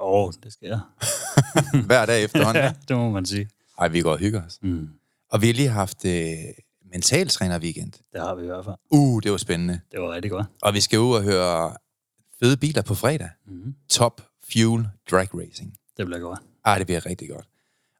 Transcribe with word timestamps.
Åh, 0.00 0.24
oh, 0.26 0.32
det 0.42 0.52
sker. 0.52 0.80
Hver 1.86 2.06
dag 2.06 2.24
efterhånden. 2.24 2.62
ja, 2.64 2.74
det 2.88 2.96
må 2.96 3.10
man 3.10 3.26
sige. 3.26 3.48
Ej, 3.78 3.88
vi 3.88 4.00
går 4.00 4.12
og 4.12 4.18
hygger 4.18 4.46
os. 4.46 4.58
Mm. 4.62 4.88
Og 5.30 5.42
vi 5.42 5.46
har 5.46 5.54
lige 5.54 5.68
haft 5.68 6.04
øh, 6.04 6.32
mentaltræner 6.92 7.58
weekend. 7.58 7.92
Det 8.12 8.20
har 8.20 8.34
vi 8.34 8.42
i 8.42 8.46
hvert 8.46 8.64
fald. 8.64 8.76
Uh, 8.90 9.22
det 9.22 9.30
var 9.30 9.36
spændende. 9.36 9.80
Det 9.92 10.00
var 10.00 10.12
rigtig 10.12 10.30
godt. 10.30 10.46
Og 10.62 10.74
vi 10.74 10.80
skal 10.80 10.98
ud 10.98 11.14
og 11.14 11.22
høre 11.22 11.76
fede 12.40 12.56
biler 12.56 12.82
på 12.82 12.94
fredag. 12.94 13.30
Mm. 13.46 13.74
Top 13.88 14.22
Fuel 14.52 14.88
Drag 15.10 15.28
Racing. 15.34 15.76
Det 15.96 16.06
bliver 16.06 16.20
godt. 16.20 16.40
Ej, 16.64 16.78
det 16.78 16.86
bliver 16.86 17.06
rigtig 17.06 17.28
godt. 17.28 17.46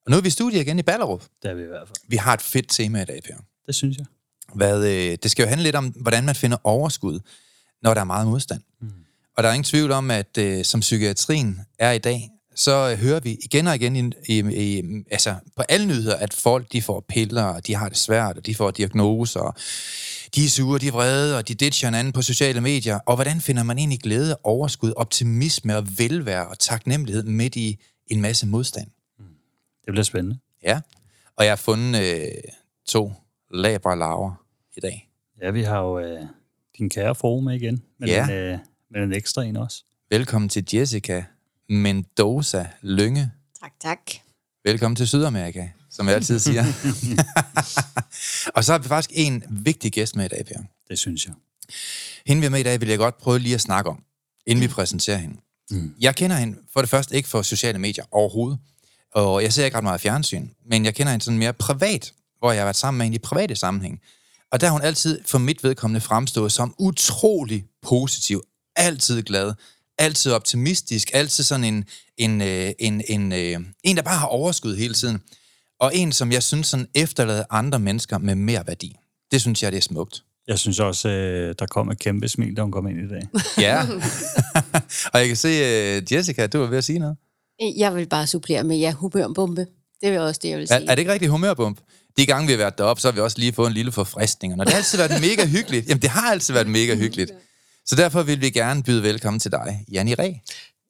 Og 0.04 0.10
nu 0.10 0.16
er 0.16 0.20
vi 0.20 0.26
i 0.26 0.30
studiet 0.30 0.60
igen 0.60 0.78
i 0.78 0.82
Ballerup. 0.82 1.22
Det 1.42 1.50
er 1.50 1.54
vi 1.54 1.62
i 1.62 1.66
hvert 1.66 1.88
fald. 1.88 1.96
Vi 2.08 2.16
har 2.16 2.34
et 2.34 2.42
fedt 2.42 2.68
tema 2.68 3.02
i 3.02 3.04
dag, 3.04 3.22
Per. 3.22 3.34
Det 3.66 3.74
synes 3.74 3.96
jeg. 3.96 4.06
Hvad, 4.54 4.84
øh, 4.84 5.18
det 5.22 5.30
skal 5.30 5.42
jo 5.42 5.48
handle 5.48 5.64
lidt 5.64 5.76
om, 5.76 5.86
hvordan 5.86 6.24
man 6.24 6.34
finder 6.34 6.56
overskud, 6.64 7.20
når 7.82 7.94
der 7.94 8.00
er 8.00 8.04
meget 8.04 8.26
modstand. 8.26 8.62
Og 9.36 9.42
der 9.42 9.48
er 9.48 9.52
ingen 9.52 9.64
tvivl 9.64 9.92
om, 9.92 10.10
at 10.10 10.38
øh, 10.38 10.64
som 10.64 10.80
psykiatrien 10.80 11.60
er 11.78 11.92
i 11.92 11.98
dag, 11.98 12.30
så 12.54 12.90
øh, 12.90 12.98
hører 12.98 13.20
vi 13.20 13.38
igen 13.44 13.66
og 13.66 13.74
igen 13.74 13.96
i, 13.96 14.12
i, 14.28 14.38
i, 14.78 14.82
altså 15.10 15.34
på 15.56 15.62
alle 15.68 15.86
nyheder, 15.86 16.16
at 16.16 16.34
folk 16.34 16.72
de 16.72 16.82
får 16.82 17.04
piller, 17.08 17.42
og 17.44 17.66
de 17.66 17.74
har 17.74 17.88
det 17.88 17.98
svært, 17.98 18.36
og 18.36 18.46
de 18.46 18.54
får 18.54 18.70
diagnoser, 18.70 19.40
og 19.40 19.54
de 20.34 20.44
er 20.44 20.48
sure, 20.48 20.78
de 20.78 20.88
er 20.88 20.92
vrede, 20.92 21.38
og 21.38 21.48
de 21.48 21.54
ditcher 21.54 21.88
hinanden 21.88 22.12
på 22.12 22.22
sociale 22.22 22.60
medier. 22.60 22.98
Og 23.06 23.14
hvordan 23.14 23.40
finder 23.40 23.62
man 23.62 23.78
egentlig 23.78 24.00
glæde, 24.00 24.36
overskud, 24.42 24.92
optimisme 24.96 25.76
og 25.76 25.86
velvære 25.98 26.48
og 26.48 26.58
taknemmelighed 26.58 27.22
midt 27.22 27.56
i 27.56 27.78
en 28.06 28.20
masse 28.20 28.46
modstand? 28.46 28.86
Det 29.84 29.92
bliver 29.92 30.04
spændende. 30.04 30.38
Ja, 30.62 30.80
og 31.36 31.44
jeg 31.44 31.50
har 31.50 31.56
fundet 31.56 32.02
øh, 32.02 32.28
to 32.86 33.12
labre 33.50 33.98
laver 33.98 34.44
i 34.76 34.80
dag. 34.80 35.08
Ja, 35.42 35.50
vi 35.50 35.62
har 35.62 35.80
jo 35.80 35.98
øh, 35.98 36.20
din 36.78 36.90
kære 36.90 37.42
med 37.42 37.54
igen. 37.54 37.82
Men, 37.98 38.08
Ja. 38.08 38.30
øh, 38.30 38.58
men 38.96 39.04
en 39.04 39.12
ekstra 39.12 39.42
en 39.42 39.56
også. 39.56 39.84
Velkommen 40.10 40.48
til 40.48 40.64
Jessica 40.72 41.24
Mendoza 41.68 42.66
Lynge. 42.82 43.30
Tak, 43.60 43.72
tak. 43.80 43.98
Velkommen 44.64 44.96
til 44.96 45.08
Sydamerika, 45.08 45.68
som 45.90 46.06
jeg 46.06 46.14
altid 46.14 46.38
siger. 46.38 46.64
og 48.56 48.64
så 48.64 48.72
har 48.72 48.78
vi 48.78 48.88
faktisk 48.88 49.10
en 49.14 49.44
vigtig 49.50 49.92
gæst 49.92 50.16
med 50.16 50.24
i 50.24 50.28
dag, 50.28 50.46
Per. 50.46 50.58
Det 50.88 50.98
synes 50.98 51.26
jeg. 51.26 51.34
Hende 52.26 52.40
vi 52.40 52.44
har 52.44 52.50
med 52.50 52.60
i 52.60 52.62
dag, 52.62 52.80
vil 52.80 52.88
jeg 52.88 52.98
godt 52.98 53.18
prøve 53.18 53.38
lige 53.38 53.54
at 53.54 53.60
snakke 53.60 53.90
om, 53.90 54.02
inden 54.46 54.62
vi 54.62 54.68
præsenterer 54.68 55.16
hende. 55.16 55.36
Mm. 55.70 55.94
Jeg 56.00 56.16
kender 56.16 56.36
hende 56.36 56.58
for 56.72 56.80
det 56.80 56.90
første 56.90 57.16
ikke 57.16 57.28
for 57.28 57.42
sociale 57.42 57.78
medier 57.78 58.04
overhovedet, 58.10 58.58
og 59.14 59.42
jeg 59.42 59.52
ser 59.52 59.64
ikke 59.64 59.76
ret 59.76 59.84
meget 59.84 60.00
fjernsyn, 60.00 60.48
men 60.70 60.84
jeg 60.84 60.94
kender 60.94 61.10
hende 61.10 61.24
sådan 61.24 61.38
mere 61.38 61.52
privat, 61.52 62.12
hvor 62.38 62.52
jeg 62.52 62.60
har 62.60 62.66
været 62.66 62.76
sammen 62.76 62.98
med 62.98 63.06
hende 63.06 63.16
i 63.16 63.18
private 63.18 63.56
sammenhæng. 63.56 64.00
Og 64.52 64.60
der 64.60 64.66
har 64.66 64.72
hun 64.72 64.82
altid 64.82 65.20
for 65.26 65.38
mit 65.38 65.64
vedkommende 65.64 66.00
fremstået 66.00 66.52
som 66.52 66.74
utrolig 66.78 67.64
positiv, 67.82 68.42
altid 68.76 69.22
glad, 69.22 69.52
altid 69.98 70.32
optimistisk, 70.32 71.10
altid 71.12 71.44
sådan 71.44 71.64
en, 71.64 71.84
en, 72.18 72.40
øh, 72.42 72.70
en, 72.78 73.02
en, 73.08 73.32
øh, 73.32 73.60
en 73.84 73.96
der 73.96 74.02
bare 74.02 74.16
har 74.18 74.26
overskud 74.26 74.76
hele 74.76 74.94
tiden. 74.94 75.20
Og 75.80 75.96
en, 75.96 76.12
som 76.12 76.32
jeg 76.32 76.42
synes 76.42 76.66
sådan 76.66 76.86
efterlader 76.94 77.44
andre 77.50 77.78
mennesker 77.78 78.18
med 78.18 78.34
mere 78.34 78.62
værdi. 78.66 78.96
Det 79.32 79.40
synes 79.40 79.62
jeg, 79.62 79.72
det 79.72 79.78
er 79.78 79.82
smukt. 79.82 80.22
Jeg 80.48 80.58
synes 80.58 80.80
også, 80.80 81.08
øh, 81.08 81.54
der 81.58 81.66
kom 81.66 81.90
et 81.90 81.98
kæmpe 81.98 82.28
smil, 82.28 82.56
da 82.56 82.62
hun 82.62 82.72
kom 82.72 82.88
ind 82.88 82.98
i 82.98 83.08
dag. 83.08 83.28
Ja. 83.66 83.82
og 85.12 85.20
jeg 85.20 85.26
kan 85.26 85.36
se, 85.36 85.48
Jessica, 86.12 86.46
du 86.46 86.58
var 86.58 86.66
ved 86.66 86.78
at 86.78 86.84
sige 86.84 86.98
noget. 86.98 87.16
Jeg 87.76 87.94
vil 87.94 88.06
bare 88.08 88.26
supplere 88.26 88.64
med, 88.64 88.76
ja, 88.76 88.92
humørbombe. 88.92 89.66
Det 90.02 90.08
er 90.08 90.20
også 90.20 90.40
det, 90.42 90.48
jeg 90.48 90.58
vil 90.58 90.62
Er, 90.70 90.78
sige. 90.78 90.90
er 90.90 90.94
det 90.94 90.98
ikke 90.98 91.12
rigtig 91.12 91.28
humørbump? 91.28 91.78
De 92.16 92.26
gange, 92.26 92.46
vi 92.46 92.52
har 92.52 92.58
været 92.58 92.78
deroppe, 92.78 93.00
så 93.00 93.08
har 93.08 93.12
vi 93.12 93.20
også 93.20 93.38
lige 93.38 93.52
fået 93.52 93.66
en 93.66 93.72
lille 93.72 93.92
forfriskning. 93.92 94.52
Og 94.52 94.56
når 94.56 94.64
det 94.64 94.72
har 94.72 94.78
altid 94.78 94.98
været 94.98 95.20
mega 95.20 95.46
hyggeligt. 95.46 95.88
Jamen, 95.88 96.02
det 96.02 96.10
har 96.10 96.30
altid 96.30 96.54
været 96.54 96.66
mega 96.66 96.94
hyggeligt. 96.94 97.32
Så 97.86 97.96
derfor 97.96 98.22
vil 98.22 98.40
vi 98.40 98.50
gerne 98.50 98.82
byde 98.82 99.02
velkommen 99.02 99.40
til 99.40 99.50
dig, 99.52 99.84
Janni 99.92 100.14
Ræ. 100.14 100.32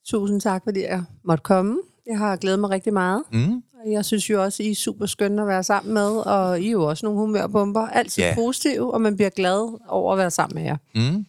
Tusind 0.08 0.40
tak, 0.40 0.62
fordi 0.64 0.80
jeg 0.82 1.02
måtte 1.24 1.42
komme. 1.42 1.78
Jeg 2.06 2.18
har 2.18 2.36
glædet 2.36 2.58
mig 2.60 2.70
rigtig 2.70 2.92
meget. 2.92 3.22
Mm. 3.32 3.52
Og 3.84 3.92
Jeg 3.92 4.04
synes 4.04 4.30
jo 4.30 4.42
også, 4.42 4.62
I 4.62 4.70
er 4.70 4.74
super 4.74 5.06
skønne 5.06 5.42
at 5.42 5.48
være 5.48 5.62
sammen 5.64 5.94
med, 5.94 6.02
og 6.16 6.60
I 6.60 6.66
er 6.66 6.70
jo 6.70 6.84
også 6.84 7.06
nogle 7.06 7.18
humørbomber. 7.20 7.88
Altid 7.88 8.22
Ja. 8.22 8.26
yeah. 8.28 8.36
positive, 8.36 8.94
og 8.94 9.00
man 9.00 9.16
bliver 9.16 9.30
glad 9.30 9.78
over 9.88 10.12
at 10.12 10.18
være 10.18 10.30
sammen 10.30 10.54
med 10.54 10.62
jer. 10.64 10.76
Mm. 10.94 11.26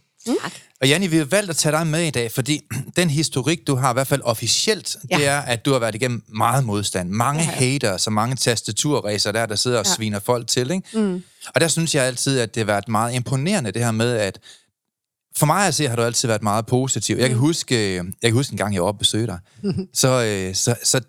Og 0.82 0.88
Janni, 0.88 1.08
vi 1.08 1.18
har 1.18 1.26
valgt 1.26 1.50
at 1.50 1.56
tage 1.56 1.76
dig 1.78 1.88
med 1.88 2.02
i 2.04 2.10
dag, 2.10 2.32
fordi 2.32 2.62
den 2.98 3.10
historik, 3.10 3.68
du 3.68 3.76
har 3.76 3.90
i 3.90 3.94
hvert 3.94 4.08
fald 4.08 4.22
officielt, 4.24 4.96
ja. 5.12 5.18
Ja. 5.18 5.22
det 5.24 5.28
er, 5.30 5.40
at 5.40 5.66
du 5.66 5.72
har 5.72 5.80
været 5.80 5.96
igennem 5.96 6.24
meget 6.28 6.64
modstand. 6.66 7.10
Mange 7.10 7.42
ja. 7.44 7.50
haters 7.50 8.08
og 8.08 8.14
mange 8.14 8.36
tastaturræser 8.36 9.32
der, 9.32 9.46
der 9.46 9.56
sidder 9.56 9.80
og 9.80 9.86
ja. 9.86 9.90
Ja. 9.92 9.96
sviner 9.96 10.20
folk 10.20 10.48
til. 10.48 10.72
Ikke? 10.72 11.00
Mm. 11.00 11.24
Og 11.56 11.62
der 11.62 11.68
synes 11.68 11.96
jeg 11.96 12.04
altid, 12.04 12.40
at 12.40 12.56
det 12.56 12.62
har 12.62 12.66
været 12.66 12.88
meget 12.88 13.14
imponerende, 13.16 13.72
det 13.72 13.84
her 13.84 13.92
med, 13.92 14.18
at 14.18 14.40
for 15.38 15.46
mig 15.46 15.68
at 15.68 15.76
se, 15.76 15.88
har 15.88 15.96
du 15.96 16.02
altid 16.02 16.28
været 16.28 16.44
meget 16.44 16.66
positiv. 16.66 17.18
Jeg 17.18 17.30
kan 17.30 17.38
huske, 17.38 17.96
jeg 17.96 18.06
kan 18.24 18.34
huske 18.34 18.54
en 18.54 18.58
gang, 18.58 18.74
jeg 18.74 18.82
var 18.82 18.88
oppe 18.88 18.98
og 18.98 19.00
besøgte 19.00 19.28
dig. 19.28 19.40
så, 20.02 20.24
øh, 20.24 20.56
så, 20.56 20.76
så 20.84 21.02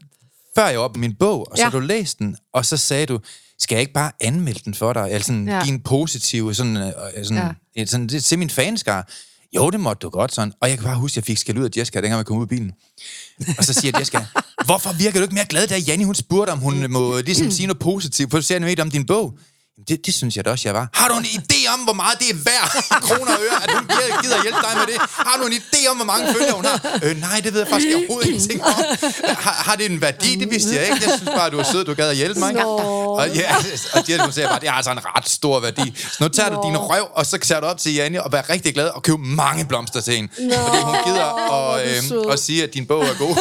før 0.59 0.67
jeg 0.67 0.79
var 0.79 0.85
oppe 0.85 1.01
med 1.01 1.09
min 1.09 1.17
bog, 1.17 1.51
og 1.51 1.57
så 1.57 1.65
ja. 1.65 1.71
Du 1.71 1.81
læste 1.81 2.25
den, 2.25 2.37
og 2.53 2.67
så 2.67 2.77
sagde 2.77 3.07
du, 3.07 3.21
skal 3.59 3.77
jeg 3.77 3.81
ikke 3.81 3.93
bare 3.93 4.13
anmelde 4.21 4.61
den 4.65 4.75
for 4.75 4.93
dig? 4.93 5.03
Eller 5.03 5.25
sådan, 5.25 5.49
ja. 5.49 5.65
Give 5.65 5.75
en 5.75 5.81
positiv, 5.81 6.55
sådan, 6.55 6.77
øh, 6.77 6.93
sådan, 7.25 7.55
ja. 7.77 7.87
sådan, 7.87 8.07
det, 8.07 8.25
til 8.25 8.39
min 8.39 8.51
fanskare. 8.51 9.03
Jo, 9.57 9.71
det 9.71 9.81
måtte 9.81 10.01
du 10.01 10.09
godt 10.09 10.35
sådan. 10.35 10.53
Og 10.61 10.69
jeg 10.69 10.79
kan 10.79 10.85
bare 10.85 10.97
huske, 10.97 11.13
at 11.13 11.17
jeg 11.17 11.25
fik 11.25 11.39
skæld 11.39 11.59
ud 11.59 11.65
af 11.65 11.71
Jessica, 11.77 12.01
dengang 12.01 12.19
jeg 12.19 12.27
kom 12.27 12.37
ud 12.37 12.43
af 12.43 12.49
bilen. 12.49 12.73
Og 13.59 13.65
så 13.65 13.73
siger 13.73 13.99
Jessica, 13.99 14.25
hvorfor 14.67 14.93
virker 14.93 15.19
du 15.19 15.23
ikke 15.23 15.35
mere 15.35 15.47
glad, 15.49 15.67
da 15.67 15.79
Janni 15.79 16.05
hun 16.05 16.15
spurgte, 16.15 16.51
om 16.51 16.59
hun 16.59 16.87
må 16.91 17.21
ligesom 17.21 17.51
sige 17.51 17.67
noget 17.67 17.79
positivt 17.79 18.31
på 18.31 18.41
sociale 18.41 18.65
medier 18.65 18.85
om 18.85 18.91
din 18.91 19.07
bog? 19.07 19.39
Det, 19.89 20.07
det 20.07 20.15
synes 20.15 20.37
jeg 20.37 20.45
da 20.45 20.51
også, 20.51 20.69
jeg 20.69 20.75
var. 20.75 20.89
Har 20.95 21.09
du 21.09 21.15
en 21.19 21.25
idé 21.25 21.73
om, 21.75 21.81
hvor 21.81 21.93
meget 21.93 22.19
det 22.19 22.31
er 22.31 22.35
værd 22.51 22.69
i 22.91 22.95
kroner 23.09 23.33
og 23.37 23.41
øre, 23.49 23.63
at 23.65 23.71
hun 23.77 23.87
gider, 24.23 24.43
hjælpe 24.43 24.59
dig 24.67 24.75
med 24.81 24.87
det? 24.93 24.97
Har 25.11 25.37
du 25.41 25.47
en 25.47 25.53
idé 25.53 25.89
om, 25.91 25.97
hvor 25.97 26.05
mange 26.05 26.33
følgere 26.35 26.53
hun 26.55 26.65
har? 26.65 26.99
Øh, 27.03 27.21
nej, 27.21 27.41
det 27.45 27.53
ved 27.53 27.61
jeg 27.61 27.69
faktisk 27.69 27.97
overhovedet 27.97 28.29
ingenting 28.29 28.65
om. 28.65 28.73
Har, 29.25 29.51
har 29.67 29.77
det 29.77 29.87
en 29.87 30.01
værdi? 30.01 30.37
Det 30.37 30.51
vidste 30.51 30.75
jeg 30.75 30.83
ikke. 30.83 30.97
Jeg 31.07 31.13
synes 31.17 31.31
bare, 31.37 31.51
du 31.51 31.57
var 31.57 31.63
sød, 31.73 31.85
du 31.85 31.95
gad 31.95 32.11
at 32.11 32.17
hjælpe 32.17 32.41
mig. 32.41 32.51
ikke? 32.51 32.65
Og, 32.67 33.29
ja, 33.35 33.57
og 33.57 33.65
Jessica, 33.73 34.23
hun 34.25 34.33
sagde 34.33 34.49
bare, 34.49 34.61
det 34.61 34.69
har 34.69 34.77
altså 34.77 34.91
en 34.93 35.01
ret 35.17 35.29
stor 35.29 35.61
værdi. 35.61 35.93
Så 36.13 36.17
nu 36.21 36.29
tager 36.29 36.49
du 36.51 36.63
din 36.69 36.77
røv, 36.77 37.09
og 37.15 37.27
så 37.27 37.39
tager 37.39 37.61
du 37.61 37.67
op 37.67 37.79
til 37.79 37.95
Janne 37.95 38.23
og 38.23 38.33
vær 38.33 38.51
rigtig 38.51 38.75
glad 38.75 38.89
og 38.89 39.03
køb 39.03 39.19
mange 39.19 39.65
blomster 39.65 40.01
til 40.01 40.15
hende. 40.15 40.29
Fordi 40.37 40.83
hun 40.83 40.95
gider 41.07 41.25
er 41.25 41.75
at, 41.75 42.11
du 42.11 42.25
øh, 42.27 42.33
at 42.33 42.39
sige, 42.39 42.63
at 42.63 42.75
din 42.75 42.87
bog 42.87 43.03
er 43.05 43.19
god. 43.19 43.35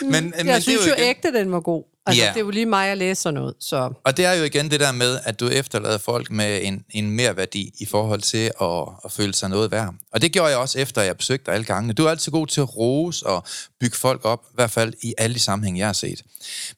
men, 0.00 0.10
men 0.12 0.32
Jeg 0.36 0.44
det 0.46 0.50
er 0.56 0.60
synes 0.60 0.86
jo, 0.86 0.92
igen- 0.92 1.04
ægte, 1.04 1.32
den 1.32 1.52
var 1.52 1.60
god. 1.60 1.82
Altså, 2.08 2.22
Ja. 2.22 2.28
Det 2.28 2.36
er 2.36 2.44
jo 2.44 2.50
lige 2.50 2.66
mig, 2.66 2.88
at 2.88 2.98
læse 2.98 3.22
sådan 3.22 3.34
noget. 3.34 3.54
Så 3.60 3.92
Og 4.04 4.16
det 4.16 4.24
er 4.24 4.32
jo 4.32 4.44
igen 4.44 4.70
det 4.70 4.80
der 4.80 4.92
med, 4.92 5.18
at 5.24 5.40
du 5.40 5.48
efterlader 5.48 5.98
folk 5.98 6.30
med 6.30 6.60
en, 6.62 6.84
en 6.90 7.10
mere 7.10 7.36
værdi 7.36 7.72
i 7.80 7.86
forhold 7.86 8.20
til 8.22 8.50
at, 8.60 8.88
at 9.04 9.12
føle 9.12 9.34
sig 9.34 9.48
noget 9.50 9.70
værd. 9.70 9.94
Og 10.12 10.22
det 10.22 10.32
gjorde 10.32 10.48
jeg 10.48 10.58
også 10.58 10.78
efter, 10.78 11.02
jeg 11.02 11.16
besøgte 11.16 11.46
dig 11.46 11.54
alle 11.54 11.64
gangene. 11.64 11.92
Du 11.92 12.04
er 12.06 12.10
altid 12.10 12.32
god 12.32 12.46
til 12.46 12.60
at 12.60 12.76
rose 12.76 13.26
og 13.26 13.44
bygge 13.80 13.96
folk 13.96 14.24
op, 14.24 14.40
i 14.50 14.54
hvert 14.54 14.70
fald 14.70 14.92
i 15.02 15.14
alle 15.18 15.34
de 15.34 15.40
sammenhæng, 15.40 15.78
jeg 15.78 15.86
har 15.88 15.92
set. 15.92 16.22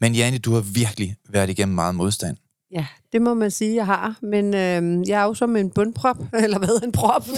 Men 0.00 0.14
Janne, 0.14 0.38
du 0.38 0.54
har 0.54 0.60
virkelig 0.60 1.16
været 1.28 1.50
igennem 1.50 1.74
meget 1.74 1.94
modstand. 1.94 2.36
Ja, 2.72 2.86
det 3.12 3.22
må 3.22 3.34
man 3.34 3.50
sige, 3.50 3.74
jeg 3.74 3.86
har. 3.86 4.14
Men 4.22 4.54
øh, 4.54 5.08
jeg 5.08 5.20
er 5.20 5.24
jo 5.24 5.34
som 5.34 5.56
en 5.56 5.70
bundprop, 5.70 6.16
eller 6.44 6.58
hvad, 6.58 6.82
en 6.84 6.92
prop. 6.92 7.26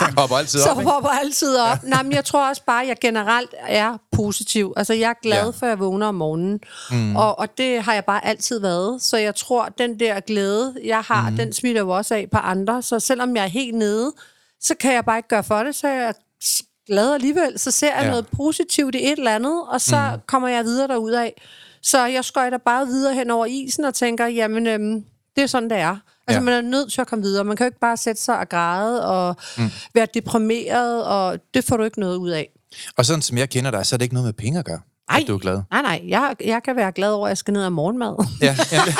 Jeg 0.00 0.12
hopper 0.18 0.36
altid 0.36 0.60
Så 0.60 0.70
op, 0.70 0.78
ikke? 0.78 0.90
hopper 0.90 1.08
altid 1.10 1.56
op. 1.56 1.82
Nej, 1.82 2.02
men 2.02 2.12
jeg 2.12 2.24
tror 2.24 2.48
også 2.48 2.62
bare, 2.66 2.82
at 2.82 2.88
jeg 2.88 2.96
generelt 3.00 3.54
er 3.68 3.98
positiv. 4.12 4.72
Altså, 4.76 4.94
jeg 4.94 5.10
er 5.10 5.14
glad, 5.22 5.38
Ja. 5.38 5.44
ja. 5.44 5.50
for 5.50 5.66
jeg 5.66 5.78
vågner 5.78 6.06
om 6.06 6.14
morgenen. 6.14 6.60
Mm. 6.90 7.16
Og, 7.16 7.38
og 7.38 7.58
det 7.58 7.82
har 7.82 7.94
jeg 7.94 8.04
bare 8.04 8.24
altid 8.26 8.60
været. 8.60 9.02
Så 9.02 9.16
jeg 9.16 9.34
tror, 9.34 9.68
den 9.78 10.00
der 10.00 10.20
glæde, 10.20 10.74
jeg 10.84 11.00
har, 11.00 11.30
mm. 11.30 11.36
den 11.36 11.52
smitter 11.52 11.80
jo 11.80 11.90
også 11.90 12.14
af 12.14 12.26
på 12.32 12.38
andre. 12.38 12.82
Så 12.82 13.00
selvom 13.00 13.36
jeg 13.36 13.44
er 13.44 13.48
helt 13.48 13.74
nede, 13.74 14.12
så 14.60 14.74
kan 14.80 14.92
jeg 14.94 15.04
bare 15.04 15.16
ikke 15.18 15.28
gøre 15.28 15.44
for 15.44 15.62
det. 15.62 15.74
Så 15.74 15.88
er 15.88 15.92
jeg 16.02 16.14
glad 16.86 17.14
alligevel. 17.14 17.58
Så 17.58 17.70
ser 17.70 17.86
jeg 17.86 17.96
Ja. 17.98 18.04
ja. 18.04 18.10
noget 18.10 18.26
positivt 18.36 18.94
i 18.94 19.04
et 19.12 19.18
eller 19.18 19.34
andet, 19.34 19.62
og 19.68 19.80
så 19.80 19.96
mm. 20.14 20.20
kommer 20.26 20.48
jeg 20.48 20.64
videre 20.64 20.88
derud 20.88 21.10
af. 21.12 21.42
Så 21.82 22.06
jeg 22.06 22.24
skøjter 22.24 22.58
bare 22.58 22.86
videre 22.86 23.14
hen 23.14 23.30
over 23.30 23.46
isen 23.46 23.84
og 23.84 23.94
tænker, 23.94 24.26
jamen, 24.26 24.66
øhm, 24.66 25.04
det 25.36 25.42
er 25.42 25.46
sådan, 25.46 25.70
det 25.70 25.78
er. 25.78 25.96
Altså, 26.26 26.40
Ja. 26.40 26.40
man 26.40 26.54
er 26.54 26.60
nødt 26.60 26.92
til 26.92 27.00
at 27.00 27.06
komme 27.06 27.22
videre. 27.22 27.44
Man 27.44 27.56
kan 27.56 27.64
jo 27.64 27.68
ikke 27.68 27.80
bare 27.80 27.96
sætte 27.96 28.22
sig 28.22 28.38
og 28.38 28.48
græde 28.48 29.06
og 29.06 29.36
mm. 29.58 29.64
være 29.94 30.06
deprimeret, 30.14 31.04
og 31.04 31.38
det 31.54 31.64
får 31.64 31.76
du 31.76 31.82
ikke 31.84 32.00
noget 32.00 32.16
ud 32.16 32.30
af. 32.30 32.48
Og 32.96 33.06
sådan 33.06 33.22
som 33.22 33.38
jeg 33.38 33.50
kender 33.50 33.70
dig, 33.70 33.86
så 33.86 33.96
er 33.96 33.98
det 33.98 34.02
ikke 34.04 34.14
noget 34.14 34.26
med 34.26 34.32
penge 34.32 34.58
at 34.58 34.64
gøre, 34.64 34.80
Ej. 35.10 35.18
at 35.20 35.28
du 35.28 35.34
er 35.34 35.38
glad. 35.38 35.60
Nej, 35.70 35.82
nej, 35.82 36.00
jeg, 36.08 36.34
jeg 36.44 36.62
kan 36.62 36.76
være 36.76 36.92
glad 36.92 37.10
over, 37.12 37.26
at 37.26 37.28
jeg 37.30 37.38
skal 37.38 37.52
ned 37.54 37.64
af 37.64 37.72
morgenmad. 37.72 38.26
Ja, 38.42 38.56
ja. 38.72 38.82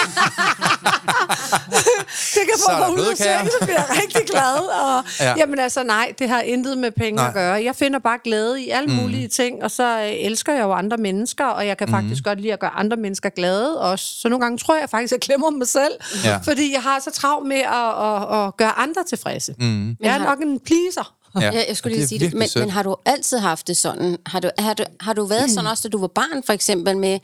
det 2.35 2.43
kan 2.49 2.57
Så 2.59 2.65
få 2.69 2.73
er 2.73 2.79
mig 2.89 2.91
ud 3.01 3.07
af 3.11 3.17
sengen, 3.17 3.47
så 3.61 3.65
bliver 3.67 3.77
jeg 3.89 4.03
rigtig 4.03 4.27
glad. 4.31 4.57
Og, 4.83 5.05
Ja. 5.21 5.25
ja. 5.29 5.35
Jamen 5.39 5.59
altså, 5.59 5.83
nej, 5.83 6.12
det 6.19 6.29
har 6.29 6.41
intet 6.41 6.79
med 6.79 6.91
penge 6.91 7.17
Nej. 7.17 7.29
at 7.29 7.35
gøre. 7.35 7.53
Jeg 7.65 7.77
finder 7.77 7.99
bare 7.99 8.19
glæde 8.25 8.62
i 8.62 8.69
alle 8.71 8.87
mm. 8.89 8.95
mulige 8.95 9.29
ting, 9.29 9.62
og 9.65 9.71
så 9.71 9.99
øh, 10.01 10.11
elsker 10.12 10.53
jeg 10.53 10.62
jo 10.62 10.73
andre 10.73 10.97
mennesker, 10.97 11.45
og 11.47 11.67
jeg 11.67 11.77
kan 11.77 11.87
mm. 11.87 11.93
faktisk 11.95 12.25
godt 12.25 12.41
lide 12.41 12.53
at 12.53 12.61
gøre 12.61 12.71
andre 12.75 12.97
mennesker 12.97 13.29
glade 13.29 13.81
også. 13.81 14.05
Så 14.21 14.29
nogle 14.29 14.43
gange 14.45 14.59
tror 14.59 14.77
jeg 14.77 14.91
faktisk, 14.91 15.12
at 15.12 15.17
jeg 15.17 15.21
glemmer 15.21 15.51
mig 15.51 15.69
selv, 15.69 15.93
Ja. 16.25 16.37
fordi 16.37 16.73
jeg 16.73 16.83
har 16.83 17.01
så 17.05 17.11
travlt 17.11 17.49
med 17.49 17.57
at, 17.57 18.05
at, 18.07 18.47
at 18.47 18.57
gøre 18.57 18.79
andre 18.79 19.05
tilfredse. 19.09 19.55
Mm. 19.59 19.97
Jeg 20.01 20.15
er 20.15 20.19
nok 20.19 20.39
en 20.41 20.61
pleaser. 20.61 21.15
Ja. 21.35 21.41
Ja, 21.41 21.65
jeg 21.69 21.77
skulle 21.77 21.93
lige 21.93 22.00
det 22.00 22.09
sige 22.09 22.19
det. 22.19 22.35
Men, 22.35 22.49
sødt. 22.49 22.62
men 22.62 22.71
har 22.71 22.82
du 22.82 22.97
altid 23.05 23.38
haft 23.38 23.67
det 23.67 23.77
sådan? 23.77 24.17
Har 24.27 24.41
du, 24.41 24.50
har 24.59 24.75
du, 24.75 24.85
har 25.00 25.12
du 25.12 25.25
været 25.25 25.50
sådan 25.50 25.71
også, 25.71 25.88
da 25.88 25.88
du 25.88 25.99
var 25.99 26.06
barn, 26.06 26.43
for 26.43 26.53
eksempel 26.53 26.97
med, 26.97 27.15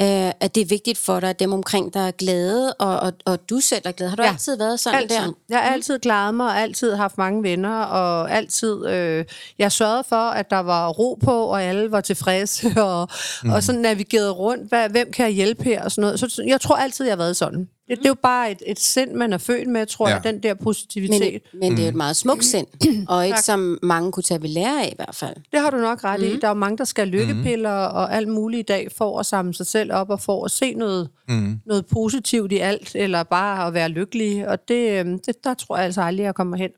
øh, 0.00 0.32
at 0.40 0.54
det 0.54 0.60
er 0.60 0.66
vigtigt 0.66 0.98
for 0.98 1.20
dig, 1.20 1.30
at 1.30 1.40
dem 1.40 1.52
omkring 1.52 1.94
dig 1.94 2.00
er 2.00 2.10
glade, 2.10 2.72
og, 2.72 3.00
og, 3.00 3.12
og 3.24 3.50
du 3.50 3.60
selv 3.60 3.82
er 3.84 3.92
glad? 3.92 4.08
Har 4.08 4.16
du 4.16 4.22
ja. 4.22 4.26
Ja. 4.28 4.32
altid 4.32 4.56
været 4.56 4.80
sådan 4.80 4.98
altid. 4.98 5.16
der? 5.16 5.32
Jeg 5.48 5.58
har 5.58 5.72
altid 5.72 5.98
klaret 5.98 6.34
mig, 6.34 6.46
og 6.46 6.60
altid 6.60 6.94
haft 6.94 7.18
mange 7.18 7.42
venner, 7.42 7.82
og 7.82 8.30
altid... 8.30 8.86
Øh, 8.86 9.24
jeg 9.58 9.72
sørgede 9.72 10.04
for, 10.08 10.30
at 10.30 10.50
der 10.50 10.58
var 10.58 10.88
ro 10.88 11.18
på, 11.24 11.44
og 11.44 11.62
alle 11.62 11.90
var 11.90 12.00
tilfredse, 12.00 12.72
og, 12.82 13.08
mm. 13.44 13.50
og 13.50 13.62
sådan 13.62 13.80
navigerede 13.80 14.30
rundt. 14.30 14.68
Hvad, 14.68 14.88
hvem 14.88 15.12
kan 15.12 15.24
jeg 15.24 15.32
hjælpe 15.32 15.64
her? 15.64 15.84
Og 15.84 15.90
sådan 15.90 16.02
noget. 16.02 16.20
Så 16.20 16.42
jeg 16.46 16.60
tror 16.60 16.76
altid, 16.76 17.04
jeg 17.04 17.12
har 17.12 17.16
været 17.16 17.36
sådan. 17.36 17.68
Det, 17.90 17.98
det 17.98 18.04
er 18.04 18.10
jo 18.10 18.16
bare 18.22 18.50
et, 18.50 18.62
et 18.66 18.80
sind, 18.80 19.12
man 19.12 19.32
er 19.32 19.38
født 19.38 19.68
med, 19.68 19.86
tror 19.86 20.08
Ja. 20.08 20.14
jeg, 20.14 20.24
den 20.24 20.42
der 20.42 20.54
Men, 20.54 20.64
positivitet. 20.64 21.42
men 21.60 21.76
det 21.76 21.84
er 21.84 21.88
et 21.88 21.94
meget 21.94 22.16
smukt 22.16 22.44
sind, 22.44 22.66
og 23.08 23.26
ikke 23.26 23.40
som 23.42 23.78
mange 23.82 24.12
kunne 24.12 24.22
tage 24.22 24.42
ved 24.42 24.48
lære 24.48 24.82
af 24.84 24.88
i 24.92 24.96
hvert 24.96 25.14
fald. 25.14 25.36
Det 25.52 25.60
har 25.60 25.70
du 25.70 25.76
nok 25.76 26.04
ret 26.04 26.20
mm. 26.20 26.26
i. 26.26 26.36
Der 26.40 26.44
er 26.46 26.50
jo 26.50 26.54
mange, 26.54 26.78
der 26.78 26.84
skal 26.84 27.10
have 27.10 27.16
lykkepiller 27.28 27.70
og 27.70 28.14
alt 28.16 28.28
muligt 28.28 28.60
i 28.60 28.62
dag 28.72 28.88
for 28.96 29.18
at 29.20 29.26
samle 29.26 29.54
sig 29.54 29.66
selv 29.66 29.92
op 29.92 30.10
og 30.10 30.20
for 30.20 30.44
at 30.44 30.50
se 30.50 30.74
noget, 30.74 31.08
mm. 31.28 31.60
noget 31.66 31.86
positivt 31.86 32.52
i 32.52 32.58
alt, 32.58 32.90
eller 32.94 33.22
bare 33.22 33.66
at 33.66 33.74
være 33.74 33.88
lykkelig. 33.88 34.48
Og 34.48 34.58
det, 34.68 34.90
øhm, 35.00 35.18
det 35.18 35.44
der 35.44 35.54
tror 35.54 35.76
jeg 35.76 35.84
altså 35.84 36.02
aldrig, 36.02 36.24
jeg 36.24 36.34
kommer 36.34 36.56
hen. 36.56 36.70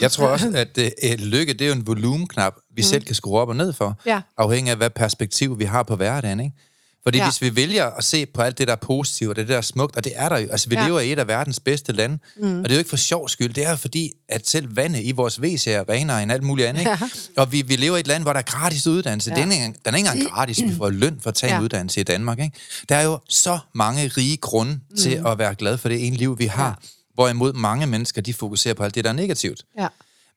Jeg 0.00 0.10
tror 0.12 0.26
også, 0.34 0.52
at 0.54 0.78
øh, 0.78 0.90
et 1.02 1.20
lykke, 1.20 1.52
det 1.52 1.60
er 1.60 1.68
jo 1.68 1.74
en 1.74 1.86
volumenknap, 1.86 2.54
vi 2.74 2.80
mm. 2.80 2.82
selv 2.82 3.04
kan 3.04 3.14
skrue 3.14 3.38
op 3.40 3.48
og 3.48 3.56
ned 3.56 3.72
for, 3.72 4.00
Ja. 4.06 4.20
afhængig 4.38 4.70
af, 4.70 4.76
hvad 4.76 4.90
perspektiv 4.90 5.58
vi 5.58 5.64
har 5.64 5.82
på 5.82 5.96
hverdagen, 5.96 6.40
ikke? 6.40 6.56
Fordi 7.02 7.18
ja. 7.18 7.24
Ja. 7.24 7.30
hvis 7.30 7.42
vi 7.42 7.56
vælger 7.56 7.86
at 7.86 8.04
se 8.04 8.26
på 8.26 8.42
alt 8.42 8.58
det, 8.58 8.66
der 8.68 8.72
er 8.72 8.76
positivt, 8.76 9.30
og 9.30 9.36
det 9.36 9.48
der 9.48 9.56
er 9.56 9.60
smukt, 9.60 9.96
og 9.96 10.04
det 10.04 10.12
er 10.16 10.28
der 10.28 10.38
jo, 10.38 10.48
altså 10.50 10.68
vi 10.68 10.74
ja. 10.74 10.80
Ja. 10.80 10.86
lever 10.86 11.00
i 11.00 11.12
et 11.12 11.18
af 11.18 11.28
verdens 11.28 11.60
bedste 11.60 11.92
lande, 11.92 12.18
mm. 12.36 12.58
og 12.58 12.64
det 12.64 12.70
er 12.70 12.74
jo 12.74 12.78
ikke 12.78 12.90
for 12.90 12.96
sjov 12.96 13.28
skyld, 13.28 13.54
det 13.54 13.64
er 13.66 13.70
jo 13.70 13.76
fordi, 13.76 14.12
at 14.28 14.48
selv 14.48 14.76
vandet 14.76 15.00
i 15.04 15.12
vores 15.12 15.40
WC 15.40 15.66
er 15.66 15.88
renere 15.88 16.22
end 16.22 16.32
alt 16.32 16.42
muligt 16.42 16.68
andet, 16.68 16.80
ikke? 16.80 16.98
Og 17.36 17.52
vi, 17.52 17.62
vi 17.62 17.76
lever 17.76 17.96
i 17.96 18.00
et 18.00 18.06
land, 18.06 18.22
hvor 18.22 18.32
der 18.32 18.40
er 18.40 18.44
gratis 18.44 18.86
uddannelse. 18.86 19.30
Ja. 19.30 19.40
Den, 19.40 19.52
er, 19.52 19.54
ikke 19.54 19.64
den 19.66 19.94
er 19.94 19.96
ikke 19.98 20.08
engang 20.08 20.30
gratis, 20.34 20.62
vi 20.62 20.74
får 20.76 20.90
løn 20.90 21.18
for 21.22 21.28
at 21.28 21.34
tage 21.34 21.50
ja. 21.50 21.56
en 21.56 21.60
Ja. 21.60 21.64
uddannelse 21.64 22.00
i 22.00 22.02
Danmark, 22.04 22.38
ikke? 22.38 22.56
Der 22.88 22.96
er 22.96 23.02
jo 23.02 23.18
så 23.28 23.58
mange 23.74 24.08
rige 24.08 24.36
grunde 24.36 24.72
mm. 24.90 24.96
til 24.96 25.22
at 25.26 25.38
være 25.38 25.54
glad 25.54 25.78
for 25.78 25.88
det 25.88 26.06
ene 26.06 26.16
liv, 26.16 26.38
vi 26.38 26.46
har, 26.46 26.66
ja. 26.66 26.88
hvorimod 27.14 27.52
mange 27.52 27.86
mennesker, 27.86 28.22
de 28.22 28.34
fokuserer 28.34 28.74
på 28.74 28.84
alt 28.84 28.94
det, 28.94 29.04
der 29.04 29.10
er 29.10 29.14
negativt. 29.14 29.64
Ja. 29.78 29.86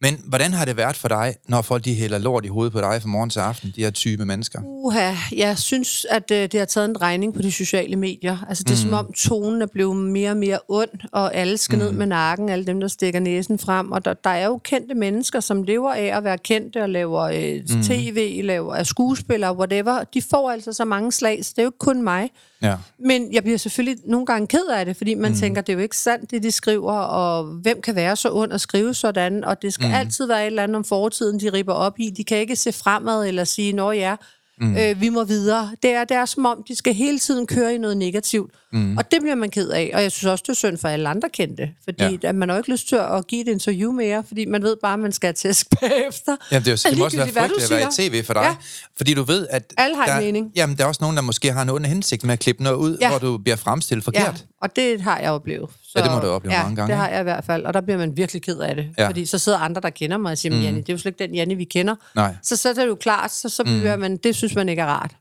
Men 0.03 0.21
hvordan 0.25 0.53
har 0.53 0.65
det 0.65 0.77
været 0.77 0.95
for 0.95 1.07
dig, 1.07 1.35
når 1.47 1.61
folk 1.61 1.85
de 1.85 1.93
hælder 1.93 2.17
lort 2.17 2.45
i 2.45 2.47
hovedet 2.47 2.73
på 2.73 2.81
dig 2.81 3.01
fra 3.01 3.07
morgen 3.07 3.29
til 3.29 3.39
aften, 3.39 3.73
de 3.75 3.83
her 3.83 3.91
type 3.91 4.25
mennesker? 4.25 4.59
Uha, 4.63 5.11
jeg 5.35 5.57
synes, 5.57 6.05
at 6.09 6.31
øh, 6.31 6.37
det 6.37 6.53
har 6.53 6.65
taget 6.65 6.89
en 6.89 7.01
regning 7.01 7.33
på 7.33 7.41
de 7.41 7.51
sociale 7.51 7.95
medier. 7.95 8.37
Altså, 8.49 8.63
det 8.63 8.71
er 8.71 8.85
mm. 8.85 8.89
som 8.89 8.93
om 8.93 9.13
tonen 9.13 9.61
er 9.61 9.65
blevet 9.65 9.95
mere 9.95 10.31
og 10.31 10.37
mere 10.37 10.59
ond, 10.67 10.89
og 11.11 11.35
alle 11.35 11.57
skal 11.57 11.77
mm. 11.77 11.83
ned 11.83 11.91
med 11.91 12.05
nakken, 12.05 12.49
alle 12.49 12.65
dem, 12.65 12.79
der 12.79 12.87
stikker 12.87 13.19
næsen 13.19 13.59
frem. 13.59 13.91
Og 13.91 14.05
der, 14.05 14.13
der 14.13 14.29
er 14.29 14.45
jo 14.45 14.57
kendte 14.57 14.95
mennesker, 14.95 15.39
som 15.39 15.63
lever 15.63 15.93
af 15.93 16.17
at 16.17 16.23
være 16.23 16.37
kendte 16.37 16.83
og 16.83 16.89
laver 16.89 17.21
øh, 17.21 17.75
mm. 17.75 17.83
tv, 17.83 18.41
laver 18.43 18.75
er 18.75 18.83
skuespillere, 18.83 19.57
whatever. 19.57 20.03
De 20.13 20.21
får 20.21 20.51
altså 20.51 20.73
så 20.73 20.85
mange 20.85 21.11
slag, 21.11 21.45
så 21.45 21.53
det 21.55 21.61
er 21.61 21.63
jo 21.63 21.69
ikke 21.69 21.77
kun 21.77 22.03
mig. 22.03 22.29
Ja. 22.63 22.75
Men 22.99 23.33
jeg 23.33 23.43
bliver 23.43 23.57
selvfølgelig 23.57 23.97
nogle 24.05 24.25
gange 24.25 24.47
ked 24.47 24.67
af 24.73 24.85
det, 24.85 24.97
fordi 24.97 25.13
man 25.13 25.31
mm. 25.31 25.37
tænker, 25.37 25.61
det 25.61 25.73
er 25.73 25.77
jo 25.77 25.83
ikke 25.83 25.97
sandt, 25.97 26.31
det 26.31 26.43
de 26.43 26.51
skriver, 26.51 26.93
og 26.93 27.43
hvem 27.45 27.81
kan 27.81 27.95
være 27.95 28.15
så 28.15 28.29
ond 28.31 28.53
at 28.53 28.61
skrive 28.61 28.93
sådan, 28.93 29.43
og 29.43 29.61
det 29.61 29.73
skal 29.73 29.87
mm. 29.87 29.92
Altid 29.99 30.25
være 30.25 30.41
et 30.41 30.45
eller 30.45 30.63
andet 30.63 30.75
om 30.75 30.83
fortiden, 30.83 31.39
de 31.39 31.49
ripper 31.53 31.73
op 31.73 31.99
i. 31.99 32.09
De 32.09 32.23
kan 32.23 32.37
ikke 32.37 32.55
se 32.55 32.71
fremad 32.71 33.27
eller 33.27 33.43
sige, 33.43 33.73
nå 33.73 33.91
ja, 33.91 34.15
mm. 34.61 34.77
øh, 34.77 35.01
vi 35.01 35.09
må 35.09 35.23
videre. 35.23 35.71
Det 35.83 35.91
er, 35.91 36.03
det 36.03 36.17
er 36.17 36.25
som 36.25 36.45
om, 36.45 36.63
de 36.67 36.75
skal 36.75 36.93
hele 36.93 37.19
tiden 37.19 37.47
køre 37.47 37.75
i 37.75 37.77
noget 37.77 37.97
negativt. 37.97 38.51
Mm. 38.73 38.97
Og 38.97 39.11
det 39.11 39.19
bliver 39.21 39.35
man 39.35 39.49
ked 39.49 39.69
af, 39.69 39.91
og 39.93 40.01
jeg 40.03 40.11
synes 40.11 40.25
også, 40.25 40.43
det 40.47 40.49
er 40.49 40.55
synd 40.55 40.77
for 40.77 40.87
alle 40.87 41.09
andre 41.09 41.29
kendte, 41.29 41.69
fordi 41.83 42.19
Ja. 42.23 42.29
at 42.29 42.35
man 42.35 42.49
har 42.49 42.55
jo 42.55 42.59
ikke 42.59 42.71
lyst 42.71 42.87
til 42.87 42.95
at 42.95 43.27
give 43.27 43.41
et 43.41 43.47
interview 43.47 43.91
mere, 43.91 44.23
fordi 44.27 44.45
man 44.45 44.63
ved 44.63 44.75
bare, 44.81 44.93
at 44.93 44.99
man 44.99 45.11
skal 45.11 45.27
have 45.27 45.33
tæsk 45.33 45.67
bagefter. 45.81 46.35
Jamen, 46.51 46.65
det, 46.65 46.71
er 46.71 46.81
jo, 46.85 46.89
det 46.91 46.97
må 46.99 47.05
også 47.05 47.17
være 47.17 47.27
frygteligt 47.27 47.71
at 47.71 47.77
være 47.97 48.05
i 48.05 48.09
tv 48.09 48.23
for 48.25 48.33
dig. 48.33 48.41
Ja. 48.41 48.55
Fordi 48.97 49.13
du 49.13 49.23
ved, 49.23 49.47
at... 49.49 49.73
Alle 49.77 49.95
har 49.95 50.03
en 50.05 50.09
der, 50.11 50.21
mening. 50.21 50.51
Jamen, 50.55 50.77
der 50.77 50.83
er 50.83 50.87
også 50.87 51.01
nogen, 51.01 51.15
der 51.15 51.23
måske 51.23 51.51
har 51.51 51.61
en 51.61 51.69
ond 51.69 51.85
hensigt 51.85 52.23
med 52.23 52.33
at 52.33 52.39
klippe 52.39 52.63
noget 52.63 52.75
ud, 52.77 52.97
Ja. 53.01 53.09
hvor 53.09 53.17
du 53.19 53.37
bliver 53.37 53.55
fremstillet 53.55 54.03
forkert. 54.03 54.23
Ja, 54.23 54.31
og 54.61 54.75
det 54.75 55.01
har 55.01 55.19
jeg 55.19 55.31
oplevet. 55.31 55.69
Så, 55.83 55.99
Ja, 55.99 56.03
det 56.03 56.11
må 56.11 56.15
du 56.17 56.21
have 56.21 56.33
oplevet 56.33 56.53
ja, 56.55 56.61
mange 56.63 56.75
gange, 56.75 56.91
det 56.91 56.97
har 57.01 57.09
jeg 57.09 57.19
i 57.19 57.23
hvert 57.23 57.43
fald, 57.45 57.65
og 57.65 57.73
der 57.73 57.81
bliver 57.81 57.97
man 57.97 58.17
virkelig 58.17 58.41
ked 58.41 58.57
af 58.57 58.75
det. 58.75 58.87
Ja. 58.97 59.07
Fordi 59.07 59.25
så 59.25 59.37
sidder 59.37 59.57
andre, 59.57 59.81
der 59.81 59.89
kender 59.89 60.17
mig 60.17 60.31
og 60.31 60.37
siger, 60.37 60.55
mm. 60.55 60.61
Janne, 60.61 60.77
det 60.81 60.89
er 60.89 60.93
jo 60.93 60.97
slet 60.97 61.11
ikke 61.11 61.23
den 61.27 61.35
Janne, 61.35 61.55
vi 61.55 61.63
kender. 61.63 61.95
Nej. 62.15 62.35
Så, 62.43 62.55
så 62.55 62.69
er 62.69 62.73
det 62.73 62.87
jo 62.87 62.95
klart, 62.95 63.31
så, 63.33 63.49
så 63.49 63.63
bliver 63.63 63.95
man, 63.95 64.17
det 64.17 64.35
synes 64.35 64.55
man 64.55 64.69
ikke 64.69 64.81
er 64.81 64.85
rart. 64.85 65.11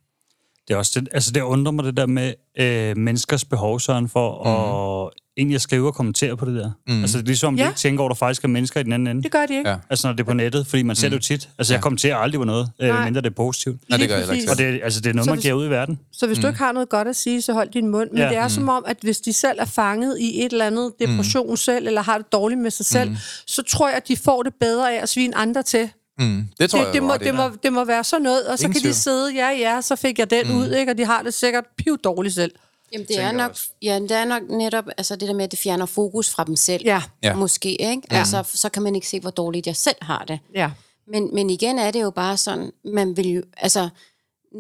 Det 0.69 0.75
er 0.75 0.79
også 0.79 1.01
det, 1.01 1.09
altså 1.13 1.31
det 1.33 1.41
undrer 1.41 1.73
mig 1.73 1.85
det 1.85 1.97
der 1.97 2.07
med 2.07 2.33
øh, 2.59 2.97
menneskers 2.97 3.45
behov, 3.45 3.81
Søren, 3.81 4.09
for 4.09 4.45
mm. 4.45 5.07
at 5.09 5.23
egentlig 5.37 5.55
at 5.55 5.63
skrive 5.63 5.87
og 5.87 5.95
kommentere 5.95 6.37
på 6.37 6.45
det 6.45 6.55
der. 6.55 6.71
Mm. 6.89 7.01
Altså 7.01 7.19
det 7.19 7.25
er 7.25 7.27
ligesom, 7.27 7.55
ja. 7.57 7.61
Ja. 7.63 7.67
de 7.67 7.71
ikke 7.71 7.79
tænker 7.79 8.01
over, 8.03 8.11
at 8.11 8.15
der 8.15 8.19
faktisk 8.19 8.45
er 8.45 8.49
mennesker 8.49 8.81
i 8.81 8.83
den 8.83 8.93
anden 8.93 9.09
ende. 9.09 9.23
Det 9.23 9.33
gør 9.33 9.47
de 9.47 9.57
ikke. 9.59 9.71
Ja. 9.71 9.77
Altså 9.91 10.07
når 10.09 10.13
det 10.13 10.21
er 10.21 10.25
på 10.25 10.33
nettet, 10.33 10.67
fordi 10.67 10.83
man 10.83 10.97
ser 10.97 11.09
det 11.09 11.17
jo 11.17 11.21
tit. 11.21 11.49
Altså 11.59 11.75
jeg 11.75 11.83
kommenterer 11.83 12.17
aldrig 12.17 12.39
på 12.39 12.45
noget, 12.45 12.71
øh, 12.81 13.05
mindre 13.05 13.21
det 13.21 13.27
er 13.27 13.35
positivt. 13.35 13.81
Nej, 13.89 13.99
det 13.99 14.09
gør 14.09 14.17
jeg 14.19 14.33
ikke. 14.37 14.51
Og 14.51 14.59
det, 14.59 14.67
er- 14.69 14.85
altså, 14.85 15.01
det 15.01 15.11
er 15.11 15.15
noget, 15.15 15.25
Så 15.25 15.31
man 15.31 15.37
hvis- 15.37 15.43
giver 15.43 15.55
ud 15.55 15.67
i 15.67 15.71
verden. 15.71 15.99
Så 16.13 16.27
hvis 16.27 16.39
mm. 16.39 16.43
du 16.43 16.49
ikke 16.49 16.59
har 16.59 16.73
noget 16.73 16.89
godt 16.89 17.09
at 17.09 17.17
sige, 17.17 17.43
så 17.43 17.53
hold 17.53 17.69
din 17.71 17.89
mund. 17.89 18.11
Men 18.11 18.19
Ja. 18.19 18.25
ja. 18.25 18.31
det 18.31 18.39
er 18.39 18.49
som 18.49 18.69
om, 18.69 18.85
at 18.87 18.97
hvis 19.03 19.21
de 19.21 19.33
selv 19.33 19.59
er 19.61 19.65
fanget 19.65 20.19
i 20.21 20.45
et 20.45 20.53
eller 20.53 20.67
andet 20.67 20.93
depression 21.01 21.51
mm. 21.51 21.57
selv, 21.57 21.87
eller 21.87 22.03
har 22.03 22.19
det 22.19 22.33
dårligt 22.33 22.61
med 22.61 22.71
sig 22.71 22.87
selv, 22.87 23.11
mm. 23.11 23.17
så 23.47 23.63
tror 23.63 23.89
jeg, 23.89 23.97
at 23.97 24.09
de 24.09 24.17
får 24.17 24.43
det 24.43 24.53
bedre 24.61 24.93
af 24.95 25.03
at 25.03 25.09
svine 25.09 25.37
andre 25.37 25.63
til. 25.63 25.91
Mm, 26.19 26.49
det 26.59 26.71
tror 26.71 26.79
Det, 26.79 26.87
jeg, 26.87 26.95
det, 26.95 27.03
må, 27.03 27.17
det, 27.17 27.35
må, 27.35 27.51
det 27.63 27.73
må 27.73 27.85
være 27.85 28.05
sådan 28.05 28.23
noget, 28.23 28.47
og 28.47 28.59
så 28.59 28.65
Ingen 28.65 28.73
kan 28.73 28.81
tvivl. 28.81 28.95
de 28.95 28.99
sidde, 28.99 29.35
ja, 29.35 29.49
ja, 29.51 29.81
så 29.81 29.97
fik 29.97 30.19
jeg 30.19 30.31
den 30.31 30.49
mm. 30.49 30.57
ud, 30.57 30.71
ikke? 30.71 30.93
og 30.93 30.99
de 30.99 31.05
har 31.05 31.23
det 31.23 31.35
sikkert 31.35 31.65
piv 31.79 31.99
dårligt 31.99 32.35
selv. 32.35 32.53
Jamen, 32.93 33.07
det 33.07 33.21
er, 33.21 33.33
nok, 33.33 33.57
ja, 33.83 33.99
det 33.99 34.13
er 34.13 34.25
nok 34.25 34.43
netop 34.51 34.85
altså 34.99 35.17
det 35.17 35.29
der 35.29 35.35
med, 35.35 35.45
at 35.45 35.51
det 35.51 35.59
fjerner 35.59 35.87
fokus 35.87 36.31
fra 36.31 36.45
dem 36.45 36.57
selv. 36.57 36.83
Ja. 36.85 37.03
Ja. 37.23 37.35
Måske, 37.35 37.69
ikke? 37.83 38.03
Ja. 38.11 38.19
Altså, 38.19 38.43
så 38.55 38.69
kan 38.69 38.83
man 38.83 38.95
ikke 38.95 39.09
se, 39.09 39.21
hvor 39.21 39.31
dårligt 39.31 39.67
jeg 39.67 39.77
selv 39.77 39.97
har 40.03 40.25
det. 40.29 40.39
Ja. 40.55 40.71
Men, 41.09 41.35
men 41.35 41.51
igen 41.51 41.79
er 41.79 41.91
det 41.91 42.03
jo 42.03 42.11
bare 42.11 42.37
sådan, 42.37 42.71
man 42.85 43.17
vil 43.17 43.29
jo, 43.29 43.43
altså, 43.57 43.89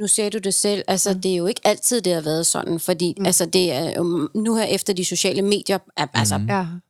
nu 0.00 0.06
ser 0.06 0.28
du 0.28 0.38
det 0.38 0.54
selv, 0.54 0.82
altså, 0.88 1.12
mm. 1.14 1.20
det 1.20 1.32
er 1.32 1.36
jo 1.36 1.46
ikke 1.46 1.60
altid, 1.64 2.00
det 2.00 2.14
har 2.14 2.20
været 2.20 2.46
sådan, 2.46 2.80
fordi, 2.80 3.14
mm. 3.18 3.26
altså, 3.26 3.46
det 3.46 3.72
er 3.72 3.92
jo, 3.96 4.28
nu 4.34 4.54
her 4.54 4.64
efter 4.64 4.92
de 4.92 5.04
sociale 5.04 5.42
medier 5.42 5.78
er, 5.96 6.06
altså, 6.14 6.40
Ja. 6.48 6.60
bruset 6.62 6.80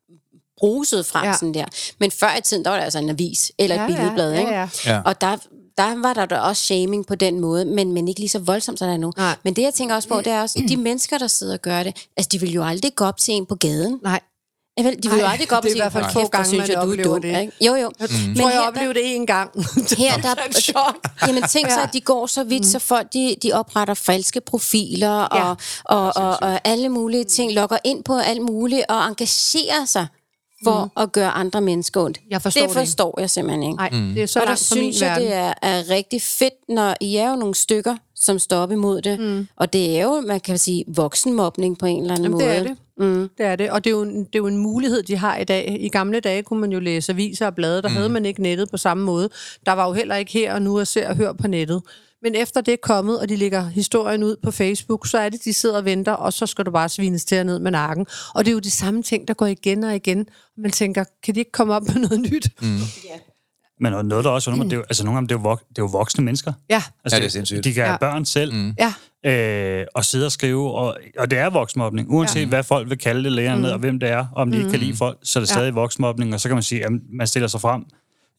frem 0.62 1.24
ja. 1.24 1.28
Ja. 1.30 1.34
sådan 1.36 1.54
der. 1.54 1.64
Men 2.00 2.10
før 2.10 2.36
i 2.38 2.40
tiden, 2.40 2.64
der 2.64 2.70
var 2.70 2.76
det 2.76 2.84
altså 2.84 2.98
en 2.98 3.10
avis, 3.10 3.52
eller 3.58 3.76
et 3.76 3.78
Ja, 3.78 3.84
ja, 3.84 3.90
ja, 3.90 3.96
billedblad, 3.96 4.32
ja, 4.32 4.38
ikke? 4.40 4.52
ja. 4.52 4.68
Ja. 4.86 5.00
Og 5.04 5.20
der, 5.20 5.36
der 5.76 6.02
var 6.02 6.12
der 6.14 6.26
da 6.26 6.36
også 6.38 6.62
shaming 6.62 7.06
på 7.06 7.14
den 7.14 7.40
måde, 7.40 7.64
men, 7.64 7.92
men 7.92 8.08
ikke 8.08 8.20
lige 8.20 8.28
så 8.30 8.38
voldsomt, 8.38 8.78
som 8.78 8.86
der 8.88 8.94
er 8.94 8.98
nu. 8.98 9.12
Nej. 9.16 9.36
Men 9.44 9.56
det, 9.56 9.62
jeg 9.62 9.74
tænker 9.74 9.94
også 9.94 10.08
på, 10.08 10.18
det 10.18 10.26
er 10.26 10.40
også, 10.42 10.62
de 10.68 10.76
mennesker, 10.76 11.18
der 11.18 11.26
sidder 11.26 11.52
og 11.52 11.60
gør 11.62 11.82
det, 11.82 11.96
altså, 12.16 12.28
de 12.32 12.40
vil 12.40 12.52
jo 12.52 12.64
aldrig 12.64 12.94
gå 12.94 13.04
op 13.04 13.16
til 13.16 13.34
en 13.34 13.46
på 13.46 13.54
gaden. 13.54 13.98
Nej. 14.02 14.20
Ja, 14.78 14.82
vel, 14.82 15.02
de 15.02 15.10
vil 15.10 15.18
jo 15.18 15.26
aldrig 15.26 15.48
gå 15.48 15.56
op 15.56 15.62
det 15.62 15.68
er 15.68 15.70
og 15.70 15.70
i 15.70 15.72
sige, 15.72 15.82
hvert 15.82 15.92
fald 15.92 16.04
"Hold 16.04 16.12
få 16.12 16.18
kæft, 16.20 16.30
hvor 16.30 16.36
gange, 16.38 16.48
synes 16.48 16.68
jeg, 16.68 16.76
du 16.82 16.92
er 16.92 17.02
dum", 17.04 17.20
det. 17.22 17.40
ikke? 17.40 17.52
Jo, 17.66 17.74
jo. 17.74 17.90
Jeg 18.00 18.08
Men 18.26 18.36
tror, 18.36 18.48
jeg 18.50 18.58
her, 18.60 18.68
oplevede 18.68 18.94
det 18.94 19.16
en 19.16 19.26
gang. 19.26 19.50
Her, 19.98 20.16
der, 20.16 20.34
en 20.46 20.52
chok. 20.52 20.96
jamen 21.26 21.42
tænk 21.42 21.70
så, 21.70 21.80
at 21.82 21.92
de 21.92 22.00
går 22.00 22.26
så 22.26 22.44
vidt, 22.44 22.66
så 22.66 22.78
folk 22.78 23.12
de, 23.12 23.36
de 23.42 23.52
opretter 23.52 23.94
falske 23.94 24.40
profiler 24.40 25.10
og, 25.10 25.38
Ja. 25.38 25.54
og, 25.96 26.12
og, 26.16 26.38
og 26.42 26.60
alle 26.64 26.88
mulige 26.88 27.24
ting, 27.24 27.52
logger 27.52 27.76
ind 27.84 28.04
på 28.04 28.18
alt 28.18 28.42
muligt 28.42 28.82
og 28.88 29.06
engagerer 29.06 29.84
sig 29.84 30.06
for 30.64 30.84
mm. 30.84 31.02
at 31.02 31.12
gøre 31.12 31.30
andre 31.30 31.60
mennesker 31.60 32.00
ondt. 32.00 32.18
Jeg 32.30 32.42
forstår 32.42 32.60
det 32.60 32.68
det 32.68 32.76
ikke. 32.76 32.86
forstår 32.88 33.20
jeg 33.20 33.30
simpelthen 33.30 33.62
ikke. 33.62 33.76
Nej, 33.76 33.88
det 34.14 34.22
er 34.22 34.26
så 34.26 34.40
og 34.40 34.46
der 34.46 34.54
synes 34.54 35.00
jeg, 35.00 35.10
verden. 35.10 35.26
det 35.26 35.34
er, 35.34 35.54
er 35.62 35.90
rigtig 35.90 36.22
fedt, 36.22 36.54
når 36.68 36.94
I 37.00 37.16
er 37.16 37.30
jo 37.30 37.36
nogle 37.36 37.54
stykker, 37.54 37.96
som 38.14 38.38
står 38.38 38.56
op 38.56 38.72
imod 38.72 39.02
det. 39.02 39.20
Mm. 39.20 39.48
Og 39.56 39.72
det 39.72 39.98
er 39.98 40.02
jo, 40.02 40.20
man 40.20 40.40
kan 40.40 40.58
sige, 40.58 40.84
voksenmobning 40.88 41.78
på 41.78 41.86
en 41.86 42.00
eller 42.00 42.14
anden 42.14 42.24
Jamen, 42.24 42.38
måde. 42.38 42.44
det 42.44 42.58
er 42.58 42.62
det. 42.62 42.76
Mm. 42.98 43.28
Det 43.38 43.46
er 43.46 43.56
det, 43.56 43.70
og 43.70 43.84
det 43.84 43.90
er, 43.90 43.94
jo 43.94 44.02
en, 44.02 44.18
det 44.18 44.34
er 44.34 44.38
jo 44.38 44.46
en 44.46 44.58
mulighed, 44.58 45.02
de 45.02 45.16
har 45.16 45.36
i 45.36 45.44
dag. 45.44 45.76
I 45.80 45.88
gamle 45.88 46.20
dage 46.20 46.42
kunne 46.42 46.60
man 46.60 46.72
jo 46.72 46.80
læse 46.80 47.12
aviser 47.12 47.46
og 47.46 47.54
blade, 47.54 47.82
der 47.82 47.88
mm. 47.88 47.94
havde 47.94 48.08
man 48.08 48.26
ikke 48.26 48.42
nettet 48.42 48.70
på 48.70 48.76
samme 48.76 49.04
måde. 49.04 49.28
Der 49.66 49.72
var 49.72 49.86
jo 49.86 49.92
heller 49.92 50.16
ikke 50.16 50.32
her 50.32 50.54
og 50.54 50.62
nu 50.62 50.78
at 50.78 50.88
se 50.88 51.06
og 51.08 51.16
høre 51.16 51.34
på 51.34 51.46
nettet. 51.48 51.82
Men 52.22 52.34
efter 52.34 52.60
det 52.60 52.72
er 52.72 52.78
kommet, 52.82 53.20
og 53.20 53.28
de 53.28 53.36
lægger 53.36 53.68
historien 53.68 54.22
ud 54.22 54.36
på 54.44 54.50
Facebook, 54.50 55.06
så 55.06 55.18
er 55.18 55.28
det, 55.28 55.44
de 55.44 55.52
sidder 55.52 55.76
og 55.76 55.84
venter, 55.84 56.12
og 56.12 56.32
så 56.32 56.46
skal 56.46 56.64
du 56.66 56.70
bare 56.70 56.88
svines 56.88 57.24
til 57.24 57.46
ned 57.46 57.58
med 57.58 57.70
nakken. 57.70 58.06
Og 58.34 58.44
det 58.44 58.50
er 58.50 58.52
jo 58.54 58.58
de 58.58 58.70
samme 58.70 59.02
ting, 59.02 59.28
der 59.28 59.34
går 59.34 59.46
igen 59.46 59.84
og 59.84 59.94
igen. 59.94 60.26
Man 60.58 60.70
tænker, 60.70 61.04
kan 61.24 61.34
de 61.34 61.40
ikke 61.40 61.52
komme 61.52 61.74
op 61.74 61.82
med 61.86 61.94
noget 61.94 62.20
nyt? 62.20 62.48
Mm. 62.62 62.78
Men 63.80 64.06
noget, 64.06 64.24
der 64.24 64.30
også 64.30 64.50
mig, 64.50 64.64
det 64.64 64.72
er 64.72 64.76
jo, 64.76 64.82
altså 64.82 65.04
nogle 65.04 65.16
gange, 65.16 65.28
det 65.28 65.34
er 65.34 65.40
jo, 65.40 65.52
vok- 65.52 65.68
det 65.68 65.78
er 65.78 65.82
jo 65.82 65.86
voksne 65.86 66.24
mennesker. 66.24 66.52
Ja, 66.70 66.82
Altså, 67.04 67.16
Ja, 67.16 67.20
det 67.20 67.26
er 67.26 67.30
sindssygt. 67.30 67.64
De 67.64 67.72
kan 67.72 67.82
have 67.84 67.92
Ja. 67.92 67.98
børn 67.98 68.24
selv, 68.24 68.52
mm. 68.54 68.74
ja, 68.78 68.92
øh, 69.80 69.86
og 69.94 70.04
sidde 70.04 70.26
og 70.26 70.32
skrive, 70.32 70.70
og, 70.74 70.96
og 71.18 71.30
det 71.30 71.38
er 71.38 71.50
voksenmobning. 71.50 72.10
Uanset 72.10 72.40
ja. 72.40 72.46
hvad 72.46 72.62
folk 72.62 72.90
vil 72.90 72.98
kalde 72.98 73.24
det 73.24 73.32
længere 73.32 73.56
mm. 73.56 73.62
ned, 73.62 73.70
og 73.70 73.78
hvem 73.78 74.00
det 74.00 74.08
er, 74.08 74.18
og 74.18 74.42
om 74.42 74.50
de 74.52 74.58
ikke 74.58 74.70
kan 74.70 74.78
lide 74.78 74.96
folk, 74.96 75.18
så 75.22 75.38
er 75.38 75.40
det 75.40 75.50
Ja. 75.50 75.54
stadig 75.54 75.74
voksenmobning, 75.74 76.34
og 76.34 76.40
så 76.40 76.48
kan 76.48 76.56
man 76.56 76.62
sige, 76.62 76.84
at 76.84 76.90
man 77.12 77.26
stiller 77.26 77.48
sig 77.48 77.60
frem 77.60 77.84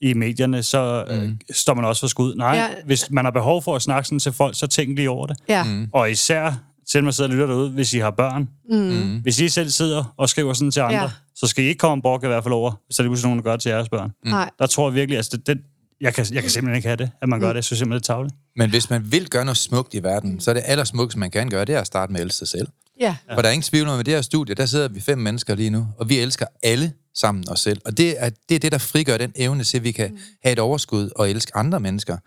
i 0.02 0.14
medierne, 0.14 0.64
så 0.64 1.06
øh, 1.08 1.30
står 1.52 1.74
man 1.74 1.86
også 1.86 2.00
for 2.00 2.08
skud. 2.08 2.36
Nej, 2.36 2.56
Ja. 2.56 2.68
hvis 2.86 3.12
man 3.12 3.26
har 3.26 3.32
behov 3.32 3.62
for 3.64 3.76
at 3.76 3.82
snakke 3.82 4.08
sådan 4.08 4.20
til 4.20 4.32
folk, 4.32 4.56
så 4.60 4.68
tænk 4.68 4.96
lige 4.98 5.10
over 5.10 5.28
det. 5.28 5.38
ja. 5.50 5.64
Mm. 5.64 5.88
Og 5.94 6.12
især, 6.12 6.54
selvom 6.88 7.04
man 7.04 7.14
sidder 7.14 7.30
og 7.30 7.34
lytter 7.34 7.48
derude, 7.48 7.70
hvis 7.70 7.94
I 7.94 7.98
har 8.00 8.12
børn, 8.12 8.50
mm. 8.70 9.20
hvis 9.22 9.40
I 9.40 9.50
selv 9.50 9.70
sidder 9.70 10.14
og 10.18 10.30
skriver 10.30 10.54
sådan 10.54 10.72
til 10.72 10.80
andre, 10.80 11.02
Ja. 11.02 11.10
så 11.36 11.48
skal 11.48 11.64
I 11.64 11.68
ikke 11.68 11.80
komme 11.80 12.06
og 12.06 12.20
i 12.24 12.28
hvert 12.28 12.44
fald 12.44 12.54
over, 12.54 12.72
så 12.92 13.02
er 13.02 13.04
det 13.04 13.10
pludselig 13.10 13.28
nogen, 13.28 13.38
der 13.40 13.44
gør 13.44 13.52
det 13.52 13.62
til 13.62 13.70
jeres 13.70 13.90
børn. 13.90 14.12
Nej. 14.26 14.50
Der 14.60 14.66
tror 14.68 14.90
jeg 14.90 14.96
virkelig, 14.96 15.18
altså 15.18 15.38
det, 15.38 15.48
det, 15.48 15.58
jeg, 16.02 16.14
kan, 16.14 16.26
jeg 16.32 16.42
kan 16.42 16.52
simpelthen 16.52 16.76
ikke 16.76 16.88
have 16.88 16.98
det, 16.98 17.10
at 17.22 17.30
man 17.30 17.40
gør 17.40 17.48
det. 17.48 17.56
Jeg 17.56 17.64
synes 17.64 17.80
simpelthen, 17.80 18.00
det 18.04 18.10
er 18.10 18.14
tavligt. 18.14 18.36
Men 18.56 18.70
hvis 18.70 18.90
man 18.90 19.12
vil 19.12 19.30
gøre 19.30 19.46
noget 19.46 19.58
smukt 19.58 19.94
i 19.94 20.04
verden, 20.04 20.40
så 20.40 20.52
er 20.52 20.54
det 20.56 20.64
allersmugteste, 20.66 21.20
man 21.20 21.32
kan 21.32 21.50
gøre, 21.50 21.66
det 21.66 21.76
er 21.76 21.80
at 21.82 21.88
starte 21.88 22.12
med 22.12 22.20
at 22.20 22.26
elske 22.26 22.38
sig 22.38 22.48
selv. 22.48 22.68
Ja. 23.00 23.16
For 23.34 23.42
der 23.42 23.50
er 23.50 23.54
ingen 23.54 23.64
tvivl 23.64 23.88
om, 23.88 24.00
at 24.00 24.06
det 24.06 24.14
her 24.14 24.22
studie, 24.22 24.56
der 24.56 24.66
sidder 24.66 24.88
vi 24.88 25.00
fem 25.00 25.18
mennesker 25.18 25.56
lige 25.56 25.70
nu, 25.70 25.88
og 25.98 26.10
vi 26.10 26.20
elsker 26.20 26.46
alle 26.64 26.92
sammen 27.16 27.50
os 27.50 27.60
selv. 27.60 27.82
Og 27.86 27.98
det 27.98 28.16
er 28.18 28.30
det, 28.50 28.56
er 28.56 28.60
det 28.60 28.72
der 28.72 28.78
frigør 28.78 29.18
den 29.18 29.32
evne 29.36 29.64
til, 29.64 29.78
at 29.78 29.84
vi 29.84 29.92
kan 29.92 30.12
mm. 30.12 30.18
have 30.44 30.54
et 30.54 30.60
overskud 30.60 31.10
og 31.16 31.30
elske 31.30 31.56
andre 31.56 31.80
mennesker. 31.80 32.18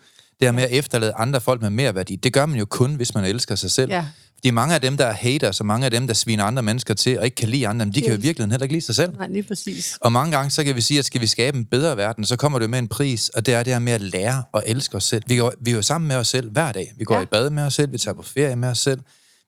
Det 0.40 0.48
her 0.48 0.52
med 0.52 0.62
at 0.62 0.70
efterlade 0.70 1.12
andre 1.12 1.40
folk 1.40 1.62
med 1.62 1.70
mere 1.70 1.94
værdi, 1.94 2.16
det 2.16 2.32
gør 2.32 2.46
man 2.46 2.58
jo 2.58 2.64
kun, 2.64 2.94
hvis 2.94 3.14
man 3.14 3.24
elsker 3.24 3.54
sig 3.54 3.70
selv. 3.70 3.90
Ja. 3.90 4.06
Fordi 4.34 4.50
mange 4.50 4.74
af 4.74 4.80
dem, 4.80 4.96
der 4.96 5.06
er 5.06 5.12
haters, 5.12 5.60
og 5.60 5.66
mange 5.66 5.84
af 5.84 5.90
dem, 5.90 6.06
der 6.06 6.14
sviner 6.14 6.44
andre 6.44 6.62
mennesker 6.62 6.94
til 6.94 7.18
og 7.18 7.24
ikke 7.24 7.34
kan 7.34 7.48
lide 7.48 7.68
andre, 7.68 7.86
de 7.86 8.00
kan 8.00 8.10
jo 8.10 8.18
i 8.18 8.20
virkeligheden 8.20 8.50
heller 8.50 8.64
ikke 8.64 8.74
lide 8.74 8.84
sig 8.84 8.94
selv. 8.94 9.16
Nej, 9.16 9.28
lige 9.28 9.42
præcis. 9.42 9.98
Og 10.00 10.12
mange 10.12 10.36
gange, 10.36 10.50
så 10.50 10.64
kan 10.64 10.76
vi 10.76 10.80
sige, 10.80 10.98
at 10.98 11.04
skal 11.04 11.20
vi 11.20 11.26
skabe 11.26 11.58
en 11.58 11.64
bedre 11.64 11.96
verden, 11.96 12.24
så 12.24 12.36
kommer 12.36 12.58
det 12.58 12.70
med 12.70 12.78
en 12.78 12.88
pris, 12.88 13.28
og 13.28 13.46
det 13.46 13.54
er 13.54 13.62
det 13.62 13.72
her 13.72 13.80
med 13.80 13.92
at 13.92 14.00
lære 14.00 14.42
at 14.54 14.62
elske 14.66 14.96
os 14.96 15.04
selv. 15.04 15.22
Vi 15.26 15.36
går, 15.36 15.52
vi 15.60 15.70
er 15.70 15.74
jo 15.74 15.82
sammen 15.82 16.08
med 16.08 16.16
os 16.16 16.28
selv 16.28 16.50
hver 16.50 16.72
dag. 16.72 16.92
Vi 16.98 17.04
går 17.04 17.16
ja. 17.16 17.22
i 17.22 17.26
bad 17.26 17.50
med 17.50 17.62
os 17.62 17.74
selv, 17.74 17.92
vi 17.92 17.98
tager 17.98 18.14
på 18.14 18.22
ferie 18.22 18.56
med 18.56 18.68
os 18.68 18.78
selv, 18.78 19.00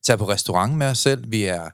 tager 0.05 0.17
på 0.17 0.29
restaurant 0.29 0.77
med 0.77 0.87
os 0.87 0.99
selv, 0.99 1.25
vi 1.31 1.45
er 1.45 1.69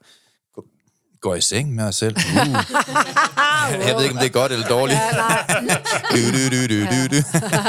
går 1.24 1.34
i 1.34 1.40
seng 1.40 1.74
med 1.74 1.84
os 1.84 1.96
selv. 1.96 2.16
Uh. 2.16 2.32
Jeg 3.86 3.94
ved 3.96 4.02
ikke, 4.02 4.14
om 4.14 4.18
det 4.18 4.26
er 4.26 4.36
godt 4.40 4.52
eller 4.52 4.68
dårligt. 4.68 4.98
du, 6.14 6.20
du, 6.36 6.42
du, 6.54 6.60
du, 6.72 6.78
du, 6.92 7.16
du. 7.16 7.20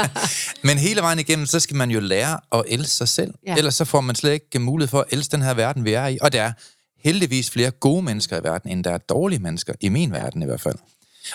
Men 0.68 0.78
hele 0.78 1.00
vejen 1.00 1.18
igennem, 1.18 1.46
så 1.46 1.60
skal 1.60 1.76
man 1.76 1.90
jo 1.90 2.00
lære 2.00 2.40
at 2.52 2.62
elske 2.68 2.92
sig 2.92 3.08
selv. 3.08 3.34
Ja. 3.46 3.50
Ja. 3.50 3.56
Ellers 3.56 3.74
så 3.74 3.84
får 3.84 4.00
man 4.00 4.14
slet 4.14 4.32
ikke 4.32 4.58
mulighed 4.58 4.90
for 4.90 5.00
at 5.00 5.06
elske 5.10 5.32
den 5.32 5.42
her 5.42 5.54
verden, 5.54 5.84
vi 5.84 5.92
er 5.92 6.06
i. 6.06 6.18
Og 6.20 6.32
der 6.32 6.42
er 6.42 6.52
heldigvis 7.04 7.50
flere 7.50 7.70
gode 7.70 8.02
mennesker 8.02 8.40
i 8.40 8.44
verden, 8.44 8.70
end 8.70 8.84
der 8.84 8.90
er 8.90 8.98
dårlige 8.98 9.38
mennesker, 9.38 9.72
i 9.80 9.88
min 9.88 10.12
verden 10.12 10.42
i 10.42 10.44
hvert 10.44 10.60
fald. 10.60 10.78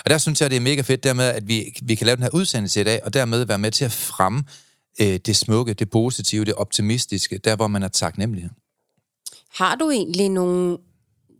Og 0.04 0.10
der 0.10 0.18
synes 0.18 0.40
jeg, 0.40 0.50
det 0.50 0.56
er 0.56 0.60
mega 0.60 0.80
fedt 0.80 1.04
dermed, 1.04 1.24
at 1.24 1.48
vi, 1.48 1.74
vi 1.82 1.94
kan 1.94 2.06
lave 2.06 2.16
den 2.16 2.22
her 2.22 2.34
udsendelse 2.34 2.80
i 2.80 2.84
dag, 2.84 3.00
og 3.04 3.14
dermed 3.14 3.44
være 3.44 3.58
med 3.58 3.70
til 3.70 3.84
at 3.84 3.92
fremme 3.92 4.44
øh, 5.00 5.16
det 5.26 5.36
smukke, 5.36 5.74
det 5.74 5.90
positive, 5.90 6.44
det 6.44 6.54
optimistiske, 6.54 7.38
der 7.38 7.56
hvor 7.56 7.66
man 7.66 7.82
er 7.82 7.88
taknemmelig. 7.88 8.50
Har 9.54 9.74
du 9.74 9.90
egentlig 9.90 10.28
nogle... 10.28 10.78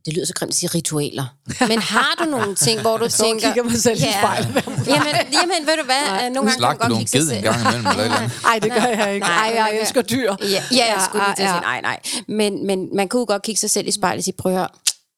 Det 0.06 0.14
lyder 0.14 0.26
så 0.26 0.34
grimt 0.34 0.50
at 0.50 0.56
sige 0.56 0.70
ritualer. 0.74 1.24
Men 1.68 1.78
har 1.78 2.14
du 2.18 2.30
nogle 2.30 2.54
ting, 2.54 2.80
hvor 2.80 2.96
du 2.96 3.04
og 3.04 3.10
tænker... 3.12 3.46
kigger 3.46 3.62
mig 3.62 3.72
selv 3.80 3.98
i 3.98 4.00
spejlet. 4.18 4.48
Jamen, 4.86 5.14
jamen, 5.32 5.66
ved 5.66 5.76
du 5.78 5.84
hvad? 5.84 6.02
Nej. 6.08 6.28
Nogle 6.28 6.34
gange 6.34 6.34
kan 6.34 6.44
man 6.44 6.52
Slagte 6.52 6.88
godt 6.88 6.98
kigge 6.98 7.26
sig 7.26 7.36
en 7.36 7.42
gang 7.42 7.60
imellem, 7.60 7.86
eller. 7.86 8.42
Nej, 8.42 8.58
det 8.58 8.72
gør 8.72 8.82
jeg 9.04 9.14
ikke. 9.14 9.26
Nej, 9.26 9.50
Nej, 9.50 9.56
jeg 9.56 9.78
elsker 9.80 10.02
dyr. 10.02 10.34
Ja, 10.42 10.46
ja 10.72 10.84
jeg 10.94 11.02
skulle 11.08 11.24
lige 11.26 11.34
til 11.36 11.42
at 11.42 11.48
Ja, 11.48 11.52
sige, 11.54 11.60
nej, 11.60 11.80
nej. 11.80 12.00
Men, 12.28 12.66
men 12.66 12.88
man 12.96 13.08
kunne 13.08 13.26
godt 13.26 13.42
kigge 13.42 13.58
sig 13.60 13.70
selv 13.70 13.88
i 13.88 13.90
spejlet 13.90 14.18
og 14.20 14.24
sige, 14.24 14.34
prøv 14.38 14.52
at 14.52 14.58
høre, 14.58 14.68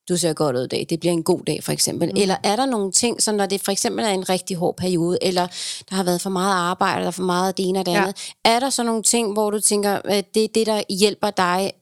du 0.09 0.17
ser 0.17 0.33
godt 0.33 0.57
ud 0.57 0.65
i 0.65 0.69
dag, 0.69 0.87
det 0.91 1.01
bliver 1.01 1.13
en 1.13 1.23
god 1.23 1.41
dag 1.47 1.65
for 1.65 1.73
eksempel. 1.73 2.09
Mm. 2.09 2.21
Eller 2.21 2.37
er 2.43 2.57
der 2.57 2.67
nogle 2.67 2.93
ting, 2.93 3.23
så 3.23 3.33
når 3.33 3.47
det 3.47 3.61
for 3.65 3.73
eksempel 3.73 4.05
er 4.05 4.09
en 4.09 4.29
rigtig 4.29 4.57
hård 4.57 4.77
periode, 4.77 5.19
eller 5.23 5.47
der 5.91 5.97
har 5.97 6.03
været 6.03 6.21
for 6.21 6.31
meget 6.31 6.55
arbejde, 6.55 6.99
eller 6.99 7.11
for 7.11 7.23
meget 7.23 7.49
af 7.49 7.55
det 7.55 7.67
ene 7.69 7.79
og 7.79 7.87
det 7.87 7.93
Ja. 7.93 8.01
andet, 8.03 8.17
er 8.45 8.61
der 8.61 8.71
så 8.71 8.83
nogle 8.83 9.03
ting, 9.03 9.33
hvor 9.33 9.51
du 9.51 9.61
tænker, 9.61 9.99
at 10.05 10.35
det 10.35 10.45
er 10.45 10.49
det, 10.55 10.67
der 10.67 10.83
hjælper 10.89 11.31
dig 11.31 11.73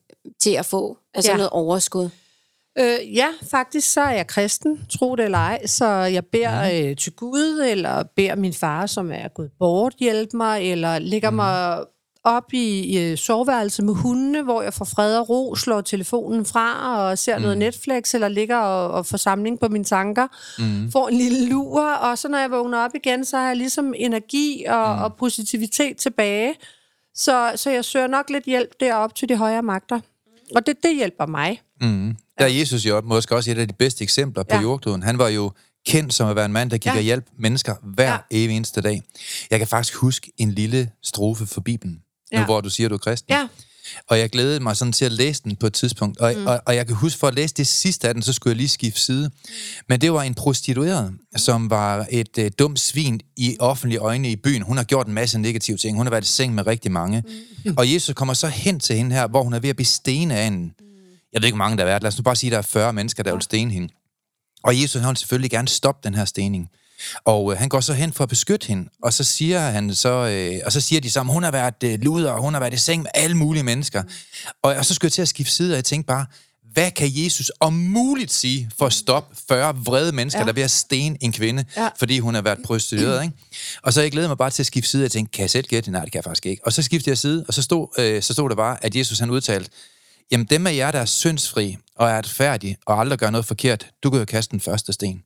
til 0.40 0.50
at 0.50 0.66
få 0.66 0.96
altså 1.14 1.30
Ja. 1.30 1.36
noget 1.36 1.50
overskud? 1.50 2.08
Øh, 2.78 3.16
ja, 3.16 3.28
faktisk 3.50 3.92
så 3.92 4.00
er 4.00 4.10
jeg 4.10 4.26
kristen, 4.26 4.86
tro 4.90 5.16
det 5.16 5.24
eller 5.24 5.38
ej, 5.38 5.66
så 5.66 5.86
jeg 5.86 6.26
beder 6.26 6.88
øh, 6.90 6.96
til 6.96 7.12
Gud, 7.12 7.64
eller 7.68 8.02
beder 8.16 8.36
min 8.36 8.52
far, 8.52 8.86
som 8.86 9.10
er 9.10 9.28
gået 9.28 9.50
bort, 9.58 9.94
hjælpe 9.98 10.36
mig, 10.36 10.70
eller 10.70 10.98
lægger 10.98 11.30
mm. 11.30 11.36
mig 11.36 11.84
op 12.24 12.52
i, 12.52 12.80
i 12.80 13.10
øh, 13.10 13.18
soveværelset 13.18 13.84
med 13.84 13.94
hundene, 13.94 14.42
hvor 14.42 14.62
jeg 14.62 14.74
får 14.74 14.84
fred 14.84 15.18
og 15.18 15.28
ro, 15.28 15.54
slår 15.54 15.80
telefonen 15.80 16.44
fra 16.44 16.96
og 16.98 17.18
ser 17.18 17.36
mm. 17.36 17.42
noget 17.42 17.58
Netflix, 17.58 18.14
eller 18.14 18.28
ligger 18.28 18.56
og, 18.56 18.90
og 18.90 19.06
får 19.06 19.16
samling 19.16 19.60
på 19.60 19.68
mine 19.68 19.84
tanker, 19.84 20.26
mm. 20.58 20.92
får 20.92 21.08
en 21.08 21.14
lille 21.14 21.48
lur, 21.48 21.82
og 21.82 22.18
så 22.18 22.28
når 22.28 22.38
jeg 22.38 22.50
vågner 22.50 22.78
op 22.78 22.94
igen, 22.94 23.24
så 23.24 23.36
har 23.36 23.46
jeg 23.46 23.56
ligesom 23.56 23.94
energi 23.96 24.64
og, 24.68 24.96
mm. 24.96 25.02
og 25.02 25.16
positivitet 25.16 25.96
tilbage. 25.96 26.54
Så, 27.14 27.52
så 27.56 27.70
jeg 27.70 27.84
søger 27.84 28.06
nok 28.06 28.30
lidt 28.30 28.44
hjælp 28.44 28.80
derop 28.80 29.14
til 29.14 29.28
de 29.28 29.36
højere 29.36 29.62
magter. 29.62 30.00
Og 30.54 30.66
det, 30.66 30.82
det 30.82 30.96
hjælper 30.96 31.26
mig. 31.26 31.62
Mm. 31.80 32.16
Der 32.38 32.44
er 32.44 32.48
Jesus 32.48 32.86
jo 32.86 33.00
måske 33.00 33.36
også 33.36 33.50
et 33.50 33.58
af 33.58 33.68
de 33.68 33.74
bedste 33.78 34.02
eksempler 34.04 34.42
på 34.42 34.54
Ja. 34.56 34.60
jordkloden. 34.60 35.02
Han 35.02 35.18
var 35.18 35.28
jo 35.28 35.52
kendt 35.86 36.14
som 36.14 36.28
at 36.28 36.36
være 36.36 36.44
en 36.44 36.52
mand, 36.52 36.70
der 36.70 36.76
gik 36.78 36.86
Ja. 36.86 36.96
og 36.96 37.02
hjalp 37.02 37.24
mennesker 37.38 37.74
hver 37.94 38.10
Ja. 38.12 38.18
evig 38.30 38.56
eneste 38.56 38.80
dag. 38.80 39.02
Jeg 39.50 39.58
kan 39.58 39.68
faktisk 39.68 39.94
huske 39.94 40.32
en 40.38 40.52
lille 40.52 40.90
strofe 41.02 41.46
for 41.46 41.60
Bibelen, 41.60 41.94
nu 42.32 42.38
Ja. 42.38 42.44
hvor 42.44 42.60
du 42.60 42.70
siger, 42.70 42.88
du 42.88 42.94
er 42.94 42.98
kristen. 42.98 43.32
Ja. 43.32 43.48
Og 44.08 44.18
jeg 44.18 44.30
glædede 44.30 44.60
mig 44.60 44.76
sådan 44.76 44.92
til 44.92 45.04
at 45.04 45.12
læse 45.12 45.42
den 45.44 45.56
på 45.56 45.66
et 45.66 45.72
tidspunkt. 45.72 46.18
Og, 46.18 46.34
mm. 46.36 46.46
og, 46.46 46.60
og 46.66 46.76
jeg 46.76 46.86
kan 46.86 46.96
huske, 46.96 47.18
for 47.18 47.28
at 47.28 47.34
læse 47.34 47.54
det 47.54 47.66
sidste 47.66 48.08
af 48.08 48.14
den, 48.14 48.22
så 48.22 48.32
skulle 48.32 48.50
jeg 48.52 48.56
lige 48.56 48.68
skifte 48.68 49.00
side. 49.00 49.30
Men 49.88 50.00
det 50.00 50.12
var 50.12 50.22
en 50.22 50.34
prostitueret, 50.34 51.12
som 51.36 51.70
var 51.70 52.06
et 52.10 52.38
øh, 52.38 52.50
dumt 52.58 52.80
svin 52.80 53.20
i 53.36 53.56
offentlige 53.60 53.98
øjne 53.98 54.30
i 54.30 54.36
byen. 54.36 54.62
Hun 54.62 54.76
har 54.76 54.84
gjort 54.84 55.06
en 55.06 55.14
masse 55.14 55.38
negative 55.38 55.76
ting. 55.76 55.96
Hun 55.96 56.06
har 56.06 56.10
været 56.10 56.24
i 56.24 56.28
seng 56.28 56.54
med 56.54 56.66
rigtig 56.66 56.92
mange. 56.92 57.24
Mm. 57.64 57.74
Og 57.76 57.92
Jesus 57.92 58.14
kommer 58.14 58.34
så 58.34 58.48
hen 58.48 58.80
til 58.80 58.96
hende 58.96 59.14
her, 59.16 59.26
hvor 59.28 59.42
hun 59.42 59.52
er 59.52 59.58
ved 59.60 59.70
at 59.70 59.76
blive 59.76 59.86
stenet 59.86 60.36
af 60.36 60.46
en... 60.46 60.72
Jeg 61.32 61.42
ved 61.42 61.46
ikke, 61.46 61.56
hvor 61.56 61.64
mange 61.64 61.76
der 61.76 61.82
er 61.82 61.86
været. 61.86 62.02
Lad 62.02 62.08
os 62.08 62.18
nu 62.18 62.22
bare 62.22 62.36
sige, 62.36 62.48
at 62.48 62.52
der 62.52 62.58
er 62.58 62.62
40 62.62 62.92
mennesker, 62.92 63.22
der 63.22 63.32
vil 63.32 63.42
stene 63.42 63.72
hende. 63.72 63.88
Og 64.62 64.82
Jesus 64.82 65.00
han 65.00 65.08
vil 65.08 65.16
selvfølgelig 65.16 65.50
gerne 65.50 65.68
stoppe 65.68 66.00
den 66.08 66.14
her 66.14 66.24
stening. 66.24 66.68
Og 67.24 67.52
øh, 67.52 67.58
han 67.58 67.68
går 67.68 67.80
så 67.80 67.92
hen 67.92 68.12
for 68.12 68.22
at 68.24 68.28
beskytte 68.28 68.66
hende, 68.66 68.88
og 69.02 69.12
så 69.12 69.24
siger 69.24 69.60
han 69.60 69.94
så, 69.94 70.08
øh, 70.08 70.60
og 70.66 70.72
så 70.72 70.80
siger 70.80 71.00
de 71.00 71.10
sammen, 71.10 71.32
hun 71.32 71.42
har 71.42 71.50
været 71.50 71.82
øh, 71.84 71.98
luder, 72.02 72.30
og 72.30 72.42
hun 72.42 72.52
har 72.52 72.60
været 72.60 72.74
i 72.74 72.76
seng 72.76 73.02
med 73.02 73.10
alle 73.14 73.36
mulige 73.36 73.62
mennesker. 73.62 74.02
Og, 74.62 74.74
og 74.74 74.84
så 74.84 74.94
skulle 74.94 75.06
jeg 75.06 75.12
til 75.12 75.22
at 75.22 75.28
skifte 75.28 75.52
side, 75.52 75.72
og 75.72 75.76
jeg 75.76 75.84
tænkte 75.84 76.06
bare, 76.06 76.26
hvad 76.72 76.90
kan 76.90 77.08
Jesus 77.12 77.52
om 77.60 77.72
muligt 77.72 78.32
sige 78.32 78.70
for 78.78 78.86
at 78.86 78.92
stoppe 78.92 79.36
40 79.48 79.76
vrede 79.76 80.12
mennesker, 80.12 80.40
ja. 80.40 80.44
der 80.44 80.50
er 80.50 80.54
ved 80.54 80.62
at 80.62 80.70
stene 80.70 81.16
en 81.20 81.32
kvinde, 81.32 81.64
Ja. 81.76 81.88
fordi 81.98 82.18
hun 82.18 82.34
har 82.34 82.42
været 82.42 82.58
prostitueret, 82.64 83.22
ikke? 83.24 83.36
Og 83.82 83.92
så 83.92 84.00
jeg 84.02 84.12
glæder 84.12 84.28
mig 84.28 84.38
bare 84.38 84.50
til 84.50 84.62
at 84.62 84.66
skifte 84.66 84.90
side, 84.90 85.00
og 85.00 85.04
jeg 85.04 85.10
tænkte, 85.10 85.36
kan 85.36 85.42
jeg 85.42 85.50
selv 85.50 85.66
gætte 85.66 85.84
det? 85.86 85.92
Nej, 85.92 86.02
det 86.02 86.12
kan 86.12 86.18
jeg 86.18 86.24
faktisk 86.24 86.46
ikke. 86.46 86.66
Og 86.66 86.72
så 86.72 86.82
skiftede 86.82 87.10
jeg 87.10 87.18
side, 87.18 87.44
og 87.48 87.54
så 87.54 87.62
stod, 87.62 87.88
øh, 87.98 88.22
så 88.22 88.32
stod 88.32 88.48
der 88.50 88.56
bare, 88.56 88.84
at 88.84 88.96
Jesus 88.96 89.18
han 89.18 89.30
udtalte, 89.30 89.70
jamen 90.32 90.46
dem 90.50 90.66
af 90.66 90.76
jer, 90.76 90.90
der 90.90 90.98
er 90.98 91.04
syndsfri 91.04 91.76
og 91.96 92.08
er 92.10 92.18
retfærdige 92.18 92.76
og 92.86 93.00
aldrig 93.00 93.18
gør 93.18 93.30
noget 93.30 93.44
forkert, 93.46 93.86
du 94.02 94.10
kan 94.10 94.18
jo 94.18 94.24
kaste 94.24 94.50
den 94.52 94.60
første 94.60 94.92
sten. 94.92 95.22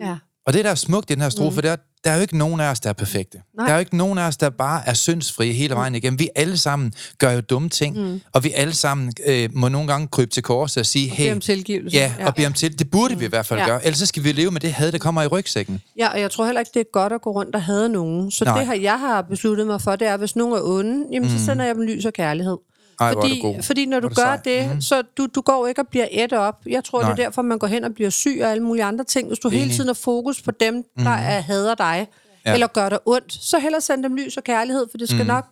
Ja. 0.00 0.16
Og 0.46 0.52
det, 0.52 0.64
der 0.64 0.70
er 0.70 0.74
smukt 0.74 1.10
i 1.10 1.14
den 1.14 1.22
her 1.22 1.28
strofe, 1.28 1.56
mm. 1.56 1.62
det 1.62 1.70
er, 1.70 1.76
der 2.04 2.10
er 2.10 2.14
jo 2.16 2.20
ikke 2.22 2.36
nogen 2.38 2.60
af 2.60 2.70
os, 2.70 2.80
der 2.80 2.88
er 2.88 2.92
perfekte. 2.92 3.38
Nej. 3.56 3.66
Der 3.66 3.72
er 3.72 3.76
jo 3.76 3.80
ikke 3.80 3.96
nogen 3.96 4.18
af 4.18 4.26
os, 4.26 4.36
der 4.36 4.50
bare 4.50 4.82
er 4.88 4.94
syndsfrie 4.94 5.52
hele 5.52 5.74
vejen 5.74 5.94
igennem. 5.94 6.18
Vi 6.18 6.28
alle 6.36 6.56
sammen 6.56 6.92
gør 7.18 7.30
jo 7.30 7.40
dumme 7.40 7.68
ting, 7.68 7.96
mm. 8.00 8.20
og 8.32 8.44
vi 8.44 8.52
alle 8.52 8.74
sammen 8.74 9.12
øh, 9.26 9.48
må 9.52 9.68
nogle 9.68 9.88
gange 9.88 10.08
krybe 10.08 10.30
til 10.30 10.42
korset 10.42 10.80
og 10.80 10.86
sige, 10.86 11.08
Bede 11.10 11.16
hey, 11.16 11.32
om 11.32 11.40
tilgivelse. 11.40 11.96
ja, 11.96 12.12
og 12.26 12.34
bede 12.34 12.46
om 12.46 12.52
til. 12.52 12.78
Det 12.78 12.90
burde 12.90 13.18
vi 13.18 13.24
i 13.24 13.28
hvert 13.28 13.46
fald 13.46 13.60
Ja. 13.60 13.66
gøre. 13.66 13.84
Ellers 13.84 13.98
så 13.98 14.06
skal 14.06 14.24
vi 14.24 14.32
leve 14.32 14.50
med 14.50 14.60
det 14.60 14.72
had, 14.72 14.92
der 14.92 14.98
kommer 14.98 15.22
i 15.22 15.26
rygsækken. 15.26 15.80
Ja, 15.98 16.08
og 16.08 16.20
jeg 16.20 16.30
tror 16.30 16.44
heller 16.44 16.60
ikke, 16.60 16.70
det 16.74 16.80
er 16.80 16.90
godt 16.92 17.12
at 17.12 17.20
gå 17.22 17.30
rundt 17.30 17.54
og 17.54 17.62
have 17.62 17.88
nogen. 17.88 18.30
Så 18.30 18.44
Nej. 18.44 18.58
det, 18.58 18.66
her, 18.66 18.74
jeg 18.74 18.98
har 19.00 19.22
besluttet 19.22 19.66
mig 19.66 19.80
for, 19.82 19.96
det 19.96 20.08
er, 20.08 20.16
hvis 20.16 20.36
nogen 20.36 20.54
er 20.54 20.60
onde, 20.62 21.06
jamen, 21.12 21.30
så 21.30 21.44
sender 21.44 21.64
jeg 21.64 21.74
dem 21.74 21.82
lys 21.82 22.04
og 22.04 22.12
kærlighed. 22.12 22.56
Ej, 23.00 23.12
hvor 23.12 23.22
fordi, 23.22 23.40
god. 23.40 23.62
fordi 23.62 23.86
når 23.86 24.00
du 24.00 24.08
Hvor 24.08 24.22
er 24.22 24.26
gør 24.28 24.36
sej. 24.36 24.62
det, 24.64 24.70
Mhm. 24.70 24.80
så 24.80 25.02
du, 25.16 25.26
du 25.34 25.40
går 25.40 25.66
ikke 25.66 25.80
og 25.80 25.88
bliver 25.88 26.06
et 26.10 26.32
op. 26.32 26.60
Jeg 26.66 26.84
tror, 26.84 26.98
det 26.98 27.04
Nej. 27.06 27.12
er 27.12 27.16
derfor, 27.16 27.42
man 27.42 27.58
går 27.58 27.66
hen 27.66 27.84
og 27.84 27.94
bliver 27.94 28.10
syg 28.10 28.38
og 28.42 28.50
alle 28.50 28.62
mulige 28.62 28.84
andre 28.84 29.04
ting. 29.04 29.28
Hvis 29.28 29.38
du 29.38 29.48
hele 29.48 29.70
tiden 29.72 29.86
har 29.86 29.94
fokus 29.94 30.42
på 30.42 30.50
dem, 30.50 30.84
der 30.96 31.10
er, 31.10 31.40
hader 31.40 31.74
dig, 31.74 32.06
Ja. 32.46 32.54
eller 32.54 32.66
gør 32.66 32.88
dig 32.88 32.98
ondt, 33.06 33.32
så 33.32 33.58
hellere 33.58 33.80
send 33.80 34.02
dem 34.02 34.14
lys 34.14 34.36
og 34.36 34.44
kærlighed, 34.44 34.86
for 34.90 34.98
det 34.98 35.08
skal 35.08 35.26
nok 35.26 35.46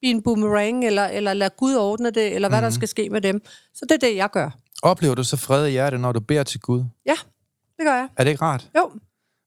blive 0.00 0.10
en 0.14 0.22
boomerang, 0.22 0.84
eller, 0.86 1.06
eller 1.06 1.32
lad 1.34 1.50
Gud 1.56 1.74
ordne 1.74 2.10
det, 2.10 2.34
eller 2.34 2.48
hvad 2.48 2.62
der 2.62 2.70
skal 2.70 2.88
ske 2.88 3.08
med 3.10 3.20
dem. 3.20 3.42
Så 3.74 3.84
det 3.88 3.94
er 3.94 4.08
det, 4.08 4.16
jeg 4.16 4.30
gør. 4.30 4.50
Oplever 4.82 5.14
du 5.14 5.24
så 5.24 5.36
fred 5.36 5.66
i 5.66 5.70
hjertet, 5.70 6.00
når 6.00 6.12
du 6.12 6.20
beder 6.20 6.42
til 6.42 6.60
Gud? 6.60 6.84
Ja, 7.06 7.14
det 7.76 7.84
gør 7.86 7.94
jeg. 7.94 8.08
Er 8.16 8.24
det 8.24 8.30
ikke 8.30 8.42
rart? 8.44 8.68
Jo, 8.78 8.90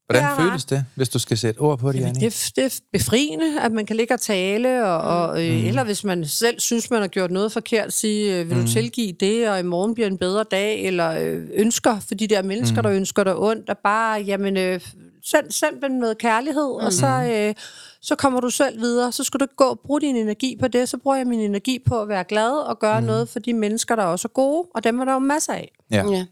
Hvordan 0.06 0.24
er 0.24 0.36
føles 0.36 0.64
det, 0.64 0.84
hvis 0.94 1.08
du 1.08 1.18
skal 1.18 1.38
sætte 1.38 1.58
ord 1.58 1.78
på 1.78 1.92
det, 1.92 2.00
Jamen, 2.00 2.14
det, 2.14 2.22
er- 2.26 2.52
det 2.56 2.64
er 2.64 2.80
befriende, 2.92 3.60
at 3.60 3.72
man 3.72 3.86
kan 3.86 3.96
ligge 3.96 4.14
og 4.14 4.20
tale, 4.20 4.86
og, 4.86 4.98
og, 5.28 5.44
øh, 5.46 5.60
Mm. 5.60 5.66
eller 5.66 5.84
hvis 5.84 6.04
man 6.04 6.24
selv 6.26 6.60
synes, 6.60 6.90
man 6.90 7.00
har 7.00 7.08
gjort 7.08 7.30
noget 7.30 7.52
forkert, 7.52 7.92
sige, 7.92 8.40
øh, 8.40 8.50
vil 8.50 8.56
du 8.62 8.66
tilgive 8.66 9.12
det, 9.20 9.48
og 9.48 9.60
i 9.60 9.62
morgen 9.62 9.94
bliver 9.94 10.06
en 10.06 10.18
bedre 10.18 10.44
dag, 10.50 10.84
eller 10.84 11.10
øh, 11.20 11.42
ønsker 11.54 12.00
for 12.08 12.14
de 12.14 12.26
der 12.26 12.42
mennesker, 12.42 12.82
der 12.82 12.90
ønsker 12.92 13.24
dig 13.24 13.36
ondt, 13.36 13.70
og 13.70 13.78
bare, 13.78 14.20
jamen, 14.20 14.56
øh, 14.56 14.80
send, 15.24 15.50
send 15.50 15.80
dem 15.82 15.90
noget 15.90 16.18
kærlighed, 16.18 16.62
og 16.86 16.92
så, 16.92 17.06
øh, 17.32 17.54
så 18.02 18.14
kommer 18.14 18.40
du 18.40 18.50
selv 18.50 18.80
videre. 18.80 19.12
Så 19.12 19.24
skal 19.24 19.40
du 19.40 19.44
ikke 19.44 19.56
gå 19.56 19.64
og 19.64 19.80
bruge 19.86 20.00
din 20.00 20.16
energi 20.16 20.56
på 20.60 20.68
det, 20.68 20.88
så 20.88 20.96
bruger 20.96 21.16
jeg 21.16 21.26
min 21.26 21.40
energi 21.40 21.78
på 21.86 22.00
at 22.02 22.08
være 22.08 22.24
glad 22.24 22.50
og 22.50 22.78
gøre 22.78 23.02
noget 23.02 23.28
for 23.28 23.38
de 23.38 23.52
mennesker, 23.52 23.96
der 23.96 24.02
også 24.02 24.28
er 24.28 24.32
gode, 24.32 24.68
og 24.74 24.84
dem 24.84 25.00
er 25.00 25.04
der 25.04 25.12
jo 25.12 25.18
masser 25.18 25.52
af. 25.52 25.72
Ja. 25.90 25.96
Ja. 26.10 26.24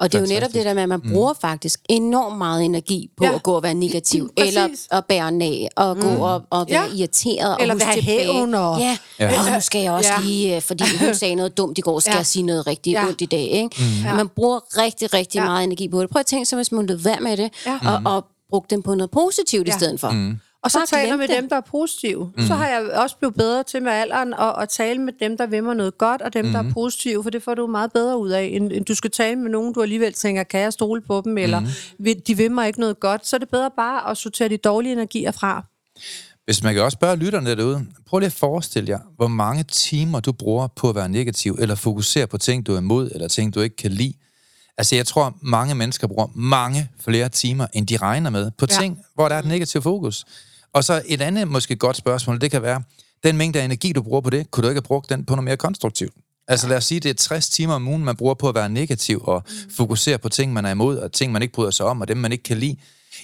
Og 0.00 0.12
det 0.12 0.18
er 0.18 0.22
jo 0.22 0.28
netop 0.28 0.52
det 0.54 0.64
der 0.64 0.74
med, 0.74 0.82
at 0.82 0.88
man 0.88 1.00
bruger 1.12 1.32
faktisk 1.40 1.80
enormt 1.88 2.38
meget 2.38 2.64
energi 2.64 3.10
på 3.16 3.24
Ja. 3.24 3.30
ja. 3.30 3.36
at 3.36 3.42
gå 3.42 3.52
og 3.52 3.62
være 3.62 3.74
negativ, 3.74 4.30
Præcis. 4.38 4.54
eller 4.56 4.68
at 4.90 5.04
bære 5.08 5.32
nag, 5.32 5.68
og 5.76 5.96
gå 5.96 6.08
og, 6.08 6.42
og 6.50 6.66
være 6.70 6.82
Ja. 6.90 6.96
irriteret, 6.96 7.54
og 7.54 7.62
Eller 7.62 7.74
huske 7.74 7.86
være 7.86 8.00
hævn 8.00 8.54
og- 8.54 8.78
Ja, 8.78 8.98
Ja. 9.20 9.24
ja. 9.32 9.38
Og 9.40 9.52
nu 9.54 9.60
skal 9.60 9.80
jeg 9.82 9.92
også 9.92 10.10
Ja. 10.12 10.20
ja. 10.20 10.26
lige, 10.26 10.56
øh, 10.56 10.62
fordi 10.62 10.84
hun 11.04 11.14
sagde 11.14 11.34
noget 11.34 11.56
dumt 11.56 11.78
i 11.78 11.80
går, 11.80 12.00
skal 12.00 12.10
Ja. 12.10 12.14
ja. 12.14 12.18
jeg 12.18 12.26
sige 12.26 12.42
noget 12.42 12.66
rigtig 12.66 12.90
Ja. 12.92 13.00
ja. 13.02 13.06
ondt 13.08 13.20
i 13.20 13.24
dag. 13.26 13.40
Ikke? 13.50 13.76
Mm. 14.10 14.16
Man 14.16 14.28
bruger 14.28 14.60
rigtig, 14.82 15.14
rigtig 15.14 15.38
Ja. 15.38 15.42
ja. 15.44 15.48
meget 15.50 15.64
energi 15.64 15.88
på 15.88 16.02
det. 16.02 16.10
Prøv 16.10 16.20
at 16.20 16.26
tænke 16.26 16.46
sig, 16.46 16.56
hvis 16.56 16.72
man 16.72 16.86
lød 16.86 16.96
være 16.96 17.20
med 17.20 17.36
det, 17.36 17.50
Ja. 17.66 17.78
ja. 17.84 17.90
og, 17.90 18.14
og 18.16 18.24
brugte 18.50 18.74
den 18.74 18.82
på 18.82 18.94
noget 18.94 19.10
positivt 19.10 19.66
Ja. 19.66 19.72
ja. 19.72 19.76
i 19.76 19.78
stedet 19.78 20.00
for. 20.00 20.10
Mm. 20.10 20.36
Og 20.66 20.70
så 20.70 20.78
taler 20.96 21.16
med 21.16 21.28
det. 21.28 21.36
dem, 21.36 21.48
der 21.48 21.56
er 21.56 21.60
positive. 21.60 22.32
Mm. 22.36 22.46
Så 22.46 22.54
har 22.54 22.68
jeg 22.68 22.90
også 22.94 23.16
blevet 23.16 23.34
bedre 23.34 23.62
til 23.62 23.82
med 23.82 23.92
alderen 23.92 24.34
at, 24.34 24.54
at 24.62 24.68
tale 24.68 25.00
med 25.00 25.12
dem, 25.20 25.36
der 25.36 25.46
vil 25.46 25.64
mig 25.64 25.74
noget 25.76 25.98
godt, 25.98 26.22
og 26.22 26.32
dem, 26.34 26.44
mm. 26.44 26.52
der 26.52 26.58
er 26.58 26.72
positive, 26.72 27.22
for 27.22 27.30
det 27.30 27.42
får 27.42 27.54
du 27.54 27.66
meget 27.66 27.92
bedre 27.92 28.18
ud 28.18 28.30
af, 28.30 28.42
end, 28.52 28.72
end 28.72 28.84
du 28.84 28.94
skal 28.94 29.10
tale 29.10 29.36
med 29.36 29.50
nogen, 29.50 29.72
du 29.72 29.82
alligevel 29.82 30.12
tænker, 30.12 30.42
kan 30.42 30.60
jeg 30.60 30.72
stole 30.72 31.00
på 31.00 31.22
dem, 31.24 31.38
eller 31.38 31.62
vil, 31.98 32.22
de 32.26 32.36
vil 32.36 32.50
mig 32.50 32.66
ikke 32.66 32.80
noget 32.80 33.00
godt, 33.00 33.26
så 33.26 33.36
er 33.36 33.38
det 33.38 33.48
bedre 33.48 33.70
bare 33.76 34.10
at 34.10 34.16
sortere 34.16 34.48
de 34.48 34.56
dårlige 34.56 34.92
energier 34.92 35.30
fra. 35.30 35.64
Hvis 36.44 36.62
man 36.62 36.74
kan 36.74 36.82
også 36.82 36.96
spørge 36.96 37.16
lytterne 37.16 37.56
derude, 37.56 37.86
prøv 38.06 38.18
lige 38.18 38.26
at 38.26 38.32
forestille 38.32 38.90
jer, 38.90 38.98
hvor 39.16 39.28
mange 39.28 39.62
timer 39.62 40.20
du 40.20 40.32
bruger 40.32 40.66
på 40.66 40.88
at 40.88 40.94
være 40.94 41.08
negativ, 41.08 41.56
eller 41.60 41.74
fokusere 41.74 42.26
på 42.26 42.38
ting, 42.38 42.66
du 42.66 42.74
er 42.74 42.78
imod, 42.78 43.10
eller 43.10 43.28
ting, 43.28 43.54
du 43.54 43.60
ikke 43.60 43.76
kan 43.76 43.90
lide. 43.90 44.14
Altså, 44.78 44.96
jeg 44.96 45.06
tror, 45.06 45.36
mange 45.42 45.74
mennesker 45.74 46.06
bruger 46.06 46.26
mange 46.34 46.88
flere 47.00 47.28
timer, 47.28 47.66
end 47.72 47.86
de 47.86 47.96
regner 47.96 48.30
med, 48.30 48.50
på 48.50 48.66
Ja. 48.70 48.80
ting, 48.80 48.98
hvor 49.14 49.28
der 49.28 49.34
er 49.34 49.38
et 49.38 49.44
negativt 49.46 49.82
fokus. 49.82 50.24
Og 50.76 50.84
så 50.84 51.02
et 51.06 51.20
andet 51.22 51.48
måske 51.48 51.76
godt 51.76 51.96
spørgsmål, 51.96 52.40
det 52.40 52.50
kan 52.50 52.62
være, 52.62 52.82
den 53.24 53.36
mængde 53.36 53.60
af 53.60 53.64
energi, 53.64 53.92
du 53.92 54.02
bruger 54.02 54.20
på 54.20 54.30
det, 54.30 54.50
kunne 54.50 54.62
du 54.62 54.68
ikke 54.68 54.76
have 54.78 54.82
brugt 54.86 55.10
den 55.10 55.24
på 55.24 55.34
noget 55.34 55.44
mere 55.44 55.56
konstruktivt? 55.56 56.14
Altså 56.48 56.68
lad 56.68 56.76
os 56.76 56.84
sige, 56.84 57.00
det 57.00 57.10
er 57.10 57.14
60 57.14 57.48
timer 57.48 57.74
om 57.74 57.88
ugen, 57.88 58.04
man 58.04 58.16
bruger 58.16 58.34
på 58.34 58.48
at 58.48 58.54
være 58.54 58.68
negativ 58.68 59.22
og 59.24 59.42
fokusere 59.76 60.18
på 60.18 60.28
ting, 60.28 60.52
man 60.52 60.64
er 60.66 60.70
imod, 60.70 60.98
og 60.98 61.12
ting, 61.12 61.32
man 61.32 61.42
ikke 61.42 61.54
bryder 61.54 61.70
sig 61.70 61.86
om, 61.86 62.00
og 62.00 62.08
dem, 62.08 62.16
man 62.16 62.32
ikke 62.32 62.44
kan 62.44 62.56
lide. 62.58 62.76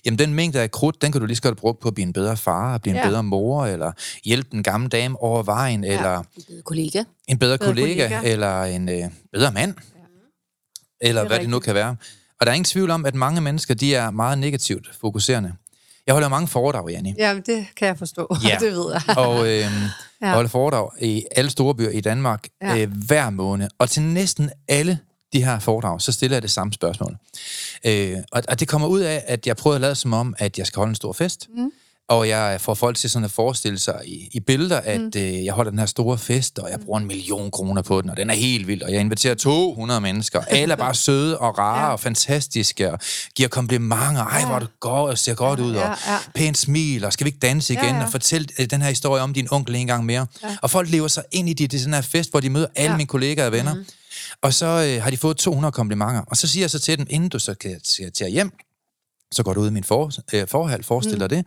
Jamen, 0.04 0.18
den 0.18 0.34
mængde 0.34 0.60
af 0.60 0.70
krudt, 0.70 1.02
den 1.02 1.12
kan 1.12 1.20
du 1.20 1.26
lige 1.26 1.36
så 1.36 1.42
godt 1.42 1.56
bruge 1.56 1.74
på 1.74 1.88
at 1.88 1.94
blive 1.94 2.06
en 2.06 2.12
bedre 2.12 2.36
far, 2.36 2.78
blive 2.78 2.94
en 2.94 3.00
Ja. 3.02 3.08
bedre 3.08 3.22
mor, 3.22 3.66
eller 3.66 3.92
hjælpe 4.24 4.54
en 4.54 4.62
gammel 4.62 4.90
dame 4.90 5.22
over 5.22 5.42
vejen, 5.42 5.84
ja. 5.84 5.96
eller 5.96 6.18
En 6.18 6.62
kollega. 6.64 7.04
en 7.28 7.38
bedre, 7.38 7.58
Bedre 7.58 7.68
kollega, 7.68 8.08
kollega. 8.08 8.32
eller 8.32 8.62
en 8.64 8.88
øh, 8.88 9.04
bedre 9.32 9.52
mand, 9.52 9.74
eller 11.00 11.26
hvad 11.26 11.38
det 11.40 11.48
nu 11.48 11.58
kan 11.58 11.74
være. 11.74 11.96
Og 12.40 12.46
der 12.46 12.52
er 12.52 12.54
ingen 12.54 12.64
tvivl 12.64 12.90
om, 12.90 13.06
at 13.06 13.14
mange 13.14 13.40
mennesker, 13.40 13.74
de 13.74 13.94
er 13.94 14.10
meget 14.10 14.38
negativt 14.38 14.88
fokuserende. 15.00 15.52
Jeg 16.06 16.12
holder 16.14 16.28
mange 16.28 16.48
foredrag, 16.48 16.90
Janni. 16.90 17.14
Jamen, 17.18 17.42
det 17.46 17.66
kan 17.76 17.88
jeg 17.88 17.98
forstå. 17.98 18.36
Ja. 18.48 18.56
det 18.60 18.72
ved 18.72 18.92
jeg. 18.92 19.18
Og 19.18 19.40
øh, 19.48 19.48
Ja. 20.22 20.26
jeg 20.26 20.34
holder 20.34 20.48
foredrag 20.50 20.90
i 21.00 21.24
alle 21.36 21.50
store 21.50 21.74
byer 21.74 21.90
i 21.90 22.00
Danmark 22.00 22.48
Ja. 22.62 22.78
øh, 22.78 22.90
hver 23.06 23.30
måned. 23.30 23.68
Og 23.78 23.90
til 23.90 24.02
næsten 24.02 24.50
alle 24.68 24.98
de 25.32 25.44
her 25.44 25.58
foredrag, 25.58 26.00
så 26.00 26.12
stiller 26.12 26.34
jeg 26.36 26.42
det 26.42 26.50
samme 26.50 26.72
spørgsmål. 26.72 27.16
Øh, 27.86 28.16
og, 28.32 28.42
og 28.48 28.60
det 28.60 28.68
kommer 28.68 28.88
ud 28.88 29.00
af, 29.00 29.24
at 29.26 29.46
jeg 29.46 29.56
prøver 29.56 29.74
at 29.74 29.80
lade 29.80 29.94
som 29.94 30.12
om, 30.12 30.34
at 30.38 30.58
jeg 30.58 30.66
skal 30.66 30.78
holde 30.80 30.90
en 30.90 30.94
stor 30.94 31.12
fest. 31.12 31.48
Mm. 31.56 31.70
Og 32.12 32.28
jeg 32.28 32.60
får 32.60 32.74
folk 32.74 32.96
til 32.96 33.10
sådan 33.10 33.24
at 33.24 33.30
forestille 33.30 33.78
sig 33.78 34.00
i, 34.04 34.28
i 34.32 34.40
billeder, 34.40 34.80
at 34.80 35.00
mm. 35.00 35.10
øh, 35.16 35.44
jeg 35.44 35.54
holder 35.54 35.70
den 35.70 35.78
her 35.78 35.86
store 35.86 36.18
fest, 36.18 36.58
og 36.58 36.70
jeg 36.70 36.80
bruger 36.80 37.00
en 37.00 37.06
million 37.06 37.50
kroner 37.50 37.82
på 37.82 38.00
den, 38.00 38.10
og 38.10 38.16
den 38.16 38.30
er 38.30 38.34
helt 38.34 38.66
vild, 38.66 38.82
og 38.82 38.92
jeg 38.92 39.00
inviterer 39.00 39.34
200 39.34 40.00
mennesker. 40.00 40.40
Alle 40.40 40.72
er 40.72 40.76
bare 40.76 40.94
søde 41.06 41.38
og 41.38 41.58
rare 41.58 41.86
ja. 41.86 41.92
og 41.92 42.00
fantastiske, 42.00 42.92
og 42.92 42.98
giver 43.34 43.48
komplimenter. 43.48 44.24
Ej, 44.24 44.44
hvor 44.44 44.58
du 44.58 44.66
godt, 44.80 45.10
og 45.10 45.18
ser 45.18 45.34
godt 45.34 45.60
ud, 45.60 45.74
og 45.74 45.80
Ja, 45.80 45.88
ja. 46.12 46.18
pænt 46.34 46.58
smil, 46.58 47.04
og 47.04 47.12
skal 47.12 47.24
vi 47.24 47.28
ikke 47.28 47.38
danse 47.38 47.72
igen, 47.72 47.84
Ja, 47.84 47.96
ja. 47.96 48.04
og 48.04 48.10
fortæl 48.10 48.48
øh, 48.58 48.66
den 48.70 48.82
her 48.82 48.88
historie 48.88 49.22
om 49.22 49.32
din 49.34 49.48
onkel 49.50 49.74
en 49.74 49.86
gang 49.86 50.04
mere. 50.04 50.26
Ja. 50.42 50.56
Og 50.62 50.70
folk 50.70 50.90
lever 50.90 51.08
sig 51.08 51.24
ind 51.32 51.48
i 51.48 51.52
det, 51.52 51.72
det 51.72 51.80
sådan 51.80 51.94
her 51.94 52.00
fest, 52.00 52.30
hvor 52.30 52.40
de 52.40 52.50
møder 52.50 52.66
alle 52.76 52.90
Ja. 52.90 52.96
mine 52.96 53.06
kollegaer 53.06 53.46
og 53.46 53.52
venner. 53.52 53.74
Mm. 53.74 53.84
Og 54.42 54.54
så 54.54 54.66
øh, 54.66 55.02
har 55.02 55.10
de 55.10 55.16
fået 55.16 55.36
200 55.36 55.72
komplimenter. 55.72 56.20
Og 56.26 56.36
så 56.36 56.46
siger 56.48 56.62
jeg 56.62 56.70
så 56.70 56.78
til 56.78 56.98
dem, 56.98 57.06
inden 57.10 57.28
du 57.28 57.38
så 57.38 57.54
kan 57.54 57.80
tage 58.14 58.30
hjem, 58.30 58.52
så 59.32 59.42
går 59.42 59.54
du 59.54 59.60
ud 59.60 59.68
i 59.68 59.70
min 59.70 59.84
for, 59.84 60.10
øh, 60.32 60.48
forhal, 60.48 60.82
forestiller 60.84 61.26
mm. 61.26 61.28
det, 61.28 61.44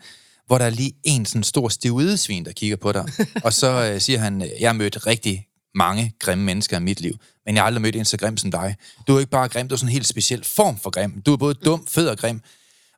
hvor 0.48 0.58
der 0.58 0.66
er 0.66 0.70
lige 0.70 0.94
en 1.04 1.25
sådan 1.25 1.44
stor 1.44 1.70
stividesvin, 1.70 2.46
der 2.46 2.51
kigger 2.51 2.75
på 2.75 2.92
dig. 2.92 3.05
og 3.44 3.53
så 3.53 3.92
øh, 3.94 4.01
siger 4.01 4.20
han, 4.20 4.42
øh, 4.42 4.50
jeg 4.60 4.70
har 4.70 4.74
mødt 4.74 5.08
rigtig 5.08 5.48
mange 5.75 6.14
grimme 6.20 6.44
mennesker 6.44 6.77
i 6.77 6.79
mit 6.79 7.01
liv, 7.01 7.14
men 7.46 7.55
jeg 7.55 7.64
har 7.64 7.68
aldrig 7.68 7.81
mødt 7.81 7.96
en 7.96 8.05
så 8.05 8.18
grim 8.18 8.38
som 8.38 8.51
dig. 8.51 8.75
Du 9.08 9.16
er 9.16 9.20
ikke 9.20 9.31
bare 9.31 9.48
grim, 9.48 9.68
du 9.68 9.75
er 9.75 9.77
sådan 9.77 9.90
en 9.90 9.94
helt 9.94 10.08
speciel 10.08 10.44
form 10.44 10.77
for 10.77 10.90
grim. 10.90 11.22
Du 11.22 11.34
er 11.34 11.38
både 11.38 11.53
dum, 11.53 11.88
fed 11.88 12.08
og 12.08 12.18
grim. 12.18 12.42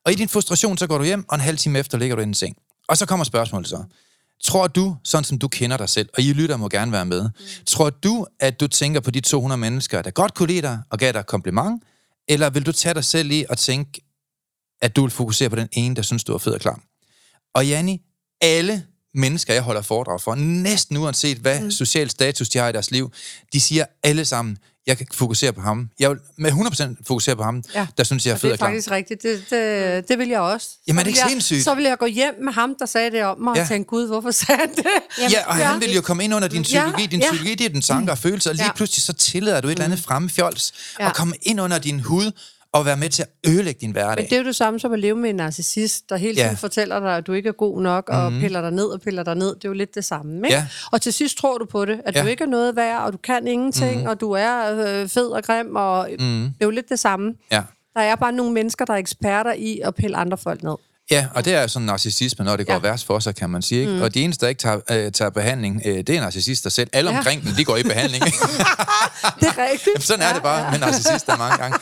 Og 0.06 0.12
i 0.12 0.16
din 0.16 0.30
frustration, 0.30 0.78
så 0.78 0.88
går 0.88 0.98
du 0.98 1.04
hjem, 1.04 1.26
og 1.30 1.36
en 1.36 1.42
halv 1.42 1.58
time 1.58 1.80
efter 1.80 1.98
ligger 1.98 2.16
du 2.16 2.22
i 2.22 2.24
en 2.24 2.34
seng. 2.34 2.58
Og 2.88 2.98
så 2.98 3.06
kommer 3.06 3.24
spørgsmålet 3.24 3.70
så. 3.70 3.84
Tror 4.44 4.68
du, 4.68 4.96
sådan 5.04 5.24
som 5.24 5.40
du 5.40 5.48
kender 5.48 5.78
dig 5.78 5.90
selv, 5.90 6.10
og 6.14 6.24
I 6.24 6.34
lytter 6.34 6.58
må 6.58 6.70
gerne 6.70 6.92
være 6.92 7.06
med, 7.06 7.24
mm. 7.24 7.66
tror 7.66 7.90
du, 7.90 8.26
at 8.40 8.60
du 8.60 8.68
tænker 8.68 9.00
på 9.00 9.12
de 9.12 9.22
200 9.22 9.60
mennesker, 9.60 10.02
der 10.02 10.12
godt 10.12 10.34
kunne 10.34 10.48
lide 10.48 10.62
dig 10.62 10.80
og 10.90 11.00
gav 11.00 11.14
dig 11.14 11.26
kompliment, 11.26 11.84
eller 12.28 12.50
vil 12.50 12.66
du 12.66 12.72
tage 12.72 12.94
dig 12.94 13.04
selv 13.04 13.32
i 13.32 13.46
og 13.50 13.58
tænke, 13.58 14.02
at 14.82 14.96
du 14.96 15.02
vil 15.02 15.12
fokusere 15.12 15.50
på 15.50 15.56
den 15.56 15.68
ene, 15.72 15.96
der 15.96 16.02
synes, 16.02 16.24
du 16.24 16.34
er 16.34 16.38
fed 16.38 16.54
og 16.54 16.60
klam? 16.60 16.82
Og 17.58 17.67
Janni, 17.67 18.02
alle 18.41 18.84
mennesker, 19.13 19.54
jeg 19.54 19.63
holder 19.63 19.82
foredrag 19.82 20.22
for, 20.22 20.36
næsten 20.36 20.98
uanset 20.98 21.38
hvad 21.38 21.60
mm. 21.62 21.72
social 21.72 22.10
status 22.10 22.50
de 22.50 22.58
har 22.60 22.70
i 22.70 22.72
deres 22.72 22.91
liv, 22.91 23.12
de 23.54 23.62
siger 23.62 23.86
alle 24.04 24.26
sammen, 24.26 24.58
jeg 24.88 24.98
kan 24.98 25.08
fokusere 25.13 25.54
på 25.54 25.62
ham. 25.62 25.89
Jeg 26.00 26.10
vil 26.10 26.17
med 26.38 26.52
100% 26.52 27.04
fokusere 27.08 27.36
på 27.36 27.43
ham, 27.43 27.63
Ja. 27.76 27.88
der 27.98 28.04
synes, 28.04 28.26
jeg 28.26 28.32
er 28.32 28.36
Og 28.36 28.39
fed 28.41 28.50
det 28.50 28.52
og 28.52 28.54
er 28.54 28.58
klam. 28.58 28.67
faktisk 28.72 28.91
rigtigt. 28.91 29.24
Det, 29.24 29.43
det, 29.50 30.10
det 30.10 30.17
vil 30.20 30.28
jeg 30.30 30.39
også. 30.39 30.67
Jamen, 30.88 31.00
er 31.00 31.04
Så 31.04 31.04
det 31.04 31.06
vil 31.06 31.10
ikke 31.12 31.20
jeg, 31.20 31.30
sindssygt? 31.30 31.63
Så 31.63 31.76
vil 31.76 31.84
jeg 31.84 31.98
gå 31.98 32.06
hjem 32.06 32.34
med 32.43 32.54
ham, 32.54 32.76
der 32.80 32.86
sagde 32.86 33.12
det 33.12 33.24
om 33.24 33.39
mig, 33.39 33.56
Ja. 33.56 33.62
og 33.62 33.67
tænke, 33.67 33.88
gud, 33.88 34.08
hvorfor 34.08 34.32
sagde 34.32 34.60
han 34.60 34.76
det? 34.76 34.86
Ja, 35.34 35.48
og 35.48 35.56
han 35.56 35.82
vil 35.82 35.93
jo 35.96 36.02
komme 36.02 36.24
ind 36.24 36.36
under 36.36 36.48
din 36.48 36.62
psykologi. 36.62 37.06
Din 37.06 37.20
ja. 37.20 37.26
psykologi, 37.32 37.56
det 37.56 37.65
er 37.65 37.70
den 37.70 37.82
tanker 37.82 38.12
og 38.12 38.17
følelser, 38.17 38.50
og 38.50 38.56
lige 38.56 38.65
Ja. 38.65 38.72
pludselig 38.74 39.04
så 39.04 39.13
tillader 39.13 39.62
du 39.62 39.67
et 39.67 39.72
eller 39.72 39.86
andet 39.86 40.00
fremme 40.00 40.30
fjols, 40.30 40.74
Ja. 41.00 41.08
og 41.08 41.15
komme 41.15 41.36
ind 41.41 41.62
under 41.62 41.78
din 41.80 42.00
hud, 42.00 42.32
og 42.72 42.86
være 42.86 42.98
med 42.98 43.10
til 43.10 43.22
at 43.24 43.52
ødelægge 43.52 43.80
din 43.82 43.92
hverdag. 43.92 44.16
Men 44.16 44.26
det 44.30 44.34
er 44.34 44.38
jo 44.38 44.46
det 44.46 44.56
samme 44.56 44.80
som 44.80 44.94
at 44.94 45.00
leve 45.00 45.16
med 45.16 45.30
en 45.30 45.36
narcissist, 45.36 46.10
der 46.10 46.18
hele 46.18 46.34
Ja. 46.38 46.44
tiden 46.44 46.58
fortæller 46.58 47.00
dig, 47.00 47.18
at 47.18 47.28
du 47.28 47.34
ikke 47.34 47.50
er 47.50 47.54
god 47.54 47.82
nok, 47.82 48.10
og 48.10 48.32
piller 48.32 48.62
dig 48.62 48.72
ned 48.72 48.86
og 48.86 49.02
piller 49.02 49.24
dig 49.24 49.36
ned. 49.36 49.48
Det 49.56 49.66
er 49.66 49.70
jo 49.70 49.74
lidt 49.74 49.96
det 49.96 50.06
samme, 50.06 50.36
ikke? 50.38 50.50
Ja. 50.58 50.68
Og 50.92 51.02
til 51.02 51.14
sidst 51.14 51.38
tror 51.38 51.58
du 51.58 51.66
på 51.66 51.86
det, 51.86 52.02
at 52.06 52.16
Ja. 52.16 52.22
du 52.22 52.28
ikke 52.28 52.44
er 52.44 52.48
noget 52.48 52.76
værd, 52.76 53.02
og 53.02 53.14
du 53.14 53.18
kan 53.18 53.48
ingenting, 53.48 54.10
og 54.10 54.20
du 54.22 54.32
er 54.32 54.74
øh, 55.02 55.08
fed 55.10 55.28
og 55.28 55.44
grim, 55.44 55.76
og 55.76 56.08
det 56.10 56.20
er 56.62 56.66
jo 56.66 56.70
lidt 56.70 56.90
det 56.90 57.00
samme. 57.00 57.34
Ja. 57.52 57.64
Der 57.96 58.02
er 58.02 58.16
bare 58.16 58.32
nogle 58.32 58.54
mennesker, 58.54 58.86
der 58.86 58.94
er 58.94 58.98
eksperter 58.98 59.54
i 59.54 59.80
at 59.84 59.96
pille 59.96 60.18
andre 60.18 60.38
folk 60.38 60.64
ned. 60.64 60.76
Ja, 61.12 61.28
og 61.36 61.46
det 61.46 61.54
er 61.54 61.67
sådan 61.67 61.86
narcissisme, 61.86 62.46
når 62.46 62.56
det 62.56 62.67
går 62.67 62.74
Ja. 62.74 62.80
værst 62.80 63.06
for 63.06 63.20
sig, 63.20 63.36
kan 63.36 63.50
man 63.50 63.62
sige. 63.62 63.82
Ikke? 63.82 63.93
Mm. 63.93 64.02
Og 64.02 64.13
de 64.13 64.22
eneste, 64.22 64.46
der 64.46 64.50
ikke 64.50 64.60
tager, 64.60 64.80
øh, 64.91 65.12
tager 65.12 65.30
behandling, 65.30 65.82
øh, 65.86 65.98
det 65.98 66.10
er 66.10 66.22
narcissister 66.22 66.70
selv. 66.70 66.89
Alle 66.93 67.12
Ja. 67.12 67.17
omkring 67.17 67.43
dem, 67.43 67.52
de 67.54 67.63
går 67.65 67.78
i 67.78 67.84
behandling. 67.84 68.24
Det 69.39 69.48
er 69.48 69.58
rigtigt. 69.72 69.88
Jamen, 69.88 70.02
sådan 70.02 70.26
er 70.26 70.34
det 70.34 70.41
bare 70.43 70.72
med 70.72 70.80
narcissister 70.80 71.38
mange 71.38 71.58
gange. 71.58 71.78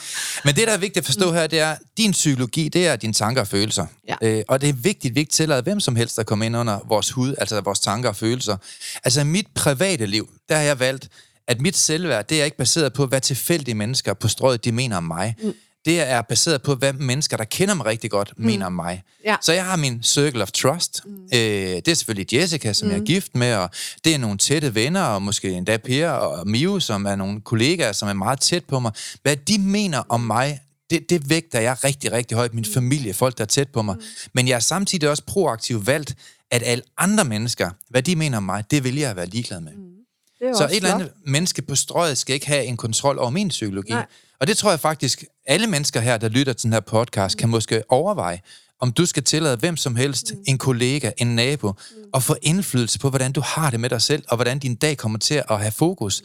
Men 0.45 0.55
det, 0.55 0.67
der 0.67 0.73
er 0.73 0.77
vigtigt 0.77 0.97
at 0.97 1.05
forstå 1.05 1.33
her, 1.33 1.47
det 1.47 1.59
er, 1.59 1.75
din 1.97 2.11
psykologi, 2.11 2.69
det 2.69 2.87
er 2.87 2.95
dine 2.95 3.13
tanker 3.13 3.41
og 3.41 3.47
følelser. 3.47 3.85
Ja. 4.07 4.15
Øh, 4.21 4.43
og 4.47 4.61
det 4.61 4.69
er 4.69 4.73
vigtigt, 4.73 5.15
vi 5.15 5.19
ikke 5.19 5.31
tillader 5.31 5.61
hvem 5.61 5.79
som 5.79 5.95
helst 5.95 6.19
at 6.19 6.25
komme 6.25 6.45
ind 6.45 6.57
under 6.57 6.79
vores 6.87 7.11
hud, 7.11 7.35
altså 7.37 7.61
vores 7.61 7.79
tanker 7.79 8.09
og 8.09 8.15
følelser. 8.15 8.57
Altså 9.03 9.21
i 9.21 9.23
mit 9.23 9.47
private 9.55 10.05
liv, 10.05 10.29
der 10.49 10.55
har 10.55 10.63
jeg 10.63 10.79
valgt, 10.79 11.07
at 11.47 11.61
mit 11.61 11.77
selvværd, 11.77 12.27
det 12.27 12.41
er 12.41 12.45
ikke 12.45 12.57
baseret 12.57 12.93
på, 12.93 13.05
hvad 13.05 13.21
tilfældige 13.21 13.75
mennesker 13.75 14.13
på 14.13 14.27
strøget, 14.27 14.65
de 14.65 14.71
mener 14.71 14.97
om 14.97 15.03
mig. 15.03 15.35
Mm. 15.43 15.53
Det 15.85 16.01
er 16.01 16.21
baseret 16.21 16.61
på, 16.61 16.75
hvad 16.75 16.93
mennesker, 16.93 17.37
der 17.37 17.43
kender 17.43 17.73
mig 17.73 17.85
rigtig 17.85 18.11
godt, 18.11 18.33
mm. 18.37 18.45
mener 18.45 18.65
om 18.65 18.73
mig. 18.73 19.03
Ja. 19.25 19.35
Så 19.41 19.53
jeg 19.53 19.65
har 19.65 19.75
min 19.75 20.03
circle 20.03 20.41
of 20.41 20.51
trust. 20.51 21.01
Mm. 21.05 21.11
Øh, 21.33 21.39
det 21.39 21.87
er 21.87 21.93
selvfølgelig 21.93 22.33
Jessica, 22.33 22.73
som 22.73 22.87
mm. 22.87 22.93
jeg 22.93 22.99
er 22.99 23.05
gift 23.05 23.35
med, 23.35 23.55
og 23.55 23.69
det 24.05 24.13
er 24.13 24.17
nogle 24.17 24.37
tætte 24.37 24.75
venner, 24.75 25.01
og 25.03 25.21
måske 25.21 25.51
endda 25.51 25.77
Per 25.77 26.09
og 26.09 26.47
Miu, 26.47 26.79
som 26.79 27.05
er 27.05 27.15
nogle 27.15 27.41
kollegaer, 27.41 27.91
som 27.91 28.09
er 28.09 28.13
meget 28.13 28.39
tæt 28.39 28.65
på 28.65 28.79
mig. 28.79 28.91
Hvad 29.21 29.35
de 29.35 29.57
mener 29.59 30.03
om 30.09 30.21
mig, 30.21 30.59
det, 30.89 31.09
det 31.09 31.29
vægter 31.29 31.59
jeg 31.59 31.83
rigtig, 31.83 32.11
rigtig 32.11 32.37
højt. 32.37 32.53
Min 32.53 32.65
familie, 32.65 33.13
folk, 33.13 33.37
der 33.37 33.43
er 33.43 33.47
tæt 33.47 33.69
på 33.69 33.81
mig. 33.81 33.95
Mm. 33.95 34.01
Men 34.33 34.47
jeg 34.47 34.55
har 34.55 34.61
samtidig 34.61 35.09
også 35.09 35.23
proaktivt 35.27 35.87
valgt, 35.87 36.15
at 36.51 36.63
alle 36.65 36.83
andre 36.97 37.23
mennesker, 37.23 37.69
hvad 37.89 38.03
de 38.03 38.15
mener 38.15 38.37
om 38.37 38.43
mig, 38.43 38.63
det 38.71 38.83
vil 38.83 38.95
jeg 38.95 39.15
være 39.15 39.25
ligeglad 39.25 39.59
med. 39.59 39.71
Mm. 39.71 39.94
Så 40.41 40.63
et 40.65 40.75
eller 40.75 40.89
flot. 40.89 40.93
andet 41.01 41.11
menneske 41.25 41.61
på 41.61 41.75
strøget 41.75 42.17
skal 42.17 42.33
ikke 42.33 42.47
have 42.47 42.63
en 42.65 42.77
kontrol 42.77 43.19
over 43.19 43.29
min 43.29 43.47
psykologi. 43.49 43.91
Nej. 43.91 44.05
Og 44.39 44.47
det 44.47 44.57
tror 44.57 44.69
jeg 44.69 44.79
faktisk, 44.79 45.23
alle 45.47 45.67
mennesker 45.67 45.99
her, 45.99 46.17
der 46.17 46.29
lytter 46.29 46.53
til 46.53 46.63
den 46.63 46.73
her 46.73 46.79
podcast, 46.79 47.37
kan 47.37 47.49
måske 47.49 47.83
overveje, 47.89 48.41
om 48.81 48.91
du 48.91 49.05
skal 49.05 49.23
tillade 49.23 49.57
hvem 49.57 49.77
som 49.77 49.95
helst, 49.95 50.33
Mm. 50.33 50.43
en 50.47 50.57
kollega, 50.57 51.11
en 51.17 51.35
nabo, 51.35 51.73
at 52.13 52.23
få 52.23 52.35
indflydelse 52.41 52.99
på, 52.99 53.09
hvordan 53.09 53.31
du 53.31 53.41
har 53.45 53.69
det 53.69 53.79
med 53.79 53.89
dig 53.89 54.01
selv, 54.01 54.23
og 54.27 54.35
hvordan 54.37 54.59
din 54.59 54.75
dag 54.75 54.97
kommer 54.97 55.19
til 55.19 55.43
at 55.49 55.59
have 55.59 55.71
fokus. 55.71 56.23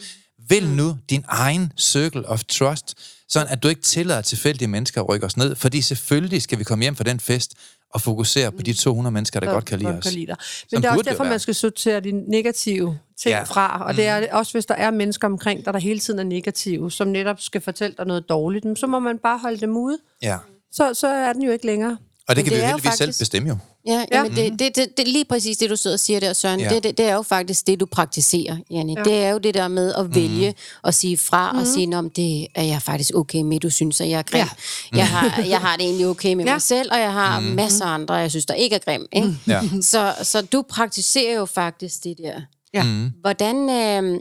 Vælg 0.48 0.66
Mm. 0.68 0.72
nu 0.74 0.96
din 1.10 1.24
egen 1.28 1.72
circle 1.78 2.28
of 2.28 2.44
trust, 2.44 2.94
sådan 3.28 3.48
at 3.48 3.62
du 3.62 3.68
ikke 3.68 3.82
tillader 3.82 4.20
tilfældige 4.22 4.68
mennesker 4.68 5.00
at 5.00 5.08
rykke 5.08 5.26
os 5.26 5.36
ned, 5.36 5.56
fordi 5.56 5.80
selvfølgelig 5.82 6.42
skal 6.42 6.58
vi 6.58 6.64
komme 6.64 6.82
hjem 6.84 6.96
fra 6.96 7.04
den 7.04 7.20
fest 7.20 7.52
og 7.90 8.00
fokusere 8.00 8.52
på 8.52 8.62
de 8.62 8.72
200 8.72 9.12
mennesker, 9.14 9.40
der 9.40 9.52
godt 9.52 9.64
kan 9.64 9.78
lide 9.78 9.98
os. 9.98 10.04
dig. 10.04 10.26
Men 10.28 10.36
Som 10.70 10.82
det 10.82 10.88
er 10.88 10.92
også 10.92 11.02
derfor, 11.10 11.24
man 11.24 11.38
skal 11.38 11.54
sortere 11.54 12.00
de 12.00 12.12
negative 12.30 12.98
ting 13.20 13.30
Ja. 13.32 13.36
ja. 13.38 13.42
fra. 13.44 13.84
Og 13.86 13.96
det 13.96 14.06
er 14.06 14.34
også, 14.34 14.52
hvis 14.52 14.66
der 14.66 14.74
er 14.74 14.90
mennesker 14.90 15.28
omkring 15.28 15.64
dig, 15.64 15.72
der 15.74 15.80
hele 15.80 15.98
tiden 16.00 16.20
er 16.20 16.24
negative, 16.24 16.90
som 16.90 17.08
netop 17.08 17.40
skal 17.40 17.60
fortælle 17.60 17.94
dig 17.98 18.06
noget 18.06 18.28
dårligt, 18.28 18.78
så 18.78 18.86
må 18.86 18.98
man 18.98 19.18
bare 19.18 19.38
holde 19.38 19.58
dem 19.60 19.76
ude. 19.76 19.98
Ja. 20.22 20.36
Så, 20.72 20.94
så 20.94 21.08
er 21.08 21.32
den 21.32 21.42
jo 21.42 21.50
ikke 21.52 21.66
længere. 21.66 21.96
Og 22.30 22.36
det 22.36 22.44
kan 22.44 22.50
vi 22.50 22.56
det 22.56 22.62
jo 22.62 22.66
er 22.66 22.70
jo 22.70 22.76
heldigvis 22.76 22.98
selv 22.98 23.08
faktisk- 23.08 23.18
bestemme 23.20 23.48
jo. 23.48 23.56
Ja, 23.86 24.04
ja. 24.12 24.22
men 24.22 24.36
det, 24.36 24.52
det, 24.58 24.76
det, 24.76 24.96
det 24.96 25.08
er 25.08 25.12
lige 25.12 25.24
præcis 25.24 25.56
det, 25.58 25.70
du 25.70 25.76
sidder 25.76 25.94
og 25.96 26.00
siger 26.00 26.20
der, 26.20 26.32
Søren. 26.32 26.60
Ja. 26.60 26.68
Det, 26.68 26.82
det, 26.82 26.98
det 26.98 27.06
er 27.06 27.14
jo 27.14 27.22
faktisk 27.22 27.66
det, 27.66 27.80
du 27.80 27.86
praktiserer, 27.86 28.56
Janne. 28.70 28.94
Ja. 28.96 29.02
Det 29.04 29.14
er 29.24 29.30
jo 29.30 29.38
det 29.38 29.54
der 29.54 29.68
med 29.68 29.94
at 29.94 30.14
vælge 30.14 30.54
og 30.82 30.94
sige 30.94 31.16
fra 31.16 31.58
og 31.60 31.66
sige, 31.66 31.96
om 31.98 32.10
det 32.10 32.46
er 32.54 32.62
jeg 32.62 32.82
faktisk 32.82 33.14
okay 33.14 33.42
med, 33.42 33.60
du 33.60 33.70
synes, 33.70 34.00
at 34.00 34.08
jeg 34.08 34.18
er 34.18 34.22
grim. 34.22 34.40
Ja. 34.40 34.96
Jeg, 34.98 35.08
har, 35.08 35.42
jeg 35.42 35.58
har 35.60 35.76
det 35.76 35.84
egentlig 35.84 36.06
okay 36.06 36.34
med 36.34 36.44
Ja. 36.44 36.52
mig 36.52 36.62
selv, 36.62 36.92
og 36.92 36.98
jeg 36.98 37.12
har 37.12 37.40
mm. 37.40 37.46
masser 37.46 37.84
af 37.84 37.94
andre, 37.94 38.14
jeg 38.14 38.30
synes, 38.30 38.46
der 38.46 38.54
ikke 38.54 38.76
er 38.76 38.80
grim. 38.84 39.06
Ikke? 39.12 39.36
Ja. 39.46 39.60
Så, 39.80 40.14
så 40.22 40.42
du 40.42 40.62
praktiserer 40.68 41.34
jo 41.38 41.44
faktisk 41.46 42.04
det 42.04 42.16
der. 42.18 42.40
Ja. 42.74 42.84
Hvordan 43.20 43.70
øh, 43.70 44.20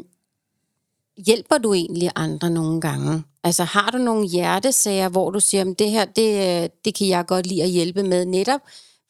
hjælper 1.26 1.58
du 1.58 1.74
egentlig 1.74 2.10
andre 2.16 2.50
nogle 2.50 2.82
gange? 2.82 3.24
Altså 3.44 3.64
har 3.64 3.90
du 3.92 3.98
nogle 3.98 4.28
hjertesager, 4.28 5.10
hvor 5.10 5.30
du 5.32 5.40
siger, 5.40 5.62
at 5.72 5.80
det 5.80 5.90
her, 5.92 6.06
det, 6.06 6.64
øh, 6.64 6.70
det 6.86 6.96
kan 6.96 7.08
jeg 7.08 7.26
godt 7.26 7.46
lide 7.48 7.64
at 7.64 7.70
hjælpe 7.70 8.04
med 8.04 8.26
netop, 8.26 8.60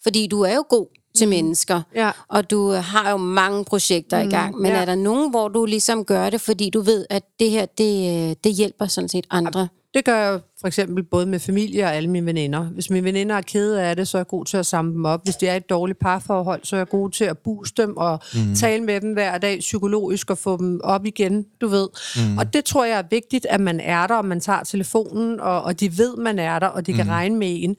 fordi 0.04 0.28
du 0.28 0.42
er 0.42 0.56
jo 0.56 0.64
god 0.70 0.88
til 1.18 1.28
mennesker, 1.28 1.82
Ja. 1.96 2.12
og 2.28 2.50
du 2.52 2.74
øh, 2.74 2.84
har 2.84 3.12
jo 3.12 3.18
mange 3.18 3.66
projekter 3.66 4.24
mm, 4.24 4.30
i 4.30 4.32
gang, 4.32 4.58
men 4.58 4.72
ja. 4.72 4.78
er 4.78 4.86
der 4.86 4.96
nogen, 4.96 5.30
hvor 5.30 5.48
du 5.48 5.66
ligesom 5.66 6.06
gør 6.06 6.30
det, 6.30 6.42
fordi 6.42 6.70
du 6.70 6.82
ved, 6.82 7.06
at 7.10 7.24
det 7.40 7.50
her, 7.52 7.66
det, 7.66 8.30
øh, 8.30 8.36
det 8.44 8.54
hjælper 8.54 8.86
sådan 8.86 9.10
set 9.10 9.28
andre? 9.30 9.68
Det 9.94 10.06
gør 10.06 10.16
jeg 10.16 10.40
for 10.60 10.68
eksempel 10.68 11.04
både 11.04 11.26
med 11.26 11.40
familie 11.40 11.84
og 11.84 11.96
alle 11.96 12.10
mine 12.10 12.26
veninder. 12.26 12.64
Hvis 12.64 12.90
mine 12.90 13.04
veninder 13.04 13.36
er 13.36 13.42
kede 13.42 13.84
af 13.84 13.96
det, 13.96 14.08
så 14.08 14.18
er 14.18 14.20
jeg 14.20 14.28
god 14.28 14.46
til 14.46 14.58
at 14.58 14.66
samle 14.66 14.94
dem 14.94 15.06
op. 15.06 15.24
Hvis 15.24 15.36
de 15.36 15.48
er 15.48 15.54
i 15.54 15.58
et 15.58 15.70
dårligt 15.70 16.00
parforhold, 16.00 16.64
så 16.64 16.76
er 16.76 16.80
jeg 16.80 16.88
god 16.88 17.10
til 17.10 17.24
at 17.24 17.38
booste 17.38 17.82
dem 17.82 17.98
og 17.98 18.20
mm. 18.34 18.56
tale 18.56 18.84
med 18.84 19.02
dem 19.02 19.14
hver 19.14 19.38
dag 19.38 19.60
psykologisk 19.60 20.30
og 20.30 20.38
få 20.38 20.58
dem 20.58 20.82
op 20.84 21.06
igen, 21.06 21.46
du 21.62 21.68
ved. 21.68 21.88
Mm. 22.16 22.38
Og 22.38 22.54
det 22.54 22.66
tror 22.66 22.86
jeg 22.86 22.98
er 22.98 23.04
vigtigt, 23.10 23.46
at 23.50 23.60
man 23.60 23.80
er 23.80 24.08
der, 24.08 24.16
og 24.16 24.26
man 24.26 24.40
tager 24.40 24.64
telefonen, 24.64 25.40
og, 25.40 25.62
og 25.62 25.80
de 25.80 25.98
ved, 25.98 26.18
man 26.18 26.40
er 26.40 26.60
der, 26.60 26.68
og 26.68 26.86
de 26.86 26.94
kan 26.94 27.06
mm. 27.06 27.12
regne 27.12 27.36
med 27.38 27.64
en. 27.64 27.76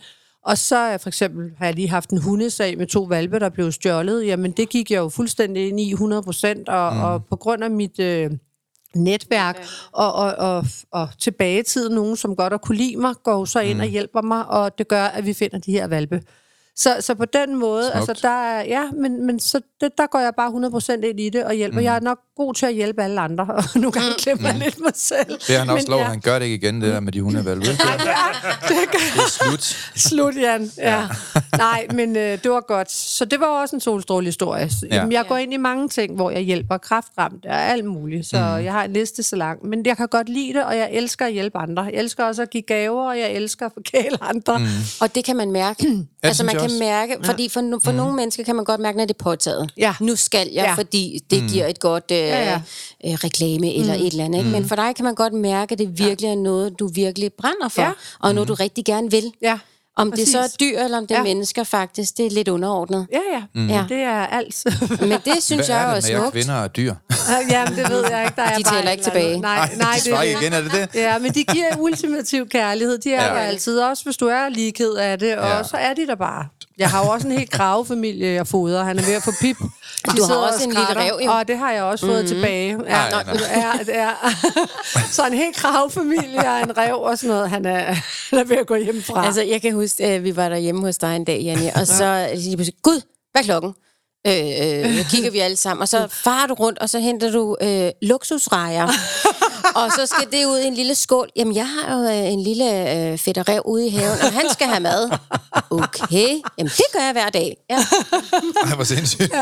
Og 0.47 0.59
så 0.59 0.99
for 1.01 1.09
eksempel, 1.09 1.51
har 1.59 1.67
jeg 1.67 1.75
lige 1.75 1.89
haft 1.89 2.11
en 2.11 2.23
hundesag 2.23 2.79
med 2.79 2.87
to 2.87 3.03
valpe, 3.03 3.39
der 3.39 3.49
blev 3.49 3.73
stjålet. 3.73 4.27
Jamen, 4.27 4.53
det 4.53 4.69
gik 4.69 4.91
jeg 4.91 4.99
jo 4.99 5.09
fuldstændig 5.09 5.69
ind 5.69 5.81
i 5.81 5.93
100 5.93 6.23
procent, 6.23 6.69
og, 6.69 6.95
mm. 6.95 7.01
og 7.01 7.25
på 7.25 7.37
grund 7.37 7.65
af 7.65 7.71
mit... 7.71 7.99
Øh, 7.99 8.31
netværk 8.95 9.67
og, 9.93 10.13
og, 10.13 10.35
og, 10.35 10.65
og 10.91 11.09
tilbage 11.19 11.61
i 11.61 11.63
tiden, 11.63 11.95
nogen 11.95 12.17
som 12.17 12.37
godt 12.37 12.53
har 12.53 12.59
kunne 12.59 12.79
lide 12.79 12.97
mig, 12.97 13.15
går 13.23 13.45
så 13.45 13.61
ind 13.61 13.79
mm. 13.79 13.81
og 13.81 13.87
hjælper 13.87 14.23
mig, 14.23 14.47
og 14.47 14.79
det 14.79 14.89
gør, 14.89 15.05
at 15.05 15.27
vi 15.27 15.33
finder 15.33 15.59
de 15.59 15.73
her 15.73 15.87
valpe. 15.87 16.23
Så, 16.77 16.97
så 17.01 17.15
på 17.15 17.25
den 17.25 17.57
måde, 17.59 17.85
Smukt. 17.85 17.97
altså 17.97 18.29
der 18.29 18.43
er, 18.45 18.65
ja, 18.65 18.83
men, 18.93 19.27
men 19.27 19.41
så 19.41 19.61
det, 19.81 19.91
der 19.99 20.07
går 20.07 20.19
jeg 20.19 20.33
bare 20.37 21.01
100% 21.01 21.07
ind 21.07 21.21
i 21.21 21.29
det 21.29 21.45
og 21.45 21.55
hjælper. 21.55 21.79
Mm. 21.79 21.85
Jeg 21.85 21.97
er 21.97 22.01
nok 22.01 22.19
god 22.37 22.55
til 22.55 22.67
at 22.67 22.75
hjælpe 22.75 23.03
alle 23.03 23.21
andre, 23.21 23.45
og 23.45 23.93
gange 23.93 24.15
glemmer 24.23 24.49
jeg 24.49 24.59
lidt 24.59 24.81
mig 24.81 24.93
selv. 24.95 25.39
Det 25.47 25.57
har 25.57 25.59
han 25.59 25.71
også 25.71 25.87
Men 25.87 25.91
lov, 25.91 26.01
ja. 26.01 26.07
han 26.07 26.21
gør 26.21 26.39
det 26.39 26.47
ikke 26.47 26.67
igen, 26.67 26.81
det 26.81 26.93
der 26.93 27.01
med 27.01 27.13
de 27.13 27.23
hundevalve. 27.23 27.65
Det 27.65 27.79
Nej, 27.85 27.97
det 27.97 28.07
er, 28.07 28.65
det 28.69 28.77
gør 28.93 29.23
er 29.23 29.29
slut. 29.29 29.93
Slut, 29.95 30.37
Jan. 30.37 30.71
Ja. 30.79 31.09
Nej, 31.57 31.87
men 31.95 32.17
øh, 32.17 32.43
det 32.43 32.51
var 32.51 32.61
godt. 32.61 32.93
Så 32.93 33.25
det 33.25 33.41
var 33.41 33.47
også 33.47 33.77
en 33.77 33.81
solstrålehistorie. 33.81 34.71
Ja. 34.91 34.97
Ja. 34.97 35.07
Jeg 35.11 35.25
går 35.29 35.37
ind 35.37 35.55
i 35.55 35.57
mange 35.57 35.89
ting, 35.89 36.15
hvor 36.15 36.31
jeg 36.31 36.41
hjælper 36.41 36.79
kræftramt 36.79 37.47
og 37.47 37.55
alt 37.55 37.85
muligt. 37.85 38.27
Så 38.27 38.37
mm. 38.37 38.65
jeg 38.65 38.73
har 38.73 38.85
en 38.85 38.93
liste 38.93 39.23
så 39.23 39.37
lang. 39.37 39.67
Men 39.67 39.87
jeg 39.87 39.97
kan 39.97 40.09
godt 40.09 40.29
lide 40.29 40.53
det, 40.53 40.65
og 40.65 40.77
jeg 40.77 40.89
elsker 40.93 41.27
at 41.27 41.33
hjælpe 41.33 41.59
andre. 41.59 41.83
Jeg 41.83 41.95
elsker 41.95 42.25
også 42.25 42.43
at 42.43 42.51
give 42.51 42.63
gaver, 42.63 43.09
og 43.09 43.19
jeg 43.19 43.33
elsker 43.33 43.67
at 43.67 43.73
forkæle 43.75 44.23
andre. 44.23 44.59
Mm. 44.59 44.65
Og 45.01 45.15
det 45.15 45.25
kan 45.25 45.37
man 45.37 45.53
mærke. 45.53 45.87
altså 46.23 46.45
man 46.45 46.57
kan 46.61 46.71
også. 46.71 46.79
mærke, 46.79 47.17
fordi 47.25 47.49
for, 47.49 47.61
no, 47.61 47.79
for 47.85 47.91
mm. 47.91 47.97
nogle 47.97 48.17
mennesker 48.17 48.45
kan 48.45 48.57
man 48.57 48.65
godt 48.65 48.81
mærke, 48.81 48.99
når 48.99 49.05
det 49.05 49.15
er 49.15 49.25
påtaget. 49.25 49.71
Ja. 49.77 49.95
Nu 50.01 50.17
skal 50.17 50.49
jeg, 50.53 50.65
Ja. 50.65 50.75
fordi 50.75 51.21
det 51.31 51.43
mm. 51.43 51.49
giver 51.49 51.67
et 51.67 51.81
godt 51.81 52.05
øh, 52.13 52.19
ja, 52.19 52.43
Ja. 52.51 52.61
Øh, 53.07 53.13
reklame 53.13 53.75
eller 53.75 53.95
et 53.95 54.07
eller 54.07 54.25
andet. 54.25 54.39
Ikke? 54.39 54.51
Men 54.51 54.69
for 54.69 54.77
dig 54.77 54.95
kan 54.97 55.05
man 55.05 55.15
godt 55.15 55.33
mærke, 55.33 55.73
at 55.73 55.79
det 55.79 55.99
virkelig 55.99 56.31
er 56.31 56.35
noget, 56.35 56.79
du 56.79 56.89
virkelig 56.89 57.33
brænder 57.33 57.69
for, 57.69 57.83
Ja. 57.83 57.91
og 58.21 58.35
noget, 58.35 58.49
du 58.49 58.55
rigtig 58.55 58.85
gerne 58.85 59.11
vil. 59.11 59.33
Ja, 59.43 59.59
Om 59.97 60.13
det 60.13 60.29
så 60.29 60.39
er 60.39 60.43
præcis. 60.43 60.57
dyr, 60.57 60.79
eller 60.79 60.99
om 60.99 61.07
det 61.07 61.15
er 61.15 61.19
Ja. 61.19 61.25
mennesker 61.25 61.65
faktisk, 61.65 62.17
det 62.17 62.27
er 62.27 62.31
lidt 62.31 62.49
underordnet. 62.49 63.07
ja, 63.13 63.19
ja. 63.33 63.43
Mm. 63.55 63.69
Ja. 63.69 63.85
Det 63.89 63.97
er 63.97 64.27
alt. 64.27 64.65
Men 65.01 65.11
det 65.25 65.43
synes 65.43 65.67
Hvad 65.67 65.77
jeg 65.77 65.83
er 65.85 65.89
jo 65.89 65.91
er 65.91 65.95
det 65.95 66.05
smukt. 66.05 66.33
kvinder 66.33 66.55
og 66.55 66.77
dyr? 66.77 66.95
Jamen, 67.51 67.79
det 67.79 67.91
ved 67.91 68.05
jeg 68.11 68.23
ikke. 68.25 68.37
Der 68.37 68.43
er 68.43 68.57
De 68.59 68.63
bare 68.65 68.93
ikke 68.93 69.05
tilbage. 69.05 69.41
Nej, 69.41 69.57
Nej, 69.57 69.75
nej, 69.77 69.93
de 70.05 70.11
det, 70.11 70.25
ikke 70.25 70.41
igen, 70.41 70.53
er 70.53 70.61
det 70.61 70.73
det? 70.73 70.89
Ja, 70.95 71.19
men 71.19 71.33
de 71.35 71.45
giver 71.45 71.77
ultimativ 71.79 72.49
kærlighed. 72.49 72.99
De 72.99 73.13
er 73.15 73.23
Ja. 73.25 73.29
ja. 73.29 73.35
der 73.35 73.41
altid, 73.47 73.79
også 73.79 74.05
hvis 74.05 74.17
du 74.17 74.27
er 74.27 74.49
lige 74.49 74.73
ked 74.73 74.93
af 74.95 75.19
det, 75.19 75.37
og 75.37 75.49
Ja. 75.49 75.57
ja. 75.57 75.63
så 75.63 75.77
er 75.77 75.95
de 75.95 76.07
der 76.07 76.15
bare. 76.15 76.47
Jeg 76.81 76.91
har 76.91 77.05
jo 77.05 77.11
også 77.11 77.27
en 77.27 77.33
helt 77.33 77.51
kravefamilie, 77.51 78.29
jeg 78.29 78.47
fodrer. 78.47 78.85
Han 78.85 78.99
er 78.99 79.03
ved 79.03 79.15
at 79.15 79.23
få 79.23 79.31
pip. 79.41 79.57
De 79.59 79.67
har 80.07 80.17
sidder 80.17 80.37
også 80.37 80.59
og 80.59 80.65
en 80.65 80.69
lille 80.69 80.95
ræv, 80.97 81.21
jo. 81.25 81.31
Og 81.33 81.49
det 81.49 81.59
har 81.59 81.73
jeg 81.73 81.83
også 81.83 82.07
fået 82.07 82.25
mm-hmm. 82.25 82.29
tilbage. 82.29 82.79
Ja, 82.87 82.95
Ej, 82.95 83.11
nej. 83.11 83.37
ja, 83.89 84.03
ja. 84.03 84.11
Så 85.17 85.27
en 85.27 85.33
helt 85.33 85.57
kravefamilie 85.57 86.39
og 86.39 86.61
en 86.61 86.79
rev 86.79 86.95
og 86.95 87.19
sådan 87.19 87.35
noget. 87.35 87.51
Han 87.51 87.67
er, 87.67 87.83
han 88.31 88.39
er 88.39 88.45
ved 88.45 88.57
at 88.57 88.67
gå 88.67 88.75
hjemmefra. 88.75 89.27
Altså, 89.27 89.43
jeg 89.43 89.63
kan 89.63 89.75
huske, 89.75 90.05
at 90.05 90.25
vi 90.25 90.37
var 90.37 90.49
der 90.49 90.57
hjemme 90.57 90.81
hos 90.81 90.99
dig 90.99 91.17
en 91.17 91.25
dag, 91.25 91.41
Janne, 91.41 91.73
og 91.75 91.87
så 91.87 92.29
lige 92.35 92.57
pludselig, 92.57 92.83
gud, 92.83 93.03
hvad 93.33 93.43
er 93.43 93.45
klokken? 93.45 93.75
Øh, 94.27 94.33
øh, 94.99 95.05
kigger 95.11 95.31
vi 95.31 95.39
alle 95.39 95.57
sammen, 95.57 95.83
og 95.83 95.89
så 95.89 96.09
farer 96.25 96.47
du 96.47 96.55
rundt, 96.55 96.79
og 96.79 96.91
så 96.91 96.99
henter 96.99 97.31
du 97.33 97.57
øh, 97.63 97.91
luksusrejer. 98.03 98.89
og 99.81 99.91
så 99.97 100.07
skal 100.07 100.31
det 100.33 100.47
ud 100.47 100.59
i 100.59 100.67
en 100.67 100.75
lille 100.75 100.95
skål. 100.95 101.29
Jamen, 101.37 101.55
jeg 101.57 101.67
har 101.69 101.97
jo 101.99 102.05
øh, 102.05 102.33
en 102.33 102.43
lille 102.43 102.95
øh, 102.97 103.19
fedterev 103.19 103.63
ude 103.65 103.87
i 103.87 103.91
haven, 103.91 104.19
og 104.23 104.33
han 104.33 104.43
skal 104.53 104.67
have 104.67 104.81
mad. 104.81 105.11
Okay, 105.73 106.29
jamen 106.59 106.71
det 106.77 106.85
gør 106.93 107.01
jeg 107.01 107.13
hver 107.13 107.29
dag. 107.29 107.57
Ja. 107.71 107.77
Ej, 108.67 108.75
hvor 108.75 108.85
sindssygt. 108.85 109.33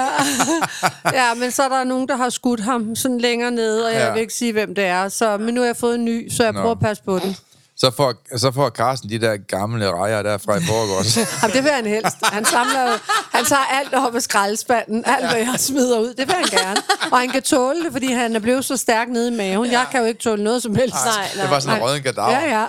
Ja, 1.12 1.34
men 1.34 1.50
så 1.50 1.62
er 1.62 1.68
der 1.68 1.84
nogen, 1.84 2.08
der 2.08 2.16
har 2.16 2.30
skudt 2.30 2.60
ham 2.60 2.96
sådan 2.96 3.18
længere 3.18 3.50
nede, 3.50 3.86
og 3.86 3.92
jeg 3.92 4.00
Ja. 4.00 4.12
vil 4.12 4.20
ikke 4.20 4.34
sige, 4.34 4.52
hvem 4.52 4.74
det 4.74 4.84
er. 4.84 5.08
Så, 5.08 5.36
men 5.36 5.54
nu 5.54 5.60
har 5.60 5.66
jeg 5.66 5.76
fået 5.76 5.94
en 5.94 6.04
ny, 6.04 6.30
så 6.32 6.42
jeg 6.44 6.52
Nå. 6.52 6.60
prøver 6.60 6.74
at 6.74 6.80
passe 6.80 7.02
på 7.02 7.18
den. 7.18 7.36
Så 7.80 7.90
får, 7.90 8.14
så 8.38 8.52
får 8.52 8.70
Carsten 8.70 9.10
de 9.10 9.18
der 9.20 9.36
gamle 9.36 9.90
rejer 9.92 10.22
derfra 10.22 10.56
i 10.56 10.60
forgårs. 10.64 11.16
Jamen, 11.42 11.56
det 11.56 11.64
vil 11.64 11.72
han 11.72 11.86
helst. 11.86 12.16
Han 12.22 12.44
samler 12.44 12.82
jo, 12.82 12.98
han 13.32 13.44
tager 13.44 13.64
alt 13.64 13.94
op 13.94 14.14
af 14.14 14.22
skraldespanden, 14.22 15.04
alt 15.06 15.26
hvad 15.30 15.38
jeg 15.38 15.54
smider 15.58 15.98
ud. 15.98 16.14
Det 16.14 16.26
vil 16.26 16.34
han 16.34 16.44
gerne. 16.44 16.80
Og 17.12 17.18
han 17.18 17.30
kan 17.30 17.42
tåle 17.42 17.84
det, 17.84 17.92
fordi 17.92 18.12
han 18.12 18.36
er 18.36 18.40
blevet 18.40 18.64
så 18.64 18.76
stærk 18.76 19.08
nede 19.08 19.28
i 19.28 19.36
maven. 19.36 19.70
Jeg 19.72 19.86
kan 19.90 20.00
jo 20.00 20.06
ikke 20.06 20.20
tåle 20.20 20.44
noget 20.44 20.62
som 20.62 20.74
helst. 20.74 20.94
Nej, 20.94 21.28
Det 21.42 21.50
var 21.50 21.60
sådan 21.60 21.76
en 21.76 21.82
rødden 21.84 22.02
kadaver. 22.02 22.30
Ja, 22.30 22.58
ja. 22.60 22.66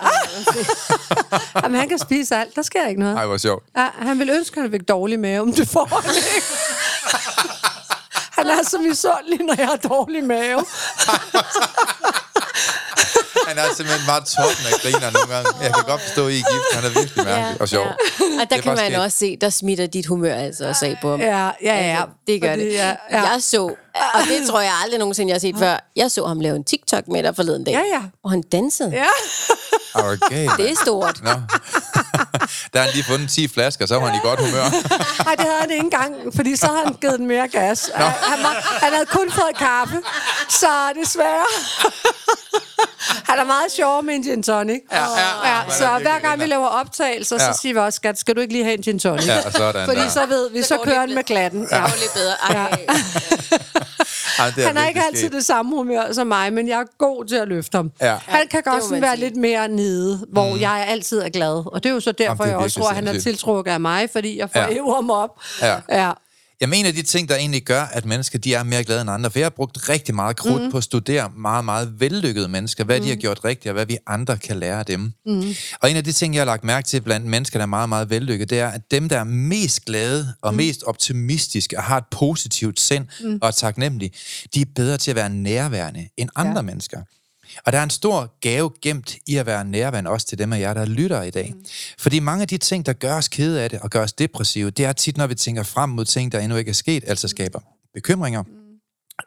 Jamen, 1.63 1.79
han 1.79 1.89
kan 1.89 1.99
spise 1.99 2.35
alt. 2.35 2.55
Der 2.55 2.61
sker 2.61 2.87
ikke 2.87 2.99
noget. 3.01 3.15
Ej, 3.17 3.25
hvor 3.25 3.37
sjovt. 3.37 3.63
Ja, 3.77 3.87
han 3.99 4.19
vil 4.19 4.29
ønske, 4.29 4.57
at 4.57 4.61
han 4.61 4.71
fik 4.71 4.87
dårlig 4.87 5.19
mave, 5.19 5.45
men 5.45 5.55
det 5.55 5.67
får 5.69 6.01
han 6.05 6.15
ikke. 6.15 6.47
Han 8.31 8.47
er 8.47 8.63
så 8.63 8.77
misundelig, 8.77 9.39
når 9.45 9.55
jeg 9.57 9.67
har 9.67 9.75
dårlig 9.75 10.23
mave. 10.23 10.65
Han 13.49 13.57
er 13.57 13.63
simpelthen 13.77 14.07
bare 14.07 14.21
toppen 14.35 14.65
af 14.71 14.73
griner 14.81 15.09
nogle 15.11 15.29
gange. 15.33 15.49
Jeg 15.61 15.71
kan 15.75 15.83
godt 15.87 16.01
forstå, 16.01 16.27
at 16.27 16.33
I 16.33 16.39
er 16.39 16.45
gift. 16.53 16.67
Han 16.73 16.83
er 16.89 16.93
virkelig 16.99 17.25
mærkelig 17.25 17.61
og 17.61 17.69
sjov. 17.69 17.85
Ja. 17.85 17.91
Og 18.41 18.49
der 18.49 18.55
er 18.57 18.61
kan 18.61 18.69
man 18.71 18.77
faktisk 18.77 18.99
også 18.99 19.17
se, 19.17 19.37
der 19.41 19.49
smitter 19.49 19.87
dit 19.87 20.05
humør 20.05 20.35
altså 20.35 20.67
også 20.67 20.85
af 20.85 20.97
på 21.01 21.11
ham. 21.11 21.19
Ja, 21.21 21.45
ja, 21.45 21.51
ja. 21.63 21.73
Altså, 21.73 22.07
det 22.27 22.41
gør 22.41 22.51
Fordi, 22.51 22.65
det. 22.65 22.73
ja, 22.73 22.95
ja. 23.11 23.21
Jeg 23.31 23.37
så, 23.39 23.63
og 24.13 24.21
det 24.29 24.47
tror 24.49 24.61
jeg 24.61 24.73
aldrig 24.83 24.99
nogensinde, 24.99 25.29
jeg 25.29 25.35
har 25.35 25.39
set 25.39 25.55
før. 25.59 25.77
Jeg 25.95 26.11
så 26.11 26.27
ham 26.27 26.39
lave 26.39 26.55
en 26.55 26.63
TikTok 26.63 27.07
med 27.07 27.23
dig 27.23 27.35
forleden 27.35 27.63
dag. 27.63 27.71
Ja, 27.71 27.81
ja. 27.93 28.01
Og 28.23 28.31
han 28.31 28.41
dansede. 28.41 28.91
Ja. 28.93 29.07
Okay. 29.93 30.49
Det 30.57 30.71
er 30.71 30.75
stort. 30.83 31.23
Nå. 31.23 31.29
Der 32.73 32.79
har 32.79 32.85
han 32.85 32.89
lige 32.93 33.03
fundet 33.03 33.29
10 33.29 33.47
flasker, 33.47 33.85
så 33.85 33.95
var 33.95 34.05
han 34.07 34.15
i 34.15 34.19
godt 34.23 34.39
humør. 34.39 34.63
Nej, 35.23 35.35
det 35.35 35.45
havde 35.45 35.61
han 35.61 35.71
ikke 35.71 35.83
engang, 35.83 36.15
fordi 36.35 36.55
så 36.55 36.67
havde 36.67 36.79
han 36.85 36.93
givet 37.01 37.19
den 37.19 37.27
mere 37.27 37.47
gas. 37.47 37.89
Han, 37.95 38.43
var, 38.43 38.79
han 38.83 38.93
havde 38.93 39.05
kun 39.05 39.31
fået 39.31 39.57
kaffe, 39.57 40.01
så 40.49 40.67
desværre. 41.01 41.45
Han 43.29 43.39
er 43.39 43.45
meget 43.45 43.71
sjov 43.71 44.03
med 44.03 44.13
en 44.15 44.23
gin 44.23 44.43
tonic. 44.43 44.81
Ja, 44.91 44.97
ja, 44.97 45.03
ja, 45.49 45.57
ja 45.67 45.73
så 45.73 45.87
hver 46.01 46.19
gang 46.19 46.39
vi 46.39 46.45
laver 46.45 46.67
optagelser, 46.67 47.37
Ja. 47.39 47.53
så 47.53 47.59
siger 47.61 47.73
vi 47.73 47.79
også, 47.79 47.95
skat, 47.95 48.19
skal 48.19 48.35
du 48.35 48.41
ikke 48.41 48.53
lige 48.53 48.63
have 48.63 48.77
en 48.77 48.81
gin 48.83 48.99
tonic? 48.99 49.27
Ja, 49.27 49.41
sådan 49.51 49.85
Fordi 49.85 50.01
der. 50.01 50.09
så 50.09 50.25
ved 50.25 50.49
vi, 50.51 50.61
så, 50.63 50.75
går 50.77 50.83
kører 50.83 50.99
han 50.99 51.13
med 51.13 51.23
glatten. 51.23 51.67
Ja. 51.71 51.75
Det 51.77 51.83
går 51.83 51.99
lidt 51.99 52.13
bedre. 52.13 52.33
Ej. 52.55 52.85
Ej, 54.39 54.51
det 54.55 54.63
er 54.63 54.67
Han 54.67 54.77
er 54.77 54.87
ikke 54.87 55.01
altid 55.03 55.29
det 55.29 55.45
samme 55.45 55.75
humør 55.75 56.13
som 56.13 56.27
mig, 56.27 56.53
men 56.53 56.67
jeg 56.67 56.79
er 56.79 56.85
god 56.97 57.25
til 57.25 57.35
at 57.35 57.47
løfte 57.47 57.75
ham. 57.77 57.91
Ja. 58.01 58.17
Han 58.27 58.47
kan 58.51 58.61
godt 58.65 58.83
sådan 58.83 59.01
være 59.01 59.17
lidt 59.17 59.35
mere 59.35 59.67
nede, 59.67 60.25
hvor 60.31 60.53
mm. 60.53 60.59
jeg 60.61 60.85
altid 60.89 61.19
er 61.21 61.29
glad. 61.29 61.63
Og 61.73 61.83
det 61.83 61.89
er 61.89 61.93
jo 61.93 61.99
så 61.99 62.11
derfor, 62.11 62.43
Jamen, 62.43 62.49
jeg 62.49 62.57
også 62.57 62.79
tror, 62.79 62.89
at 62.89 62.95
han 62.95 63.07
er 63.07 63.19
tiltrukket 63.19 63.71
af 63.71 63.79
mig, 63.79 64.09
fordi 64.11 64.39
jeg 64.39 64.49
får 64.49 64.59
Ja. 64.59 64.67
ja. 64.73 64.93
ham 64.95 65.09
op. 65.09 65.29
Ja. 65.61 65.75
ja. 65.89 66.11
En 66.61 66.85
af 66.85 66.93
de 66.93 67.01
ting, 67.01 67.29
der 67.29 67.35
egentlig 67.35 67.63
gør, 67.63 67.81
at 67.81 68.05
mennesker 68.05 68.39
de 68.39 68.53
er 68.53 68.63
mere 68.63 68.83
glade 68.83 69.01
end 69.01 69.09
andre, 69.09 69.31
for 69.31 69.39
jeg 69.39 69.45
har 69.45 69.49
brugt 69.49 69.89
rigtig 69.89 70.15
meget 70.15 70.37
krudt 70.37 70.63
mm. 70.63 70.71
på 70.71 70.77
at 70.77 70.83
studere 70.83 71.31
meget, 71.37 71.65
meget 71.65 71.99
vellykkede 71.99 72.47
mennesker, 72.47 72.83
hvad 72.83 72.99
mm. 72.99 73.03
de 73.03 73.09
har 73.09 73.15
gjort 73.15 73.45
rigtigt, 73.45 73.69
og 73.69 73.73
hvad 73.73 73.85
vi 73.85 73.97
andre 74.07 74.37
kan 74.37 74.57
lære 74.57 74.79
af 74.79 74.85
dem. 74.85 75.13
Mm. 75.25 75.43
Og 75.81 75.91
en 75.91 75.97
af 75.97 76.03
de 76.03 76.11
ting, 76.11 76.33
jeg 76.33 76.41
har 76.41 76.45
lagt 76.45 76.63
mærke 76.63 76.87
til 76.87 77.01
blandt 77.01 77.25
mennesker, 77.27 77.59
der 77.59 77.63
er 77.63 77.67
meget, 77.67 77.89
meget 77.89 78.09
vellykkede, 78.09 78.49
det 78.49 78.59
er, 78.59 78.67
at 78.67 78.81
dem, 78.91 79.09
der 79.09 79.19
er 79.19 79.23
mest 79.23 79.85
glade 79.85 80.33
og 80.41 80.53
mm. 80.53 80.57
mest 80.57 80.83
optimistiske 80.83 81.77
og 81.77 81.83
har 81.83 81.97
et 81.97 82.05
positivt 82.11 82.79
sind 82.79 83.05
mm. 83.21 83.39
og 83.41 83.47
er 83.47 83.51
taknemmelige, 83.51 84.11
de 84.53 84.61
er 84.61 84.65
bedre 84.75 84.97
til 84.97 85.11
at 85.11 85.15
være 85.15 85.29
nærværende 85.29 86.09
end 86.17 86.29
andre 86.35 86.57
ja. 86.57 86.61
mennesker. 86.61 87.01
Og 87.65 87.71
der 87.71 87.79
er 87.79 87.83
en 87.83 87.89
stor 87.89 88.39
gave 88.41 88.71
gemt 88.81 89.15
i 89.27 89.35
at 89.35 89.45
være 89.45 89.65
nærværende 89.65 90.09
også 90.09 90.27
til 90.27 90.37
dem 90.37 90.53
af 90.53 90.59
jer, 90.59 90.73
der 90.73 90.85
lytter 90.85 91.23
i 91.23 91.29
dag. 91.29 91.53
Mm. 91.55 91.65
Fordi 91.99 92.19
mange 92.19 92.41
af 92.41 92.47
de 92.47 92.57
ting, 92.57 92.85
der 92.85 92.93
gør 92.93 93.15
os 93.15 93.27
kede 93.27 93.61
af 93.61 93.69
det 93.69 93.79
og 93.79 93.89
gør 93.89 94.03
os 94.03 94.13
depressive, 94.13 94.69
det 94.69 94.85
er 94.85 94.93
tit, 94.93 95.17
når 95.17 95.27
vi 95.27 95.35
tænker 95.35 95.63
frem 95.63 95.89
mod 95.89 96.05
ting, 96.05 96.31
der 96.31 96.39
endnu 96.39 96.57
ikke 96.57 96.69
er 96.69 96.73
sket, 96.73 97.03
altså 97.07 97.27
skaber 97.27 97.59
bekymringer, 97.93 98.43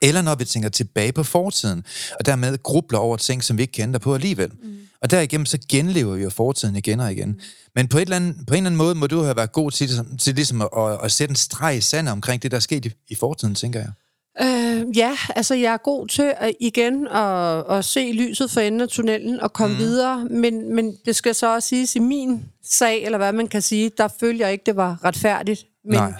Eller 0.03 0.23
når 0.23 0.35
vi 0.35 0.45
tænker 0.45 0.69
tilbage 0.69 1.13
på 1.13 1.23
fortiden, 1.23 1.85
og 2.19 2.27
dermed 2.27 2.63
grubler 2.63 2.99
over 2.99 3.17
ting, 3.17 3.45
som 3.45 3.59
vi 3.59 3.63
ikke 3.63 3.83
ændre 3.83 4.01
på 4.01 4.15
alligevel. 4.15 4.51
Mm. 4.63 4.79
Og 5.03 5.11
derigennem 5.11 5.47
så 5.47 5.59
genlever 5.69 6.15
vi 6.15 6.23
jo 6.23 6.31
fortiden 6.31 6.77
igen 6.77 7.01
og 7.01 7.13
igen. 7.13 7.29
Mm. 7.29 7.41
Men 7.75 7.89
på, 7.89 7.99
et 7.99 8.03
eller 8.03 8.17
andet, 8.17 8.37
på 8.47 8.55
en 8.55 8.57
eller 8.57 8.71
anden 8.71 8.77
måde 8.77 8.95
må 8.95 9.07
du 9.07 9.23
have 9.23 9.37
været 9.37 9.53
god 9.53 9.71
til, 9.71 9.89
til 10.19 10.35
ligesom 10.35 10.63
at, 10.63 10.69
at, 10.79 10.99
at 11.03 11.13
sætte 11.13 11.33
en 11.33 11.37
streg 11.37 11.77
i 11.77 11.81
sandet 11.81 12.13
omkring 12.13 12.43
det, 12.43 12.51
der 12.51 12.57
er 12.57 12.61
sket 12.61 12.85
i, 12.87 12.93
i 13.09 13.15
fortiden, 13.15 13.55
tænker 13.55 13.81
jeg. 13.81 13.93
Øh, 14.41 14.97
ja, 14.97 15.17
altså 15.37 15.55
jeg 15.55 15.73
er 15.73 15.77
god 15.77 16.09
til 16.09 16.35
at, 16.37 16.55
igen 16.61 17.07
at, 17.09 17.65
at 17.71 17.85
se 17.85 18.13
lyset 18.13 18.51
for 18.51 18.61
enden 18.61 18.81
af 18.81 18.89
tunnelen 18.89 19.41
og 19.41 19.53
komme 19.53 19.75
mm. 19.75 19.79
videre, 19.79 20.25
men, 20.25 20.75
men 20.75 20.97
det 21.05 21.17
skal 21.17 21.35
så 21.35 21.55
også 21.55 21.69
siges 21.69 21.97
i 21.97 21.99
min 21.99 22.45
sag, 22.65 23.05
eller 23.05 23.19
hvad 23.19 23.33
man 23.33 23.49
kan 23.49 23.63
sige, 23.63 23.91
der 23.99 24.09
følger 24.21 24.47
jeg 24.47 24.53
ikke, 24.53 24.67
det 24.67 24.77
var 24.77 25.05
retfærdigt. 25.05 25.67
Men, 25.85 25.95
Nej. 25.95 26.13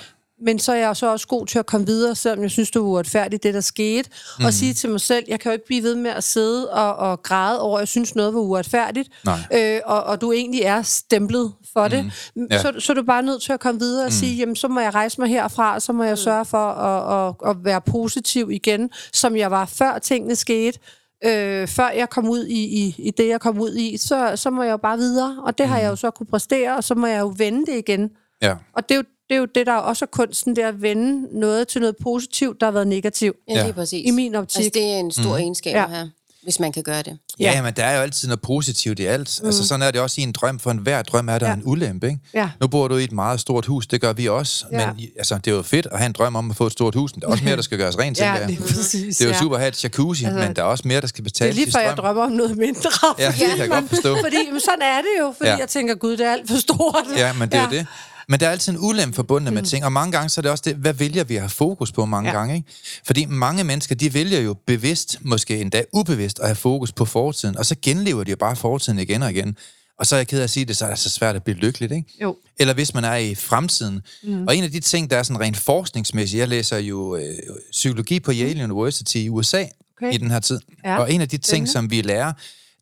Men 0.45 0.59
så 0.59 0.73
er 0.73 0.77
jeg 0.77 0.97
så 0.97 1.11
også 1.11 1.27
god 1.27 1.47
til 1.47 1.59
at 1.59 1.67
komme 1.67 1.87
videre, 1.87 2.15
selvom 2.15 2.43
jeg 2.43 2.51
synes, 2.51 2.71
det 2.71 2.83
var 2.83 2.89
uretfærdigt, 2.89 3.43
det 3.43 3.55
der 3.55 3.61
skete, 3.61 4.11
mm. 4.39 4.45
og 4.45 4.53
sige 4.53 4.75
til 4.75 4.91
mig 4.91 5.01
selv, 5.01 5.25
jeg 5.29 5.41
kan 5.41 5.51
jo 5.51 5.53
ikke 5.53 5.67
blive 5.67 5.83
ved 5.83 5.95
med 5.95 6.11
at 6.11 6.25
sidde 6.25 6.71
og, 6.71 6.97
og 6.97 7.23
græde 7.23 7.61
over, 7.61 7.79
at 7.79 7.81
jeg 7.81 7.89
synes, 7.89 8.15
noget 8.15 8.35
var 8.35 8.41
uretfærdigt, 8.41 9.09
Nej. 9.25 9.39
øh, 9.55 9.81
og, 9.85 10.05
og 10.05 10.21
du 10.21 10.33
egentlig 10.33 10.61
er 10.61 10.83
stemplet 10.83 11.53
for 11.73 11.89
det. 11.89 12.13
Ja. 12.51 12.63
Så, 12.63 12.73
så 12.79 12.93
er 12.93 12.95
du 12.95 13.03
bare 13.03 13.23
nødt 13.23 13.43
til 13.43 13.53
at 13.53 13.61
komme 13.61 13.81
videre 13.81 14.07
og 14.07 14.13
sige, 14.13 14.37
jamen 14.37 14.57
så 14.57 14.69
må 14.69 14.81
jeg 14.81 14.95
rejse 14.95 15.21
mig 15.21 15.29
herfra, 15.29 15.81
så 15.81 15.93
må 15.93 16.05
jeg 16.05 16.19
sørge 16.19 16.45
for 16.45 16.67
at, 16.69 17.29
at, 17.29 17.51
at 17.51 17.57
være 17.65 17.81
positiv 17.81 18.51
igen, 18.51 18.91
som 19.13 19.37
jeg 19.37 19.51
var 19.51 19.67
før 19.67 19.99
tingene 19.99 20.37
skete. 20.37 20.79
Øh, 21.25 21.69
før 21.69 21.89
jeg 21.89 22.11
kom 22.11 22.29
ud 22.29 22.45
i, 22.45 22.65
i, 22.65 22.95
i 22.99 23.11
det, 23.11 23.29
jeg 23.29 23.41
kom 23.41 23.61
ud 23.61 23.75
i, 23.75 23.97
så, 23.97 24.33
så 24.37 24.51
må 24.51 24.63
jeg 24.63 24.71
jo 24.73 24.77
bare 24.77 24.99
videre, 24.99 25.37
og 25.45 25.59
det 25.59 25.69
har 25.69 25.79
jeg 25.79 25.91
jo 25.91 25.97
så 25.97 26.11
kunne 26.11 26.27
præstere, 26.27 26.77
og 26.77 26.85
så 26.85 26.95
må 26.95 27.07
jeg 27.07 27.21
jo 27.21 27.35
vende 27.37 27.67
det 27.67 27.79
igen. 27.79 28.11
Ja. 28.43 28.55
Og 28.73 28.89
det 28.89 28.95
er 28.95 28.99
jo 28.99 29.05
det, 29.33 29.37
er 29.37 29.41
jo 29.41 29.47
det 29.55 29.67
der 29.67 29.73
er 29.73 29.77
også 29.77 30.05
er 30.05 30.09
kunsten, 30.13 30.57
det 30.57 30.65
er 30.65 30.69
at 30.69 30.83
vende 30.83 31.39
noget 31.41 31.69
til 31.69 31.81
noget 31.81 31.97
positivt, 32.03 32.61
der 32.61 32.67
har 32.67 32.73
været 32.73 32.87
negativt. 32.87 33.37
Ja, 33.49 33.55
Ja. 33.55 33.63
lige 33.63 33.73
præcis. 33.73 34.03
I 34.07 34.11
min 34.11 34.35
optik. 34.35 34.59
Altså, 34.59 34.71
det 34.75 34.83
er 34.93 34.97
en 34.99 35.11
stor 35.11 35.23
mm. 35.37 35.43
egenskab 35.43 35.75
Ja. 35.75 35.87
her, 35.89 36.09
hvis 36.43 36.61
man 36.61 36.73
kan 36.73 36.83
gøre 36.83 37.03
det. 37.03 37.19
Ja, 37.41 37.53
ja, 37.53 37.63
men 37.63 37.75
der 37.77 37.85
er 37.85 37.97
jo 37.97 38.03
altid 38.03 38.29
noget 38.29 38.41
positivt 38.41 38.99
i 38.99 39.05
alt. 39.05 39.39
Mm. 39.43 39.47
Altså 39.47 39.67
sådan 39.69 39.83
er 39.83 39.91
det 39.91 40.01
også 40.01 40.21
i 40.21 40.25
en 40.25 40.33
drøm, 40.33 40.59
for 40.59 40.71
enhver 40.71 41.03
drøm 41.03 41.29
er 41.29 41.39
der 41.39 41.47
ja. 41.47 41.53
Ja. 41.53 41.57
en 41.57 41.63
ulempe, 41.65 42.07
ikke? 42.07 42.19
Ja. 42.35 42.51
Nu 42.61 42.67
bor 42.67 42.89
du 42.89 42.97
i 42.97 43.05
et 43.05 43.13
meget 43.13 43.41
stort 43.41 43.67
hus, 43.67 43.87
det 43.87 44.01
gør 44.01 44.13
vi 44.13 44.29
også, 44.29 44.65
Ja. 44.73 44.87
men 44.93 45.07
altså, 45.19 45.35
det 45.45 45.51
er 45.51 45.55
jo 45.57 45.63
fedt 45.63 45.87
at 45.93 45.99
have 45.99 46.07
en 46.07 46.13
drøm 46.13 46.37
om 46.37 46.51
at 46.51 46.57
få 46.57 46.67
et 46.67 46.73
stort 46.73 46.95
hus, 46.95 47.15
men 47.15 47.21
der 47.21 47.27
er 47.27 47.33
også 47.33 47.45
mere, 47.45 47.57
der 47.57 47.63
skal 47.63 47.79
gøres 47.79 47.99
rent, 47.99 48.17
tænker 48.17 48.33
Ja, 48.33 48.39
jeg. 48.39 48.47
lige 48.49 48.61
præcis. 48.63 49.17
Det 49.17 49.25
er 49.25 49.29
jo 49.29 49.33
ja. 49.35 49.39
super 49.39 49.57
at 49.57 49.61
have 49.61 49.69
et 49.69 49.85
jacuzzi, 49.85 50.25
altså, 50.25 50.39
men 50.39 50.57
der 50.57 50.63
er 50.63 50.67
også 50.67 50.89
mere, 50.89 51.01
der 51.01 51.07
skal 51.07 51.25
Det 51.25 51.31
er 51.31 51.33
betales 51.33 51.57
lige 51.57 51.73
før, 51.73 51.81
jeg 51.81 51.97
drømmer 51.97 52.23
om 52.23 52.33
noget 52.33 52.57
mindre. 52.57 52.91
Ja, 53.19 53.27
det 53.27 53.35
kan 53.35 53.59
jeg 53.59 53.69
godt 53.69 53.89
forstå. 53.89 54.17
Fordi 54.25 54.37
men 54.53 54.61
sådan 54.61 54.83
er 54.83 54.97
det 54.99 55.09
jo, 55.21 55.35
fordi 55.37 55.49
Ja. 55.49 55.55
ja. 55.55 55.61
jeg 55.61 55.69
tænker, 55.69 55.95
gud, 55.95 56.17
det 56.17 56.27
er 56.27 56.33
alt 56.33 56.49
for 56.51 56.57
stort. 56.57 57.05
Ja, 57.17 57.33
men 57.33 57.49
det 57.49 57.59
er 57.59 57.65
jo 57.65 57.71
det. 57.71 57.87
Men 58.29 58.41
der 58.41 58.47
er 58.47 58.51
altid 58.51 58.73
en 58.73 58.79
ulempe 58.81 59.17
forbundet 59.17 59.53
mm. 59.53 59.55
med 59.55 59.63
ting, 59.63 59.85
og 59.85 59.93
mange 59.93 60.13
gange 60.13 60.29
så 60.29 60.41
er 60.41 60.43
det 60.43 60.51
også 60.51 60.63
det, 60.67 60.75
hvad 60.75 60.93
vælger 60.93 61.25
vi 61.25 61.35
at 61.35 61.43
have 61.43 61.51
fokus 61.51 61.93
på 61.93 62.05
mange 62.05 62.31
ja. 62.31 62.37
Gange, 62.37 62.55
ikke? 62.57 62.69
Fordi 63.07 63.25
mange 63.27 63.65
mennesker, 63.65 63.95
de 63.95 64.15
vælger 64.15 64.41
jo 64.41 64.55
bevidst, 64.67 65.19
måske 65.21 65.61
endda 65.61 65.85
ubevidst, 65.93 66.39
at 66.41 66.47
have 66.47 66.57
fokus 66.57 66.93
på 66.93 67.05
fortiden, 67.05 67.59
og 67.59 67.67
så 67.67 67.77
genlever 67.83 68.25
de 68.25 68.31
jo 68.31 68.37
bare 68.37 68.57
fortiden 68.57 68.99
igen 68.99 69.23
og 69.23 69.31
igen. 69.31 69.57
Og 69.99 70.07
så 70.07 70.17
er 70.17 70.19
jeg 70.19 70.29
ked 70.29 70.39
af 70.39 70.45
at 70.45 70.51
sige 70.51 70.65
det, 70.65 70.77
så 70.77 70.85
er 70.85 70.91
det 70.91 70.99
så 70.99 71.11
svært 71.11 71.37
at 71.37 71.43
blive 71.43 71.57
lykkeligt, 71.57 71.93
ikke? 71.93 72.09
Jo. 72.23 72.37
Eller 72.59 72.75
hvis 72.75 72.95
man 72.95 73.05
er 73.05 73.17
i 73.17 73.35
fremtiden. 73.35 74.01
Mm. 74.23 74.47
Og 74.47 74.57
en 74.57 74.65
af 74.65 74.71
de 74.71 74.81
ting, 74.81 75.11
der 75.11 75.17
er 75.17 75.23
sådan 75.23 75.41
rent 75.41 75.57
forskningsmæssigt, 75.57 76.41
jeg 76.41 76.49
læser 76.49 76.79
jo 76.79 77.17
øh, 77.17 77.23
psykologi 77.71 78.21
på 78.21 78.33
Yale 78.33 78.65
University 78.65 79.17
i 79.17 79.29
USA 79.29 79.65
Okay. 80.03 80.15
i 80.15 80.17
den 80.17 80.31
her 80.31 80.41
tid. 80.41 80.61
Ja, 80.85 80.99
Og 80.99 81.13
en 81.13 81.21
af 81.21 81.29
de 81.29 81.37
ting, 81.37 81.45
spændende. 81.45 81.73
som 81.73 81.91
vi 81.91 82.01
lærer, 82.03 82.33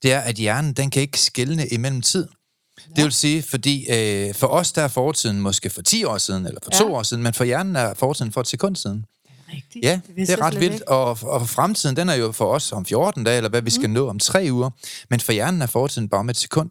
det 0.02 0.12
er, 0.12 0.20
at 0.20 0.34
hjernen, 0.34 0.72
den 0.72 0.90
kan 0.90 1.02
ikke 1.02 1.20
skelne 1.20 1.66
imellem 1.66 2.02
tid. 2.02 2.28
Det 2.96 3.04
vil 3.04 3.12
sige, 3.12 3.42
fordi 3.42 3.86
øh, 3.90 4.34
for 4.34 4.46
os 4.46 4.72
der 4.72 4.82
er 4.82 4.88
fortiden 4.88 5.40
måske 5.40 5.70
for 5.70 5.82
10 5.82 6.04
år 6.04 6.18
siden, 6.18 6.46
eller 6.46 6.60
for 6.64 6.70
ja. 6.72 6.78
to 6.78 6.94
år 6.94 7.02
siden, 7.02 7.22
men 7.22 7.34
for 7.34 7.44
hjernen 7.44 7.76
er 7.76 7.94
fortiden 7.94 8.32
for 8.32 8.40
et 8.40 8.46
sekund 8.46 8.76
siden. 8.76 9.04
Rigtigt. 9.52 9.84
Ja, 9.84 10.00
det, 10.06 10.16
det 10.16 10.30
er 10.30 10.42
ret 10.42 10.60
vildt. 10.60 10.74
ikke. 10.74 10.88
Og, 10.88 11.18
og 11.22 11.48
fremtiden, 11.48 11.96
den 11.96 12.08
er 12.08 12.14
jo 12.14 12.32
for 12.32 12.46
os 12.46 12.72
om 12.72 12.86
14 12.86 13.24
dage, 13.24 13.36
eller 13.36 13.50
hvad 13.50 13.62
vi 13.62 13.70
skal 13.70 13.88
mm. 13.88 13.94
nå 13.94 14.08
om 14.08 14.18
tre 14.18 14.48
uger. 14.50 14.70
Men 15.10 15.20
for 15.20 15.32
hjernen 15.32 15.62
er 15.62 15.66
fortiden 15.66 16.08
bare 16.08 16.18
om 16.18 16.28
et 16.28 16.36
sekund. 16.36 16.70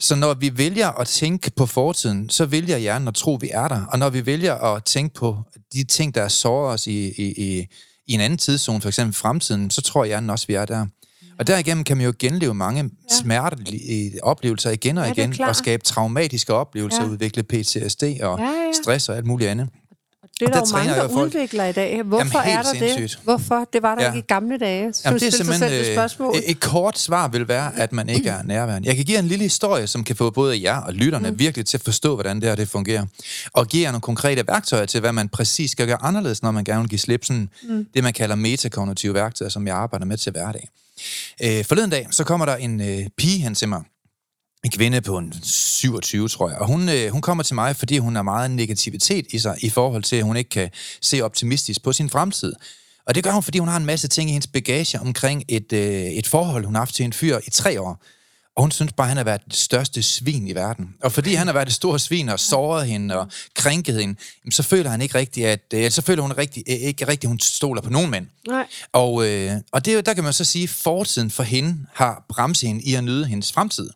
Så 0.00 0.14
når 0.14 0.34
vi 0.34 0.58
vælger 0.58 0.88
at 0.88 1.06
tænke 1.06 1.50
på 1.50 1.66
fortiden, 1.66 2.30
så 2.30 2.46
vælger 2.46 2.76
hjernen 2.76 3.08
at 3.08 3.14
tro, 3.14 3.34
at 3.34 3.42
vi 3.42 3.50
er 3.52 3.68
der. 3.68 3.84
Og 3.84 3.98
når 3.98 4.10
vi 4.10 4.26
vælger 4.26 4.54
at 4.54 4.84
tænke 4.84 5.14
på 5.14 5.38
de 5.72 5.84
ting, 5.84 6.14
der 6.14 6.28
sårer 6.28 6.72
os 6.72 6.86
i, 6.86 7.08
i, 7.08 7.32
i, 7.36 7.66
i 8.06 8.12
en 8.12 8.20
anden 8.20 8.38
tidszone, 8.38 8.80
for 8.80 8.88
eksempel 8.88 9.14
fremtiden, 9.14 9.70
så 9.70 9.82
tror 9.82 10.04
hjernen 10.04 10.30
også, 10.30 10.44
at 10.44 10.48
vi 10.48 10.54
er 10.54 10.64
der. 10.64 10.86
Og 11.38 11.46
derigennem 11.46 11.84
kan 11.84 11.96
man 11.96 12.06
jo 12.06 12.12
genleve 12.18 12.54
mange 12.54 12.82
ja. 12.82 12.88
smertelige 13.22 14.24
oplevelser 14.24 14.70
igen 14.70 14.98
og 14.98 15.06
Ja, 15.06 15.12
igen, 15.12 15.42
og 15.42 15.56
skabe 15.56 15.82
traumatiske 15.84 16.54
oplevelser, 16.54 17.02
ja. 17.02 17.08
Udvikle 17.08 17.42
PTSD 17.42 18.02
og 18.02 18.38
ja, 18.38 18.44
Ja, 18.44 18.52
stress 18.82 19.08
og 19.08 19.16
alt 19.16 19.26
muligt 19.26 19.50
andet. 19.50 19.68
Det 20.40 20.42
er 20.48 20.52
der 20.52 20.60
der 20.60 20.66
jo 20.70 20.76
mange, 20.76 20.92
der 20.94 21.08
folk. 21.08 21.26
udvikler 21.34 21.64
i 21.64 21.72
dag. 21.72 22.02
Hvorfor 22.02 22.38
Jamen, 22.38 22.58
er 22.58 22.62
der 22.62 22.70
sindssygt. 22.78 23.10
det? 23.18 23.24
Hvorfor? 23.24 23.68
Det 23.72 23.82
var 23.82 23.94
der 23.94 24.02
Ja. 24.02 24.08
ikke 24.08 24.18
i 24.18 24.22
gamle 24.28 24.58
dage. 24.58 24.92
Så 24.92 25.02
Jamen, 25.04 25.20
det 25.20 25.26
er 25.26 25.30
selv 25.30 25.44
simpelthen 25.44 25.70
det 25.80 25.86
øh, 25.88 25.94
spørgsmål. 25.94 26.34
et, 26.36 26.50
et 26.50 26.60
kort 26.60 26.98
svar 26.98 27.28
vil 27.28 27.48
være, 27.48 27.76
at 27.78 27.92
man 27.92 28.08
ikke 28.08 28.28
er 28.28 28.42
nærværende. 28.42 28.88
Jeg 28.88 28.96
kan 28.96 29.04
give 29.04 29.18
en 29.18 29.24
lille 29.24 29.42
historie, 29.42 29.86
som 29.86 30.04
kan 30.04 30.16
få 30.16 30.30
både 30.30 30.62
jer 30.62 30.76
og 30.76 30.92
lytterne 30.94 31.30
mm. 31.30 31.38
virkelig 31.38 31.66
til 31.66 31.76
at 31.76 31.82
forstå, 31.84 32.14
hvordan 32.14 32.36
det 32.40 32.48
her 32.48 32.56
det 32.56 32.68
fungerer. 32.68 33.06
Og 33.52 33.66
give 33.68 33.82
jer 33.82 33.90
nogle 33.90 34.00
konkrete 34.02 34.44
værktøjer 34.46 34.86
til, 34.86 35.00
hvad 35.00 35.12
man 35.12 35.28
præcis 35.28 35.70
skal 35.70 35.86
gøre 35.86 36.02
anderledes, 36.02 36.42
når 36.42 36.50
man 36.50 36.64
gerne 36.64 36.80
vil 36.80 36.88
give 36.90 36.98
slip. 36.98 37.24
Sådan 37.24 37.48
mm. 37.68 37.86
Det, 37.94 38.02
man 38.04 38.12
kalder 38.12 38.34
metakognitive 38.36 39.14
værktøjer, 39.14 39.48
som 39.48 39.66
jeg 39.66 39.76
arbejder 39.76 40.06
med 40.06 40.16
til 40.16 40.32
hverdag. 40.32 40.68
Øh, 41.42 41.64
forleden 41.64 41.90
dag, 41.90 42.06
så 42.10 42.24
kommer 42.24 42.46
der 42.46 42.56
en 42.56 42.80
øh, 42.80 43.06
pige 43.16 43.38
hen 43.38 43.54
til 43.54 43.68
mig. 43.68 43.82
En 44.64 44.70
kvinde 44.70 45.00
på 45.00 45.18
en 45.18 45.34
27, 45.42 46.28
tror 46.28 46.48
jeg. 46.48 46.58
Og 46.58 46.66
hun, 46.66 46.88
øh, 46.88 47.10
hun 47.10 47.20
kommer 47.20 47.44
til 47.44 47.54
mig, 47.54 47.76
fordi 47.76 47.98
hun 47.98 48.14
har 48.14 48.22
meget 48.22 48.50
negativitet 48.50 49.26
i 49.30 49.38
sig, 49.38 49.56
i 49.64 49.70
forhold 49.70 50.02
til, 50.02 50.16
at 50.16 50.24
hun 50.24 50.36
ikke 50.36 50.50
kan 50.50 50.70
se 51.02 51.22
optimistisk 51.22 51.82
på 51.82 51.92
sin 51.92 52.10
fremtid. 52.10 52.52
Og 53.06 53.14
det 53.14 53.24
gør 53.24 53.30
hun, 53.30 53.42
fordi 53.42 53.58
hun 53.58 53.68
har 53.68 53.76
en 53.76 53.86
masse 53.86 54.08
ting 54.08 54.30
i 54.30 54.32
hendes 54.32 54.46
bagage 54.46 55.00
omkring 55.00 55.44
et, 55.48 55.72
øh, 55.72 56.04
et 56.04 56.26
forhold, 56.26 56.64
hun 56.64 56.74
har 56.74 56.80
haft 56.80 56.94
til 56.94 57.04
en 57.04 57.12
fyr 57.12 57.38
i 57.46 57.50
tre 57.50 57.80
år. 57.80 58.04
Og 58.56 58.62
hun 58.62 58.70
synes 58.70 58.92
bare, 58.92 59.04
at 59.04 59.08
han 59.08 59.16
har 59.16 59.24
været 59.24 59.44
det 59.44 59.54
største 59.54 60.02
svin 60.02 60.48
i 60.48 60.54
verden. 60.54 60.94
Og 61.02 61.12
fordi 61.12 61.34
han 61.34 61.46
har 61.46 61.54
været 61.54 61.66
det 61.66 61.74
store 61.74 61.98
svin 61.98 62.28
og 62.28 62.40
såret 62.40 62.86
hende 62.86 63.18
og 63.18 63.28
krænket 63.54 64.00
hende, 64.00 64.20
så 64.50 64.62
føler 64.62 64.90
han 64.90 65.02
ikke 65.02 65.14
rigtigt, 65.14 65.46
at 65.46 65.64
øh, 65.74 65.90
så 65.90 66.02
føler 66.02 66.22
hun 66.22 66.32
rigtig, 66.32 66.62
øh, 66.68 66.74
ikke 66.74 67.08
rigtigt, 67.08 67.24
at 67.24 67.28
hun 67.28 67.40
stoler 67.40 67.82
på 67.82 67.90
nogen 67.90 68.10
mænd. 68.10 68.26
Nej. 68.48 68.66
Og, 68.92 69.28
øh, 69.28 69.52
og 69.72 69.84
det, 69.84 69.94
er 69.94 70.00
der 70.00 70.14
kan 70.14 70.24
man 70.24 70.32
så 70.32 70.44
sige, 70.44 70.62
at 70.62 70.70
fortiden 70.70 71.30
for 71.30 71.42
hende 71.42 71.86
har 71.94 72.24
bremset 72.28 72.68
hende 72.68 72.82
i 72.82 72.94
at 72.94 73.04
nyde 73.04 73.26
hendes 73.26 73.52
fremtid. 73.52 73.90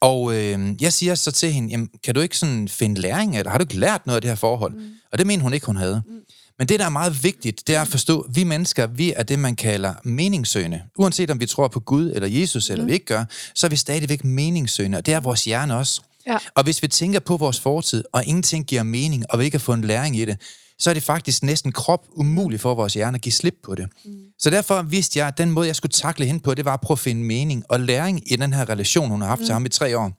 Og 0.00 0.34
øh, 0.34 0.82
jeg 0.82 0.92
siger 0.92 1.14
så 1.14 1.32
til 1.32 1.52
hende, 1.52 1.70
jamen, 1.70 1.90
kan 2.04 2.14
du 2.14 2.20
ikke 2.20 2.38
sådan 2.38 2.68
finde 2.68 3.00
læring 3.00 3.36
af 3.36 3.44
det? 3.44 3.50
Har 3.50 3.58
du 3.58 3.62
ikke 3.62 3.78
lært 3.78 4.06
noget 4.06 4.16
af 4.16 4.20
det 4.20 4.30
her 4.30 4.36
forhold? 4.36 4.72
Mm. 4.72 4.90
Og 5.12 5.18
det 5.18 5.26
mener 5.26 5.42
hun 5.42 5.54
ikke, 5.54 5.66
hun 5.66 5.76
havde. 5.76 6.02
Mm. 6.06 6.14
Men 6.58 6.68
det, 6.68 6.80
der 6.80 6.86
er 6.86 6.90
meget 6.90 7.22
vigtigt, 7.24 7.66
det 7.66 7.74
er 7.74 7.80
at 7.80 7.88
forstå, 7.88 8.20
at 8.20 8.36
vi 8.36 8.44
mennesker, 8.44 8.86
vi 8.86 9.12
er 9.16 9.22
det, 9.22 9.38
man 9.38 9.56
kalder 9.56 9.94
meningssøgende. 10.04 10.82
Uanset 10.98 11.30
om 11.30 11.40
vi 11.40 11.46
tror 11.46 11.68
på 11.68 11.80
Gud 11.80 12.12
eller 12.14 12.28
Jesus, 12.28 12.70
eller 12.70 12.84
vi 12.84 12.92
ikke 12.92 13.06
gør, 13.06 13.24
så 13.54 13.66
er 13.66 13.68
vi 13.68 13.76
stadigvæk 13.76 14.24
meningssøgende, 14.24 14.98
og 14.98 15.06
det 15.06 15.14
er 15.14 15.20
vores 15.20 15.44
hjerne 15.44 15.76
også. 15.76 16.02
Ja. 16.26 16.38
Og 16.54 16.64
hvis 16.64 16.82
vi 16.82 16.88
tænker 16.88 17.20
på 17.20 17.36
vores 17.36 17.60
fortid, 17.60 18.04
og 18.12 18.24
ingenting 18.24 18.66
giver 18.66 18.82
mening, 18.82 19.24
og 19.30 19.38
vi 19.38 19.44
ikke 19.44 19.54
har 19.54 19.60
fået 19.60 19.76
en 19.76 19.84
læring 19.84 20.16
i 20.16 20.24
det, 20.24 20.36
så 20.78 20.90
er 20.90 20.94
det 20.94 21.02
faktisk 21.02 21.42
næsten 21.42 21.72
krop 21.72 22.06
umuligt 22.12 22.62
for 22.62 22.74
vores 22.74 22.94
hjerne 22.94 23.14
at 23.14 23.20
give 23.20 23.32
slip 23.32 23.54
på 23.64 23.74
det. 23.74 23.88
Mm. 24.04 24.12
Så 24.38 24.50
derfor 24.50 24.82
vidste 24.82 25.18
jeg, 25.18 25.28
at 25.28 25.38
den 25.38 25.50
måde, 25.50 25.66
jeg 25.66 25.76
skulle 25.76 25.92
takle 25.92 26.26
hende 26.26 26.40
på, 26.40 26.54
det 26.54 26.64
var 26.64 26.74
at 26.74 26.80
prøve 26.80 26.94
at 26.94 26.98
finde 26.98 27.24
mening 27.24 27.64
og 27.68 27.80
læring 27.80 28.32
i 28.32 28.36
den 28.36 28.52
her 28.52 28.68
relation, 28.68 29.10
hun 29.10 29.20
har 29.20 29.28
haft 29.28 29.40
mm. 29.40 29.46
til 29.46 29.52
ham 29.52 29.66
i 29.66 29.68
tre 29.68 29.98
år. 29.98 30.12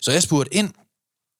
Så 0.00 0.12
jeg 0.12 0.22
spurgte 0.22 0.54
ind, 0.54 0.70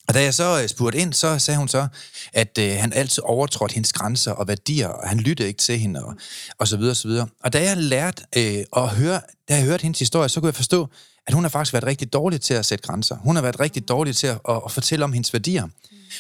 og 0.09 0.15
da 0.15 0.23
jeg 0.23 0.35
så 0.35 0.63
øh, 0.63 0.69
spurgte 0.69 0.99
ind, 0.99 1.13
så 1.13 1.39
sagde 1.39 1.59
hun 1.59 1.69
så, 1.69 1.89
at 2.33 2.59
øh, 2.59 2.77
han 2.77 2.93
altid 2.93 3.23
overtrådte 3.23 3.75
hendes 3.75 3.93
grænser 3.93 4.33
og 4.33 4.49
værdier, 4.49 4.89
og 4.89 5.09
han 5.09 5.19
lyttede 5.19 5.49
ikke 5.49 5.59
til 5.59 5.79
hende, 5.79 6.05
og, 6.05 6.15
og 6.59 6.69
så 6.69 6.77
videre, 6.77 6.93
og 6.93 6.97
så 6.97 7.09
videre. 7.09 7.29
Og 7.45 7.53
da 7.53 7.63
jeg 7.63 7.77
lærte 7.77 8.23
øh, 8.37 8.65
at 8.77 8.89
høre, 8.89 9.21
da 9.49 9.55
jeg 9.55 9.65
hørte 9.65 9.83
hendes 9.83 9.99
historie, 9.99 10.29
så 10.29 10.41
kunne 10.41 10.49
jeg 10.49 10.55
forstå, 10.55 10.89
at 11.27 11.35
hun 11.35 11.45
har 11.45 11.49
faktisk 11.49 11.73
været 11.73 11.87
rigtig 11.87 12.13
dårlig 12.13 12.41
til 12.41 12.55
at 12.55 12.67
sætte 12.67 12.87
grænser. 12.87 13.17
Hun 13.17 13.35
har 13.37 13.43
været 13.43 13.61
rigtig 13.61 13.89
dårlig 13.89 14.17
til 14.17 14.27
at, 14.27 14.39
at, 14.49 14.61
at 14.65 14.73
fortælle 14.73 15.05
om 15.05 15.13
hendes 15.13 15.33
værdier. 15.33 15.69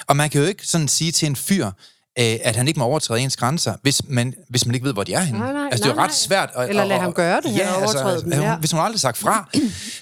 Og 0.06 0.16
man 0.16 0.30
kan 0.30 0.40
jo 0.40 0.46
ikke 0.46 0.66
sådan 0.66 0.88
sige 0.88 1.12
til 1.12 1.26
en 1.26 1.36
fyr, 1.36 1.70
øh, 2.18 2.36
at 2.42 2.56
han 2.56 2.68
ikke 2.68 2.78
må 2.78 2.84
overtræde 2.84 3.20
ens 3.20 3.36
grænser, 3.36 3.74
hvis 3.82 4.02
man, 4.08 4.34
hvis 4.48 4.66
man 4.66 4.74
ikke 4.74 4.86
ved, 4.86 4.92
hvor 4.92 5.04
de 5.04 5.12
er 5.14 5.20
henne. 5.20 5.38
Nej, 5.40 5.52
nej, 5.52 5.64
altså, 5.64 5.78
det 5.78 5.84
er 5.84 5.88
jo 5.88 5.94
nej, 5.94 6.04
ret 6.04 6.14
svært. 6.14 6.50
At, 6.54 6.68
Eller 6.68 6.84
lad 6.84 6.96
at- 6.96 7.02
ham 7.02 7.12
gøre 7.12 7.40
det, 7.40 7.54
Ja, 7.56 7.60
eller 7.60 7.72
altså, 7.88 8.20
dem, 8.24 8.32
hun, 8.32 8.42
ja. 8.42 8.56
hvis 8.56 8.70
hun 8.70 8.80
aldrig 8.80 9.00
sagt 9.00 9.16
fra. 9.18 9.48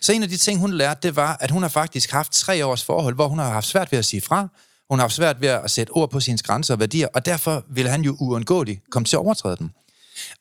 Så 0.00 0.12
en 0.12 0.22
af 0.22 0.29
de 0.29 0.37
ting, 0.37 0.61
hun 0.61 0.72
lærte, 0.72 1.00
det 1.02 1.16
var, 1.16 1.37
at 1.40 1.50
hun 1.50 1.62
har 1.62 1.68
faktisk 1.68 2.11
haft 2.11 2.33
tre 2.33 2.66
års 2.66 2.85
forhold, 2.85 3.14
hvor 3.14 3.29
hun 3.29 3.38
har 3.38 3.50
haft 3.50 3.66
svært 3.66 3.92
ved 3.92 3.98
at 3.98 4.05
sige 4.05 4.20
fra. 4.20 4.48
Hun 4.90 4.98
har 4.98 5.02
haft 5.05 5.14
svært 5.14 5.40
ved 5.40 5.48
at 5.48 5.70
sætte 5.70 5.90
ord 5.90 6.11
på 6.11 6.20
sine 6.20 6.38
grænser 6.38 6.74
og 6.74 6.81
værdier, 6.81 7.09
og 7.14 7.26
derfor 7.26 7.64
ville 7.70 7.90
han 7.90 8.02
jo 8.02 8.16
uundgåeligt 8.20 8.81
komme 8.90 9.05
til 9.07 9.16
at 9.16 9.20
overtræde 9.20 9.57
dem. 9.57 9.70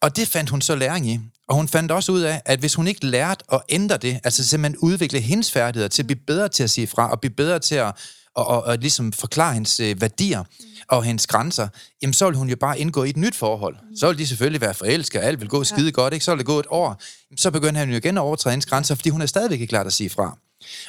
Og 0.01 0.15
det 0.15 0.27
fandt 0.27 0.49
hun 0.49 0.61
så 0.61 0.75
læring 0.75 1.09
i. 1.09 1.19
Og 1.49 1.55
hun 1.55 1.67
fandt 1.67 1.91
også 1.91 2.11
ud 2.11 2.21
af, 2.21 2.41
at 2.45 2.59
hvis 2.59 2.75
hun 2.75 2.87
ikke 2.87 3.05
lærte 3.05 3.43
at 3.53 3.61
ændre 3.69 3.97
det, 3.97 4.19
altså 4.23 4.47
simpelthen 4.47 4.77
udvikle 4.77 5.19
hendes 5.19 5.51
færdigheder 5.51 5.87
til 5.87 6.01
at 6.01 6.07
blive 6.07 6.19
bedre 6.27 6.49
til 6.49 6.63
at 6.63 6.69
sige 6.69 6.87
fra, 6.87 7.11
og 7.11 7.19
blive 7.19 7.33
bedre 7.33 7.59
til 7.59 7.75
at, 7.75 7.91
at, 8.39 8.45
at, 8.49 8.73
at 8.73 8.81
ligesom 8.81 9.11
forklare 9.11 9.53
hendes 9.53 9.79
øh, 9.79 10.01
værdier 10.01 10.43
og 10.87 11.03
hendes 11.03 11.27
grænser, 11.27 11.67
jamen 12.01 12.13
så 12.13 12.25
vil 12.25 12.35
hun 12.35 12.49
jo 12.49 12.55
bare 12.55 12.79
indgå 12.79 13.03
i 13.03 13.09
et 13.09 13.17
nyt 13.17 13.35
forhold. 13.35 13.75
Så 13.99 14.07
vil 14.07 14.17
de 14.17 14.27
selvfølgelig 14.27 14.61
være 14.61 14.73
forelskede, 14.73 15.23
og 15.23 15.27
alt 15.27 15.39
vil 15.39 15.49
gå 15.49 15.63
skide 15.63 15.91
godt, 15.91 16.13
ikke? 16.13 16.25
Så 16.25 16.31
vil 16.31 16.37
det 16.37 16.45
gå 16.45 16.59
et 16.59 16.65
år. 16.69 17.01
Så 17.37 17.51
begynder 17.51 17.79
han 17.79 17.89
jo 17.89 17.95
igen 17.95 18.17
at 18.17 18.21
overtræde 18.21 18.51
hendes 18.53 18.65
grænser, 18.65 18.95
fordi 18.95 19.09
hun 19.09 19.21
er 19.21 19.25
stadigvæk 19.25 19.59
ikke 19.61 19.69
klar 19.71 19.83
til 19.83 19.87
at 19.87 19.93
sige 19.93 20.09
fra. 20.09 20.37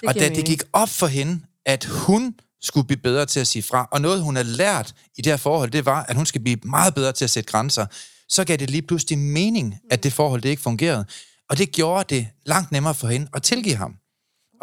og 0.06 0.14
da 0.14 0.28
det 0.28 0.44
gik 0.44 0.62
op 0.72 0.88
for 0.88 1.06
hende, 1.06 1.40
at 1.66 1.84
hun 1.84 2.34
skulle 2.62 2.86
blive 2.86 3.00
bedre 3.00 3.26
til 3.26 3.40
at 3.40 3.46
sige 3.46 3.62
fra, 3.62 3.88
og 3.92 4.00
noget 4.00 4.22
hun 4.22 4.36
har 4.36 4.42
lært 4.42 4.94
i 5.18 5.22
det 5.22 5.32
her 5.32 5.36
forhold, 5.36 5.70
det 5.70 5.84
var, 5.86 6.02
at 6.02 6.16
hun 6.16 6.26
skal 6.26 6.40
blive 6.40 6.56
meget 6.62 6.94
bedre 6.94 7.12
til 7.12 7.24
at 7.24 7.30
sætte 7.30 7.50
grænser, 7.50 7.86
så 8.28 8.44
gav 8.44 8.56
det 8.56 8.70
lige 8.70 8.82
pludselig 8.82 9.18
mening, 9.18 9.78
at 9.90 10.02
det 10.02 10.12
forhold 10.12 10.42
det 10.42 10.48
ikke 10.48 10.62
fungerede. 10.62 11.04
Og 11.50 11.58
det 11.58 11.72
gjorde 11.72 12.14
det 12.14 12.28
langt 12.46 12.72
nemmere 12.72 12.94
for 12.94 13.08
hende 13.08 13.28
at 13.34 13.42
tilgive 13.42 13.76
ham. 13.76 13.94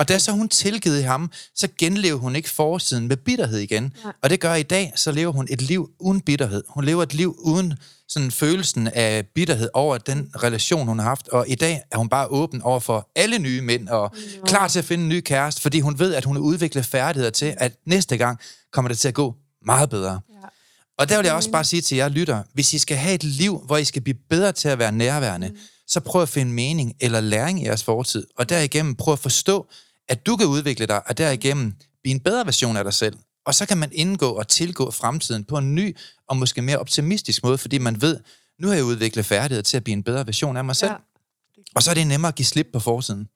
Og 0.04 0.10
da 0.10 0.20
så 0.20 0.32
hun 0.32 0.50
tilgivet 0.50 1.04
ham, 1.04 1.32
så 1.56 1.68
genlever 1.78 2.18
hun 2.18 2.36
ikke 2.36 2.50
forsiden 2.50 3.08
med 3.08 3.18
bitterhed 3.18 3.60
igen. 3.60 3.94
Nej. 4.04 4.14
Og 4.22 4.30
det 4.30 4.40
gør 4.40 4.54
i 4.54 4.64
dag, 4.64 4.94
så 4.96 5.12
lever 5.12 5.32
hun 5.32 5.48
et 5.50 5.62
liv 5.62 5.90
uden 6.00 6.22
bitterhed. 6.22 6.64
Hun 6.68 6.86
lever 6.86 7.04
et 7.04 7.14
liv 7.14 7.36
uden 7.40 7.74
sådan 8.08 8.32
følelsen 8.32 8.88
af 8.88 9.28
bitterhed 9.36 9.70
over 9.74 9.98
den 9.98 10.30
relation, 10.44 10.88
hun 10.88 11.00
har 11.00 11.06
haft. 11.06 11.28
Og 11.28 11.46
i 11.50 11.56
dag 11.56 11.82
er 11.92 11.98
hun 11.98 12.10
bare 12.10 12.28
åben 12.28 12.62
over 12.62 12.80
for 12.80 13.12
alle 13.16 13.40
nye 13.40 13.62
mænd 13.62 13.90
og 13.90 14.12
ja. 14.16 14.46
klar 14.46 14.68
til 14.68 14.80
at 14.80 14.86
finde 14.86 15.04
en 15.04 15.10
ny 15.10 15.22
kæreste, 15.22 15.62
fordi 15.62 15.80
hun 15.80 16.00
ved, 16.00 16.14
at 16.14 16.26
hun 16.26 16.36
har 16.36 16.44
udviklet 16.44 16.86
færdigheder 16.86 17.32
til, 17.32 17.56
at 17.58 17.74
næste 17.86 18.18
gang 18.18 18.40
kommer 18.74 18.90
det 18.90 19.00
til 19.00 19.08
at 19.08 19.14
gå 19.14 19.36
meget 19.66 19.90
bedre. 19.90 20.20
Ja. 20.30 20.48
Og 20.98 21.10
der 21.10 21.18
vil 21.18 21.26
jeg 21.26 21.36
også 21.36 21.52
bare 21.52 21.64
sige 21.64 21.82
til 21.82 21.98
jer 21.98 22.10
lytter, 22.10 22.44
hvis 22.54 22.74
I 22.74 22.78
skal 22.78 22.98
have 22.98 23.16
et 23.16 23.24
liv, 23.24 23.64
hvor 23.66 23.78
I 23.78 23.84
skal 23.84 24.02
blive 24.02 24.18
bedre 24.30 24.52
til 24.52 24.68
at 24.68 24.80
være 24.80 24.92
nærværende, 24.92 25.50
mm. 25.50 25.58
så 25.88 26.00
prøv 26.00 26.22
at 26.22 26.30
finde 26.30 26.52
mening 26.52 26.94
eller 27.00 27.22
læring 27.22 27.62
i 27.62 27.66
jeres 27.66 27.84
fortid, 27.84 28.28
og 28.38 28.50
derigennem 28.50 28.96
prøv 28.96 29.14
at 29.14 29.20
forstå, 29.20 29.68
at 30.10 30.26
du 30.26 30.36
kan 30.36 30.48
udvikle 30.48 30.86
dig, 30.86 31.10
og 31.10 31.18
derigennem 31.18 31.74
blive 32.02 32.16
en 32.16 32.20
bedre 32.20 32.46
version 32.46 32.78
af 32.78 32.84
dig 32.84 32.94
selv. 32.94 33.18
Og 33.46 33.56
så 33.56 33.66
kan 33.66 33.78
man 33.78 33.90
indgå 33.94 34.30
og 34.30 34.48
tilgå 34.48 34.92
fremtiden 34.92 35.44
på 35.44 35.58
en 35.58 35.76
ny 35.76 35.98
og 36.28 36.38
måske 36.38 36.62
mere 36.62 36.78
optimistisk 36.78 37.44
måde, 37.44 37.58
fordi 37.58 37.78
man 37.78 38.02
ved, 38.02 38.20
nu 38.60 38.68
har 38.68 38.76
jeg 38.76 38.84
udviklet 38.84 39.26
færdighed 39.26 39.64
til 39.64 39.78
at 39.78 39.84
blive 39.84 39.94
en 39.94 40.04
bedre 40.04 40.26
version 40.26 40.58
af 40.58 40.66
mig 40.66 40.76
selv. 40.76 40.92
Ja. 40.92 40.98
Og 41.76 41.84
så 41.84 41.90
er 41.90 41.94
det 41.94 42.08
nemmere 42.08 42.28
at 42.28 42.36
give 42.36 42.46
slip 42.46 42.68
på 42.74 42.80
forsiden. 42.80 43.28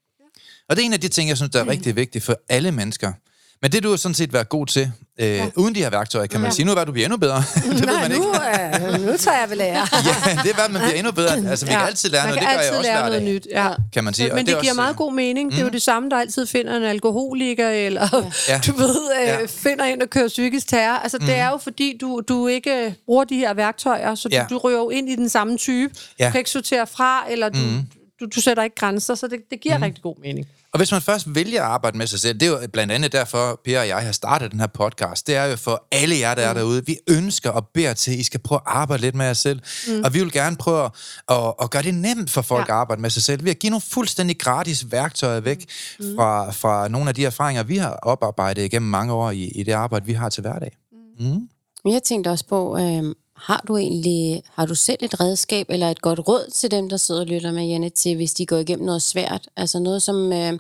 Og 0.69 0.75
det 0.75 0.82
er 0.82 0.86
en 0.86 0.93
af 0.93 1.01
de 1.01 1.08
ting, 1.08 1.30
jeg 1.30 1.38
synes, 1.38 1.51
der 1.51 1.60
er 1.60 1.67
rigtig 1.67 1.95
vigtigt 1.95 2.23
for 2.23 2.36
alle 2.49 2.71
mennesker. 2.71 3.13
Men 3.62 3.72
det 3.72 3.84
du 3.84 3.89
har 3.89 3.98
sådan 3.98 4.15
set 4.15 4.34
været 4.34 4.50
god 4.50 4.65
til, 4.65 4.91
øh, 5.20 5.28
ja. 5.28 5.50
uden 5.56 5.76
de 5.76 5.80
her 5.80 5.89
værktøjer, 5.89 6.28
kan 6.28 6.39
man 6.39 6.50
ja. 6.50 6.56
sige. 6.56 6.65
Nu 6.65 6.72
er 6.72 6.84
du 6.84 6.91
bliver 6.91 7.06
endnu 7.06 7.17
bedre. 7.17 7.38
det 7.56 7.86
Nej, 7.86 8.02
man 8.02 8.12
nu, 8.12 8.17
ikke. 8.17 8.98
Øh, 8.98 9.06
nu 9.06 9.17
tager 9.17 9.39
jeg 9.39 9.50
vel 9.50 9.58
lære. 9.58 9.76
ja, 10.28 10.41
det 10.43 10.52
er 10.52 10.56
hvad 10.56 10.70
man 10.70 10.82
bliver 10.82 10.96
endnu 10.96 11.12
bedre. 11.12 11.50
Altså, 11.50 11.65
vi 11.65 11.72
ja. 11.72 11.78
kan 11.78 11.88
altid 11.88 12.10
lære 12.10 12.24
noget, 12.24 12.39
det 12.39 12.48
gør 12.48 12.62
jeg 12.62 12.72
også 12.72 12.82
lære 12.82 13.10
noget 13.10 13.24
nyt. 13.24 13.48
Ja. 13.52 13.70
Kan 13.93 14.04
man 14.04 14.13
sige. 14.13 14.28
Men, 14.28 14.36
men 14.36 14.46
det, 14.46 14.54
det 14.54 14.62
giver 14.62 14.72
også, 14.72 14.82
meget 14.82 14.96
god 14.96 15.13
mening. 15.13 15.46
Mm. 15.46 15.52
Det 15.52 15.58
er 15.58 15.62
jo 15.62 15.67
mm. 15.67 15.72
det 15.72 15.82
samme, 15.82 16.10
der 16.10 16.17
altid 16.17 16.48
finder 16.48 16.78
en 16.78 16.84
alkoholiker, 16.84 17.70
eller 17.70 18.32
ja. 18.48 18.62
du 18.67 18.78
ved, 18.78 18.96
øh, 19.22 19.28
ja. 19.28 19.38
finder 19.48 19.86
en, 19.86 20.00
der 20.00 20.06
kører 20.06 20.28
psykisk 20.28 20.67
terror. 20.67 20.98
Altså, 20.98 21.17
mm. 21.22 21.26
det 21.26 21.36
er 21.36 21.50
jo 21.50 21.58
fordi, 21.58 21.98
du, 22.02 22.22
du 22.28 22.48
ikke 22.48 22.96
bruger 23.06 23.24
de 23.24 23.38
her 23.38 23.54
værktøjer, 23.54 24.15
så 24.15 24.30
du, 24.30 24.36
ja. 24.36 24.46
du 24.50 24.58
ryger 24.58 24.80
jo 24.80 24.89
ind 24.89 25.10
i 25.10 25.15
den 25.15 25.30
samme 25.30 25.58
type. 25.58 25.93
Ja. 26.20 26.26
Du 26.26 26.32
kan 26.32 26.39
ikke 26.39 26.50
sortere 26.50 26.88
fra, 26.88 27.26
eller 27.30 27.50
du, 27.50 27.60
mm. 27.60 27.86
Du, 28.19 28.25
du 28.36 28.41
sætter 28.41 28.63
ikke 28.63 28.75
grænser, 28.75 29.15
så 29.15 29.27
det, 29.27 29.39
det 29.51 29.62
giver 29.62 29.77
mm. 29.77 29.84
rigtig 29.84 30.03
god 30.03 30.15
mening. 30.21 30.47
Og 30.71 30.80
hvis 30.80 30.91
man 30.91 31.01
først 31.01 31.36
vælger 31.36 31.63
at 31.63 31.67
arbejde 31.67 31.97
med 31.97 32.08
sig 32.08 32.19
selv, 32.19 32.39
det 32.39 32.47
er 32.47 32.62
jo 32.62 32.67
blandt 32.73 32.93
andet 32.93 33.12
derfor, 33.12 33.62
Per 33.65 33.80
og 33.80 33.88
jeg 33.88 33.97
har 33.97 34.12
startet 34.12 34.51
den 34.51 34.60
her 34.60 34.67
podcast, 34.67 35.27
det 35.27 35.36
er 35.36 35.45
jo 35.45 35.56
for 35.56 35.88
alle 35.91 36.19
jer, 36.19 36.36
der 36.36 36.41
er 36.41 36.53
mm. 36.53 36.60
derude. 36.60 36.86
Vi 36.86 36.97
ønsker 37.10 37.49
og 37.49 37.67
beder 37.67 37.93
til, 37.93 38.12
at 38.12 38.17
I 38.17 38.23
skal 38.23 38.39
prøve 38.39 38.60
at 38.60 38.63
arbejde 38.65 39.01
lidt 39.01 39.15
med 39.15 39.25
jer 39.25 39.34
selv. 39.34 39.60
Mm. 39.88 40.01
Og 40.03 40.13
vi 40.13 40.19
vil 40.19 40.32
gerne 40.32 40.56
prøve 40.56 40.89
at, 41.30 41.53
at 41.62 41.69
gøre 41.69 41.84
det 41.84 41.93
nemt 41.93 42.30
for 42.30 42.41
folk 42.41 42.67
ja. 42.67 42.73
at 42.73 42.80
arbejde 42.80 43.01
med 43.01 43.10
sig 43.10 43.23
selv. 43.23 43.43
Vi 43.43 43.49
har 43.49 43.56
givet 43.56 43.71
nogle 43.71 43.82
fuldstændig 43.82 44.39
gratis 44.39 44.91
værktøjer 44.91 45.39
væk 45.39 45.65
mm. 45.99 46.15
fra, 46.15 46.51
fra 46.51 46.88
nogle 46.88 47.10
af 47.10 47.15
de 47.15 47.25
erfaringer, 47.25 47.63
vi 47.63 47.77
har 47.77 47.91
oparbejdet 47.91 48.63
igennem 48.63 48.89
mange 48.89 49.13
år 49.13 49.32
i, 49.32 49.43
i 49.43 49.63
det 49.63 49.71
arbejde, 49.71 50.06
vi 50.06 50.13
har 50.13 50.30
til 50.30 50.41
hverdag. 50.41 50.77
Mm. 51.19 51.25
Mm. 51.25 51.91
Jeg 51.91 52.03
tænkte 52.03 52.30
også 52.30 52.45
på, 52.47 52.77
øh, 52.77 53.15
har 53.38 53.63
du 53.67 53.78
egentlig, 53.78 54.43
har 54.54 54.65
du 54.65 54.76
selv 54.76 54.97
et 55.02 55.19
redskab 55.19 55.65
eller 55.69 55.91
et 55.91 56.02
godt 56.02 56.28
råd 56.28 56.52
til 56.54 56.71
dem, 56.71 56.89
der 56.89 56.97
sidder 56.97 57.21
og 57.21 57.28
lytter 57.28 57.52
med, 57.52 57.67
Janne, 57.67 57.89
til 57.89 58.15
hvis 58.15 58.34
de 58.34 58.45
går 58.45 58.58
igennem 58.58 58.86
noget 58.86 59.02
svært? 59.02 59.50
Altså 59.56 59.80
noget, 59.80 60.02
som 60.02 60.34
øh, 60.34 60.60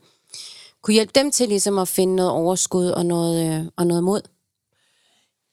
kunne 0.81 0.93
hjælpe 0.93 1.11
dem 1.15 1.31
til 1.31 1.47
ligesom 1.47 1.77
at 1.77 1.87
finde 1.87 2.15
noget 2.15 2.31
overskud 2.31 2.85
og 2.85 3.05
noget, 3.05 3.59
øh, 3.59 3.65
og 3.75 3.87
noget 3.87 4.03
mod? 4.03 4.21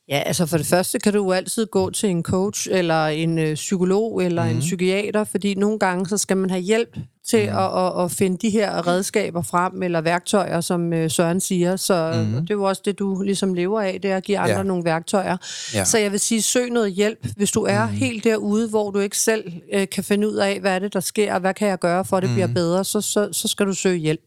Ja, 0.08 0.22
altså 0.26 0.46
for 0.46 0.56
det 0.56 0.66
første 0.66 0.98
kan 0.98 1.12
du 1.12 1.24
jo 1.24 1.32
altid 1.32 1.66
gå 1.66 1.90
til 1.90 2.08
en 2.08 2.22
coach, 2.22 2.68
eller 2.70 3.06
en 3.06 3.38
øh, 3.38 3.54
psykolog, 3.54 4.24
eller 4.24 4.42
mm. 4.42 4.48
en 4.48 4.54
mhm. 4.54 4.60
psykiater, 4.60 5.24
fordi 5.24 5.54
nogle 5.54 5.78
gange 5.78 6.08
så 6.08 6.16
skal 6.16 6.36
man 6.36 6.50
have 6.50 6.62
hjælp 6.62 6.96
til 7.28 7.50
mm. 7.50 7.56
at, 7.56 7.86
at, 7.86 8.04
at 8.04 8.10
finde 8.10 8.38
de 8.38 8.50
her 8.50 8.86
redskaber 8.86 9.42
frem, 9.42 9.82
eller 9.82 10.00
værktøjer, 10.00 10.60
som 10.60 10.92
øh, 10.92 11.10
Søren 11.10 11.40
siger. 11.40 11.76
Så 11.76 12.12
mm. 12.14 12.40
det 12.40 12.50
er 12.50 12.54
jo 12.54 12.62
også 12.62 12.82
det, 12.84 12.98
du 12.98 13.22
ligesom 13.22 13.54
lever 13.54 13.80
af, 13.80 13.98
det 14.02 14.10
er 14.10 14.16
at 14.16 14.24
give 14.24 14.38
andre 14.38 14.56
ja. 14.56 14.62
nogle 14.62 14.84
værktøjer. 14.84 15.36
Ja. 15.74 15.84
Så 15.84 15.98
jeg 15.98 16.12
vil 16.12 16.20
sige, 16.20 16.42
søg 16.42 16.70
noget 16.70 16.92
hjælp, 16.92 17.26
hvis 17.36 17.50
du 17.50 17.62
er 17.62 17.86
mm. 17.86 17.92
helt 17.92 18.24
derude, 18.24 18.68
hvor 18.68 18.90
du 18.90 18.98
ikke 18.98 19.18
selv 19.18 19.52
øh, 19.72 19.88
kan 19.88 20.04
finde 20.04 20.28
ud 20.28 20.34
af, 20.34 20.60
hvad 20.60 20.74
er 20.74 20.78
det, 20.78 20.92
der 20.92 21.00
sker, 21.00 21.34
og 21.34 21.40
hvad 21.40 21.54
kan 21.54 21.68
jeg 21.68 21.78
gøre, 21.78 22.04
for 22.04 22.16
at 22.16 22.22
det 22.22 22.30
mm. 22.30 22.34
bliver 22.34 22.48
bedre, 22.48 22.84
så, 22.84 23.00
så, 23.00 23.28
så 23.32 23.48
skal 23.48 23.66
du 23.66 23.72
søge 23.72 23.98
hjælp 23.98 24.20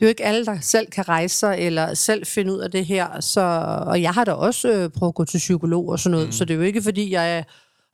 det 0.00 0.06
er 0.06 0.08
jo 0.08 0.10
ikke 0.10 0.24
alle, 0.24 0.44
der 0.46 0.60
selv 0.60 0.86
kan 0.86 1.08
rejse 1.08 1.36
sig, 1.36 1.56
eller 1.58 1.94
selv 1.94 2.26
finde 2.26 2.52
ud 2.52 2.58
af 2.58 2.70
det 2.70 2.86
her. 2.86 3.20
Så, 3.20 3.40
og 3.86 4.02
jeg 4.02 4.10
har 4.10 4.24
da 4.24 4.32
også 4.32 4.68
øh, 4.68 4.90
prøvet 4.90 5.10
at 5.10 5.14
gå 5.14 5.24
til 5.24 5.38
psykolog 5.38 5.88
og 5.88 5.98
sådan 5.98 6.10
noget, 6.10 6.26
mm. 6.26 6.32
så 6.32 6.44
det 6.44 6.54
er 6.54 6.58
jo 6.58 6.62
ikke, 6.64 6.82
fordi 6.82 7.12
jeg 7.12 7.44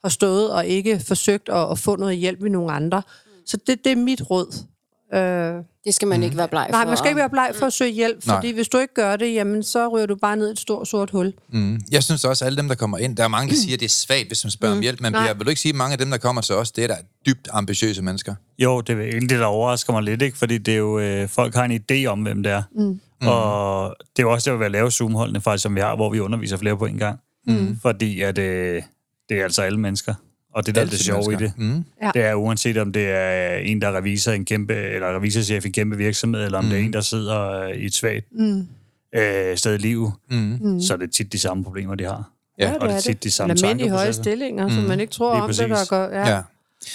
har 0.03 0.09
stået 0.09 0.51
og 0.51 0.65
ikke 0.65 0.99
forsøgt 1.07 1.49
at, 1.49 1.71
at 1.71 1.79
få 1.79 1.95
noget 1.95 2.17
hjælp 2.17 2.41
med 2.41 2.49
nogen 2.49 2.69
andre. 2.69 3.01
Så 3.45 3.57
det, 3.67 3.83
det 3.83 3.91
er 3.91 3.95
mit 3.95 4.29
råd. 4.29 4.65
Øh, 5.13 5.63
det 5.85 5.93
skal 5.93 6.07
man 6.07 6.19
mm. 6.19 6.23
ikke 6.23 6.37
være 6.37 6.47
bleg 6.47 6.67
for. 6.69 6.71
Nej, 6.71 6.85
man 6.85 6.97
skal 6.97 7.09
ikke 7.09 7.19
være 7.19 7.29
bleg 7.29 7.51
for 7.55 7.65
at 7.65 7.73
søge 7.73 7.91
hjælp, 7.91 8.23
fordi 8.23 8.47
Nej. 8.47 8.55
hvis 8.55 8.67
du 8.67 8.77
ikke 8.77 8.93
gør 8.93 9.15
det, 9.15 9.33
jamen, 9.33 9.63
så 9.63 9.87
ryger 9.87 10.05
du 10.05 10.15
bare 10.15 10.35
ned 10.37 10.49
i 10.49 10.51
et 10.51 10.59
stort 10.59 10.87
sort 10.87 11.09
hul. 11.09 11.33
Mm. 11.49 11.79
Jeg 11.91 12.03
synes 12.03 12.25
også, 12.25 12.45
at 12.45 12.47
alle 12.47 12.57
dem, 12.57 12.67
der 12.67 12.75
kommer 12.75 12.97
ind, 12.97 13.17
der 13.17 13.23
er 13.23 13.27
mange, 13.27 13.49
der 13.49 13.55
siger, 13.55 13.73
at 13.73 13.79
det 13.79 13.85
er 13.85 13.89
svagt, 13.89 14.27
hvis 14.27 14.43
man 14.43 14.51
spørger 14.51 14.75
mm. 14.75 14.77
om 14.77 14.81
hjælp, 14.81 15.01
men 15.01 15.13
jeg 15.13 15.35
vil 15.37 15.45
du 15.45 15.49
ikke 15.49 15.61
sige, 15.61 15.69
at 15.69 15.75
mange 15.75 15.91
af 15.91 15.97
dem, 15.97 16.11
der 16.11 16.17
kommer 16.17 16.41
til 16.41 16.55
os, 16.55 16.71
det 16.71 16.83
er 16.83 16.87
der 16.87 16.95
dybt 17.25 17.47
ambitiøse 17.51 18.01
mennesker? 18.01 18.35
Jo, 18.59 18.81
det 18.81 18.97
er 18.97 19.01
egentlig 19.01 19.29
det, 19.29 19.39
der 19.39 19.45
overrasker 19.45 19.93
mig 19.93 20.03
lidt, 20.03 20.21
ikke? 20.21 20.37
fordi 20.37 20.57
det 20.57 20.73
er 20.73 20.77
jo, 20.77 20.99
øh, 20.99 21.29
folk 21.29 21.55
har 21.55 21.65
en 21.65 21.81
idé 21.91 22.05
om, 22.05 22.19
hvem 22.19 22.43
det 22.43 22.51
er. 22.51 22.63
Mm. 22.75 22.99
Og 23.27 23.95
det 23.99 24.23
er 24.23 24.23
jo 24.23 24.31
også 24.31 24.53
det, 24.57 24.65
at 24.65 24.71
lave 24.71 24.91
Zoom-holdene, 24.91 25.41
faktisk, 25.41 25.63
som 25.63 25.75
vi 25.75 25.79
har, 25.79 25.95
hvor 25.95 26.09
vi 26.09 26.19
underviser 26.19 26.57
flere 26.57 26.77
på 26.77 26.85
en 26.85 26.97
gang. 26.97 27.19
Mm. 27.47 27.79
Fordi 27.81 28.21
at, 28.21 28.37
øh, 28.37 28.81
det 29.29 29.39
er 29.39 29.43
altså 29.43 29.61
alle 29.61 29.79
mennesker. 29.79 30.13
Og 30.57 30.65
det 30.65 30.75
der 30.75 30.81
er 30.81 30.85
det 30.85 30.99
sjove 30.99 31.33
i 31.33 31.35
det, 31.35 31.53
mm. 31.57 31.83
det 32.13 32.21
er 32.21 32.33
uanset 32.33 32.77
om 32.77 32.91
det 32.91 33.09
er 33.09 33.55
en, 33.55 33.81
der 33.81 33.87
er 33.87 33.97
revisor 33.97 34.31
en 34.31 34.45
kæmpe, 34.45 34.73
eller 34.73 35.15
revisorchef 35.15 35.65
i 35.65 35.67
en 35.67 35.73
kæmpe 35.73 35.97
virksomhed, 35.97 36.45
eller 36.45 36.57
om 36.57 36.63
mm. 36.63 36.69
det 36.69 36.79
er 36.79 36.83
en, 36.83 36.93
der 36.93 37.01
sidder 37.01 37.67
i 37.67 37.85
et 37.85 37.93
svagt 37.93 38.25
mm. 38.31 38.67
øh, 39.15 39.57
sted 39.57 39.73
i 39.73 39.77
livet, 39.77 40.13
mm. 40.31 40.81
så 40.81 40.93
er 40.93 40.97
det 40.97 41.11
tit 41.11 41.33
de 41.33 41.39
samme 41.39 41.63
problemer, 41.63 41.95
de 41.95 42.03
har. 42.03 42.31
Ja, 42.59 42.73
og 42.73 42.89
det 42.89 42.95
er 42.95 42.99
tit 42.99 43.23
de 43.23 43.31
samme 43.31 43.53
Eller 43.53 43.67
mænd 43.67 43.81
i 43.81 43.87
høje 43.87 44.13
stillinger, 44.13 44.67
mm. 44.67 44.73
som 44.73 44.83
man 44.83 44.99
ikke 44.99 45.13
tror 45.13 45.41
om 45.41 45.49
det, 45.49 45.69
der 45.69 45.89
går... 45.89 46.15
Ja. 46.15 46.29
ja. 46.29 46.41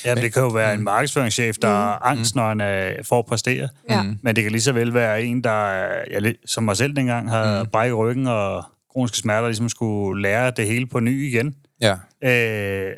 Ja, 0.04 0.14
det 0.14 0.32
kan 0.32 0.42
jo 0.42 0.48
være 0.48 0.74
en 0.74 0.82
markedsføringschef, 0.82 1.56
der 1.56 1.68
mm. 1.68 1.74
er 1.74 2.06
angst, 2.06 2.36
når 2.36 2.48
han 2.48 2.60
er, 2.60 2.92
får 3.02 3.18
at 3.18 3.26
præstere. 3.26 3.68
Ja. 3.90 4.02
Men 4.22 4.36
det 4.36 4.44
kan 4.44 4.52
lige 4.52 4.62
så 4.62 4.72
vel 4.72 4.94
være 4.94 5.22
en, 5.22 5.44
der, 5.44 5.68
ja, 6.10 6.32
som 6.46 6.64
mig 6.64 6.76
selv 6.76 6.96
dengang, 6.96 7.30
har 7.30 7.62
mm. 7.62 7.68
brækket 7.70 7.98
ryggen 7.98 8.26
og 8.26 8.64
kroniske 8.92 9.16
smerter, 9.16 9.48
ligesom 9.48 9.68
skulle 9.68 10.22
lære 10.22 10.52
det 10.56 10.66
hele 10.66 10.86
på 10.86 11.00
ny 11.00 11.28
igen. 11.28 11.54
Ja. 11.80 11.96
Øh, 12.24 12.96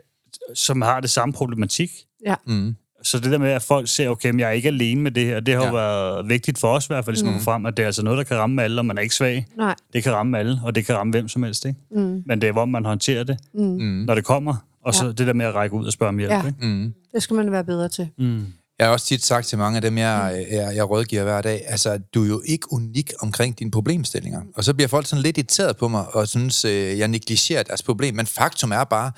som 0.55 0.83
har 0.83 1.01
det 1.01 1.11
samme 1.11 1.33
problematik. 1.33 1.91
Ja. 2.27 2.35
Mm. 2.47 2.77
Så 3.03 3.19
det 3.19 3.33
der 3.33 3.39
med, 3.39 3.51
at 3.51 3.63
folk 3.63 3.89
ser, 3.89 4.09
okay, 4.09 4.31
men 4.31 4.41
jeg 4.41 4.49
er 4.49 4.53
ikke 4.53 4.69
alene 4.69 5.01
med 5.01 5.11
det 5.11 5.27
her, 5.27 5.41
det 5.41 5.55
har 5.55 5.65
ja. 5.65 5.73
været 5.73 6.29
vigtigt 6.29 6.59
for 6.59 6.69
os 6.69 6.85
i 6.85 6.89
hvert 6.89 7.05
fald, 7.05 7.17
ligesom 7.17 7.29
mm. 7.29 7.35
at 7.35 7.41
få 7.41 7.45
frem, 7.45 7.67
at 7.67 7.77
det 7.77 7.83
er 7.83 7.87
altså 7.87 8.03
noget, 8.03 8.19
der 8.19 8.25
kan 8.25 8.37
ramme 8.37 8.63
alle, 8.63 8.81
og 8.81 8.87
man 8.87 8.99
er 8.99 9.03
ikke 9.03 9.15
svag. 9.15 9.47
Nej. 9.57 9.75
Det 9.93 10.03
kan 10.03 10.13
ramme 10.13 10.39
alle, 10.39 10.61
og 10.65 10.75
det 10.75 10.87
kan 10.87 10.97
ramme 10.97 11.11
hvem 11.11 11.29
som 11.29 11.43
helst. 11.43 11.65
Ikke? 11.65 11.79
Mm. 11.91 12.23
Men 12.27 12.41
det 12.41 12.49
er, 12.49 12.53
hvor 12.53 12.65
man 12.65 12.85
håndterer 12.85 13.25
det, 13.25 13.39
mm. 13.55 13.65
mm. 13.65 14.05
når 14.07 14.15
det 14.15 14.25
kommer. 14.25 14.55
Og 14.85 14.95
så 14.95 15.05
ja. 15.05 15.13
det 15.13 15.27
der 15.27 15.33
med 15.33 15.47
at 15.47 15.55
række 15.55 15.77
ud 15.77 15.87
og 15.87 15.93
spørge 15.93 16.09
om 16.09 16.19
hjælp. 16.19 16.33
Ja. 16.33 16.47
Ikke? 16.47 16.67
Mm. 16.67 16.95
Det 17.15 17.23
skal 17.23 17.37
man 17.37 17.53
være 17.53 17.65
bedre 17.65 17.89
til. 17.89 18.09
Mm. 18.19 18.47
Jeg 18.79 18.87
har 18.87 18.93
også 18.93 19.07
tit 19.07 19.25
sagt 19.25 19.47
til 19.47 19.59
mange 19.59 19.77
af 19.77 19.83
dem, 19.83 19.99
jeg, 19.99 20.47
jeg, 20.51 20.77
jeg 20.77 20.91
rådgiver 20.91 21.23
hver 21.23 21.43
dag, 21.43 21.63
altså, 21.67 21.99
du 22.15 22.25
er 22.25 22.29
jo 22.29 22.43
ikke 22.47 22.73
unik 22.73 23.13
omkring 23.21 23.59
dine 23.59 23.71
problemstillinger. 23.71 24.41
Og 24.55 24.65
så 24.65 24.75
bliver 24.75 24.89
folk 24.89 25.07
sådan 25.07 25.23
lidt 25.23 25.39
irriteret 25.39 25.77
på 25.77 25.89
mig, 25.89 26.15
og 26.15 26.29
synes, 26.29 26.65
øh, 26.65 26.99
jeg 26.99 27.09
negligerer 27.09 27.63
deres 27.63 27.83
problem. 27.83 28.15
Men 28.15 28.27
faktum 28.27 28.73
er 28.73 28.85
bare, 28.85 29.13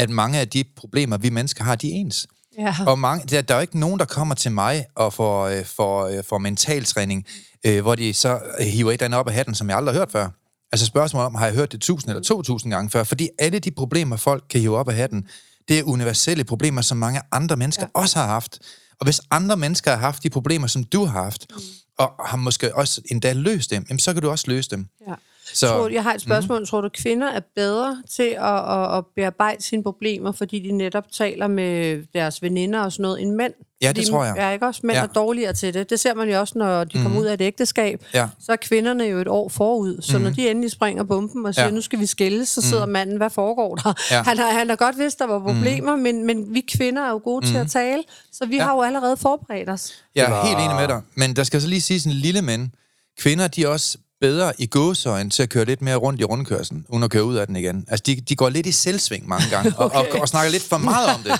at 0.00 0.10
mange 0.10 0.38
af 0.38 0.48
de 0.48 0.64
problemer, 0.76 1.16
vi 1.16 1.30
mennesker 1.30 1.64
har, 1.64 1.74
de 1.74 1.90
er 1.90 1.94
ens. 1.94 2.26
Ja. 2.58 2.76
Og 2.86 2.98
mange, 2.98 3.26
der, 3.26 3.42
der 3.42 3.54
er 3.54 3.58
jo 3.58 3.62
ikke 3.62 3.78
nogen, 3.78 3.98
der 3.98 4.04
kommer 4.04 4.34
til 4.34 4.52
mig 4.52 4.86
og 4.94 5.12
får, 5.12 5.44
øh, 5.44 5.64
får, 5.64 6.06
øh, 6.06 6.24
får 6.28 6.38
mentaltræning, 6.38 7.26
øh, 7.66 7.80
hvor 7.82 7.94
de 7.94 8.14
så 8.14 8.40
hiver 8.60 8.90
et 8.90 8.94
eller 8.94 9.04
andet 9.04 9.20
op 9.20 9.28
af 9.28 9.34
hatten, 9.34 9.54
som 9.54 9.68
jeg 9.68 9.76
aldrig 9.76 9.94
har 9.94 10.00
hørt 10.00 10.12
før. 10.12 10.28
Altså 10.72 10.86
spørgsmålet 10.86 11.26
om, 11.26 11.34
har 11.34 11.46
jeg 11.46 11.54
hørt 11.54 11.72
det 11.72 11.80
tusind 11.80 12.10
eller 12.10 12.22
to 12.22 12.42
tusind 12.42 12.72
gange 12.72 12.90
før? 12.90 13.04
Fordi 13.04 13.28
alle 13.38 13.58
de 13.58 13.70
problemer, 13.70 14.16
folk 14.16 14.44
kan 14.50 14.60
hive 14.60 14.76
op 14.76 14.88
af 14.88 14.94
hatten, 14.94 15.28
det 15.68 15.78
er 15.78 15.82
universelle 15.82 16.44
problemer, 16.44 16.82
som 16.82 16.98
mange 16.98 17.20
andre 17.32 17.56
mennesker 17.56 17.86
ja. 17.96 18.00
også 18.00 18.18
har 18.18 18.26
haft. 18.26 18.58
Og 19.00 19.04
hvis 19.04 19.20
andre 19.30 19.56
mennesker 19.56 19.90
har 19.90 19.98
haft 19.98 20.22
de 20.22 20.30
problemer, 20.30 20.66
som 20.66 20.84
du 20.84 21.04
har 21.04 21.22
haft, 21.22 21.46
mm. 21.50 21.60
og 21.98 22.12
har 22.26 22.36
måske 22.36 22.76
også 22.76 23.00
endda 23.10 23.32
løst 23.32 23.70
dem, 23.70 23.86
jamen, 23.88 23.98
så 23.98 24.12
kan 24.12 24.22
du 24.22 24.30
også 24.30 24.44
løse 24.48 24.70
dem. 24.70 24.86
Ja. 25.08 25.14
Så, 25.54 25.66
tror, 25.66 25.88
jeg 25.88 26.02
har 26.02 26.14
et 26.14 26.20
spørgsmål. 26.20 26.58
Mm. 26.58 26.66
Tror 26.66 26.80
du, 26.80 26.88
kvinder 26.88 27.28
er 27.28 27.40
bedre 27.54 28.02
til 28.16 28.36
at, 28.38 28.70
at, 28.70 28.98
at 28.98 29.04
bearbejde 29.16 29.62
sine 29.62 29.82
problemer, 29.82 30.32
fordi 30.32 30.60
de 30.68 30.72
netop 30.72 31.04
taler 31.12 31.48
med 31.48 32.02
deres 32.14 32.42
veninder 32.42 32.80
og 32.80 32.92
sådan 32.92 33.02
noget, 33.02 33.22
end 33.22 33.34
mænd? 33.34 33.52
Ja, 33.82 33.88
det 33.88 33.96
fordi 33.96 34.10
tror 34.10 34.24
jeg. 34.24 34.34
Er 34.38 34.50
ikke 34.50 34.66
også 34.66 34.80
mænd 34.84 34.96
ja. 34.98 35.02
er 35.02 35.06
dårligere 35.06 35.52
til 35.52 35.74
det? 35.74 35.90
Det 35.90 36.00
ser 36.00 36.14
man 36.14 36.30
jo 36.30 36.40
også, 36.40 36.58
når 36.58 36.84
de 36.84 36.92
kommer 36.92 37.08
mm. 37.08 37.16
ud 37.16 37.24
af 37.24 37.34
et 37.34 37.40
ægteskab. 37.40 38.04
Ja. 38.14 38.28
Så 38.40 38.52
er 38.52 38.56
kvinderne 38.56 39.04
jo 39.04 39.18
et 39.18 39.28
år 39.28 39.48
forud. 39.48 40.02
Så 40.02 40.18
mm. 40.18 40.24
når 40.24 40.30
de 40.30 40.50
endelig 40.50 40.70
springer 40.70 41.04
bomben 41.04 41.46
og 41.46 41.54
siger, 41.54 41.64
ja. 41.64 41.70
nu 41.70 41.80
skal 41.80 41.98
vi 41.98 42.06
skille, 42.06 42.46
så 42.46 42.62
sidder 42.62 42.86
mm. 42.86 42.92
manden, 42.92 43.16
hvad 43.16 43.30
foregår 43.30 43.74
der? 43.74 43.94
Ja. 44.10 44.22
Han, 44.22 44.38
har, 44.38 44.52
han 44.52 44.68
har 44.68 44.76
godt 44.76 44.98
vidst, 44.98 45.18
der 45.18 45.26
var 45.26 45.38
problemer, 45.38 45.96
mm. 45.96 46.02
men, 46.02 46.26
men 46.26 46.54
vi 46.54 46.60
kvinder 46.60 47.02
er 47.02 47.10
jo 47.10 47.20
gode 47.24 47.46
mm. 47.46 47.52
til 47.52 47.58
at 47.58 47.70
tale, 47.70 48.02
så 48.32 48.46
vi 48.46 48.56
ja. 48.56 48.62
har 48.62 48.74
jo 48.74 48.82
allerede 48.82 49.16
forberedt 49.16 49.70
os. 49.70 49.92
Jeg 50.14 50.30
er 50.30 50.46
helt 50.46 50.58
enig 50.58 50.76
med 50.76 50.88
dig. 50.88 51.00
Men 51.14 51.36
der 51.36 51.44
skal 51.44 51.60
så 51.60 51.68
lige 51.68 51.80
sige 51.80 52.00
sådan 52.00 52.16
en 52.16 52.18
lille 52.18 52.42
men. 52.42 52.72
Kvinder, 53.18 53.48
de 53.48 53.62
er 53.62 53.68
også 53.68 53.98
bedre 54.20 54.52
i 54.58 54.66
gåsøjen 54.66 55.30
til 55.30 55.42
at 55.42 55.48
køre 55.48 55.64
lidt 55.64 55.82
mere 55.82 55.96
rundt 55.96 56.20
i 56.20 56.24
rundkørslen, 56.24 56.86
uden 56.88 57.02
at 57.02 57.10
køre 57.10 57.24
ud 57.24 57.36
af 57.36 57.46
den 57.46 57.56
igen. 57.56 57.84
Altså, 57.88 58.02
de, 58.06 58.16
de 58.20 58.36
går 58.36 58.48
lidt 58.48 58.66
i 58.66 58.72
selvsving 58.72 59.28
mange 59.28 59.44
gange, 59.50 59.72
og, 59.76 59.92
og, 59.94 60.06
og 60.20 60.28
snakker 60.28 60.50
lidt 60.52 60.62
for 60.62 60.78
meget 60.78 61.14
om 61.14 61.22
det. 61.22 61.32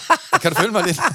Kan 0.42 0.52
du 0.52 0.58
følge 0.60 0.72
mig 0.72 0.84
lidt? 0.86 1.00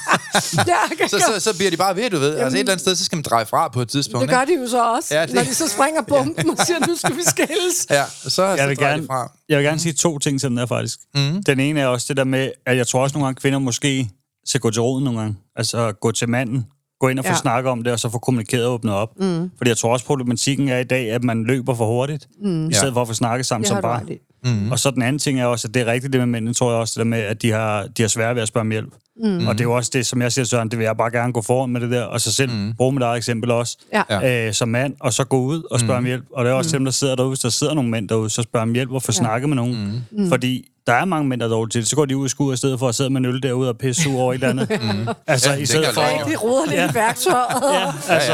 Ja, 0.67 0.95
kan 0.97 1.09
så, 1.09 1.19
så, 1.19 1.39
så 1.39 1.57
bliver 1.57 1.71
de 1.71 1.77
bare 1.77 1.95
ved, 1.95 2.09
du 2.09 2.19
ved. 2.19 2.35
Altså, 2.35 2.57
et 2.57 2.59
eller 2.59 2.71
andet 2.71 2.81
sted, 2.81 2.95
så 2.95 3.05
skal 3.05 3.15
man 3.15 3.23
dreje 3.23 3.45
fra 3.45 3.67
på 3.67 3.81
et 3.81 3.89
tidspunkt. 3.89 4.21
det 4.29 4.37
gør 4.37 4.45
de 4.45 4.53
jo 4.61 4.67
så 4.67 4.83
også, 4.83 5.13
Ja, 5.13 5.19
ja, 5.19 5.25
det- 5.25 5.35
når 5.35 5.43
de 5.43 5.55
så 5.55 5.67
springer 5.69 6.01
bomben 6.13 6.49
og 6.49 6.57
siger, 6.65 6.87
nu 6.87 6.95
skal 6.95 7.15
vi 7.15 7.21
skilles. 7.25 7.87
Ja, 7.89 8.03
så, 8.23 8.29
så 8.29 8.43
Jeg 8.43 8.69
vil, 8.69 8.77
drejer 8.77 8.91
de 8.93 8.95
gerne, 8.97 9.07
fra. 9.07 9.31
jeg 9.49 9.57
vil 9.57 9.65
gerne 9.65 9.79
sige 9.79 9.93
to 9.93 10.19
ting 10.19 10.39
til 10.39 10.49
den 10.49 10.57
der, 10.57 10.65
faktisk. 10.65 10.99
Mm. 11.15 11.43
Den 11.43 11.59
ene 11.59 11.79
er 11.81 11.87
også 11.87 12.05
det 12.09 12.17
der 12.17 12.23
med, 12.23 12.51
at 12.65 12.77
jeg 12.77 12.87
tror 12.87 13.01
også 13.03 13.13
nogle 13.13 13.25
gange, 13.25 13.39
kvinder 13.41 13.59
måske 13.59 14.09
skal 14.45 14.61
gå 14.61 14.71
til 14.71 14.81
roden 14.81 15.03
nogle 15.03 15.19
gange. 15.19 15.35
Altså 15.55 15.91
gå 16.01 16.11
til 16.11 16.29
manden, 16.29 16.65
gå 16.99 17.07
ind 17.07 17.19
og 17.19 17.25
få 17.25 17.31
Ja. 17.31 17.35
snakket 17.37 17.71
om 17.71 17.83
det, 17.83 17.93
og 17.93 17.99
så 17.99 18.09
få 18.09 18.19
kommunikeret 18.19 18.65
og 18.65 18.73
åbnet 18.73 18.93
op. 18.93 19.09
Mm. 19.19 19.51
Fordi 19.57 19.69
jeg 19.69 19.77
tror 19.77 19.91
også, 19.93 20.05
problematikken 20.05 20.69
er 20.69 20.77
i 20.77 20.83
dag, 20.83 21.11
at 21.11 21.23
man 21.23 21.43
løber 21.43 21.73
for 21.75 21.85
hurtigt, 21.85 22.27
mm. 22.41 22.69
i 22.69 22.73
stedet 22.73 22.91
Ja. 22.91 22.95
for 22.95 23.01
at 23.01 23.07
få 23.07 23.13
snakket 23.13 23.45
sammen 23.45 23.63
Det 23.63 23.67
som 23.69 23.79
ret 23.83 24.09
i. 24.09 24.17
Mm. 24.45 24.71
Og 24.71 24.79
så 24.79 24.91
den 24.91 25.01
anden 25.01 25.19
ting 25.19 25.39
er 25.39 25.45
også, 25.45 25.67
at 25.67 25.73
det 25.73 25.81
er 25.81 25.85
rigtigt 25.85 26.13
det 26.13 26.19
med 26.21 26.27
mændene, 26.27 26.53
tror 26.53 26.71
jeg 26.71 26.79
også, 26.79 26.91
det 26.91 26.97
der 26.97 27.09
med, 27.09 27.19
at 27.19 27.41
de 27.41 27.51
har, 27.51 27.87
de 27.97 28.01
har 28.03 28.07
svært 28.09 28.35
ved 28.35 28.41
at 28.41 28.47
spørge 28.47 28.61
om 28.61 28.71
hjælp. 28.71 28.93
Mm. 29.23 29.47
Og 29.47 29.53
det 29.53 29.59
er 29.61 29.63
jo 29.65 29.73
også 29.75 29.91
det, 29.93 30.05
som 30.05 30.21
jeg 30.21 30.31
siger, 30.31 30.45
Søren, 30.45 30.69
det 30.71 30.79
vil 30.79 30.85
jeg 30.85 30.97
bare 30.97 31.11
gerne 31.11 31.33
gå 31.33 31.41
foran 31.41 31.69
med 31.69 31.81
det 31.81 31.91
der, 31.91 32.03
og 32.03 32.21
så 32.21 32.31
selv 32.33 32.51
mm. 32.51 32.73
bruge 32.77 32.93
mit 32.93 33.03
eget 33.03 33.17
eksempel 33.17 33.51
også, 33.51 33.77
Ja. 33.93 34.01
ja. 34.09 34.47
øh, 34.47 34.53
som 34.53 34.69
mand, 34.69 34.93
og 34.99 35.13
så 35.13 35.23
gå 35.23 35.37
ud 35.41 35.63
og 35.71 35.79
spørge 35.79 35.99
mm. 35.99 36.03
om 36.03 36.07
hjælp. 36.07 36.23
Og 36.33 36.45
det 36.45 36.51
er 36.51 36.55
også 36.55 36.69
mm. 36.69 36.79
dem, 36.79 36.85
der 36.85 36.91
sidder 36.91 37.15
derude, 37.15 37.29
hvis 37.29 37.39
der 37.39 37.49
sidder 37.49 37.73
nogle 37.73 37.89
mænd 37.89 38.09
derude, 38.09 38.29
så 38.29 38.41
spørg 38.41 38.61
om 38.61 38.73
hjælp 38.73 38.91
og 38.91 39.01
få 39.03 39.11
ja. 39.11 39.17
snakket 39.17 39.49
med 39.49 39.55
nogen. 39.55 40.05
Mm. 40.11 40.29
Fordi 40.29 40.65
der 40.87 40.93
er 40.93 41.05
mange 41.05 41.29
mænd, 41.29 41.39
der 41.41 41.45
er 41.47 41.49
dårlige 41.51 41.71
til 41.71 41.81
det. 41.81 41.89
Så 41.89 41.95
går 41.95 42.05
de 42.05 42.17
ud 42.17 42.25
i 42.25 42.29
skud 42.29 42.53
i 42.53 42.57
stedet 42.57 42.79
for 42.79 42.89
at 42.89 42.95
sidde 42.95 43.09
med 43.09 43.19
en 43.19 43.25
øl 43.25 43.43
derude 43.43 43.69
og 43.69 43.77
pisse 43.77 44.01
sur 44.03 44.21
over 44.21 44.33
et 44.33 44.35
eller 44.35 44.49
andet. 44.49 44.69
Mm. 44.95 45.07
Altså, 45.27 45.49
Ja, 45.49 45.55
i 45.55 45.59
det 45.59 45.67
stedet 45.69 45.87
for... 45.93 46.01
jeg 46.01 46.19
love. 46.25 46.31
De 46.31 46.35
roder 46.37 46.65
lidt 46.65 46.91
i 46.91 46.95
værktøjet. 46.95 47.47
Ja, 47.73 48.13
altså, 48.13 48.33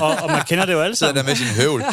og, 0.00 0.10
og 0.22 0.30
man 0.30 0.42
kender 0.48 0.64
det 0.66 0.72
jo 0.72 0.80
alle 0.80 0.96
Sidder 0.96 1.14
sammen. 1.14 1.24
der 1.24 1.30
med 1.30 1.36
sin 1.36 1.62
høvl. 1.62 1.82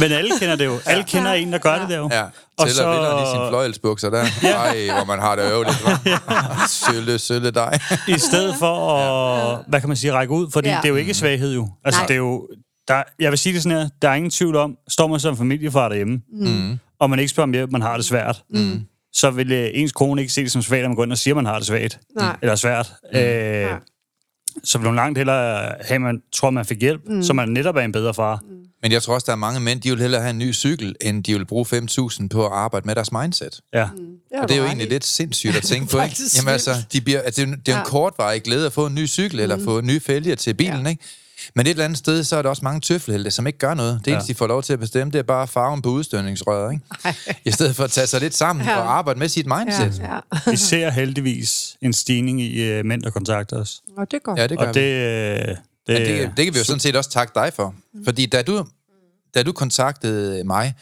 Men 0.00 0.12
alle 0.12 0.30
kender 0.40 0.56
det 0.56 0.64
jo. 0.64 0.78
Alle 0.86 1.04
kender 1.04 1.32
en, 1.32 1.52
der 1.52 1.58
gør 1.58 1.78
det 1.78 1.88
der 1.88 1.96
jo. 1.96 2.08
Ja, 2.12 2.22
Og 2.22 2.66
tæller 2.66 2.82
så... 2.82 2.90
vinderen 2.90 3.22
i 3.22 3.26
sine 3.34 3.48
fløjelsbukser 3.48 4.10
der. 4.10 4.24
Ej, 4.42 4.94
hvor 4.96 5.04
man 5.04 5.18
har 5.18 5.36
det 5.36 5.52
øveligt. 5.52 5.76
hva'? 5.76 6.68
Sølle, 6.68 7.18
sølle 7.18 7.50
dig. 7.50 7.78
i 8.08 8.18
stedet 8.18 8.54
for 8.58 8.96
at, 8.96 9.64
hvad 9.68 9.80
kan 9.80 9.88
man 9.88 9.96
sige, 9.96 10.12
række 10.12 10.32
ud, 10.34 10.50
fordi 10.52 10.68
ja. 10.68 10.74
Ja. 10.74 10.80
det 10.80 10.84
er 10.84 10.88
jo 10.88 10.96
ikke 10.96 11.14
svaghed 11.14 11.54
jo. 11.54 11.68
Altså, 11.84 12.00
Nej. 12.00 12.06
det 12.06 12.14
er 12.14 12.18
jo, 12.18 12.48
der, 12.88 13.02
jeg 13.18 13.30
vil 13.30 13.38
sige 13.38 13.52
det 13.54 13.62
sådan 13.62 13.78
her, 13.78 13.88
der 14.02 14.08
er 14.08 14.14
ingen 14.14 14.30
tvivl 14.30 14.56
om, 14.56 14.76
står 14.88 15.06
man 15.06 15.20
som 15.20 15.36
familiefar 15.36 15.88
derhjemme, 15.88 16.20
mm. 16.32 16.78
og 17.00 17.10
man 17.10 17.18
ikke 17.18 17.28
spørger 17.28 17.46
om 17.46 17.52
hjælp, 17.52 17.70
man 17.70 17.82
har 17.82 17.96
det 17.96 18.04
svært, 18.04 18.42
mm. 18.50 18.80
så 19.12 19.30
vil 19.30 19.52
øh, 19.52 19.70
ens 19.74 19.92
kone 19.92 20.20
ikke 20.20 20.32
se 20.32 20.42
det 20.42 20.52
som 20.52 20.62
svagt, 20.62 20.82
at 20.82 20.88
man 20.90 20.96
går 20.96 21.04
ind 21.04 21.12
og 21.12 21.18
siger, 21.18 21.34
at 21.34 21.36
man 21.36 21.46
har 21.46 21.58
det 21.58 21.66
svagt. 21.66 21.98
Nej. 22.16 22.36
Eller 22.42 22.54
svært. 22.56 22.92
Mm. 23.12 23.18
Øh, 23.18 23.70
så 24.64 24.78
vil 24.78 24.86
hun 24.86 24.96
langt 24.96 25.18
hellere 25.18 25.56
have, 25.80 25.94
at 25.94 26.00
man 26.00 26.20
tror, 26.34 26.50
man 26.50 26.64
fik 26.64 26.80
hjælp, 26.80 27.00
mm. 27.06 27.22
så 27.22 27.32
man 27.32 27.48
netop 27.48 27.76
er 27.76 27.80
en 27.80 27.92
bedre 27.92 28.14
far. 28.14 28.40
Mm. 28.42 28.56
Men 28.82 28.92
jeg 28.92 29.02
tror 29.02 29.14
også, 29.14 29.24
der 29.24 29.32
er 29.32 29.36
mange 29.36 29.60
mænd, 29.60 29.80
de 29.80 29.90
vil 29.90 30.00
hellere 30.00 30.20
have 30.20 30.30
en 30.30 30.38
ny 30.38 30.54
cykel, 30.54 30.94
end 31.00 31.24
de 31.24 31.34
vil 31.34 31.44
bruge 31.46 31.66
5.000 31.66 32.28
på 32.28 32.46
at 32.46 32.52
arbejde 32.52 32.86
med 32.86 32.94
deres 32.94 33.12
mindset. 33.12 33.60
Ja. 33.74 33.78
har 34.34 34.42
Og 34.42 34.48
det 34.48 34.54
er 34.54 34.58
jo 34.58 34.64
egentlig 34.66 34.86
i. 34.86 34.90
lidt 34.90 35.04
sindssygt 35.04 35.56
at 35.56 35.62
tænke 35.62 35.90
på, 35.92 36.00
ikke? 36.02 36.16
Jamen 36.36 36.52
altså, 36.52 36.74
de 36.92 37.00
bliver, 37.00 37.20
altså, 37.20 37.40
det 37.40 37.46
er 37.48 37.50
jo, 37.50 37.56
det 37.56 37.68
er 37.68 37.72
jo 37.72 37.78
en 37.78 37.84
Ja. 37.84 37.90
kortvarig 37.90 38.42
glæde 38.42 38.66
at 38.66 38.72
få 38.72 38.86
en 38.86 38.94
ny 38.94 39.08
cykel, 39.08 39.40
eller 39.40 39.64
få 39.64 39.80
nye 39.80 40.00
fælger 40.00 40.34
til 40.34 40.54
bilen, 40.54 40.86
ikke? 40.86 41.02
Men 41.54 41.66
et 41.66 41.70
eller 41.70 41.84
andet 41.84 41.98
sted, 41.98 42.24
så 42.24 42.36
er 42.36 42.42
der 42.42 42.48
også 42.48 42.64
mange 42.64 42.80
tøffelhelte, 42.80 43.30
som 43.30 43.46
ikke 43.46 43.58
gør 43.58 43.74
noget. 43.74 44.00
Det 44.04 44.12
eneste, 44.12 44.32
de 44.32 44.38
får 44.38 44.46
lov 44.46 44.62
til 44.62 44.72
at 44.72 44.78
bestemme, 44.80 45.10
det 45.12 45.18
er 45.18 45.22
bare 45.22 45.48
farven 45.48 45.82
på 45.82 45.88
udstødningsrøret, 45.88 46.72
ikke? 46.72 46.84
I 47.44 47.50
stedet 47.50 47.76
for 47.76 47.84
at 47.84 47.90
tage 47.90 48.06
sig 48.06 48.20
lidt 48.20 48.34
sammen 48.36 48.66
Ja. 48.66 48.76
og 48.76 48.98
arbejde 48.98 49.18
med 49.18 49.28
sit 49.28 49.46
mindset. 49.46 49.98
Ja, 50.02 50.14
ja. 50.14 50.20
Vi 50.50 50.56
ser 50.56 50.90
heldigvis 50.90 51.76
en 51.82 51.92
stigning 51.92 52.40
i 52.42 52.62
øh, 52.62 52.84
mænd, 52.84 53.02
der 53.02 53.10
kontakter 53.10 53.56
os. 53.56 53.80
Og 53.96 54.10
det 54.10 54.16
er 54.16 54.20
godt. 54.20 54.38
Ja, 54.38 54.46
det 54.46 54.58
gør 54.58 54.68
Og 54.68 54.74
vi. 54.74 54.80
det, 54.80 55.48
øh, 55.48 55.56
det, 55.88 56.00
Men 56.00 56.02
det, 56.20 56.30
det 56.36 56.44
kan 56.44 56.54
vi 56.54 56.58
jo 56.58 56.64
sådan 56.64 56.80
set 56.80 56.96
også 56.96 57.10
takke 57.10 57.32
dig 57.34 57.52
for. 57.54 57.74
Fordi 58.04 58.26
da 58.26 58.42
du, 58.42 58.66
da 59.34 59.42
du 59.42 59.52
kontaktede 59.52 60.44
mig 60.44 60.74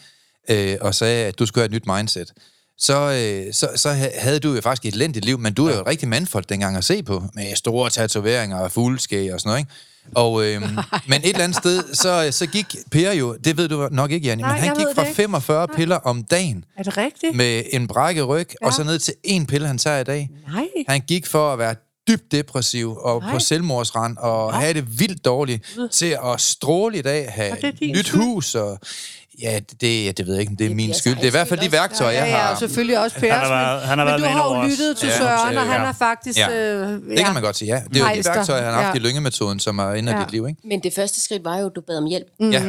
øh, 0.49 0.77
og 0.81 0.95
sagde, 0.95 1.25
at 1.25 1.39
du 1.39 1.45
skulle 1.45 1.61
have 1.61 1.65
et 1.65 1.71
nyt 1.71 1.95
mindset, 1.95 2.33
så, 2.79 2.95
øh, 3.11 3.53
så, 3.53 3.69
så 3.75 3.89
ha- 3.91 4.19
havde 4.19 4.39
du 4.39 4.53
jo 4.55 4.61
faktisk 4.61 4.85
et 4.85 4.93
elendigt 4.93 5.25
liv, 5.25 5.39
men 5.39 5.53
du 5.53 5.65
er 5.67 5.73
jo 5.75 5.81
et 5.81 5.87
rigtig 5.87 6.07
mandfolk 6.07 6.49
dengang 6.49 6.77
at 6.77 6.83
se 6.83 7.03
på, 7.03 7.23
med 7.33 7.55
store 7.55 7.89
tatoveringer 7.89 8.57
og 8.57 8.71
fugleskæg 8.71 9.33
og 9.33 9.39
sådan 9.39 9.49
noget, 9.49 9.59
ikke? 9.59 9.71
Og, 10.15 10.45
øh, 10.45 10.61
men 11.09 11.21
et 11.21 11.29
eller 11.29 11.43
andet 11.43 11.57
sted, 11.57 11.83
så, 11.93 12.27
så 12.31 12.45
gik 12.47 12.65
Per 12.91 13.11
jo, 13.11 13.35
det 13.43 13.57
ved 13.57 13.67
du 13.69 13.87
nok 13.91 14.11
ikke, 14.11 14.27
Janni, 14.27 14.41
Nej, 14.43 14.51
men 14.51 14.59
han 14.63 14.75
gik 14.75 14.85
fra 14.95 15.01
det 15.01 15.07
ikke. 15.09 15.15
45 15.15 15.67
piller 15.67 15.95
om 15.95 16.23
dagen 16.23 16.65
Er 16.77 16.83
det 16.83 16.97
rigtigt? 16.97 17.35
med 17.35 17.63
en 17.73 17.87
brækket 17.87 18.27
ryg, 18.27 18.47
ja. 18.61 18.65
og 18.67 18.71
Ja. 18.71 18.75
så 18.77 18.83
ned 18.83 18.99
til 18.99 19.13
en 19.23 19.45
pille, 19.45 19.67
han 19.67 19.77
tager 19.77 19.99
i 19.99 20.03
dag. 20.03 20.29
Nej. 20.53 20.65
Han 20.87 21.01
gik 21.01 21.27
for 21.27 21.53
at 21.53 21.59
være 21.59 21.75
dybt 22.07 22.31
depressiv 22.31 22.97
og 22.97 23.21
Nej. 23.21 23.31
På 23.31 23.39
selvmordsrand 23.39 24.17
og 24.17 24.53
have 24.53 24.73
det 24.73 24.99
vildt 24.99 25.25
dårligt 25.25 25.77
til 25.91 26.17
at 26.33 26.41
stråle 26.41 26.97
i 26.97 27.01
dag, 27.01 27.31
have 27.31 27.51
Og 27.51 27.57
det 27.61 27.79
din 27.79 27.91
nyt 27.95 28.07
skyld. 28.07 28.21
hus 28.21 28.55
og... 28.55 28.79
Ja, 29.41 29.59
det, 29.81 30.05
ja, 30.05 30.11
det 30.11 30.27
ved 30.27 30.33
jeg 30.33 30.39
ikke, 30.41 30.49
om 30.51 30.55
det 30.57 30.65
er 30.65 30.69
Det 30.69 30.75
min 30.75 30.93
skyld. 30.93 31.15
Det 31.15 31.23
er 31.23 31.27
i 31.27 31.29
hvert 31.29 31.47
fald 31.47 31.59
de 31.59 31.71
værktøjer, 31.71 32.11
Ja, 32.11 32.23
jeg 32.23 32.29
ja, 32.31 32.37
har. 32.37 32.51
og 32.53 32.57
selvfølgelig 32.59 32.99
også 32.99 33.19
Per. 33.19 33.33
Han 33.33 33.41
har 33.41 33.49
været- 33.49 33.81
han 33.81 33.97
har 33.97 34.05
været 34.05 34.21
men 34.21 34.29
du 34.31 34.37
har 34.37 34.55
jo 34.63 34.69
lyttet 34.69 34.97
til 34.97 35.07
Ja, 35.09 35.17
Søren, 35.17 35.57
og 35.57 35.63
ja. 35.65 35.71
han 35.71 35.81
har 35.81 35.93
faktisk... 35.93 36.37
Ja. 36.39 36.49
Øh, 36.51 36.91
Det 37.09 37.25
kan 37.25 37.33
man 37.33 37.43
godt 37.43 37.55
sige, 37.57 37.73
ja. 37.75 37.81
Det 37.89 37.95
er 37.97 37.99
jo 37.99 38.05
de 38.09 38.13
Meister. 38.13 38.33
værktøjer, 38.33 38.63
han 38.63 38.73
har 38.73 38.81
haft 38.81 38.95
Ja. 38.95 38.99
i 38.99 39.03
lyngemetoden, 39.03 39.59
som 39.59 39.79
er 39.79 39.93
inde 39.93 40.11
af 40.13 40.19
Ja. 40.19 40.23
dit 40.23 40.31
liv, 40.31 40.47
ikke? 40.47 40.61
Men 40.67 40.79
det 40.79 40.93
første 40.93 41.21
skridt 41.21 41.45
var 41.45 41.57
jo, 41.57 41.65
at 41.65 41.71
du 41.75 41.81
bad 41.81 41.97
om 41.97 42.05
hjælp. 42.05 42.27
Mm. 42.39 42.51
Ja, 42.51 42.63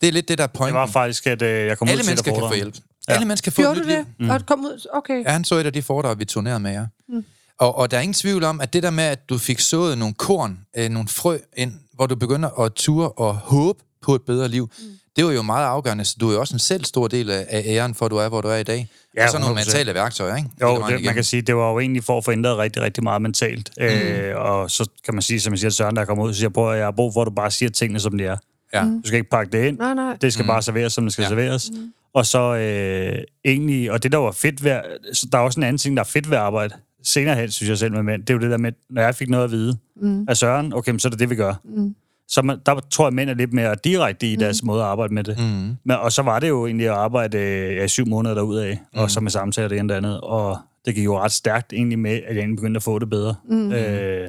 det 0.00 0.08
er 0.08 0.12
lidt 0.12 0.28
det, 0.28 0.38
der 0.38 0.44
er 0.44 0.48
det 0.48 0.56
pointen. 0.56 0.74
var 0.74 0.86
faktisk, 0.86 1.26
at 1.26 1.42
øh, 1.42 1.66
jeg 1.66 1.78
kom 1.78 1.86
ud 1.88 1.90
Alle 1.90 2.02
til 2.02 2.08
mennesker 2.10 2.32
et 2.32 2.38
kan 2.38 2.48
få 2.48 2.54
hjælp. 2.54 2.74
Alle 3.08 3.26
mennesker 3.26 3.50
kan 3.50 3.52
få 3.52 3.60
et 3.62 3.64
Gjorde 3.64 3.80
nyt 3.80 3.86
liv. 3.86 3.96
det? 3.96 4.06
Mm. 4.18 4.30
Og 4.30 4.46
kom 4.46 4.60
ud? 4.60 4.86
Okay. 4.92 5.24
Ja, 5.24 5.30
han 5.30 5.44
så 5.44 5.54
et 5.54 5.66
af 5.66 5.72
de 5.72 5.82
foredrag, 5.82 6.18
vi 6.18 6.24
turnerede 6.24 6.60
med 6.60 6.70
jer. 6.72 6.86
Mm. 7.08 7.24
Og, 7.60 7.78
og 7.78 7.90
der 7.90 7.96
er 7.96 8.00
ingen 8.00 8.14
tvivl 8.14 8.44
om, 8.44 8.60
at 8.60 8.72
det 8.72 8.82
der 8.82 8.90
med, 8.90 9.04
at 9.04 9.28
du 9.28 9.38
fik 9.38 9.60
sået 9.60 9.98
nogle 9.98 10.14
korn, 10.14 10.58
øh, 10.76 10.88
nogle 10.88 11.08
frø 11.08 11.38
ind, 11.56 11.72
hvor 11.94 12.06
du 12.06 12.16
begynder 12.16 12.60
at 12.60 12.72
ture 12.72 13.08
og 13.08 13.34
håbe 13.34 13.78
på 14.02 14.14
et 14.14 14.22
bedre 14.22 14.48
liv, 14.48 14.70
mm. 14.78 14.84
det 15.16 15.24
var 15.24 15.32
jo 15.32 15.42
meget 15.42 15.66
afgørende, 15.66 16.04
så 16.04 16.16
du 16.20 16.28
er 16.28 16.32
jo 16.32 16.40
også 16.40 16.54
en 16.54 16.58
selv 16.58 16.84
stor 16.84 17.08
del 17.08 17.30
af, 17.30 17.62
æren 17.66 17.94
for, 17.94 18.04
at 18.06 18.10
du 18.10 18.16
er, 18.16 18.28
hvor 18.28 18.40
du 18.40 18.48
er 18.48 18.56
i 18.56 18.62
dag. 18.62 18.88
Ja, 19.16 19.24
og 19.24 19.30
så 19.30 19.38
nogle 19.38 19.54
100%. 19.54 19.58
mentale 19.58 19.94
værktøjer, 19.94 20.36
ikke? 20.36 20.48
Jo, 20.60 20.86
det, 20.88 21.04
man 21.04 21.14
kan 21.14 21.24
sige, 21.24 21.42
det 21.42 21.56
var 21.56 21.70
jo 21.70 21.78
egentlig 21.78 22.04
for 22.04 22.18
at 22.18 22.24
få 22.24 22.32
ændret 22.32 22.58
rigtig, 22.58 22.82
rigtig 22.82 23.02
meget 23.02 23.22
mentalt. 23.22 23.70
Mm. 23.78 23.84
Øh, 23.84 24.36
og 24.36 24.70
så 24.70 24.88
kan 25.04 25.14
man 25.14 25.22
sige, 25.22 25.40
som 25.40 25.52
jeg 25.52 25.58
siger 25.58 25.70
Søren, 25.70 25.96
der 25.96 26.04
kommer 26.04 26.24
ud, 26.24 26.32
så 26.32 26.38
siger 26.38 26.46
jeg, 26.48 26.52
prøv 26.52 26.72
at 26.72 26.78
jeg 26.78 26.86
har 26.86 26.92
brug 26.92 27.12
for, 27.14 27.22
at 27.22 27.26
du 27.26 27.32
bare 27.34 27.50
siger 27.50 27.70
tingene, 27.70 28.00
som 28.00 28.18
de 28.18 28.24
er. 28.24 28.36
Ja. 28.74 28.82
Du 28.82 29.02
skal 29.04 29.16
ikke 29.16 29.30
pakke 29.30 29.52
det 29.52 29.66
ind. 29.66 29.78
Nej, 29.78 29.94
nej. 29.94 30.16
Det 30.20 30.32
skal 30.32 30.42
mm. 30.42 30.46
bare 30.46 30.62
serveres, 30.62 30.92
som 30.92 31.04
det 31.04 31.12
skal 31.12 31.22
Ja. 31.22 31.28
serveres. 31.28 31.70
Mm. 31.70 31.92
Og 32.14 32.26
så 32.26 32.54
øh, 32.54 33.18
egentlig, 33.44 33.92
og 33.92 34.02
det 34.02 34.12
der 34.12 34.18
var 34.18 34.32
fedt 34.32 34.64
ved, 34.64 34.80
så 35.12 35.26
der 35.32 35.38
er 35.38 35.42
også 35.42 35.60
en 35.60 35.64
anden 35.64 35.78
ting, 35.78 35.96
der 35.96 36.02
er 36.02 36.06
fedt 36.06 36.30
ved 36.30 36.38
arbejde 36.38 36.74
senere 37.02 37.36
hen, 37.36 37.50
synes 37.50 37.70
jeg 37.70 37.78
selv 37.78 37.92
med 37.92 38.02
mænd, 38.02 38.22
det 38.22 38.30
er 38.30 38.34
jo 38.34 38.40
det 38.40 38.50
der 38.50 38.58
med, 38.58 38.72
når 38.90 39.02
jeg 39.02 39.14
fik 39.14 39.28
noget 39.28 39.44
at 39.44 39.50
vide 39.50 39.76
mm. 39.96 40.26
af 40.28 40.36
Søren, 40.36 40.72
okay, 40.74 40.90
men 40.90 40.98
så 40.98 41.08
er 41.08 41.10
det 41.10 41.20
det, 41.20 41.30
vi 41.30 41.34
gør. 41.34 41.54
Mm. 41.64 41.94
Så 42.28 42.42
man, 42.42 42.58
der 42.66 42.80
tror 42.90 43.04
jeg, 43.04 43.08
at 43.08 43.14
mænd 43.14 43.30
er 43.30 43.34
lidt 43.34 43.52
mere 43.52 43.76
direkte 43.84 44.32
i 44.32 44.36
deres 44.36 44.62
måde 44.62 44.82
at 44.82 44.86
arbejde 44.86 45.14
med 45.14 45.24
det. 45.24 45.38
Mm. 45.38 45.76
Men, 45.84 45.96
og 45.96 46.12
så 46.12 46.22
var 46.22 46.38
det 46.38 46.48
jo 46.48 46.66
egentlig 46.66 46.86
at 46.86 46.92
arbejde 46.92 47.38
øh, 47.38 47.76
ja, 47.76 47.84
i 47.84 47.88
syv 47.88 48.06
måneder 48.06 48.34
derudaf, 48.34 48.78
mm. 48.94 49.00
og 49.00 49.10
så 49.10 49.20
med 49.20 49.30
samtaler 49.30 49.68
det 49.68 49.78
ene 49.78 49.84
og 49.84 49.88
det 49.88 49.94
andet. 49.94 50.20
Og 50.20 50.58
det 50.84 50.94
gik 50.94 51.04
jo 51.04 51.18
ret 51.18 51.32
stærkt 51.32 51.72
egentlig 51.72 51.98
med, 51.98 52.10
at 52.10 52.22
jeg 52.28 52.36
egentlig 52.36 52.56
begyndte 52.56 52.78
at 52.78 52.82
få 52.82 52.98
det 52.98 53.10
bedre. 53.10 53.34
Mm. 53.48 53.72
Øh, 53.72 54.28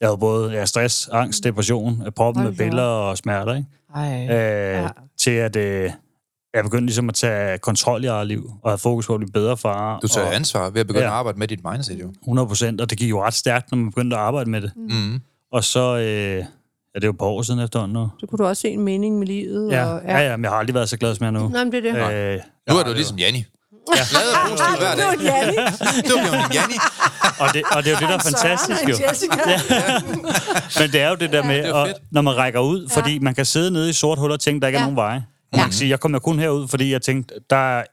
jeg 0.00 0.08
havde 0.08 0.18
både 0.18 0.52
ja, 0.52 0.64
stress, 0.64 1.08
angst, 1.12 1.44
depression, 1.44 2.02
øh, 2.06 2.12
proppen 2.12 2.44
med 2.44 2.52
billeder 2.52 2.82
og 2.82 3.18
smerter, 3.18 3.54
ikke? 3.54 3.68
Ej. 3.94 4.22
øh, 4.24 4.82
ja. 4.82 4.88
til 5.18 5.30
at 5.30 5.56
øh, 5.56 5.90
jeg 6.54 6.64
begyndte 6.64 6.86
ligesom 6.86 7.08
at 7.08 7.14
tage 7.14 7.58
kontrol 7.58 8.04
i 8.04 8.06
eget 8.06 8.26
liv, 8.26 8.50
og 8.64 8.70
have 8.70 8.78
fokus 8.78 9.06
på 9.06 9.14
at 9.14 9.20
blive 9.20 9.32
bedre 9.32 9.56
far. 9.56 9.98
Du 10.00 10.08
tager 10.08 10.26
og 10.26 10.34
ansvar 10.34 10.70
ved 10.70 10.80
at 10.80 10.86
begynde 10.86 11.04
Ja. 11.04 11.10
at 11.10 11.16
arbejde 11.16 11.38
med 11.38 11.48
dit 11.48 11.60
mindset, 11.72 12.00
jo. 12.00 12.12
100 12.22 12.48
procent, 12.48 12.80
og 12.80 12.90
det 12.90 12.98
gik 12.98 13.10
jo 13.10 13.22
ret 13.24 13.34
stærkt, 13.34 13.70
når 13.70 13.76
man 13.78 13.90
begyndte 13.90 14.16
at 14.16 14.22
arbejde 14.22 14.50
med 14.50 14.60
det. 14.60 14.72
Mm. 14.76 15.20
Og 15.52 15.64
så, 15.64 15.96
øh, 15.96 16.04
ja, 16.04 16.36
det 16.36 16.44
er 16.94 17.00
jo 17.04 17.10
et 17.10 17.18
par 17.18 17.26
år 17.26 17.42
siden 17.42 17.60
efterhånden 17.60 17.94
nu. 17.94 18.08
Så 18.20 18.26
kunne 18.26 18.38
du 18.38 18.44
også 18.44 18.60
se 18.60 18.68
en 18.68 18.80
mening 18.80 19.18
med 19.18 19.26
livet. 19.26 19.72
Ja, 19.72 19.84
og, 19.86 20.00
ja, 20.08 20.18
ja, 20.30 20.36
men 20.36 20.44
jeg 20.44 20.50
har 20.50 20.58
aldrig 20.58 20.74
været 20.74 20.88
så 20.88 20.96
glad 20.96 21.14
som 21.14 21.24
jeg 21.24 21.28
er 21.28 21.32
nu. 21.40 21.48
Nej, 21.48 21.64
men 21.64 21.72
det 21.72 21.86
er 21.88 22.08
det. 22.08 22.34
Øh, 22.34 22.40
Nu 22.70 22.76
er 22.78 22.82
du 22.84 22.92
ligesom 22.92 23.18
Janni. 23.18 23.44
Ja. 23.96 24.02
Glad 24.10 24.22
og 24.34 24.48
positiv 24.48 24.76
hver 24.78 24.94
dag. 25.00 25.12
Det 25.12 25.26
var 25.26 25.34
Janni. 25.34 25.56
Du 26.08 26.14
bliver 26.20 26.44
en 26.46 26.52
Janni. 26.54 26.74
Og 27.40 27.48
det, 27.54 27.62
og 27.76 27.84
det 27.84 27.92
er 27.92 27.94
jo 27.96 28.00
det, 28.00 28.08
der 28.08 28.14
er 28.14 28.18
fantastisk 28.18 28.82
jo. 28.88 28.94
Jessica. 29.08 29.40
Men 30.80 30.92
det 30.92 31.00
er 31.00 31.08
jo 31.08 31.14
det 31.14 31.32
der 31.32 31.44
med, 31.44 31.64
er 31.64 31.84
fedt. 31.86 31.96
når 32.12 32.22
man 32.22 32.36
rækker 32.36 32.60
ud, 32.60 32.88
fordi 32.88 33.18
man 33.18 33.34
kan 33.34 33.44
sidde 33.44 33.70
nede 33.70 33.90
i 33.90 33.92
sort 33.92 34.18
hul 34.18 34.30
og 34.30 34.40
tænke, 34.40 34.60
der 34.60 34.66
ikke 34.66 34.76
er 34.76 34.80
Ja. 34.80 34.86
nogen 34.86 34.96
veje. 34.96 35.24
Og 35.52 35.58
man 35.58 35.64
kan 35.64 35.72
sige, 35.72 35.88
jeg 35.90 36.00
kommer 36.00 36.18
kun 36.18 36.38
herud, 36.38 36.68
fordi 36.68 36.92
jeg 36.92 37.02
tænkte, 37.02 37.34
der 37.50 37.56
er 37.56 37.84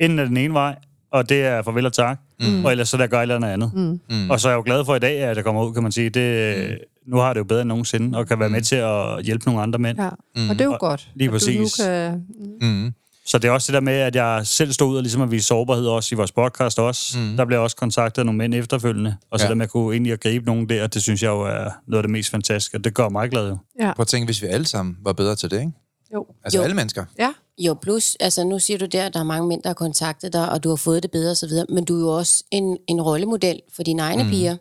enden 0.00 0.18
af 0.18 0.26
den 0.26 0.36
ene 0.36 0.54
vej, 0.54 0.76
og 1.12 1.28
det 1.28 1.42
er 1.42 1.62
farvel 1.62 1.86
og 1.86 1.92
tak. 1.92 2.20
Mm. 2.40 2.64
Og 2.64 2.70
ellers 2.70 2.88
så 2.88 2.96
der 2.96 3.06
gør 3.06 3.16
jeg 3.16 3.22
et 3.22 3.32
eller 3.34 3.48
andet 3.48 3.70
andet. 3.72 3.98
Mm. 4.10 4.30
Og 4.30 4.40
så 4.40 4.48
er 4.48 4.52
jeg 4.52 4.56
jo 4.56 4.62
glad 4.66 4.84
for 4.84 4.96
i 4.96 4.98
dag, 4.98 5.18
at 5.20 5.36
jeg 5.36 5.44
kommer 5.44 5.64
ud, 5.64 5.74
kan 5.74 5.82
man 5.82 5.92
sige. 5.92 6.10
Det, 6.10 6.56
mm. 6.70 6.76
Nu 7.12 7.16
har 7.16 7.32
det 7.32 7.38
jo 7.40 7.44
bedre 7.44 7.60
end 7.62 7.68
nogensinde, 7.68 8.18
og 8.18 8.26
kan 8.26 8.40
være 8.40 8.50
med 8.50 8.62
til 8.62 8.76
at 8.76 9.24
hjælpe 9.24 9.44
nogle 9.46 9.62
andre 9.62 9.78
mænd. 9.78 10.00
Ja, 10.00 10.08
og 10.08 10.14
det 10.48 10.60
er 10.60 10.64
jo 10.64 10.76
godt. 10.80 11.08
Lige 11.14 11.26
at 11.26 11.30
du 11.30 11.50
nu 11.50 11.62
præcis. 11.64 11.84
kan... 11.84 12.22
Mm. 12.60 12.92
Så 13.26 13.38
det 13.38 13.48
er 13.48 13.52
også 13.52 13.66
det 13.72 13.74
der 13.74 13.80
med, 13.80 13.92
at 13.92 14.16
jeg 14.16 14.40
selv 14.46 14.72
stod 14.72 14.90
ud 14.90 14.96
og 14.96 15.02
ligesom 15.02 15.22
at 15.22 15.30
vise 15.30 15.46
sårbarhed 15.46 15.86
også 15.86 16.14
i 16.14 16.16
vores 16.16 16.32
podcast 16.32 16.78
også. 16.78 17.18
Mm. 17.18 17.36
Der 17.36 17.44
blev 17.44 17.62
også 17.62 17.76
kontaktet 17.76 18.22
af 18.22 18.26
nogle 18.26 18.38
mænd 18.38 18.54
efterfølgende. 18.54 19.16
Og 19.30 19.38
så 19.38 19.44
Ja. 19.44 19.46
ja. 19.46 19.50
der 19.50 19.54
med 19.56 19.64
at 19.64 19.70
kunne 19.70 19.92
egentlig 19.94 20.12
at 20.12 20.20
gribe 20.20 20.46
nogen 20.46 20.68
der, 20.68 20.86
det 20.86 21.02
synes 21.02 21.22
jeg 21.22 21.28
jo 21.28 21.40
er 21.40 21.70
noget 21.86 21.98
af 21.98 22.02
det 22.02 22.10
mest 22.10 22.30
fantastiske. 22.30 22.76
Og 22.76 22.84
det 22.84 22.94
gør 22.94 23.08
mig 23.08 23.30
glad 23.30 23.48
jo. 23.48 23.58
Ja. 23.80 23.92
Prøv 23.92 24.02
at 24.02 24.06
tænke, 24.06 24.24
hvis 24.26 24.42
vi 24.42 24.46
alle 24.46 24.66
sammen 24.66 24.96
var 25.04 25.12
bedre 25.12 25.36
til 25.36 25.50
det, 25.50 25.60
ikke? 25.60 25.72
Jo. 26.14 26.26
Altså 26.44 26.58
Jo. 26.58 26.64
alle 26.64 26.76
mennesker. 26.76 27.04
Ja. 27.18 27.32
Jo, 27.58 27.74
plus, 27.74 28.16
altså 28.20 28.44
nu 28.44 28.58
siger 28.58 28.78
du 28.78 28.86
der, 28.86 29.06
at 29.06 29.14
der 29.14 29.20
er 29.20 29.24
mange 29.24 29.48
mænd, 29.48 29.62
der 29.62 29.68
har 29.68 29.74
kontaktet 29.74 30.32
dig, 30.32 30.50
og 30.50 30.64
du 30.64 30.68
har 30.68 30.76
fået 30.76 31.02
det 31.02 31.10
bedre 31.10 31.30
osv., 31.30 31.50
men 31.68 31.84
du 31.84 31.96
er 31.96 32.00
jo 32.00 32.16
også 32.16 32.44
en, 32.50 32.78
en 32.86 33.02
rollemodel 33.02 33.60
for 33.76 33.82
dine 33.82 34.02
egne 34.02 34.22
mm. 34.22 34.30
piger. 34.30 34.56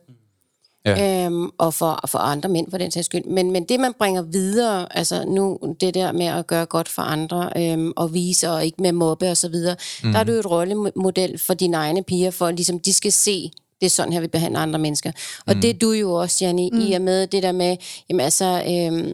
Ja. 0.85 1.25
øhm, 1.25 1.49
og 1.57 1.73
for, 1.73 1.99
for 2.07 2.19
andre 2.19 2.49
mænd 2.49 2.71
for 2.71 2.77
den 2.77 2.91
sags 2.91 3.05
skyld. 3.05 3.23
Men, 3.23 3.51
men 3.51 3.63
det, 3.63 3.79
man 3.79 3.93
bringer 3.99 4.21
videre, 4.21 4.97
altså 4.97 5.25
nu 5.25 5.59
det 5.81 5.93
der 5.93 6.11
med 6.11 6.25
at 6.25 6.47
gøre 6.47 6.65
godt 6.65 6.89
for 6.89 7.01
andre, 7.01 7.49
øhm, 7.57 7.93
og 7.95 8.13
vise 8.13 8.51
og 8.51 8.65
ikke 8.65 8.81
med 8.81 8.91
mobbe 8.91 9.29
og 9.29 9.37
så 9.37 9.49
videre, 9.49 9.75
mm. 10.03 10.11
der 10.11 10.19
er 10.19 10.23
du 10.23 10.31
jo 10.31 10.39
et 10.39 10.51
rollemodel 10.51 11.37
for 11.37 11.53
dine 11.53 11.77
egne 11.77 12.03
piger, 12.03 12.31
for 12.31 12.51
ligesom 12.51 12.79
de 12.79 12.93
skal 12.93 13.11
se, 13.11 13.51
det 13.79 13.85
er 13.85 13.89
sådan 13.89 14.13
her, 14.13 14.19
vi 14.19 14.27
behandler 14.27 14.59
andre 14.59 14.79
mennesker. 14.79 15.11
Og 15.45 15.55
mm. 15.55 15.61
det 15.61 15.69
er 15.69 15.73
du 15.73 15.91
jo 15.91 16.13
også, 16.13 16.45
Janni, 16.45 16.69
mm. 16.73 16.79
i 16.79 16.93
og 16.93 17.01
med 17.01 17.27
det 17.27 17.43
der 17.43 17.51
med, 17.51 17.77
jamen 18.09 18.19
altså... 18.21 18.63
Øhm, 18.69 19.13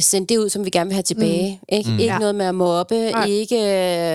send 0.00 0.26
det 0.28 0.38
ud, 0.38 0.48
som 0.48 0.64
vi 0.64 0.70
gerne 0.70 0.88
vil 0.88 0.94
have 0.94 1.02
tilbage. 1.02 1.60
Mm. 1.62 1.76
Ikke, 1.76 1.90
mm. 1.90 1.98
ikke 1.98 2.12
Ja. 2.12 2.18
noget 2.18 2.34
med 2.34 2.46
at 2.46 2.54
mobbe, 2.54 3.10
Nej. 3.10 3.26
ikke 3.26 3.56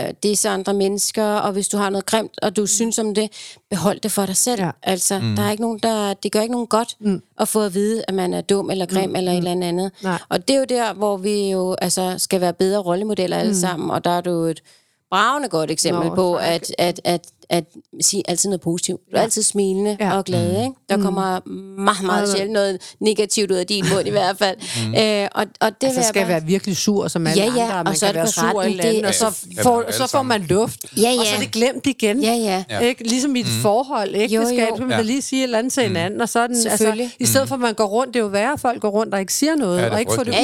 øh, 0.08 0.14
disse 0.24 0.50
andre 0.50 0.74
mennesker, 0.74 1.24
og 1.26 1.52
hvis 1.52 1.68
du 1.68 1.78
har 1.78 1.90
noget 1.90 2.06
grimt, 2.06 2.40
og 2.42 2.56
du 2.56 2.66
synes 2.66 3.00
om 3.00 3.16
det, 3.16 3.30
behold 3.70 4.00
det 4.00 4.12
for 4.12 4.26
dig 4.26 4.38
selv. 4.38 4.62
Ja. 4.62 4.72
Altså, 4.84 5.20
mm. 5.20 5.36
der 5.36 5.44
er 5.44 5.52
ikke 5.52 5.64
nogen, 5.64 5.80
der, 5.84 6.14
det 6.14 6.32
gør 6.32 6.42
ikke 6.42 6.52
nogen 6.52 6.68
godt 6.68 6.96
mm. 7.00 7.22
at 7.40 7.48
få 7.48 7.62
at 7.62 7.74
vide, 7.74 8.04
at 8.08 8.14
man 8.14 8.34
er 8.34 8.42
dum 8.42 8.70
eller 8.70 8.86
grim 8.86 9.10
mm. 9.10 9.16
eller 9.16 9.32
et 9.32 9.38
eller 9.38 9.52
andet. 9.68 9.92
Nej. 10.04 10.20
Og 10.30 10.48
det 10.48 10.56
er 10.56 10.60
jo 10.60 10.66
der, 10.70 10.94
hvor 10.94 11.18
vi 11.18 11.52
jo 11.52 11.76
altså, 11.82 12.16
skal 12.18 12.42
være 12.42 12.54
bedre 12.54 12.80
rollemodeller 12.80 13.38
alle 13.38 13.52
mm. 13.52 13.60
sammen, 13.60 13.92
og 13.92 14.04
der 14.04 14.12
er 14.12 14.22
du 14.22 14.32
et 14.32 14.62
bravende 15.10 15.50
godt 15.50 15.72
eksempel 15.72 16.08
Nå, 16.08 16.16
på, 16.16 16.36
at, 16.36 16.76
at, 16.78 17.02
at, 17.04 17.22
at 17.52 17.64
sige 18.02 18.24
altid 18.28 18.50
noget 18.50 18.62
positivt. 18.62 19.00
Du 19.12 19.16
er 19.16 19.20
Ja. 19.20 19.24
altid 19.24 19.42
smilende 19.44 19.98
Ja. 20.00 20.18
og 20.18 20.26
glad, 20.26 20.50
ikke? 20.50 20.72
Der 20.90 20.98
kommer 21.02 21.40
meget, 21.82 22.04
meget 22.04 22.30
sjældent 22.30 22.54
noget 22.54 22.96
negativt 23.00 23.52
ud 23.52 23.56
af 23.56 23.68
din 23.68 23.86
mund 23.94 24.08
i 24.08 24.10
hvert 24.10 24.38
fald. 24.38 24.58
Øh, 24.98 25.28
og, 25.32 25.46
og 25.62 25.82
det 25.82 25.88
Altså, 25.88 26.04
skal 26.04 26.22
bare... 26.22 26.30
være 26.30 26.44
virkelig 26.44 26.78
sur 26.78 27.08
som 27.08 27.28
alle 27.28 27.44
Ja, 27.44 27.52
ja, 27.56 27.64
andre, 27.64 27.74
og 27.74 27.80
og 27.80 27.86
man 27.86 27.96
så 27.96 28.06
er 28.06 28.12
kan 28.12 28.16
det 28.16 28.20
være 28.24 28.32
sur 28.32 28.42
forretning, 28.42 28.70
eller 28.80 28.84
andet, 28.90 29.02
det- 29.04 29.08
og 29.10 29.14
så, 29.34 29.46
Ja, 29.58 29.62
får, 29.64 29.84
ja, 29.88 29.92
så 29.92 30.08
får 30.08 30.22
man 30.22 30.42
luft, 30.42 30.80
Ja, 30.98 31.10
og 31.20 31.26
så 31.26 31.32
ja. 31.32 31.36
er 31.36 31.40
det 31.40 31.52
glemt 31.52 31.88
igen. 31.88 32.24
Ja, 32.24 32.34
ja. 32.34 32.64
Ja. 32.70 32.80
Ikke? 32.80 33.04
Ligesom 33.04 33.36
i 33.36 33.40
et 33.40 33.46
forhold, 33.62 34.16
ikke? 34.16 34.36
Jo, 34.36 34.42
det 34.42 34.50
skal 34.50 34.68
så 34.78 34.82
man 34.84 34.90
Ja. 34.92 35.02
lige 35.02 35.22
sige 35.22 35.40
et 35.40 35.44
eller 35.44 35.58
andet 35.58 35.74
til 35.74 35.84
hinanden, 35.84 36.22
og 36.22 36.30
sådan, 36.30 36.56
altså, 36.70 37.08
i 37.20 37.26
stedet 37.26 37.48
for 37.48 37.56
at 37.56 37.62
man 37.62 37.74
går 37.74 37.86
rundt, 37.86 38.14
det 38.14 38.20
er 38.20 38.24
jo 38.24 38.30
værre, 38.30 38.54
at 38.54 38.60
folk 38.60 38.82
går 38.82 38.90
rundt 38.90 39.14
og 39.14 39.20
ikke 39.20 39.34
siger 39.34 39.56
noget, 39.56 39.82
Ja, 39.82 39.90
og 39.90 40.00
ikke 40.00 40.12
får 40.16 40.24
det. 40.24 40.32
Ja, 40.34 40.38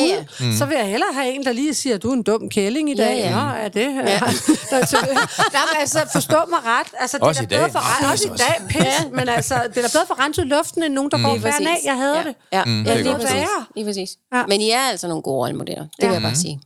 ud, 0.48 0.58
så 0.58 0.66
vil 0.66 0.78
jeg 0.80 0.88
hellere 0.88 1.10
have 1.14 1.34
en, 1.36 1.44
der 1.46 1.52
lige 1.52 1.74
siger, 1.74 1.98
du 1.98 2.10
er 2.10 2.14
en 2.14 2.24
dum 2.24 2.50
kælling 2.50 2.90
i 2.92 2.96
dag. 2.96 3.18
Ja, 3.18 3.30
ja. 3.30 3.36
Nå, 3.36 3.52
er 3.64 3.68
det? 3.68 3.96
Ja. 4.08 4.20
Men 5.56 5.80
altså, 5.80 6.00
forstå 6.14 6.36
mig 6.50 6.60
ret. 6.66 6.88
Altså, 7.00 7.18
det 7.18 7.24
Også 7.28 7.42
er 7.42 7.44
i 7.44 7.48
da 7.48 7.56
bedre 7.58 7.70
for 7.72 7.80
Nå, 8.04 8.12
også 8.12 8.28
i 8.28 8.38
dag, 8.38 8.68
pis, 8.70 9.12
men 9.14 9.30
altså, 9.30 9.56
det 9.56 9.78
er 9.78 9.82
da 9.82 9.88
bedre 9.94 10.08
for 10.08 10.24
renset 10.26 10.48
luften, 10.48 10.84
end 10.84 10.94
nogen, 10.94 11.12
der 11.12 11.18
går 11.24 11.30
Lige 11.30 11.40
hver 11.40 11.52
af. 11.52 11.78
Jeg 11.86 11.98
hader 11.98 12.18
ja. 12.18 12.24
det. 12.24 12.36
Ja, 12.54 12.64
Mm, 12.66 12.72
mm, 12.72 12.84
det 12.84 12.92
ja 12.92 13.02
lige, 13.02 13.16
præcis. 13.16 13.48
lige 13.76 13.86
præcis. 13.86 14.18
Ja. 14.34 14.46
Men 14.48 14.62
I 14.62 14.70
er 14.70 14.80
altså 14.92 15.08
nogle 15.08 15.22
gode 15.24 15.38
rollemodeller. 15.38 15.84
Det 15.84 15.92
Ja. 16.02 16.08
vil 16.08 16.14
jeg 16.14 16.22
bare 16.22 16.36
sige. 16.36 16.62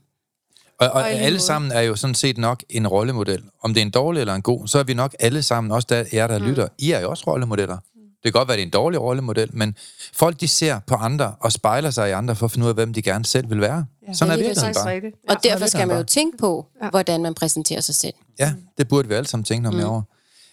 Og, 0.79 0.87
og 0.89 1.01
Og 1.01 1.09
i 1.11 1.13
alle 1.13 1.29
måde. 1.31 1.39
sammen 1.39 1.71
er 1.71 1.81
jo 1.81 1.95
sådan 1.95 2.15
set 2.15 2.37
nok 2.37 2.63
en 2.69 2.87
rollemodel. 2.87 3.43
Om 3.63 3.73
det 3.73 3.81
er 3.81 3.85
en 3.85 3.91
dårlig 3.91 4.19
eller 4.21 4.35
en 4.35 4.41
god, 4.41 4.67
så 4.67 4.79
er 4.79 4.83
vi 4.83 4.93
nok 4.93 5.15
alle 5.19 5.43
sammen, 5.43 5.71
også 5.71 5.87
der, 5.89 6.03
jer 6.13 6.27
der 6.27 6.39
mm. 6.39 6.45
lytter, 6.45 6.67
I 6.77 6.91
er 6.91 6.99
jo 6.99 7.09
også 7.09 7.23
rollemodeller. 7.27 7.77
Det 8.23 8.33
kan 8.33 8.39
godt 8.39 8.47
være, 8.47 8.57
det 8.57 8.61
er 8.61 8.65
en 8.65 8.71
dårlig 8.71 9.01
rollemodel, 9.01 9.49
men 9.53 9.75
folk 10.13 10.39
de 10.41 10.47
ser 10.47 10.79
på 10.87 10.95
andre 10.95 11.33
og 11.39 11.51
spejler 11.51 11.89
sig 11.89 12.09
i 12.09 12.11
andre 12.11 12.35
for 12.35 12.45
at 12.45 12.51
finde 12.51 12.63
ud 12.65 12.69
af, 12.69 12.75
hvem 12.75 12.93
de 12.93 13.01
gerne 13.01 13.25
selv 13.25 13.49
vil 13.49 13.61
være. 13.61 13.85
Ja, 14.07 14.13
sådan 14.13 14.27
Ja, 14.31 14.33
er 14.33 14.37
virkeligheden 14.47 14.73
bare. 14.83 14.93
rigtigt. 14.93 15.15
Og 15.29 15.37
Ja, 15.43 15.49
derfor 15.49 15.57
sådan 15.57 15.63
er 15.63 15.67
skal 15.67 15.79
det 15.79 15.87
man 15.87 15.97
jo 15.97 16.03
tænke 16.03 16.37
på, 16.37 16.65
hvordan 16.89 17.21
man 17.21 17.33
præsenterer 17.33 17.81
sig 17.81 17.95
selv. 17.95 18.13
Ja, 18.39 18.53
det 18.77 18.87
burde 18.87 19.07
vi 19.07 19.13
alle 19.13 19.27
sammen 19.27 19.43
tænke 19.45 19.63
noget 19.63 19.77
mere 19.77 19.87
over. 19.87 20.01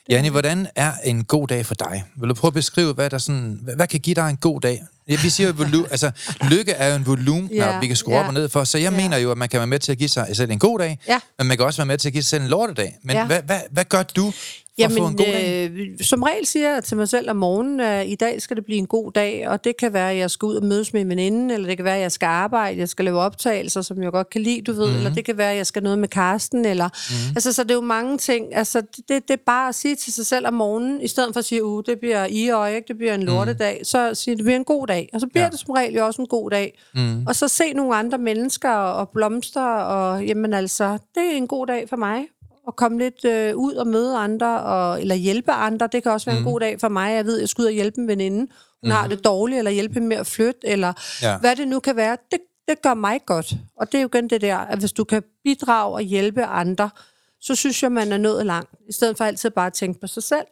Janne, 0.09 0.30
hvordan 0.30 0.66
er 0.76 0.92
en 1.04 1.24
god 1.24 1.46
dag 1.46 1.66
for 1.66 1.74
dig? 1.74 2.04
Vil 2.16 2.28
du 2.28 2.34
prøve 2.34 2.48
at 2.48 2.54
beskrive, 2.54 2.92
hvad, 2.92 3.11
der 3.11 3.18
sådan, 3.18 3.59
hvad, 3.62 3.76
hvad 3.76 3.86
kan 3.86 4.00
give 4.00 4.14
dig 4.14 4.30
en 4.30 4.36
god 4.36 4.61
dag? 4.61 4.84
Ja, 5.09 5.16
vi 5.22 5.28
siger 5.30 5.46
jo, 5.48 5.54
volu- 5.59 5.88
altså, 5.90 6.11
lykke 6.50 6.72
er 6.72 6.88
jo 6.90 6.96
en 6.96 7.06
volumen, 7.06 7.50
Ja, 7.52 7.80
vi 7.80 7.86
kan 7.86 7.96
skrue 7.96 8.14
ja. 8.14 8.20
op 8.20 8.26
og 8.26 8.34
ned 8.34 8.48
for. 8.48 8.64
Så 8.64 8.78
jeg 8.78 8.92
Ja. 8.92 8.96
mener 8.96 9.16
jo, 9.16 9.30
at 9.30 9.38
man 9.38 9.48
kan 9.48 9.59
være 9.61 9.66
med 9.66 9.78
til 9.78 9.92
at 9.92 9.98
give 9.98 10.09
sig 10.09 10.28
selv 10.32 10.50
en 10.50 10.59
god 10.59 10.78
dag, 10.78 10.98
Ja. 11.09 11.18
men 11.38 11.46
man 11.46 11.56
kan 11.56 11.66
også 11.66 11.78
være 11.78 11.86
med 11.86 11.98
til 11.98 12.09
at 12.09 12.12
give 12.12 12.22
sig 12.22 12.28
selv 12.30 12.42
en 12.42 12.48
lortedag. 12.48 12.96
Men 13.02 13.16
Ja. 13.16 13.26
hvad, 13.26 13.42
hvad, 13.46 13.61
hvad 13.70 13.84
gør 13.84 14.02
du 14.02 14.30
for 14.80 14.84
at 14.84 14.92
få 14.92 15.06
en 15.06 15.16
god 15.16 15.24
dag? 15.24 15.70
øh, 15.72 15.88
som 16.00 16.22
regel 16.22 16.46
siger 16.46 16.72
jeg 16.74 16.84
til 16.84 16.96
mig 16.96 17.09
selv 17.09 17.30
om 17.30 17.36
morgenen, 17.36 17.80
at 17.80 18.06
i 18.09 18.14
dag 18.14 18.42
skal 18.42 18.56
det 18.56 18.64
blive 18.64 18.78
en 18.78 18.86
god 18.86 19.12
dag, 19.12 19.48
og 19.48 19.64
det 19.64 19.76
kan 19.76 19.92
være, 19.92 20.11
at 20.11 20.18
jeg 20.18 20.30
skal 20.30 20.46
ud 20.46 20.54
og 20.56 20.64
mødes 20.64 20.92
med 20.92 21.00
en 21.00 21.09
veninde, 21.09 21.54
eller 21.54 21.68
det 21.68 21.76
kan 21.76 21.84
være, 21.84 21.96
at 21.96 22.02
jeg 22.02 22.12
skal 22.12 22.26
arbejde, 22.26 22.78
jeg 22.78 22.88
skal 22.88 23.04
lave 23.04 23.18
optagelser, 23.20 23.82
som 23.82 24.02
jeg 24.02 24.12
godt 24.12 24.30
kan 24.30 24.40
lide, 24.40 24.61
du 24.62 24.72
ved, 24.72 24.78
Mhm. 24.80 24.86
mm-hmm. 24.88 24.98
eller 25.06 25.14
det 25.14 25.24
kan 25.24 25.38
være, 25.38 25.50
at 25.50 25.56
jeg 25.56 25.66
skal 25.66 25.82
noget 25.82 25.98
med 25.98 26.09
Karsten, 26.09 26.64
eller... 26.64 26.88
Mm-hmm. 26.88 27.36
Altså, 27.36 27.52
så 27.52 27.62
det 27.62 27.70
er 27.70 27.74
jo 27.74 27.80
mange 27.80 28.18
ting. 28.18 28.44
Altså, 28.56 28.80
det, 28.80 29.09
det 29.09 29.30
er 29.30 29.36
bare 29.46 29.68
at 29.68 29.74
sige 29.74 29.96
til 29.96 30.12
sig 30.12 30.26
selv 30.26 30.46
om 30.46 30.54
morgenen, 30.54 31.00
i 31.02 31.09
stedet 31.09 31.34
for 31.34 31.38
at 31.38 31.44
sige, 31.44 31.64
uh, 31.64 31.82
det 31.86 31.98
bliver 32.00 32.26
i 32.26 32.74
ikke, 32.76 32.88
det 32.88 32.96
bliver 32.98 33.14
en 33.14 33.22
lortedag, 33.22 33.80
så 33.84 34.14
sige, 34.14 34.36
det 34.36 34.44
bliver 34.44 34.56
en 34.56 34.64
god 34.64 34.86
dag. 34.86 34.97
Og 35.12 35.20
så 35.20 35.26
bliver 35.26 35.44
Ja. 35.44 35.51
det 35.51 35.59
som 35.59 35.70
regel 35.70 35.94
jo 35.94 36.07
også 36.07 36.22
en 36.22 36.28
god 36.28 36.51
dag. 36.51 36.78
Mm. 36.94 37.26
Og 37.26 37.36
så 37.36 37.49
se 37.49 37.72
nogle 37.72 37.96
andre 37.96 38.18
mennesker 38.18 38.70
og 38.70 39.09
blomster, 39.09 39.62
og 39.66 40.24
jamen 40.24 40.55
altså, 40.55 40.99
det 41.14 41.32
er 41.32 41.36
en 41.36 41.46
god 41.49 41.66
dag 41.66 41.88
for 41.88 41.96
mig 41.96 42.26
at 42.68 42.76
komme 42.76 42.99
lidt 42.99 43.24
øh, 43.24 43.57
ud 43.57 43.74
og 43.74 43.86
møde 43.86 44.16
andre, 44.16 44.61
og, 44.61 45.01
eller 45.01 45.14
hjælpe 45.14 45.53
andre. 45.53 45.88
Det 45.92 46.03
kan 46.03 46.12
også 46.12 46.26
være 46.30 46.40
mm. 46.40 46.46
en 46.46 46.53
god 46.53 46.61
dag 46.61 46.80
for 46.80 46.88
mig. 46.88 47.14
Jeg 47.14 47.24
ved, 47.24 47.38
jeg 47.38 47.49
skal 47.49 47.62
ud 47.62 47.66
og 47.66 47.72
hjælpe 47.72 48.01
en 48.01 48.09
veninde. 48.09 48.38
Hun 48.38 48.49
mm. 48.82 48.90
har 48.90 49.07
det 49.09 49.24
dårligt, 49.24 49.59
eller 49.59 49.70
hjælpe 49.70 49.94
hende 49.94 50.09
med 50.09 50.16
at 50.16 50.26
flytte, 50.26 50.66
eller 50.66 50.92
ja. 51.22 51.38
hvad 51.38 51.57
det 51.57 51.68
nu 51.68 51.80
kan 51.80 51.96
være. 51.96 52.16
Det, 52.30 52.38
det 52.68 52.82
gør 52.82 52.94
mig 52.94 53.20
godt. 53.26 53.55
Og 53.76 53.92
det 53.92 53.99
er 53.99 54.03
jo 54.03 54.09
igen 54.14 54.30
det 54.30 54.40
der, 54.40 54.57
at 54.57 54.78
hvis 54.78 54.92
du 54.92 55.05
kan 55.05 55.22
bidrage 55.44 55.94
og 55.94 56.01
hjælpe 56.01 56.44
andre, 56.44 56.90
så 57.40 57.55
synes 57.55 57.82
jeg, 57.82 57.92
man 57.92 58.12
er 58.12 58.18
nået 58.18 58.46
langt. 58.46 58.70
I 58.88 58.92
stedet 58.92 59.16
for 59.16 59.24
altid 59.24 59.51
bare 59.51 59.66
at 59.66 59.72
tænke 59.72 60.01
på 60.01 60.07
sig 60.07 60.22
selv. 60.22 60.44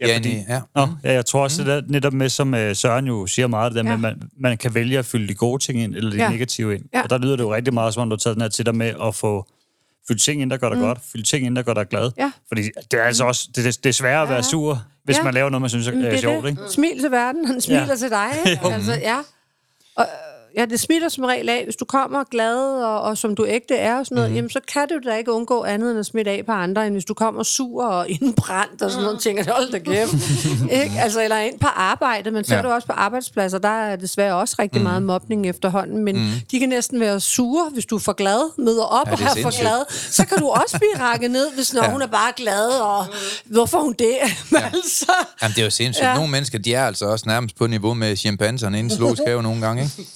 Ja, 0.00 0.16
fordi, 0.16 0.28
Janni, 0.28 0.44
ja. 0.48 0.60
Nå, 0.74 0.88
ja, 1.04 1.12
jeg 1.12 1.26
tror 1.26 1.42
også, 1.42 1.62
mm. 1.62 1.66
det 1.68 1.84
der, 1.84 1.92
netop 1.92 2.12
med, 2.12 2.28
som 2.28 2.54
uh, 2.54 2.58
Søren 2.74 3.06
jo 3.06 3.26
siger 3.26 3.46
meget, 3.46 3.74
det 3.74 3.84
der 3.84 3.90
Ja. 3.90 3.96
med, 3.96 4.08
at 4.10 4.16
man, 4.18 4.28
man 4.40 4.58
kan 4.58 4.74
vælge 4.74 4.98
at 4.98 5.04
fylde 5.06 5.28
de 5.28 5.34
gode 5.34 5.62
ting 5.64 5.80
ind, 5.82 5.94
eller 5.94 6.10
de 6.10 6.16
Ja. 6.16 6.30
negative 6.30 6.74
ind. 6.74 6.82
Ja. 6.94 7.02
Og 7.02 7.10
der 7.10 7.18
lyder 7.18 7.36
det 7.36 7.42
jo 7.44 7.54
rigtig 7.54 7.74
meget, 7.74 7.94
som 7.94 8.00
om 8.02 8.10
du 8.10 8.14
har 8.14 8.18
taget 8.18 8.34
den 8.36 8.42
her 8.42 8.48
til 8.48 8.66
dig 8.66 8.74
med 8.74 8.92
at 9.06 9.14
få 9.14 9.46
fyldt 10.08 10.22
ting 10.22 10.42
ind, 10.42 10.50
der 10.50 10.56
gør 10.56 10.68
dig 10.68 10.78
mm. 10.78 10.84
godt, 10.84 10.98
fyldt 11.12 11.26
ting 11.26 11.46
ind, 11.46 11.56
der 11.56 11.62
gør 11.62 11.74
dig 11.74 11.88
glad. 11.88 12.10
Ja. 12.18 12.32
Fordi 12.48 12.62
det 12.90 13.00
er 13.00 13.04
altså 13.04 13.24
også, 13.24 13.48
det, 13.56 13.64
det, 13.64 13.84
det 13.84 13.88
er 13.88 13.92
sværere 13.92 14.22
at 14.22 14.28
være 14.28 14.42
sur, 14.42 14.82
hvis 15.04 15.16
Ja. 15.18 15.22
man 15.22 15.34
laver 15.34 15.50
noget, 15.50 15.60
man 15.60 15.70
synes 15.70 15.86
er, 15.88 15.92
er 15.92 15.96
det 15.96 16.14
er 16.14 16.18
sjovt, 16.18 16.44
det. 16.44 16.50
ikke? 16.50 16.62
Smil 16.70 17.00
til 17.00 17.10
verden, 17.10 17.44
han 17.46 17.60
smiler 17.60 17.80
Ja. 17.82 17.86
ja. 17.88 17.96
til 17.96 18.10
dig. 18.10 18.28
Ikke? 18.50 18.60
altså, 18.74 18.92
ja. 18.92 19.18
Og, 19.96 20.06
ja, 20.56 20.64
det 20.64 20.80
smitter 20.80 21.08
som 21.08 21.24
regel 21.24 21.48
af. 21.48 21.64
Hvis 21.64 21.76
du 21.76 21.84
kommer 21.84 22.24
glad, 22.30 22.56
og, 22.82 23.00
og 23.00 23.18
som 23.18 23.34
du 23.34 23.46
ægte 23.46 23.74
er, 23.74 23.98
og 23.98 24.06
sådan 24.06 24.14
noget, 24.16 24.30
mm. 24.30 24.36
jamen, 24.36 24.50
så 24.50 24.60
kan 24.72 24.88
du 24.88 25.08
da 25.10 25.14
ikke 25.16 25.32
undgå 25.32 25.64
andet 25.64 25.90
end 25.90 25.98
at 26.00 26.06
smitte 26.06 26.30
af 26.30 26.42
på 26.46 26.52
andre, 26.52 26.86
end 26.86 26.94
hvis 26.94 27.04
du 27.04 27.14
kommer 27.14 27.42
sur 27.42 27.84
og 27.84 28.08
indbrændt 28.20 28.82
og 28.82 28.90
sådan 28.90 29.02
noget, 29.02 29.16
og 29.16 29.22
tænker, 29.22 29.52
hold 29.54 29.72
da 29.72 29.78
kæft. 29.78 30.12
ikke? 30.82 31.00
Altså, 31.00 31.22
eller 31.22 31.36
ind 31.36 31.58
på 31.60 31.66
arbejde, 31.66 32.30
men 32.30 32.44
så 32.44 32.54
Ja. 32.54 32.58
er 32.58 32.62
du 32.62 32.68
også 32.68 32.86
på 32.86 32.92
arbejdspladser, 32.92 33.58
der 33.58 33.68
er 33.68 33.96
desværre 33.96 34.34
også 34.34 34.56
rigtig 34.58 34.80
mm. 34.80 34.86
meget 34.86 35.02
mobning 35.02 35.46
efterhånden, 35.48 36.04
men 36.04 36.16
mm. 36.16 36.26
de 36.50 36.58
kan 36.60 36.68
næsten 36.68 37.00
være 37.00 37.20
sure, 37.20 37.70
hvis 37.72 37.86
du 37.86 37.96
er 37.96 38.00
for 38.00 38.12
glad, 38.12 38.62
møder 38.64 38.82
op 38.82 39.06
Ja, 39.06 39.10
ja, 39.10 39.16
og 39.16 39.36
er 39.36 39.38
er 39.38 39.42
for 39.42 39.60
glad. 39.60 39.84
Så 40.10 40.26
kan 40.26 40.38
du 40.38 40.48
også 40.48 40.78
blive 40.78 41.04
rakket 41.04 41.30
ned, 41.30 41.46
hvis 41.54 41.74
når 41.74 41.84
Ja. 41.84 41.90
hun 41.90 42.02
er 42.02 42.06
bare 42.06 42.32
glad, 42.36 42.68
og 42.68 43.06
hvorfor 43.44 43.78
er 43.78 43.82
hun 43.82 43.94
det? 43.98 44.16
Ja. 44.52 44.64
altså, 44.74 45.12
Jamen, 45.42 45.54
det 45.54 45.60
er 45.60 45.64
jo 45.64 45.70
sindssygt. 45.70 46.06
Ja. 46.06 46.14
Nogle 46.14 46.30
mennesker, 46.30 46.58
de 46.58 46.74
er 46.74 46.86
altså 46.86 47.06
også 47.06 47.24
nærmest 47.28 47.56
på 47.56 47.66
niveau 47.66 47.94
med 47.94 48.16
chimpanserne 48.16 48.78
inden 48.78 48.98
have 49.26 49.42
nogle 49.42 49.60
gange, 49.60 49.82
ikke? 49.82 50.10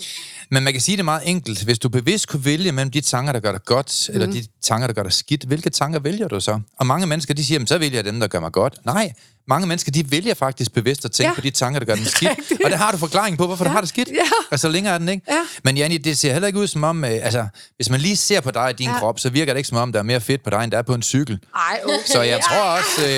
Men 0.53 0.63
man 0.63 0.73
kan 0.73 0.81
sige 0.83 0.97
det 0.97 1.05
meget 1.05 1.23
enkelt. 1.25 1.65
Hvis 1.65 1.79
du 1.79 1.89
bevidst 1.89 2.29
kunne 2.29 2.45
vælge 2.45 2.73
mellem 2.73 2.91
de 2.91 3.01
tanker, 3.01 3.33
der 3.33 3.41
gør 3.41 3.53
dig 3.53 3.65
godt, 3.65 4.07
mm. 4.09 4.15
eller 4.15 4.33
de 4.33 4.45
tanker, 4.63 4.87
der 4.87 4.95
gør 4.95 5.03
dig 5.03 5.13
skidt, 5.13 5.45
hvilke 5.45 5.71
tanker 5.71 6.01
vælger 6.01 6.29
du 6.29 6.41
så? 6.41 6.61
Og 6.79 6.87
mange 6.87 7.07
mennesker, 7.07 7.35
de 7.35 7.45
siger, 7.45 7.55
"Jamen, 7.55 7.67
så 7.67 7.79
vælger 7.79 7.97
jeg 7.99 8.05
dem, 8.05 8.21
der 8.21 8.27
gør 8.27 8.41
mig 8.41 8.53
godt. 8.53 8.75
Nej, 8.87 9.13
mange 9.49 9.67
mennesker, 9.67 9.93
de 9.93 10.11
vælger 10.11 10.35
faktisk 10.35 10.73
bevidst 10.75 11.05
at 11.05 11.13
tænke 11.13 11.27
ja. 11.27 11.31
Ja. 11.31 11.35
på 11.35 11.41
de 11.41 11.51
tanker, 11.51 11.79
der 11.81 11.87
gør 11.87 11.95
dem 11.95 12.05
skidt. 12.17 12.31
Og 12.65 12.71
det 12.71 12.79
har 12.79 12.91
du 12.93 12.99
forklaring 12.99 13.39
på, 13.39 13.47
hvorfor 13.47 13.65
ja. 13.65 13.69
du 13.69 13.73
har 13.75 13.81
det 13.81 13.89
skidt. 13.89 14.09
Ja. 14.09 14.15
Og 14.51 14.59
så 14.59 14.69
længere 14.69 14.95
er 14.95 14.99
den, 14.99 15.09
ikke? 15.09 15.27
Ja. 15.33 15.39
Men 15.65 15.77
Janni, 15.77 15.99
det 15.99 16.19
ser 16.19 16.33
heller 16.33 16.47
ikke 16.47 16.59
ud 16.59 16.67
som 16.67 16.85
om, 16.85 17.05
øh, 17.05 17.11
altså, 17.11 17.47
hvis 17.77 17.91
man 17.91 18.01
lige 18.01 18.17
ser 18.17 18.41
på 18.41 18.51
dig 18.51 18.71
i 18.71 18.73
din 18.73 18.87
ja. 18.87 18.93
Ja. 18.93 18.99
krop, 18.99 19.19
så 19.19 19.31
virker 19.31 19.53
det 19.53 19.59
ikke 19.59 19.69
som 19.69 19.79
om, 19.79 19.93
der 19.93 19.99
er 19.99 20.03
mere 20.03 20.21
fedt 20.21 20.45
på 20.45 20.51
dig, 20.51 20.65
end 20.65 20.73
der 20.73 20.79
er 20.79 20.83
på 20.83 20.95
en 20.95 21.03
cykel. 21.03 21.39
Ej, 21.57 21.81
okay. 21.85 21.97
Så 22.07 22.23
jeg 22.23 22.41
tror 22.41 22.63
også... 22.63 23.03
Øh, 23.07 23.11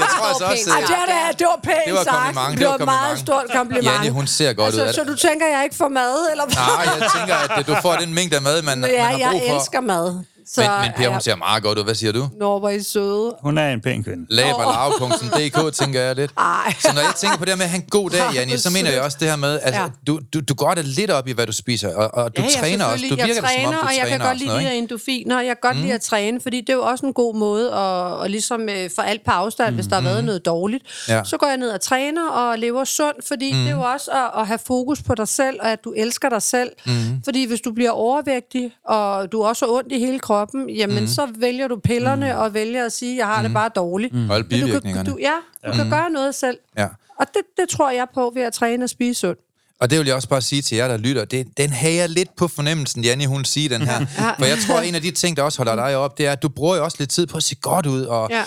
jeg 0.00 0.08
tror 0.16 0.26
altså 0.28 0.44
også... 0.44 0.70
Ej, 0.70 0.80
Øh, 0.82 0.88
det, 0.88 0.96
var, 0.98 1.06
da- 1.06 1.32
det 1.38 1.46
var 1.52 1.60
pænt 1.62 1.76
Det 1.86 1.94
var 1.94 2.04
kompliment, 2.04 2.50
Det 2.50 2.58
det 2.58 2.66
var 2.66 2.72
var 2.72 2.78
et 2.78 2.84
meget 2.86 3.18
stort 3.18 3.44
kompliment. 3.54 3.86
Janni, 3.94 4.08
hun 4.08 4.26
ser 4.26 4.52
godt 4.52 4.66
altså, 4.66 4.84
ud. 4.88 4.92
Så 4.92 5.04
du 5.04 5.16
tænker, 5.16 5.46
jeg 5.46 5.64
ikke 5.64 5.76
får 5.76 5.88
mad? 5.88 6.30
Eller 6.30 6.44
hvad? 6.44 6.54
Nej, 6.56 6.94
jeg 7.00 7.10
tænker, 7.16 7.34
at 7.58 7.66
du 7.66 7.76
får 7.82 7.96
den 7.96 8.14
mængde 8.14 8.36
af 8.36 8.42
mad, 8.42 8.62
man, 8.62 8.78
man 8.80 8.90
ja, 8.90 9.02
har 9.04 9.10
brug 9.12 9.20
jeg 9.20 9.42
for. 9.48 9.58
elsker 9.58 9.80
mad. 9.80 10.24
Så, 10.46 10.60
Men, 10.60 10.70
men 10.82 10.90
Per, 10.96 11.08
hun 11.08 11.20
ser 11.20 11.36
meget 11.36 11.62
godt 11.62 11.78
ud. 11.78 11.84
Hvad 11.84 11.94
siger 11.94 12.12
du? 12.12 12.28
Nå, 12.38 12.58
hvor 12.58 12.68
er 12.68 12.72
I 12.72 12.82
søde. 12.82 13.34
Hun 13.42 13.58
er 13.58 13.70
en 13.72 13.80
pæn 13.80 14.04
kvinde. 14.04 14.26
Laberlav.dk, 14.30 15.74
tænker 15.74 16.00
jeg 16.00 16.16
lidt. 16.16 16.30
Ej. 16.38 16.74
Så 16.80 16.90
når 16.94 17.00
jeg 17.00 17.12
tænker 17.16 17.38
på 17.38 17.44
det 17.44 17.50
her 17.52 17.56
med 17.56 17.64
at 17.64 17.70
have 17.70 17.82
en 17.82 17.88
god 17.90 18.10
dag, 18.10 18.22
Janni, 18.34 18.58
så 18.58 18.70
mener 18.70 18.90
jeg 18.90 19.02
også 19.02 19.16
det 19.20 19.28
her 19.28 19.36
med, 19.36 19.60
altså, 19.62 19.80
Ja. 19.80 19.88
du, 20.06 20.20
du, 20.34 20.40
du 20.40 20.54
går 20.54 20.74
da 20.74 20.80
lidt 20.84 21.10
op 21.10 21.28
i, 21.28 21.32
hvad 21.32 21.46
du 21.46 21.52
spiser, 21.52 21.94
og, 21.94 22.24
og 22.24 22.36
du 22.36 22.42
ja, 22.42 22.48
ja, 22.54 22.60
træner 22.60 22.84
også. 22.84 23.04
Du 23.10 23.14
virker 23.14 23.26
jeg 23.26 23.34
da, 23.34 23.40
som 23.40 23.44
træner, 23.44 23.68
om, 23.68 23.74
du 23.74 23.80
og 23.80 23.92
jeg 23.96 24.00
træner 24.00 24.08
kan 24.08 24.18
godt 24.18 24.30
og 24.30 24.36
lide 24.36 24.50
de 24.50 24.60
her 24.60 24.70
ikke? 24.70 24.78
endorfiner. 24.78 25.40
Jeg 25.40 25.46
kan 25.46 25.56
godt 25.62 25.76
mm. 25.76 25.82
lide 25.82 25.94
at 25.94 26.00
træne, 26.00 26.40
fordi 26.40 26.60
det 26.60 26.68
er 26.68 26.74
jo 26.74 26.82
også 26.82 27.06
en 27.06 27.12
god 27.12 27.34
måde 27.36 27.72
at, 27.74 28.24
at 28.24 28.30
ligesom 28.30 28.68
øh, 28.68 28.90
få 28.96 29.02
alt 29.02 29.24
på 29.24 29.30
afstand, 29.30 29.70
mm. 29.70 29.74
hvis 29.74 29.86
der 29.86 29.94
har 29.94 30.02
været 30.02 30.24
noget 30.24 30.46
dårligt. 30.46 30.84
Ja. 31.08 31.24
Så 31.24 31.36
går 31.36 31.46
jeg 31.46 31.56
ned 31.56 31.70
og 31.70 31.80
træner 31.80 32.28
og 32.30 32.58
lever 32.58 32.84
sundt, 32.84 33.28
fordi 33.28 33.52
mm. 33.52 33.58
det 33.58 33.68
er 33.68 33.74
jo 33.74 33.82
også 33.82 34.10
at, 34.10 34.40
at 34.40 34.46
have 34.46 34.58
fokus 34.66 35.02
på 35.02 35.14
dig 35.14 35.28
selv, 35.28 35.56
og 35.60 35.72
at 35.72 35.84
du 35.84 35.92
elsker 35.96 36.28
dig 36.28 36.42
selv. 36.42 36.70
Mm. 36.86 36.92
Fordi 37.24 37.44
hvis 37.44 37.60
du 37.60 37.72
bliver 37.72 37.90
overvægtig, 37.90 38.72
og 38.84 39.32
du 39.32 39.42
også 39.42 39.66
har 39.66 39.72
ondt 39.72 39.92
i 39.92 39.98
hele 39.98 40.18
kroppen, 40.18 40.33
jamen 40.68 41.00
mm. 41.00 41.06
så 41.06 41.28
vælger 41.38 41.68
du 41.68 41.76
pillerne 41.76 42.32
mm. 42.32 42.38
og 42.38 42.54
vælger 42.54 42.84
at 42.84 42.92
sige, 42.92 43.16
jeg 43.16 43.26
har 43.26 43.42
det 43.42 43.52
bare 43.52 43.70
dårligt. 43.76 44.14
Mm. 44.14 44.30
Og 44.30 44.36
alle 44.36 44.46
Men 44.50 44.60
du 44.60 44.66
kan, 44.66 44.66
bivirkningerne. 44.66 45.10
du, 45.10 45.16
ja, 45.20 45.32
du 45.64 45.70
ja. 45.70 45.76
kan 45.76 45.90
gøre 45.90 46.10
noget 46.10 46.34
selv. 46.34 46.58
Ja. 46.78 46.88
Og 47.18 47.26
det, 47.34 47.42
det 47.56 47.68
tror 47.68 47.90
jeg 47.90 48.06
på 48.14 48.32
ved 48.34 48.42
at 48.42 48.52
træne 48.52 48.84
og 48.84 48.90
spise 48.90 49.20
sundt. 49.20 49.40
Og 49.80 49.90
det 49.90 49.98
vil 49.98 50.06
jeg 50.06 50.16
også 50.16 50.28
bare 50.28 50.42
sige 50.42 50.62
til 50.62 50.76
jer, 50.76 50.88
der 50.88 50.96
lytter. 50.96 51.24
Det, 51.24 51.46
den 51.56 51.72
havde 51.72 51.94
jeg 51.94 52.08
lidt 52.08 52.28
på 52.36 52.48
fornemmelsen, 52.48 53.04
Janne, 53.04 53.26
hun 53.26 53.44
siger 53.44 53.68
den 53.78 53.82
her. 53.88 54.06
For 54.38 54.44
jeg 54.44 54.58
tror, 54.66 54.80
en 54.80 54.94
af 54.94 55.02
de 55.02 55.10
ting, 55.10 55.36
der 55.36 55.42
også 55.42 55.58
holder 55.58 55.76
dig 55.76 55.96
op, 55.96 56.18
det 56.18 56.26
er, 56.26 56.32
at 56.32 56.42
du 56.42 56.48
bruger 56.48 56.76
jo 56.76 56.84
også 56.84 56.96
lidt 57.00 57.10
tid 57.10 57.26
på 57.26 57.36
at 57.36 57.42
se 57.42 57.54
godt 57.54 57.86
ud, 57.86 58.02
og 58.04 58.30
Ja. 58.30 58.40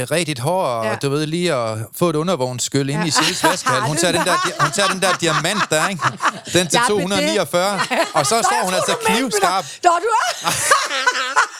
øh, 0.00 0.06
red 0.10 0.24
dit 0.24 0.38
hår, 0.38 0.62
og 0.64 0.84
Ja. 0.86 0.94
du 0.94 1.08
ved 1.10 1.26
lige 1.26 1.54
at 1.54 1.78
få 1.98 2.10
et 2.10 2.16
undervognsskyld 2.16 2.90
ind 2.90 3.06
i 3.06 3.10
Sils 3.10 3.44
vaskehal. 3.44 3.80
Hun 3.82 3.96
tager, 3.96 4.12
den 4.12 4.26
der, 4.26 4.36
hun 4.64 4.70
tager 4.72 4.88
den 4.88 5.02
der 5.02 5.12
diamant 5.20 5.62
der, 5.70 5.88
ikke? 5.88 6.02
Den 6.04 6.12
til 6.44 6.52
Ja, 6.52 6.60
men 6.62 6.70
det- 6.70 6.78
249. 6.88 7.80
Og 8.14 8.26
så 8.26 8.42
står 8.42 8.60
hun 8.64 8.74
altså 8.74 8.96
knivskarp. 9.06 9.64
Nå, 9.84 9.90
du 9.90 10.06
er... 10.06 10.48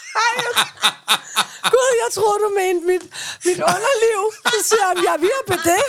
Gud, 1.75 1.91
jeg 2.05 2.11
troede, 2.15 2.39
du 2.45 2.51
mente 2.61 2.87
mit, 2.87 3.03
mit 3.45 3.61
underliv. 3.73 4.21
Så 4.47 4.59
siger 4.69 4.85
jeg, 4.89 5.05
jeg 5.05 5.13
er 5.19 5.21
ved 5.29 5.39
på 5.51 5.57
det. 5.71 5.83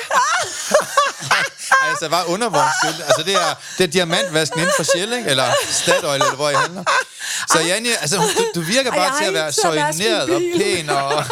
Altså, 1.89 2.09
bare 2.09 2.27
undervognsskyld. 2.27 3.05
Altså, 3.07 3.23
det 3.25 3.33
er, 3.35 3.51
det 3.77 3.83
er 3.83 3.87
diamantvasken 3.87 4.59
inden 4.59 4.73
for 4.77 4.83
Shell, 4.83 5.13
ikke? 5.13 5.29
Eller 5.29 5.43
Statoil, 5.69 6.21
eller 6.21 6.35
hvor 6.35 6.49
I 6.49 6.53
handler. 6.53 6.83
Så 7.51 7.59
Janne, 7.59 7.89
altså, 8.01 8.17
du, 8.17 8.43
du 8.55 8.61
virker 8.65 8.91
Ej, 8.91 8.97
bare 8.97 9.19
til 9.19 9.25
at 9.27 9.33
være 9.33 9.51
soigneret 9.51 10.29
og 10.29 10.41
pæn 10.57 10.89
og... 10.89 11.11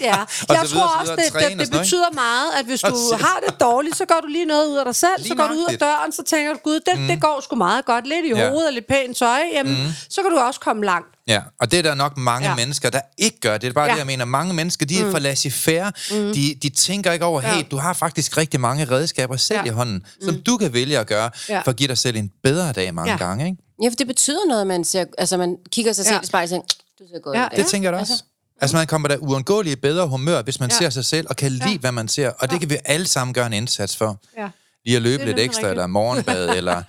Ja, 0.00 0.20
Og 0.48 0.54
jeg 0.54 0.62
videre, 0.62 0.66
tror 0.66 1.04
så 1.04 1.12
også, 1.12 1.16
det, 1.16 1.32
det, 1.50 1.58
det 1.58 1.70
betyder 1.80 2.10
meget, 2.14 2.50
at 2.58 2.64
hvis 2.64 2.80
du 2.80 3.16
har 3.20 3.40
det 3.46 3.60
dårligt, 3.60 3.96
så 3.96 4.04
går 4.04 4.20
du 4.22 4.26
lige 4.26 4.44
noget 4.44 4.66
ud 4.68 4.76
af 4.76 4.84
dig 4.84 4.96
selv. 4.96 5.10
Lige 5.18 5.28
så 5.28 5.34
går 5.34 5.46
du 5.46 5.54
ud 5.54 5.64
af 5.72 5.78
døren, 5.78 6.12
så 6.12 6.22
tænker 6.26 6.52
du, 6.52 6.58
gud, 6.64 6.80
det, 6.80 6.98
mm. 7.00 7.06
det 7.08 7.20
går 7.20 7.40
sgu 7.40 7.56
meget 7.56 7.84
godt. 7.84 8.06
Lidt 8.06 8.26
i 8.26 8.28
Ja. 8.28 8.48
hovedet 8.48 8.66
og 8.66 8.72
lidt 8.72 8.86
pænt 8.86 9.16
tøj. 9.16 9.40
Jamen, 9.52 9.82
mm. 9.82 9.92
så 10.10 10.22
kan 10.22 10.30
du 10.30 10.38
også 10.38 10.60
komme 10.60 10.84
langt. 10.84 11.08
Ja, 11.26 11.40
og 11.60 11.70
det 11.70 11.78
er 11.78 11.82
der 11.82 11.94
nok 11.94 12.16
mange 12.16 12.48
ja. 12.48 12.54
Mennesker, 12.54 12.90
der 12.90 13.00
ikke 13.18 13.40
gør. 13.40 13.58
Det 13.58 13.68
er 13.68 13.72
bare 13.72 13.84
ja. 13.84 13.92
Det, 13.92 13.98
jeg 13.98 14.06
mener. 14.06 14.24
Mange 14.24 14.54
mennesker, 14.54 14.86
de 14.86 15.00
er 15.00 15.04
mm. 15.04 15.10
for 15.10 15.18
laissez-faire. 15.18 15.92
Mm. 16.10 16.32
De, 16.34 16.54
de 16.62 16.68
tænker 16.68 17.12
ikke 17.12 17.24
over, 17.24 17.40
hey, 17.40 17.56
Ja. 17.56 17.62
du 17.70 17.76
har 17.76 17.92
faktisk 17.92 18.36
rigtig 18.36 18.60
mange 18.60 18.84
redskaber 18.84 19.36
selv 19.36 19.58
ja. 19.58 19.64
I 19.64 19.68
hånden, 19.68 20.06
som 20.24 20.40
du 20.42 20.56
kan 20.56 20.72
vælge 20.72 20.98
at 20.98 21.06
gøre, 21.06 21.30
ja. 21.48 21.60
For 21.60 21.70
at 21.70 21.76
give 21.76 21.88
dig 21.88 21.98
selv 21.98 22.16
en 22.16 22.30
bedre 22.42 22.72
dag 22.72 22.94
mange 22.94 23.10
ja. 23.12 23.16
Gange. 23.16 23.46
Ikke? 23.46 23.56
Ja, 23.82 23.88
for 23.88 23.94
det 23.94 24.06
betyder 24.06 24.46
noget, 24.48 24.60
at 24.60 24.66
man, 24.66 24.84
ser, 24.84 25.04
altså, 25.18 25.36
man 25.36 25.56
kigger 25.72 25.92
sig 25.92 26.04
selv 26.04 26.14
Ja. 26.16 26.20
i 26.20 26.26
spejlet 26.26 26.52
og 26.52 26.68
tænker, 26.68 26.68
du 26.98 27.04
ser 27.14 27.20
godt 27.20 27.38
Ja. 27.38 27.48
Det 27.56 27.66
tænker 27.66 27.88
jeg 27.90 27.92
da 27.96 28.00
også. 28.00 28.12
Altså, 28.12 28.24
altså 28.60 28.76
man 28.76 28.86
kommer 28.86 29.08
da 29.08 29.16
uundgåeligt 29.16 29.80
bedre 29.80 30.08
humør, 30.08 30.42
hvis 30.42 30.60
man 30.60 30.70
ja. 30.70 30.74
Ja. 30.74 30.78
ser 30.78 30.90
sig 30.90 31.04
selv 31.04 31.26
og 31.30 31.36
kan 31.36 31.52
lide, 31.52 31.70
ja. 31.70 31.78
hvad 31.78 31.92
man 31.92 32.08
ser. 32.08 32.30
Og 32.30 32.50
det 32.50 32.60
kan 32.60 32.70
vi 32.70 32.76
alle 32.84 33.06
sammen 33.06 33.34
gøre 33.34 33.46
en 33.46 33.52
indsats 33.52 33.96
for. 33.96 34.20
Ja. 34.38 34.48
Lige 34.84 34.96
at 34.96 35.02
løbe 35.02 35.22
er 35.22 35.26
lidt 35.26 35.38
ekstra, 35.38 35.58
rigtigt. 35.60 35.70
eller 35.70 35.86
morgenbad, 35.86 36.48
eller, 36.58 36.82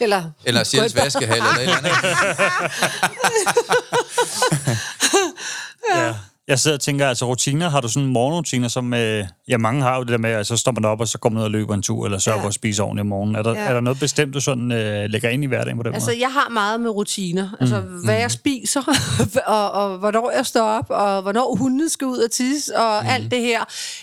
Eller, 0.00 0.30
eller 0.44 0.64
bad. 0.94 1.04
vaskehal, 1.04 1.36
eller 1.36 1.50
et 1.50 1.62
eller 1.62 1.76
andet. 1.78 1.92
Ja. 5.96 6.14
Jeg 6.48 6.58
sidder 6.58 6.76
og 6.76 6.80
tænker, 6.80 7.08
altså 7.08 7.24
rutiner, 7.26 7.68
har 7.70 7.80
du 7.80 7.88
sådan 7.88 8.08
morgenrutiner, 8.08 8.68
som 8.68 8.94
øh, 8.94 9.24
ja, 9.48 9.58
mange 9.58 9.82
har 9.82 9.96
jo 9.96 10.02
det 10.02 10.08
der 10.08 10.18
med, 10.18 10.30
at 10.30 10.46
så 10.46 10.56
står 10.56 10.72
man 10.72 10.84
op, 10.84 11.00
og 11.00 11.08
så 11.08 11.18
går 11.18 11.28
man 11.28 11.38
ud 11.38 11.44
og 11.44 11.50
løber 11.50 11.74
en 11.74 11.82
tur, 11.82 12.04
eller 12.04 12.18
sørger 12.18 12.38
Ja. 12.38 12.42
for 12.44 12.48
at 12.48 12.54
spise 12.54 12.82
ordentligt 12.82 13.00
om 13.02 13.06
morgenen. 13.06 13.36
Er 13.36 13.42
der, 13.42 13.52
Ja. 13.54 13.58
er 13.68 13.72
der 13.72 13.80
noget 13.80 14.00
bestemt, 14.00 14.34
du 14.34 14.40
sådan 14.40 14.72
øh, 14.72 15.04
lægger 15.10 15.28
ind 15.28 15.44
i 15.44 15.46
hverdagen 15.46 15.76
på 15.76 15.82
den 15.82 15.94
Altså, 15.94 16.10
måde? 16.10 16.20
jeg 16.20 16.32
har 16.32 16.48
meget 16.48 16.80
med 16.80 16.90
rutiner. 16.90 17.48
Altså, 17.60 17.80
mm. 17.80 18.04
hvad 18.04 18.14
jeg 18.14 18.30
spiser, 18.30 18.82
og, 19.46 19.70
og 19.72 19.98
hvornår 19.98 20.32
jeg 20.36 20.46
står 20.46 20.62
op, 20.68 20.86
og 20.88 21.22
hvornår 21.22 21.54
hundene 21.58 21.88
skal 21.88 22.06
ud 22.06 22.18
og 22.18 22.30
tisse, 22.30 22.76
og 22.78 23.02
mm. 23.02 23.08
alt 23.10 23.30
det 23.30 23.40
her. 23.40 23.60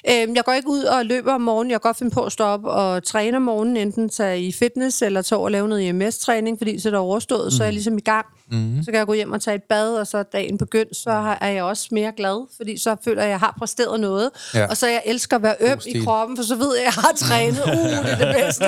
Øhm, 0.09 0.35
jeg 0.35 0.43
går 0.43 0.51
ikke 0.53 0.69
ud 0.69 0.83
og 0.83 1.05
løber 1.05 1.33
om 1.33 1.41
morgenen. 1.41 1.71
Jeg 1.71 1.81
kan 1.81 1.89
godt 1.89 1.97
finde 1.97 2.11
på 2.11 2.23
at 2.23 2.31
stå 2.31 2.43
op 2.43 2.61
og 2.63 3.03
træne 3.03 3.37
om 3.37 3.43
morgenen, 3.43 3.77
enten 3.77 4.09
tage 4.09 4.41
i 4.41 4.51
fitness, 4.51 5.01
eller 5.01 5.21
tage 5.21 5.37
over 5.37 5.47
og 5.47 5.51
lave 5.51 5.67
noget 5.67 5.89
EMS-træning, 5.89 6.57
fordi 6.57 6.79
så 6.79 6.89
er 6.89 6.91
det 6.91 6.99
overstået, 6.99 7.45
mm. 7.45 7.51
så 7.51 7.63
er 7.63 7.67
jeg 7.67 7.73
ligesom 7.73 7.97
i 7.97 8.01
gang. 8.01 8.25
Mm. 8.51 8.83
Så 8.83 8.91
kan 8.91 8.97
jeg 8.97 9.05
gå 9.07 9.13
hjem 9.13 9.31
og 9.31 9.41
tage 9.41 9.55
et 9.55 9.63
bad, 9.69 9.95
og 9.95 10.07
så 10.07 10.23
dagen 10.23 10.57
begyndt, 10.57 10.95
så 10.97 11.11
har- 11.11 11.37
er 11.41 11.49
jeg 11.49 11.63
også 11.63 11.87
mere 11.91 12.11
glad, 12.17 12.32
fordi 12.57 12.77
så 12.77 12.95
føler 13.03 13.21
jeg, 13.21 13.27
at 13.27 13.31
jeg 13.31 13.39
har 13.39 13.55
præsteret 13.59 13.99
noget. 13.99 14.29
Ja. 14.53 14.67
Og 14.67 14.77
så 14.77 14.87
jeg 14.87 15.01
elsker 15.05 15.35
at 15.35 15.43
være 15.43 15.55
øm 15.59 15.79
i 15.85 15.99
kroppen, 15.99 16.37
for 16.37 16.43
så 16.43 16.55
ved 16.55 16.77
jeg, 16.77 16.87
at 16.87 16.95
jeg 16.95 17.03
har 17.03 17.13
trænet. 17.15 17.63
Uh, 17.73 18.05
det 18.05 18.11
er 18.11 18.25
det 18.25 18.35
bedste. 18.35 18.65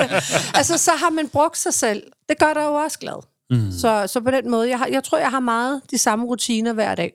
altså, 0.58 0.78
så 0.78 0.90
har 0.90 1.10
man 1.10 1.28
brugt 1.28 1.58
sig 1.58 1.74
selv. 1.74 2.02
Det 2.28 2.38
gør 2.38 2.54
dig 2.54 2.62
jo 2.62 2.74
også 2.74 2.98
glad. 2.98 3.22
Mm. 3.50 3.72
Så, 3.72 4.04
så 4.06 4.20
på 4.20 4.30
den 4.30 4.50
måde, 4.50 4.68
jeg, 4.68 4.78
har, 4.78 4.86
jeg 4.86 5.04
tror, 5.04 5.18
jeg 5.18 5.30
har 5.30 5.40
meget 5.40 5.80
de 5.90 5.98
samme 5.98 6.24
rutiner 6.26 6.72
hver 6.72 6.94
dag. 6.94 7.12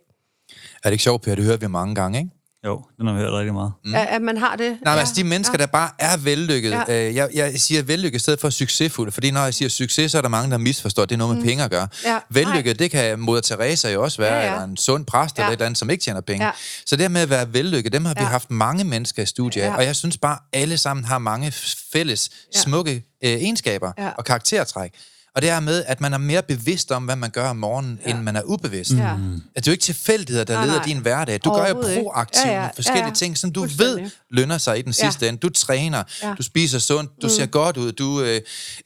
Er 0.83 0.89
det 0.89 0.91
ikke 0.91 1.03
sjovt, 1.03 1.21
Per? 1.21 1.35
Det 1.35 1.43
hører 1.43 1.57
vi 1.57 1.67
mange 1.67 1.95
gange, 1.95 2.19
ikke? 2.19 2.31
Jo, 2.65 2.83
den 2.97 3.07
har 3.07 3.13
vi 3.13 3.19
hørt 3.19 3.33
rigtig 3.33 3.53
meget. 3.53 3.71
Mm. 3.85 3.95
At, 3.95 4.07
at 4.09 4.21
man 4.21 4.37
har 4.37 4.55
det. 4.55 4.77
Nej, 4.85 4.93
men 4.93 4.99
altså 4.99 5.13
de 5.17 5.23
mennesker, 5.23 5.57
der 5.57 5.65
bare 5.65 5.89
er 5.99 6.17
vellykket. 6.17 6.69
Ja. 6.71 6.83
Ja. 6.87 7.07
Øh, 7.09 7.15
jeg, 7.15 7.29
jeg 7.33 7.61
siger 7.61 7.81
vellykket 7.83 8.15
i 8.19 8.19
stedet 8.21 8.39
for 8.39 8.49
succesfuld, 8.49 9.11
fordi 9.11 9.31
når 9.31 9.43
jeg 9.43 9.53
siger 9.53 9.69
succes, 9.69 10.11
så 10.11 10.17
er 10.17 10.21
der 10.21 10.29
mange, 10.29 10.51
der 10.51 10.57
misforstår, 10.57 11.03
at 11.03 11.09
det 11.09 11.15
er 11.15 11.17
noget 11.17 11.35
med 11.35 11.41
mm. 11.43 11.47
penge 11.47 11.63
at 11.63 11.71
gøre. 11.71 11.87
Ja. 12.05 12.19
Vellykket, 12.29 12.79
det 12.79 12.91
kan 12.91 13.19
moder 13.19 13.41
Teresa 13.41 13.89
jo 13.91 14.03
også 14.03 14.17
være, 14.17 14.33
ja, 14.33 14.39
Ja, 14.39 14.45
ja. 14.45 14.49
ja. 14.51 14.55
eller 14.55 14.67
en 14.67 14.77
sund 14.77 15.05
præst, 15.05 15.37
ja. 15.37 15.41
Ja. 15.41 15.47
eller 15.47 15.53
et 15.53 15.57
eller 15.57 15.65
andet, 15.65 15.77
som 15.79 15.89
ikke 15.89 16.03
tjener 16.03 16.21
penge. 16.21 16.43
Ja. 16.43 16.47
Ja. 16.47 16.53
Så 16.85 16.95
det 16.95 17.11
med 17.11 17.21
at 17.21 17.29
være 17.29 17.53
vellykket, 17.53 17.93
dem 17.93 18.05
har 18.05 18.13
vi 18.13 18.21
Ja. 18.21 18.27
haft 18.27 18.51
mange 18.51 18.83
mennesker 18.83 19.23
i 19.23 19.25
studiet 19.25 19.61
Ja. 19.63 19.75
og 19.75 19.85
jeg 19.85 19.95
synes 19.95 20.17
bare, 20.17 20.37
alle 20.53 20.77
sammen 20.77 21.05
har 21.05 21.17
mange 21.17 21.51
fælles, 21.93 22.29
Ja. 22.55 22.59
smukke 22.61 22.91
øh, 23.23 23.29
egenskaber 23.31 23.91
Ja. 23.97 24.09
og 24.09 24.25
karaktertræk. 24.25 24.91
Og 25.35 25.41
det 25.41 25.49
er 25.49 25.59
med, 25.59 25.83
at 25.87 26.01
man 26.01 26.13
er 26.13 26.17
mere 26.17 26.41
bevidst 26.43 26.91
om, 26.91 27.03
hvad 27.05 27.15
man 27.15 27.29
gør 27.29 27.49
om 27.49 27.55
morgenen, 27.55 27.99
ja. 28.05 28.11
end 28.11 28.21
man 28.21 28.35
er 28.35 28.41
ubevidst. 28.43 28.91
Ja. 28.93 29.11
At 29.13 29.17
det 29.55 29.57
er 29.57 29.61
jo 29.67 29.71
ikke 29.71 29.81
tilfældigheder, 29.81 30.43
der 30.45 30.53
Nej, 30.53 30.65
leder 30.65 30.77
nej. 30.77 30.85
din 30.85 30.97
hverdag. 30.97 31.39
Du 31.45 31.53
gør 31.53 31.67
jo 31.67 31.73
proaktivt 31.73 32.45
Ja, 32.45 32.61
ja. 32.63 32.69
forskellige 32.75 33.03
Ja, 33.03 33.07
ja. 33.07 33.13
ting, 33.13 33.37
som 33.37 33.51
du 33.53 33.61
ved 33.77 34.09
lønner 34.29 34.57
sig 34.57 34.79
i 34.79 34.81
den 34.81 34.93
Ja. 34.99 35.05
sidste 35.05 35.27
ende. 35.29 35.39
Du 35.39 35.49
træner, 35.49 36.03
ja. 36.23 36.27
Ja. 36.29 36.33
du 36.35 36.43
spiser 36.43 36.79
sundt, 36.79 37.11
du 37.21 37.27
mm. 37.27 37.29
ser 37.33 37.45
godt 37.45 37.77
ud, 37.77 37.91
du 37.91 38.21
øh, 38.21 38.41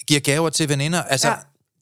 giver 0.07 0.19
gaver 0.19 0.49
til 0.49 0.69
veninder. 0.69 1.03
Altså, 1.03 1.27
ja. 1.27 1.33
Ja. 1.33 1.39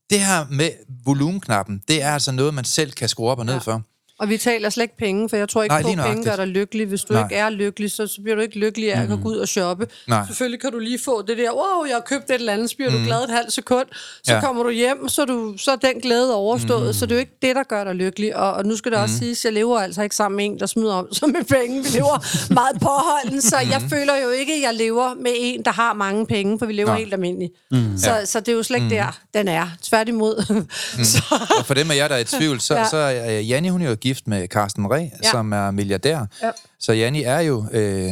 det 0.10 0.20
her 0.20 0.46
med 0.50 0.70
volumenknappen, 1.06 1.82
det 1.88 2.02
er 2.02 2.12
altså 2.14 2.32
noget, 2.32 2.54
man 2.54 2.66
selv 2.66 2.92
kan 2.92 3.10
skrue 3.10 3.30
op 3.32 3.40
og 3.40 3.46
ned 3.46 3.54
ja. 3.54 3.60
for. 3.60 3.82
Og 4.24 4.30
vi 4.30 4.38
taler 4.38 4.70
slet 4.70 4.84
ikke 4.84 4.98
penge, 4.98 5.30
for 5.30 5.38
jeg 5.38 5.50
tror 5.50 5.64
ikke 5.64 5.74
Nej, 5.74 5.82
på, 5.82 5.90
at 5.90 6.08
penge 6.08 6.24
gør 6.24 6.36
dig 6.36 6.48
lykkelig. 6.48 6.88
Hvis 6.88 7.02
du 7.02 7.14
Nej. 7.14 7.24
Ikke 7.24 7.36
er 7.36 7.50
lykkelig, 7.50 7.92
så, 7.92 8.08
så 8.08 8.22
bliver 8.22 8.36
du 8.36 8.42
ikke 8.42 8.60
lykkelig 8.60 8.94
af 8.94 9.02
at 9.02 9.10
gå 9.24 9.30
ud 9.30 9.36
og 9.38 9.48
shoppe. 9.48 9.88
Nej. 10.08 10.26
Selvfølgelig 10.28 10.62
kan 10.62 10.72
du 10.72 10.80
lige 10.80 11.00
få 11.06 11.22
det 11.22 11.38
der, 11.38 11.52
wow, 11.52 11.86
jeg 11.88 11.96
har 11.96 12.02
købt 12.02 12.30
et 12.30 12.34
eller 12.36 12.54
andet, 12.54 12.70
så 12.70 12.76
bliver 12.76 12.92
du 12.92 12.98
glad 13.06 13.24
et 13.24 13.30
halvt 13.30 13.54
sekund. 13.54 13.86
Så 14.24 14.34
Ja. 14.34 14.42
kommer 14.42 14.64
du 14.64 14.70
hjem, 14.70 15.10
så 15.10 15.22
er, 15.22 15.26
du, 15.26 15.54
så 15.58 15.72
er 15.72 15.76
den 15.76 16.02
glæde 16.02 16.36
overstået. 16.36 16.88
Mm. 16.88 16.94
Så 16.94 17.06
det 17.06 17.12
er 17.12 17.16
jo 17.16 17.20
ikke 17.20 17.38
det, 17.42 17.56
der 17.56 17.64
gør 17.64 17.84
dig 17.84 17.96
lykkelig. 17.96 18.36
Og, 18.36 18.54
og 18.54 18.66
nu 18.66 18.76
skal 18.76 18.92
det 18.92 19.00
også 19.00 19.18
siges, 19.18 19.46
jeg 19.46 19.54
lever 19.54 19.80
altså 19.80 20.02
ikke 20.02 20.16
sammen 20.16 20.38
med 20.38 20.46
en, 20.46 20.60
der 20.60 20.66
smider 20.66 20.94
om 20.94 21.14
sig 21.14 21.30
med 21.30 21.44
penge. 21.44 21.84
Vi 21.84 21.90
lever 21.90 22.54
meget 22.54 22.82
påholden, 22.82 23.42
så 23.42 23.58
jeg 23.58 23.82
føler 23.90 24.16
jo 24.24 24.30
ikke, 24.30 24.54
at 24.54 24.62
jeg 24.62 24.74
lever 24.74 25.14
med 25.22 25.32
en, 25.38 25.66
der 25.66 25.72
har 25.72 25.94
mange 25.94 26.26
penge, 26.26 26.60
for 26.60 26.66
vi 26.66 26.74
lever 26.74 26.90
Nå. 26.92 26.96
helt 26.98 27.14
almindeligt. 27.14 27.54
Mm. 27.72 27.98
Så, 27.98 28.10
Ja. 28.16 28.26
så 28.26 28.40
det 28.40 28.48
er 28.48 28.54
jo 28.54 28.64
slet 28.64 28.84
ikke 28.84 28.96
der, 28.96 29.20
den 29.34 29.48
er. 29.48 29.68
Tværtimod. 29.84 30.66
så, 31.14 31.24
Og 31.60 31.66
for 31.66 31.74
dem 31.74 31.92
af 31.92 31.96
jer, 31.96 32.08
der 32.08 32.16
er 32.16 32.20
i 32.20 32.24
tvivl, 32.24 32.62
så, 32.62 32.76
ja. 32.76 32.90
Så 32.90 32.98
er 32.98 33.40
Janni, 33.40 33.70
hun 33.70 33.82
er 33.82 33.90
jo 33.90 33.96
gift 33.96 34.13
med 34.26 34.48
Carsten 34.48 34.92
Reh, 34.92 35.12
ja. 35.24 35.32
Som 35.32 35.54
er 35.54 35.72
milliardær. 35.72 36.26
Ja. 36.42 36.52
Så 36.80 36.94
Janni 36.94 37.24
er 37.24 37.40
jo 37.40 37.66
øh, 37.72 38.12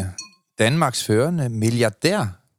Danmarks 0.59 1.03
førende 1.03 1.49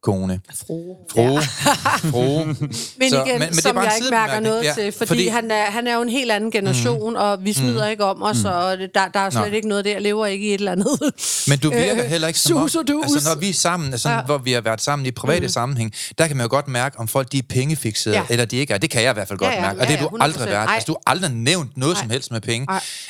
milliardærkone. 0.07 0.39
Frue. 0.67 0.95
Frue. 1.13 1.41
Frue. 2.11 2.45
Men 2.99 3.09
Så- 3.09 3.23
igen, 3.23 3.39
men- 3.39 3.49
men 3.49 3.53
som 3.61 3.77
jeg 3.77 3.91
ikke 3.97 4.07
mærker 4.11 4.39
noget 4.39 4.63
Ja, 4.63 4.67
ja, 4.67 4.73
til, 4.73 4.91
fordi, 4.91 5.07
fordi- 5.07 5.27
han, 5.27 5.51
er, 5.51 5.63
han 5.65 5.87
er 5.87 5.95
jo 5.95 6.01
en 6.01 6.09
helt 6.09 6.31
anden 6.31 6.51
generation, 6.51 7.09
mm. 7.13 7.15
og 7.19 7.37
vi 7.45 7.53
smider 7.53 7.85
mm. 7.85 7.91
ikke 7.91 8.03
om 8.05 8.21
os, 8.23 8.45
og 8.45 8.77
det- 8.77 8.89
der, 8.95 9.07
der 9.07 9.19
er 9.19 9.29
slet 9.29 9.49
Nå. 9.49 9.55
ikke 9.55 9.67
noget 9.67 9.85
der. 9.85 9.99
Lever 9.99 10.25
ikke 10.25 10.45
i 10.45 10.53
et 10.53 10.53
eller 10.57 10.71
andet. 10.71 10.87
Men 11.49 11.59
du 11.59 11.69
virker 11.69 12.03
Øh, 12.03 12.09
heller 12.09 12.27
ikke 12.27 12.39
som 12.39 12.57
om, 12.57 12.63
og 12.63 12.69
altså 13.03 13.29
når 13.29 13.39
vi 13.39 13.49
er 13.49 13.53
sammen, 13.53 13.91
altså, 13.91 14.09
ja. 14.09 14.15
Ja. 14.15 14.21
hvor 14.23 14.37
vi 14.37 14.51
har 14.51 14.61
været 14.61 14.81
sammen 14.81 15.05
i 15.05 15.11
private 15.11 15.41
mm. 15.41 15.49
sammenhæng, 15.49 15.93
der 16.17 16.27
kan 16.27 16.37
man 16.37 16.43
jo 16.43 16.49
godt 16.49 16.67
mærke, 16.67 16.99
om 16.99 17.07
folk 17.07 17.31
de 17.31 17.37
er 17.37 17.41
pengefixerede, 17.49 18.17
ja. 18.17 18.23
Ja. 18.29 18.33
eller 18.33 18.45
de 18.45 18.57
ikke 18.57 18.73
er. 18.73 18.77
Det 18.77 18.89
kan 18.89 19.03
jeg 19.03 19.09
i 19.11 19.13
hvert 19.13 19.27
fald 19.27 19.39
godt 19.39 19.51
Ja, 19.51 19.55
ja, 19.55 19.61
mærke, 19.61 19.79
og 19.79 19.85
ja, 19.85 19.91
det 19.91 19.99
har 19.99 20.05
ja, 20.05 20.09
du 20.17 20.17
aldrig 20.23 20.43
100%. 20.43 20.49
været. 20.49 20.69
Altså, 20.69 20.85
du 20.87 20.91
har 21.07 21.11
aldrig 21.11 21.31
nævnt 21.31 21.77
noget 21.77 21.95
Ej. 21.95 22.01
som 22.01 22.09
helst 22.09 22.31
med 22.31 22.41
penge. 22.41 22.67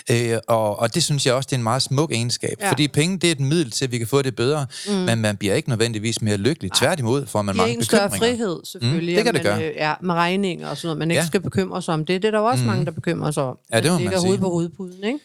Øh, 0.10 0.38
og, 0.48 0.80
og 0.80 0.96
det 0.96 1.04
synes 1.04 1.26
jeg 1.26 1.34
også, 1.34 1.48
det 1.48 1.54
er 1.54 1.58
en 1.58 1.64
meget 1.64 1.82
smuk 1.82 2.12
egenskab, 2.12 2.58
ja. 2.60 2.66
Ja. 2.66 2.72
fordi 2.72 2.88
penge, 2.88 3.18
det 3.18 3.28
er 3.28 3.32
et 3.32 3.40
middel 3.40 3.72
til, 3.72 3.86
at 3.86 3.92
vi 3.92 3.98
kan 3.98 4.08
få 4.08 4.22
det 4.22 4.36
bedre, 4.36 4.66
mm. 4.88 4.94
men 4.94 5.20
man 5.20 5.38
bliver 5.38 5.56
ikke 5.56 5.70
nødvendigvis 5.70 6.22
mere 6.22 6.38
lykkelig. 6.38 6.72
Tværtimod 6.84 7.26
får 7.26 7.42
man 7.42 7.54
Det 7.54 7.58
mange 7.62 7.74
en 7.78 7.84
større 7.84 8.10
frihed, 8.10 8.60
selvfølgelig. 8.66 9.14
Mm, 9.14 9.16
det 9.16 9.26
kan 9.26 9.34
det 9.34 9.44
man, 9.44 9.60
gøre. 9.60 9.68
øh, 9.70 9.76
Ja, 9.76 9.94
med 10.02 10.16
regninger 10.16 10.68
og 10.70 10.78
sådan 10.78 10.88
noget, 10.88 11.00
man 11.00 11.12
ikke 11.12 11.22
Ja. 11.22 11.26
skal 11.28 11.42
bekymre 11.42 11.82
sig 11.82 11.94
om 11.94 12.06
det. 12.06 12.22
Det 12.22 12.28
er 12.28 12.32
der 12.32 12.40
jo 12.40 12.46
også 12.46 12.64
mm. 12.64 12.68
mange, 12.70 12.86
der 12.86 12.92
bekymrer 12.92 13.32
sig 13.32 13.44
om. 13.44 13.58
Ja, 13.74 13.78
det 13.82 13.86
må 13.86 13.92
man 13.92 14.02
ligger 14.02 14.18
sige. 14.18 14.26
hovedet 14.28 14.42
på 14.42 14.50
hovedpuden, 14.50 15.04
ikke? 15.04 15.20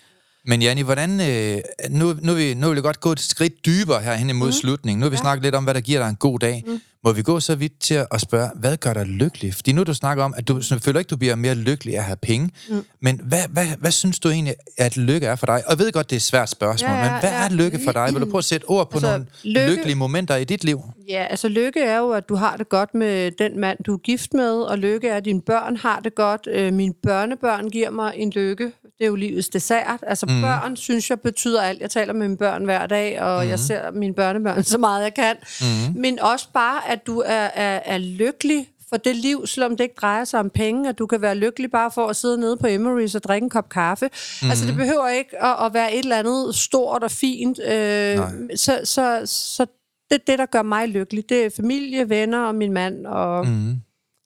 Men 0.49 0.63
Janni, 0.63 0.83
hvordan, 0.83 1.21
øh, 1.21 1.59
nu, 1.91 2.15
nu, 2.23 2.35
vil, 2.35 2.57
nu 2.57 2.69
vil 2.69 2.75
jeg 2.77 2.83
godt 2.83 3.01
gå 3.01 3.13
et 3.13 3.21
skridt 3.21 3.67
dybere 3.67 4.01
her 4.03 4.15
hen 4.15 4.31
imod 4.31 4.49
mm. 4.49 4.53
slutningen. 4.53 5.01
Nu 5.01 5.05
har 5.05 5.11
vi 5.11 5.17
ja. 5.17 5.21
snakket 5.21 5.43
lidt 5.43 5.55
om, 5.55 5.65
hvad 5.65 5.75
der 5.75 5.81
giver 5.81 6.01
dig 6.01 6.09
en 6.09 6.17
god 6.17 6.39
dag. 6.39 6.65
Mm. 6.67 6.81
Må 7.05 7.13
vi 7.13 7.23
gå 7.23 7.41
så 7.41 7.55
vidt 7.55 7.81
til 7.81 8.07
at 8.11 8.21
spørge, 8.21 8.51
hvad 8.55 8.77
gør 8.77 8.93
dig 8.93 9.07
lykkelig? 9.07 9.55
Fordi 9.55 9.73
nu 9.73 9.83
du 9.85 9.95
snakker 9.95 10.25
om, 10.25 10.35
at 10.37 10.49
du 10.49 10.63
føler 10.83 10.99
ikke, 10.99 11.09
du 11.09 11.17
bliver 11.17 11.35
mere 11.35 11.55
lykkelig 11.55 11.95
af 11.95 11.99
at 11.99 12.05
have 12.05 12.17
penge. 12.17 12.51
Mm. 12.71 12.85
Men 13.01 13.21
hvad, 13.25 13.43
hvad, 13.49 13.67
hvad 13.79 13.91
synes 13.91 14.19
du 14.19 14.29
egentlig, 14.31 14.55
at 14.79 14.97
lykke 14.97 15.27
er 15.27 15.37
for 15.37 15.47
dig? 15.47 15.55
Og 15.55 15.71
jeg 15.71 15.79
ved 15.79 15.93
godt, 15.93 16.11
det 16.11 16.17
er 16.17 16.19
et 16.19 16.23
svært 16.23 16.51
spørgsmål, 16.51 16.91
Ja, 16.91 16.97
ja, 17.05 17.11
men 17.13 17.21
hvad 17.21 17.31
ja. 17.31 17.45
er 17.45 17.49
lykke 17.51 17.81
for 17.85 17.93
dig? 17.93 18.09
Vil 18.13 18.21
du 18.21 18.27
prøve 18.31 18.39
at 18.39 18.45
sætte 18.45 18.65
ord 18.65 18.91
på 18.91 18.97
Altså, 18.97 19.11
nogle 19.11 19.27
lykke- 19.45 19.69
lykkelige 19.71 19.97
momenter 19.97 20.37
i 20.37 20.45
dit 20.45 20.65
liv? 20.65 20.81
Ja, 21.09 21.27
altså 21.31 21.49
lykke 21.49 21.81
er 21.81 21.99
jo, 21.99 22.11
at 22.11 22.29
du 22.29 22.35
har 22.35 22.57
det 22.57 22.69
godt 22.69 22.95
med 22.95 23.31
den 23.39 23.61
mand, 23.61 23.79
du 23.87 23.93
er 23.95 23.99
gift 23.99 24.35
med, 24.35 24.53
og 24.63 24.79
lykke 24.79 25.09
er, 25.09 25.17
at 25.17 25.25
dine 25.25 25.41
børn 25.41 25.77
har 25.77 26.01
det 26.01 26.15
godt. 26.15 26.49
Øh, 26.53 26.73
mine 26.73 26.95
børnebørn 27.03 27.71
giver 27.71 27.91
mig 27.91 28.13
en 28.17 28.31
lykke. 28.31 28.73
Det 28.99 29.05
er 29.05 29.09
jo 29.09 29.15
livets 29.15 29.49
dessert. 29.49 30.01
Altså 30.07 30.27
mm. 30.27 30.41
børn, 30.43 30.77
synes 30.77 31.11
jeg, 31.11 31.21
betyder 31.21 31.63
alt. 31.63 31.81
Jeg 31.81 31.91
taler 31.91 32.13
med 32.13 32.29
mine 32.29 32.37
børn 32.39 32.65
hver 32.65 32.87
dag, 32.87 33.23
og 33.23 33.45
mm. 33.45 33.51
jeg 33.51 33.59
ser 33.59 33.91
mine 33.91 34.15
børnebørn 34.15 34.63
så 34.65 34.79
meget, 34.79 35.03
jeg 35.03 35.15
kan. 35.15 35.37
Mm. 35.61 36.01
Men 36.01 36.21
også 36.21 36.49
bare, 36.53 36.91
at 36.91 37.07
du 37.07 37.21
er, 37.27 37.33
er, 37.55 37.81
er 37.85 37.99
lykkelig 37.99 38.69
for 38.89 38.97
det 38.97 39.17
liv, 39.17 39.47
selvom 39.47 39.77
det 39.77 39.85
ikke 39.85 39.95
drejer 40.01 40.25
sig 40.25 40.41
om 40.41 40.51
penge, 40.51 40.89
at 40.89 40.99
du 40.99 41.07
kan 41.07 41.23
være 41.23 41.35
lykkelig 41.35 41.71
bare 41.71 41.91
for 41.91 42.07
at 42.07 42.17
sidde 42.17 42.39
nede 42.39 42.57
på 42.57 42.67
Emery's 42.67 43.17
og 43.17 43.23
drikke 43.23 43.45
en 43.45 43.51
kop 43.51 43.69
kaffe. 43.69 44.07
Mm-hmm. 44.07 44.51
Altså, 44.51 44.67
det 44.67 44.75
behøver 44.77 45.09
ikke 45.09 45.45
at, 45.45 45.67
at 45.67 45.75
være 45.75 45.93
et 45.95 45.99
eller 45.99 46.17
andet 46.19 46.55
stort 46.55 47.03
og 47.03 47.11
fint. 47.11 47.59
Øh, 47.59 48.17
Nej. 48.17 48.31
så, 48.57 48.81
så, 48.85 49.23
så 49.27 49.67
det 50.11 50.27
det, 50.27 50.39
der 50.39 50.47
gør 50.47 50.63
mig 50.63 50.89
lykkelig. 50.89 51.29
Det 51.29 51.45
er 51.47 51.51
familie, 51.57 52.09
venner 52.09 52.41
og 52.41 52.55
min 52.55 52.73
mand. 52.73 53.07
Og, 53.07 53.47
Mm. 53.47 53.77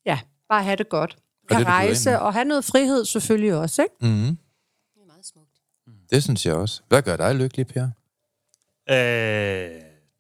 ja. 0.07 0.19
bare 0.49 0.63
have 0.63 0.77
det 0.77 0.89
godt. 0.89 1.11
det, 1.11 1.49
Kan 1.49 1.57
byder 1.57 1.61
ind 1.61 1.69
rejse 1.69 2.19
og 2.21 2.33
have 2.33 2.45
noget 2.45 2.65
frihed 2.65 3.05
selvfølgelig 3.05 3.55
også, 3.55 3.83
ikke? 3.83 3.95
Mm-hmm. 4.01 4.37
Det 4.95 5.01
er 5.03 5.07
meget 5.07 5.27
smukt. 5.27 5.49
Det 6.13 6.23
synes 6.23 6.47
jeg 6.47 6.55
også. 6.55 6.81
Hvad 6.89 7.03
gør 7.03 7.17
dig 7.17 7.35
lykkelig, 7.35 7.67
Per? 7.67 7.83
Øh, 8.91 8.97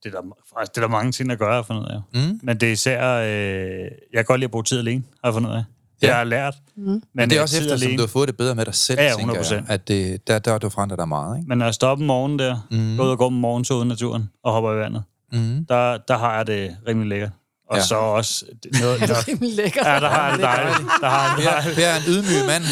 det, 0.02 0.14
er 0.14 0.20
der, 0.20 0.22
faktisk, 0.54 0.74
det 0.74 0.76
er 0.76 0.80
der 0.80 0.88
mange 0.88 1.12
ting, 1.12 1.30
der 1.30 1.36
gør, 1.36 1.48
har 1.48 1.54
jeg 1.54 1.66
fundet 1.66 1.82
ud 1.82 1.88
af. 1.88 2.00
Mm. 2.14 2.40
Men 2.42 2.60
det 2.60 2.68
er 2.68 2.72
især... 2.72 3.12
Øh, 3.14 3.80
jeg 3.84 3.90
kan 4.18 4.24
godt 4.24 4.40
lide 4.40 4.44
at 4.46 4.50
bruge 4.50 4.64
tid 4.64 4.78
alene, 4.78 5.04
har 5.24 5.28
jeg 5.28 5.34
fundet 5.34 5.50
ud 5.50 5.54
af. 5.54 5.64
Det 6.00 6.06
Ja. 6.08 6.12
har 6.12 6.18
jeg 6.18 6.26
lært. 6.26 6.54
Mm. 6.76 6.82
Men, 6.82 7.02
Men 7.14 7.30
det 7.30 7.36
er 7.36 7.40
øh, 7.40 7.42
også 7.42 7.58
efter, 7.60 7.76
som 7.76 7.90
du 7.96 8.02
har 8.02 8.06
fået 8.06 8.28
det 8.28 8.36
bedre 8.36 8.54
med 8.54 8.64
dig 8.64 8.74
selv, 8.74 9.00
Ja, 9.00 9.06
ja, 9.06 9.14
tænker 9.16 9.34
jeg, 9.34 9.62
100%. 9.68 9.72
at 9.72 9.88
det, 9.88 10.26
der, 10.26 10.38
der 10.38 10.50
har 10.50 10.58
du 10.58 10.68
forandret 10.68 10.98
dig 10.98 11.08
meget, 11.08 11.36
ikke? 11.38 11.48
Men 11.48 11.58
når 11.58 11.66
jeg 11.82 11.88
om 11.88 12.00
morgenen 12.00 12.38
der, 12.38 12.66
mm. 12.70 12.96
går 12.96 13.04
ud 13.04 13.10
og 13.10 13.18
går 13.18 13.26
om 13.26 13.32
morgenen 13.32 13.64
så 13.64 13.74
ude 13.74 13.84
i 13.84 13.88
naturen 13.88 14.30
og 14.42 14.52
hopper 14.52 14.72
i 14.72 14.76
vandet, 14.76 15.02
Mm. 15.32 15.66
der, 15.68 15.98
der 16.08 16.18
har 16.18 16.36
jeg 16.36 16.46
det 16.46 16.76
rimelig 16.88 17.08
lækkert. 17.08 17.30
Og 17.68 17.76
Ja. 17.76 17.80
ja. 17.80 17.86
så 17.86 17.94
også 17.94 18.44
noget... 18.80 19.00
noget 19.08 19.28
Rimelig 19.28 19.54
lækkert. 19.56 19.86
ja, 19.86 20.00
der 20.00 20.08
har 20.08 20.30
det 20.30 20.40
dejligt. 20.40 20.88
Der 21.00 21.08
har 21.08 21.40
jeg 21.40 21.64
det 21.64 21.74
Per, 21.74 21.74
Per 21.74 21.86
er 21.86 21.96
en 21.96 22.02
ydmyg 22.08 22.46
mand. 22.46 22.62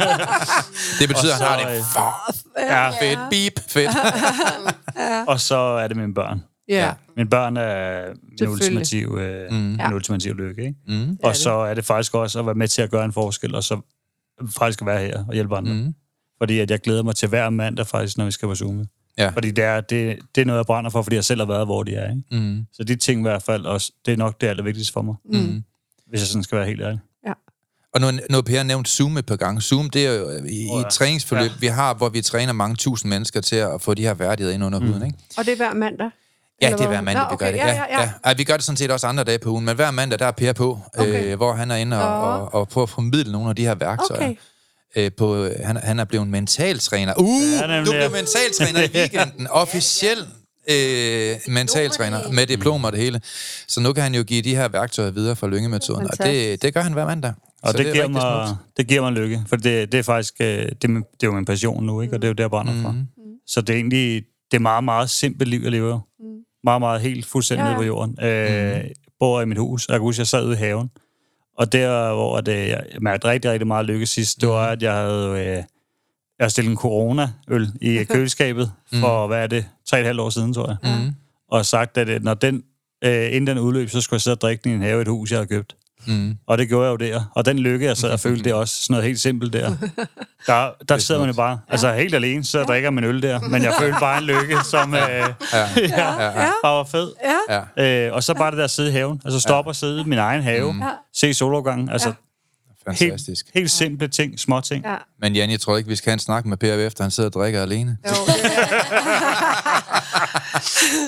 det 1.00 1.08
betyder, 1.08 1.34
at 1.34 1.40
han 1.40 1.48
har 1.48 1.58
så, 1.58 1.68
det 1.68 1.76
øh, 1.76 1.82
for 1.92 2.60
Ja, 2.60 2.90
fedt. 2.90 3.18
Beep, 3.30 3.52
fedt. 3.68 3.90
og 5.28 5.40
så 5.40 5.56
er 5.56 5.88
det 5.88 5.96
mine 5.96 6.14
børn. 6.14 6.42
Ja. 6.68 6.92
Mine 7.16 7.30
børn 7.30 7.56
er 7.56 8.06
min 8.40 8.48
ultimative, 8.48 9.22
øh, 9.22 9.50
mm. 9.52 9.74
Ja. 9.76 9.86
min 9.88 9.94
ultimative 9.94 10.34
lykke. 10.36 10.62
Ikke? 10.62 10.74
Mm. 10.88 11.18
Og 11.22 11.36
så 11.36 11.50
er 11.52 11.74
det 11.74 11.84
faktisk 11.84 12.14
også 12.14 12.38
at 12.38 12.46
være 12.46 12.54
med 12.54 12.68
til 12.68 12.82
at 12.82 12.90
gøre 12.90 13.04
en 13.04 13.12
forskel, 13.12 13.54
og 13.54 13.64
så 13.64 13.80
faktisk 14.58 14.80
at 14.80 14.86
være 14.86 15.00
her 15.00 15.24
og 15.28 15.34
hjælpe 15.34 15.56
andre. 15.56 15.72
Mm. 15.72 15.94
Fordi 16.38 16.58
at 16.58 16.70
jeg 16.70 16.80
glæder 16.80 17.02
mig 17.02 17.16
til 17.16 17.28
hver 17.28 17.50
mandag 17.50 17.86
faktisk, 17.86 18.18
når 18.18 18.24
vi 18.24 18.30
skal 18.30 18.48
på 18.48 18.54
Zoom. 18.54 18.84
Ja. 19.24 19.28
Fordi 19.28 19.50
det 19.50 19.64
er, 19.64 19.80
det, 19.80 20.18
det 20.34 20.40
er 20.40 20.44
noget, 20.44 20.58
jeg 20.58 20.66
brænder 20.66 20.90
for, 20.90 21.02
fordi 21.02 21.16
jeg 21.16 21.24
selv 21.24 21.40
har 21.40 21.46
været, 21.46 21.66
hvor 21.66 21.82
de 21.82 21.94
er. 21.94 22.10
Ikke? 22.10 22.22
Mm. 22.30 22.66
Så 22.72 22.84
de 22.84 22.96
ting 22.96 23.20
i 23.20 23.22
hvert 23.22 23.42
fald 23.42 23.66
også, 23.66 23.92
det 24.06 24.12
er 24.12 24.16
nok 24.16 24.40
det 24.40 24.46
allervigtigste 24.46 24.92
for 24.92 25.02
mig. 25.02 25.14
Mm. 25.24 25.62
Hvis 26.08 26.20
jeg 26.20 26.26
sådan 26.26 26.42
skal 26.42 26.58
være 26.58 26.66
helt 26.66 26.80
ærlig. 26.82 27.00
Og 27.94 28.00
nu, 28.00 28.10
nu 28.10 28.34
har 28.34 28.42
Per 28.42 28.62
nævnt 28.62 28.88
Zoom 28.88 29.16
et 29.16 29.26
par 29.26 29.36
gange. 29.36 29.60
Zoom, 29.60 29.90
det 29.90 30.06
er 30.06 30.12
jo 30.14 30.30
i, 30.30 30.64
i 30.64 30.68
Åh, 30.70 30.80
et 30.80 30.84
ja. 30.84 30.88
træningsforløb, 30.88 31.50
Ja. 31.50 31.56
vi 31.60 31.66
har, 31.66 31.94
hvor 31.94 32.08
vi 32.08 32.22
træner 32.22 32.52
mange 32.52 32.76
tusind 32.76 33.08
mennesker 33.10 33.40
til 33.40 33.56
at 33.56 33.82
få 33.82 33.94
de 33.94 34.02
her 34.02 34.14
værdigheder 34.14 34.54
ind 34.54 34.64
under 34.64 34.78
huden, 34.78 35.06
ikke? 35.06 35.18
Og 35.38 35.44
det 35.44 35.52
er 35.52 35.56
hver 35.56 35.74
mandag? 35.74 36.10
Ja, 36.62 36.70
det 36.72 36.80
er 36.80 36.88
hver 36.88 37.00
mandag, 37.00 37.22
Nå, 37.24 37.28
vi 37.28 37.34
okay, 37.34 37.46
gør 37.46 37.52
det. 37.52 37.58
Ja, 37.58 37.66
ja, 37.74 38.00
ja. 38.02 38.10
Ej, 38.24 38.34
vi 38.34 38.44
gør 38.44 38.54
det 38.54 38.64
sådan 38.64 38.76
set 38.76 38.90
også 38.90 39.06
andre 39.06 39.24
dage 39.24 39.38
på 39.38 39.50
ugen, 39.50 39.64
men 39.64 39.74
hver 39.76 39.90
mandag, 39.90 40.18
der 40.18 40.26
er 40.26 40.30
Per 40.30 40.52
på, 40.52 40.78
Okay. 40.98 41.24
øh, 41.24 41.36
hvor 41.36 41.52
han 41.52 41.70
er 41.70 41.76
inde 41.76 42.02
og, 42.04 42.20
og, 42.40 42.54
og 42.54 42.68
prøver 42.68 42.82
at 42.86 42.90
formidle 42.90 43.32
nogle 43.32 43.48
af 43.48 43.56
de 43.56 43.64
her 43.64 43.74
værktøjer. 43.74 44.20
Okay. 44.26 44.36
Øh, 44.96 45.10
på, 45.16 45.44
øh, 45.44 45.52
han, 45.64 45.76
han 45.76 45.98
er 45.98 46.04
blevet 46.04 46.28
mentaltræner. 46.28 47.14
Uh, 47.18 47.42
Ja, 47.60 47.78
du 47.84 47.90
blev 47.90 48.10
mentaltræner 48.10 48.82
i 48.82 48.88
weekenden. 48.98 49.46
Officiel 49.50 50.18
øh, 50.70 51.36
mentaltræner 51.54 52.30
med 52.32 52.46
diplom 52.46 52.84
og 52.84 52.92
det 52.92 53.00
hele. 53.00 53.20
Så 53.68 53.80
nu 53.80 53.92
kan 53.92 54.02
han 54.02 54.14
jo 54.14 54.22
give 54.22 54.42
de 54.42 54.54
her 54.56 54.68
værktøjer 54.68 55.10
videre 55.10 55.36
fra 55.36 55.46
lyngemetoden, 55.48 56.06
og 56.06 56.18
det, 56.26 56.62
det 56.62 56.74
gør 56.74 56.80
han 56.80 56.92
hver 56.92 57.06
mandag. 57.06 57.32
Og 57.62 57.70
Så 57.70 57.76
det, 57.76 57.86
det, 57.86 57.90
er 57.90 57.94
giver 57.94 58.08
mig, 58.08 58.48
smukt. 58.48 58.60
det 58.76 58.86
giver 58.86 59.00
mig 59.00 59.12
lykke, 59.12 59.42
for 59.46 59.56
det, 59.56 59.92
det 59.92 59.98
er 59.98 60.02
faktisk 60.02 60.34
øh, 60.40 60.46
det, 60.48 60.64
er 60.64 60.68
det 60.72 60.86
er 61.22 61.26
jo 61.26 61.32
min 61.32 61.44
passion 61.44 61.84
nu, 61.86 62.00
ikke? 62.00 62.14
og 62.14 62.22
det 62.22 62.26
er 62.26 62.30
jo 62.30 62.34
det, 62.34 62.40
jeg 62.42 62.50
brænder 62.50 62.82
for. 62.82 62.90
Mhm. 62.90 63.06
Så 63.46 63.60
det 63.60 63.70
er 63.70 63.76
egentlig 63.76 64.22
det 64.50 64.56
er 64.56 64.60
meget, 64.60 64.84
meget 64.84 65.10
simpelt 65.10 65.50
liv, 65.50 65.60
jeg 65.62 65.70
lever. 65.70 66.00
Meget, 66.64 66.80
meget 66.80 67.00
helt 67.00 67.26
fuldstændig 67.26 67.66
Ja, 67.66 67.76
på 67.76 67.82
jorden. 67.82 68.24
Øh, 68.24 68.80
Bor 69.20 69.40
i 69.40 69.44
mit 69.44 69.58
hus, 69.58 69.86
og 69.86 69.92
jeg 69.92 69.98
kan 69.98 70.02
huske, 70.02 70.20
jeg 70.20 70.26
sad 70.26 70.44
ude 70.46 70.54
i 70.54 70.58
haven. 70.58 70.90
Og 71.58 71.72
der, 71.72 72.14
hvor 72.14 72.40
det, 72.40 72.68
jeg 72.68 72.84
mærkede 73.00 73.28
rigtig, 73.28 73.50
rigtig 73.50 73.66
meget 73.66 73.86
lykke 73.86 74.06
sidst, 74.06 74.40
det 74.40 74.48
var, 74.48 74.68
at 74.68 74.82
jeg 74.82 74.92
havde, 74.92 75.28
øh, 75.30 75.62
jeg 76.38 76.50
stillet 76.50 76.70
en 76.70 76.76
corona-øl 76.76 77.68
i 77.80 78.04
køleskabet 78.12 78.72
for, 79.00 79.26
hvad 79.26 79.42
er 79.42 79.46
det, 79.46 79.66
tre 79.86 79.96
og 79.96 80.00
et 80.00 80.06
halvt 80.06 80.20
år 80.20 80.30
siden, 80.30 80.54
tror 80.54 80.68
jeg. 80.68 80.98
Mhm. 80.98 81.14
Og 81.50 81.66
sagt, 81.66 81.98
at 81.98 82.08
øh, 82.08 82.22
når 82.22 82.34
den, 82.34 82.64
øh, 83.04 83.26
inden 83.26 83.46
den 83.46 83.58
udløb, 83.58 83.90
så 83.90 84.00
skulle 84.00 84.16
jeg 84.16 84.20
sidde 84.20 84.34
og 84.34 84.40
drikke 84.40 84.64
den 84.64 84.72
i 84.72 84.74
en 84.74 84.82
have 84.82 85.02
et 85.02 85.08
hus, 85.08 85.30
jeg 85.30 85.38
havde 85.38 85.48
købt. 85.48 85.76
Mm. 86.06 86.36
Og 86.46 86.58
det 86.58 86.68
gjorde 86.68 86.84
jeg 86.86 86.92
jo 86.92 86.96
der. 86.96 87.30
Og 87.34 87.44
den 87.44 87.58
lykke, 87.58 87.86
jeg 87.86 87.96
sad 87.96 88.10
og 88.10 88.20
følte, 88.26 88.44
det 88.44 88.50
er 88.50 88.54
også 88.54 88.74
sådan 88.82 88.92
noget 88.94 89.06
helt 89.06 89.20
simpelt 89.20 89.52
der. 89.52 89.72
Der, 90.46 90.70
der 90.88 90.98
sidder 90.98 91.20
man 91.20 91.30
jo 91.30 91.34
bare, 91.36 91.58
altså 91.68 91.92
helt 91.92 92.14
alene, 92.14 92.44
så 92.44 92.62
drikker 92.62 92.90
man 92.90 93.04
øl 93.04 93.22
der. 93.22 93.40
Men 93.40 93.62
jeg 93.62 93.74
følte 93.80 93.96
bare 94.00 94.18
en 94.18 94.24
lykke, 94.24 94.56
som 94.64 94.94
øh, 94.94 95.00
Ja, 95.02 95.28
ja, 95.76 96.14
ja. 96.24 96.50
bare 96.62 96.76
var 96.76 96.84
fed. 96.84 97.12
Ja. 97.48 97.62
ja. 97.76 98.06
Øh, 98.06 98.14
og 98.14 98.22
så 98.22 98.34
bare 98.34 98.50
det 98.50 98.58
der 98.58 98.64
at 98.64 98.70
sidde 98.70 98.88
i 98.88 98.92
haven. 98.92 99.20
Altså 99.24 99.40
stoppe 99.40 99.70
og 99.70 99.76
sidde 99.76 100.00
i 100.00 100.04
min 100.04 100.18
egen 100.18 100.42
have. 100.42 100.72
Mm. 100.72 100.82
Se 101.14 101.34
solopgangen. 101.34 101.88
Altså 101.88 102.12
Fantastisk. 102.86 103.46
helt, 103.46 103.54
helt 103.54 103.70
simple 103.70 104.08
ting, 104.08 104.40
små 104.40 104.60
ting. 104.60 104.84
Ja. 104.84 104.94
Men 105.20 105.34
Jan, 105.36 105.50
jeg 105.50 105.60
tror 105.60 105.76
ikke, 105.76 105.88
vi 105.88 105.96
skal 105.96 106.10
have 106.10 106.14
en 106.14 106.18
snak 106.18 106.46
med 106.46 106.56
Per 106.56 106.74
efter, 106.74 107.04
han 107.04 107.10
sidder 107.10 107.28
og 107.28 107.32
drikker 107.32 107.62
alene. 107.62 107.96
Jo, 108.06 108.10
det 108.26 108.44
er, 108.44 108.50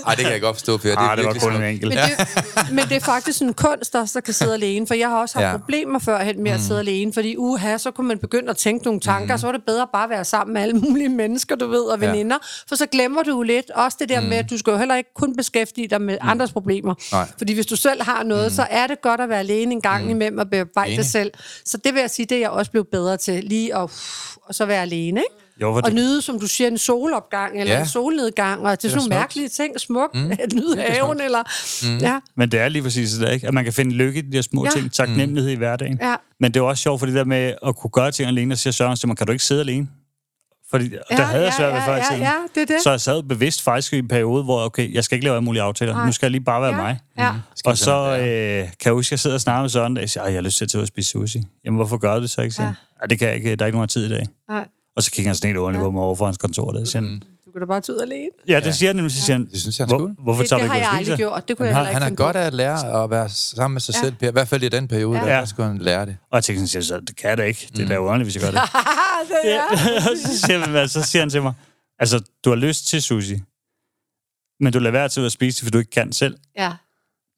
Ej, 0.06 0.14
det 0.14 0.24
kan 0.24 0.32
jeg 0.32 0.40
godt 0.40 0.56
forstå, 0.56 0.76
Per. 0.76 0.96
Ah, 0.98 1.16
det 1.16 1.26
var 1.26 1.32
virkelig 1.32 1.52
kun 1.52 1.62
en 1.62 1.68
enkelt. 1.68 1.94
men, 1.94 1.98
det, 1.98 2.72
men 2.72 2.84
det 2.88 2.96
er 2.96 3.00
faktisk 3.00 3.42
en 3.42 3.54
kunst 3.54 3.92
der 3.92 4.20
kan 4.24 4.34
sidde 4.34 4.54
alene, 4.54 4.86
for 4.86 4.94
jeg 4.94 5.08
har 5.08 5.16
også 5.16 5.34
haft 5.38 5.42
Ja. 5.44 5.50
ja. 5.50 5.56
problemer 5.56 5.98
førhen 5.98 6.42
med 6.42 6.50
at 6.52 6.60
sidde 6.60 6.80
alene, 6.80 7.12
fordi 7.12 7.36
uha, 7.36 7.78
så 7.78 7.90
kunne 7.90 8.08
man 8.08 8.18
begynde 8.18 8.50
at 8.50 8.56
tænke 8.56 8.84
nogle 8.84 9.00
tanker, 9.00 9.34
mm. 9.34 9.38
så 9.38 9.46
var 9.46 9.52
det 9.52 9.62
bedre 9.66 9.86
bare 9.92 10.04
at 10.04 10.10
være 10.10 10.24
sammen 10.24 10.54
med 10.54 10.62
alle 10.62 10.74
mulige 10.74 11.08
mennesker, 11.08 11.56
du 11.56 11.66
ved, 11.68 11.80
og 11.82 11.98
Ja. 12.00 12.06
veninder, 12.06 12.36
for 12.68 12.76
så 12.76 12.86
glemmer 12.86 13.22
du 13.22 13.30
jo 13.30 13.42
lidt 13.42 13.70
også 13.70 13.96
det 14.00 14.08
der 14.08 14.20
mm. 14.20 14.26
med, 14.26 14.36
at 14.36 14.50
du 14.50 14.58
skal 14.58 14.70
jo 14.70 14.76
heller 14.76 14.94
ikke 14.96 15.10
kun 15.14 15.36
beskæftige 15.36 15.88
dig 15.88 16.02
med 16.02 16.18
mm. 16.22 16.28
andres 16.28 16.52
problemer. 16.52 16.94
Nej. 17.12 17.26
Fordi 17.38 17.54
hvis 17.54 17.66
du 17.66 17.76
selv 17.76 18.02
har 18.02 18.22
noget, 18.22 18.44
mm. 18.52 18.54
så 18.56 18.66
er 18.70 18.86
det 18.86 19.02
godt 19.02 19.20
at 19.20 19.28
være 19.28 19.38
alene 19.38 19.72
en 19.72 19.80
gang 19.80 20.04
mm. 20.04 20.10
imellem 20.10 20.38
og 20.38 20.50
bearbejde 20.50 20.88
Enig. 20.92 20.98
det 21.04 21.06
selv. 21.12 21.30
Så 21.64 21.76
det 21.76 21.94
vil 21.94 22.00
jeg 22.00 22.10
sige, 22.10 22.26
det 22.26 22.36
er 22.36 22.40
jeg 22.40 22.50
også 22.50 22.70
blevet 22.70 22.88
bedre 22.92 23.16
til, 23.16 23.44
lige 23.44 23.76
at, 23.76 23.90
og 24.44 24.54
så 24.54 24.66
være 24.66 24.82
alene, 24.82 25.20
ikke? 25.20 25.41
Jo, 25.60 25.74
Og 25.74 25.84
det, 25.84 25.94
nyde, 25.94 26.22
som 26.22 26.40
du 26.40 26.46
siger, 26.46 26.68
en 26.68 26.78
solopgang 26.78 27.60
eller 27.60 27.72
Ja. 27.72 27.78
ja. 27.78 27.82
en 27.84 27.88
solnedgang, 27.88 28.60
og 28.66 28.70
det 28.70 28.84
er 28.84 28.88
sådan 28.88 28.96
nogle 28.96 29.02
smukt. 29.02 29.18
mærkelige 29.20 29.48
ting, 29.48 29.80
smukt, 29.80 30.14
mm. 30.14 30.30
at 30.44 30.52
nyde 30.52 30.76
haven, 30.88 31.20
eller... 31.20 31.42
Mm. 31.92 31.98
Ja, 31.98 32.18
men 32.36 32.50
det 32.50 32.60
er 32.60 32.68
lige 32.68 32.82
præcis 32.82 33.10
det 33.12 33.32
ikke? 33.32 33.46
At 33.48 33.54
man 33.54 33.64
kan 33.64 33.72
finde 33.72 33.92
lykke 33.94 34.18
i 34.18 34.22
de 34.22 34.32
der 34.32 34.42
små 34.42 34.64
Ja. 34.64 34.70
ting, 34.70 34.92
taknemmelighed 34.92 35.50
i 35.50 35.54
hverdagen. 35.54 35.98
ja. 36.02 36.14
Men 36.40 36.54
det 36.54 36.60
er 36.60 36.64
også 36.64 36.82
sjovt 36.82 36.98
for 36.98 37.06
det 37.06 37.14
der 37.14 37.24
med 37.24 37.54
at 37.66 37.76
kunne 37.76 37.90
gøre 37.90 38.10
ting 38.10 38.28
alene, 38.28 38.54
og 38.54 38.58
siger 38.58 38.72
Søren 38.72 38.96
til 38.96 39.08
mig, 39.08 39.16
kan 39.16 39.26
du 39.26 39.32
ikke 39.32 39.44
sidde 39.44 39.60
alene? 39.60 39.88
Fordi 40.70 40.84
ja, 41.10 41.16
der 41.16 41.22
havde 41.22 41.44
jeg 41.44 41.52
svært 41.52 41.72
ved 41.72 41.80
ja, 41.80 41.86
før 41.88 41.94
ja, 41.96 42.02
tiden. 42.10 42.22
ja, 42.22 42.32
det 42.54 42.62
er 42.62 42.66
det. 42.66 42.82
Så 42.82 42.90
jeg 42.90 43.00
sad 43.00 43.22
bevidst 43.22 43.62
faktisk 43.62 43.92
i 43.92 43.98
en 43.98 44.08
periode, 44.08 44.44
hvor 44.44 44.64
okay, 44.64 44.94
jeg 44.94 45.04
skal 45.04 45.16
ikke 45.16 45.24
lave 45.24 45.36
alle 45.36 45.44
mulige 45.44 45.62
aftaler. 45.62 45.92
Nej. 45.92 46.06
Nu 46.06 46.12
skal 46.12 46.26
jeg 46.26 46.30
lige 46.30 46.44
bare 46.44 46.62
være 46.62 46.70
ja, 46.74 46.82
mig. 46.82 47.00
Ja. 47.18 47.32
Skal 47.56 47.70
Og 47.70 47.78
så 47.78 48.16
øh, 48.16 48.18
kan 48.58 48.72
jeg 48.84 48.92
huske, 48.92 49.08
at 49.08 49.10
jeg 49.10 49.18
sidder 49.20 49.36
og 49.36 49.40
snakker 49.40 49.62
med 49.62 49.68
Søren, 49.70 49.96
og 49.96 50.00
jeg 50.00 50.10
siger, 50.10 50.22
"Ej, 50.22 50.28
jeg 50.28 50.36
har 50.36 50.42
lyst 50.42 50.62
til 50.70 50.78
at 50.78 50.88
spise 50.88 51.10
sushi. 51.10 51.42
Jamen, 51.64 51.76
hvorfor 51.76 51.96
gør 51.96 52.14
du 52.16 52.22
det 52.22 52.30
så 52.30 52.40
ikke? 52.42 52.54
Ja. 52.58 52.64
Ja. 52.64 52.72
Ja, 53.02 53.06
det 53.06 53.18
kan 53.18 53.28
jeg 53.28 53.36
ikke. 53.36 53.56
Der 53.56 53.64
er 53.64 53.66
ikke 53.66 53.76
nogen 53.76 53.88
tid 53.88 54.06
i 54.06 54.08
dag. 54.08 54.26
Nej, 54.48 54.66
Og 54.96 55.02
så 55.02 55.10
kigger 55.10 55.28
han 55.28 55.36
sådan 55.36 55.48
helt 55.48 55.58
ordentligt 55.58 55.82
på 55.82 55.90
mig 55.90 56.02
over 56.02 56.14
for 56.16 56.24
hans 56.24 56.38
kontor. 56.38 56.72
Der. 56.72 56.84
Siger 56.84 57.02
han, 57.02 57.22
du 57.46 57.50
kan 57.52 57.60
da 57.60 57.66
bare 57.66 57.80
tage 57.80 57.96
ud 57.96 58.00
alene. 58.02 58.28
ja, 58.48 58.60
det 58.60 58.74
siger 58.74 58.88
han 58.88 58.96
nemlig. 58.96 59.12
Så 59.12 59.20
siger 59.22 59.36
han, 59.36 59.46
Det 59.46 59.60
synes 59.60 59.78
jeg, 59.78 59.86
han 59.86 59.90
Hvor, 59.96 59.98
skulle. 59.98 60.14
hvorfor 60.22 60.42
Det, 60.42 60.48
tager 60.48 60.60
det 60.62 60.68
du 60.68 60.72
har 60.72 60.76
ikke 60.78 60.86
jeg 60.88 60.90
ud 60.90 60.94
og 60.94 60.98
aldrig 60.98 61.16
gjort. 61.18 61.48
Det 61.48 61.56
kunne 61.56 61.68
jeg 61.68 61.76
Han, 61.76 61.86
ikke 61.86 62.00
han 62.00 62.12
er 62.12 62.16
godt 62.16 62.36
af 62.36 62.46
at 62.46 62.54
lære 62.54 63.02
at 63.04 63.10
være 63.10 63.28
sammen 63.28 63.74
med 63.74 63.80
sig 63.80 63.94
Ja. 63.94 64.00
selv. 64.00 64.14
I 64.20 64.32
hvert 64.32 64.48
fald 64.48 64.62
i 64.62 64.68
den 64.68 64.88
periode, 64.88 65.18
Ja. 65.18 65.24
der, 65.24 65.32
Ja. 65.32 65.38
der 65.40 65.44
skulle 65.44 65.66
han 65.68 65.78
lære 65.78 66.06
det. 66.06 66.16
Og 66.30 66.36
jeg 66.36 66.44
tænkte 66.44 66.66
sådan, 66.66 66.82
så 66.84 67.00
det 67.00 67.16
kan 67.16 67.30
jeg 67.30 67.38
da 67.38 67.42
ikke. 67.42 67.68
Det 67.76 67.84
er 67.84 67.88
da 67.88 67.98
underligt, 67.98 68.26
hvis 68.26 68.34
jeg 68.34 68.42
gør 68.42 68.50
det. 68.60 68.60
det 69.44 69.52
er. 69.54 69.62
Og 70.10 70.16
så, 70.26 70.38
siger, 70.46 70.58
han- 70.58 70.88
så 70.88 71.02
siger 71.02 71.22
han 71.22 71.30
til 71.30 71.42
mig, 71.42 71.52
altså, 71.98 72.22
du 72.44 72.50
har 72.50 72.56
lyst 72.56 72.86
til 72.86 73.02
sushi, 73.02 73.40
men 74.60 74.72
du 74.72 74.78
lader 74.78 74.92
være 74.92 75.08
til 75.08 75.20
at 75.20 75.32
spise 75.32 75.56
det, 75.60 75.64
for 75.66 75.70
du 75.70 75.78
ikke 75.78 75.90
kan 75.90 76.12
selv. 76.12 76.36
Ja, 76.58 76.72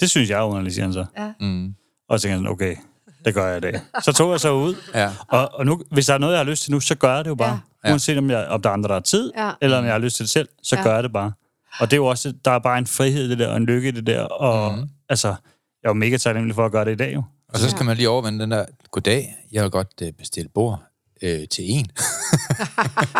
Det 0.00 0.10
synes 0.10 0.30
jeg 0.30 0.38
er 0.38 0.42
underligt, 0.44 0.74
siger 0.74 0.84
han 0.84 0.92
så. 0.92 1.04
Mm. 1.40 1.74
Og 2.08 2.18
så 2.20 2.22
tænker 2.22 2.34
jeg 2.34 2.38
sådan, 2.38 2.52
okay, 2.52 2.76
det 3.24 3.34
gør 3.34 3.46
jeg 3.48 3.56
i 3.56 3.60
dag. 3.60 3.80
Så 4.02 4.12
tog 4.12 4.32
jeg 4.32 4.40
så 4.40 4.52
ud, 4.52 4.74
Ja. 4.94 5.10
og, 5.28 5.50
og 5.54 5.66
nu, 5.66 5.82
hvis 5.90 6.06
der 6.06 6.14
er 6.14 6.18
noget, 6.18 6.32
jeg 6.32 6.38
har 6.40 6.44
lyst 6.50 6.62
til 6.62 6.72
nu, 6.72 6.80
så 6.80 6.94
gør 6.94 7.14
jeg 7.14 7.24
det 7.24 7.30
jo 7.30 7.34
bare. 7.34 7.60
Ja. 7.84 7.88
Ja. 7.88 7.92
Uanset 7.94 8.18
om, 8.18 8.30
jeg, 8.30 8.46
om 8.46 8.62
der 8.62 8.68
er 8.68 8.72
andre, 8.74 8.88
der 8.88 8.94
har 8.94 9.00
tid, 9.00 9.32
Ja. 9.36 9.46
ja. 9.46 9.52
eller 9.62 9.78
om 9.78 9.84
jeg 9.84 9.92
har 9.92 9.98
lyst 9.98 10.16
til 10.16 10.22
det 10.24 10.30
selv, 10.30 10.48
så 10.62 10.76
Ja. 10.76 10.80
ja. 10.80 10.86
gør 10.88 10.94
jeg 10.94 11.02
det 11.02 11.12
bare. 11.12 11.32
Og 11.80 11.90
det 11.90 11.92
er 11.92 11.96
jo 12.00 12.06
også, 12.06 12.32
der 12.44 12.50
er 12.50 12.58
bare 12.58 12.78
en 12.78 12.86
frihed 12.86 13.26
i 13.26 13.30
det 13.30 13.38
der, 13.38 13.48
og 13.48 13.56
en 13.56 13.66
lykke 13.66 13.88
i 13.88 13.92
det 13.92 14.06
der, 14.06 14.22
og 14.22 14.78
mm. 14.78 14.88
altså, 15.08 15.28
jeg 15.28 15.34
er 15.84 15.88
jo 15.88 15.92
mega 15.94 16.16
taknemmelig 16.16 16.54
for 16.54 16.66
at 16.66 16.72
gøre 16.72 16.84
det 16.84 16.92
i 16.92 16.96
dag 16.96 17.14
jo. 17.14 17.22
Og 17.48 17.58
så 17.58 17.70
skal 17.70 17.84
man 17.86 17.96
lige 17.96 18.08
overvende 18.08 18.40
den 18.40 18.50
der, 18.50 18.64
goddag, 18.90 19.34
jeg 19.52 19.62
vil 19.62 19.70
godt 19.70 19.88
øh, 20.02 20.12
bestille 20.12 20.48
bord 20.54 20.82
øh, 21.22 21.40
til 21.50 21.64
en. 21.70 21.86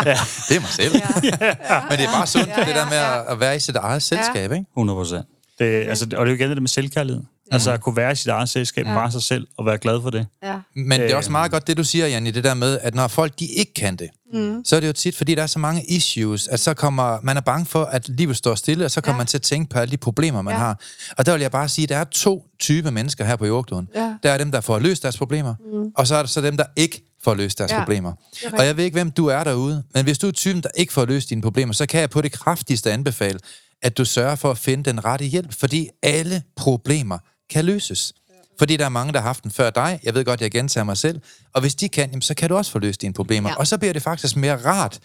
Ja. 0.05 0.17
Det 0.49 0.55
er 0.55 0.59
mig 0.59 0.69
selv. 0.69 0.93
Men 1.89 1.97
det 1.99 2.05
er 2.05 2.11
bare 2.17 2.27
sundt, 2.27 2.47
det 2.55 2.75
der 2.75 2.85
med 2.89 2.97
at, 2.97 3.25
at 3.33 3.39
være 3.39 3.55
i 3.55 3.59
sit 3.59 3.75
eget 3.75 4.03
selskab, 4.03 4.51
ikke? 4.51 4.65
100 4.71 4.97
procent. 4.97 5.25
Det, 5.59 5.65
altså, 5.87 6.05
og 6.05 6.09
det 6.11 6.17
er 6.17 6.25
jo 6.25 6.33
igen 6.35 6.49
det 6.49 6.61
med 6.61 6.69
selvkærlighed. 6.69 7.23
Altså 7.51 7.71
at 7.71 7.81
kunne 7.81 7.95
være 7.95 8.11
i 8.11 8.15
sit 8.15 8.27
eget 8.27 8.49
selskab, 8.49 8.85
Ja. 8.85 8.91
ja. 8.91 8.97
bare 8.97 9.11
sig 9.11 9.23
selv, 9.23 9.47
og 9.57 9.65
være 9.65 9.77
glad 9.77 10.01
for 10.01 10.09
det. 10.09 10.27
ja. 10.43 10.55
Men 10.75 11.01
det 11.01 11.11
er 11.11 11.15
også 11.15 11.31
meget 11.31 11.51
godt, 11.51 11.67
det 11.67 11.77
du 11.77 11.83
siger, 11.83 12.07
Janne, 12.07 12.31
det 12.31 12.43
der 12.43 12.53
med, 12.53 12.79
at 12.81 12.95
når 12.95 13.07
folk 13.07 13.39
de 13.39 13.45
ikke 13.45 13.73
kan 13.73 13.95
det, 13.95 14.09
mm. 14.33 14.65
så 14.65 14.75
er 14.75 14.79
det 14.79 14.87
jo 14.87 14.93
tit, 14.93 15.15
fordi 15.17 15.35
der 15.35 15.43
er 15.43 15.47
så 15.47 15.59
mange 15.59 15.83
issues, 15.89 16.47
at 16.47 16.59
så 16.59 16.73
kommer, 16.73 17.19
man 17.23 17.37
er 17.37 17.41
bange 17.41 17.65
for, 17.65 17.83
at 17.83 18.09
livet 18.09 18.37
står 18.37 18.55
stille, 18.55 18.85
og 18.85 18.91
så 18.91 19.01
kommer 19.01 19.15
Ja. 19.15 19.17
man 19.17 19.27
til 19.27 19.37
at 19.37 19.41
tænke 19.41 19.69
på 19.69 19.79
alle 19.79 19.91
de 19.91 19.97
problemer, 19.97 20.41
man 20.41 20.53
Ja. 20.53 20.57
har. 20.59 20.79
Og 21.17 21.25
der 21.25 21.31
vil 21.31 21.41
jeg 21.41 21.51
bare 21.51 21.69
sige, 21.69 21.83
at 21.83 21.89
der 21.89 21.97
er 21.97 22.03
to 22.03 22.45
typer 22.59 22.89
mennesker 22.89 23.25
her 23.25 23.35
på 23.35 23.45
jordkloden. 23.45 23.87
Ja. 23.95 24.15
Der 24.23 24.31
er 24.31 24.37
dem, 24.37 24.51
der 24.51 24.61
får 24.61 24.79
løst 24.79 25.03
deres 25.03 25.17
problemer, 25.17 25.55
mm. 25.73 25.91
og 25.95 26.07
så 26.07 26.15
er 26.15 26.19
der 26.21 26.27
så 26.27 26.41
dem, 26.41 26.57
der 26.57 26.65
ikke 26.75 27.01
får 27.23 27.33
løst 27.35 27.57
deres 27.57 27.71
Ja. 27.71 27.79
problemer. 27.79 28.13
Og 28.53 28.65
jeg 28.65 28.77
ved 28.77 28.83
ikke, 28.85 28.95
hvem 28.95 29.11
du 29.11 29.27
er 29.27 29.43
derude, 29.43 29.83
men 29.93 30.03
hvis 30.03 30.17
du 30.17 30.27
er 30.27 30.31
typen, 30.31 30.63
der 30.63 30.69
ikke 30.75 30.93
får 30.93 31.05
løst 31.05 31.29
dine 31.29 31.41
problemer, 31.41 31.73
så 31.73 31.85
kan 31.85 32.01
jeg 32.01 32.09
på 32.09 32.21
det 32.21 32.31
kraftigste 32.31 32.91
anbefale, 32.91 33.39
at 33.81 33.97
du 33.97 34.05
sørger 34.05 34.35
for 34.35 34.51
at 34.51 34.57
finde 34.57 34.83
den 34.83 35.05
rette 35.05 35.25
hjælp, 35.25 35.53
fordi 35.59 35.89
alle 36.03 36.41
problemer 36.55 37.17
kan 37.49 37.65
løses. 37.65 38.13
Fordi 38.59 38.77
der 38.77 38.85
er 38.85 38.89
mange, 38.89 39.13
der 39.13 39.19
har 39.19 39.27
haft 39.27 39.43
den 39.43 39.51
før 39.51 39.69
dig. 39.69 39.99
Jeg 40.03 40.13
ved 40.13 40.25
godt, 40.25 40.41
jeg 40.41 40.51
gentager 40.51 40.83
mig 40.85 40.97
selv. 40.97 41.21
Og 41.53 41.61
hvis 41.61 41.75
de 41.75 41.89
kan, 41.89 42.09
jamen, 42.09 42.21
så 42.21 42.33
kan 42.33 42.49
du 42.49 42.55
også 42.57 42.71
få 42.71 42.79
løst 42.79 43.01
dine 43.01 43.13
problemer. 43.13 43.49
Ja. 43.49 43.53
Ja. 43.53 43.59
Og 43.59 43.67
så 43.67 43.77
bliver 43.77 43.93
det 43.93 44.01
faktisk 44.01 44.35
mere 44.35 44.65
rart 44.65 44.99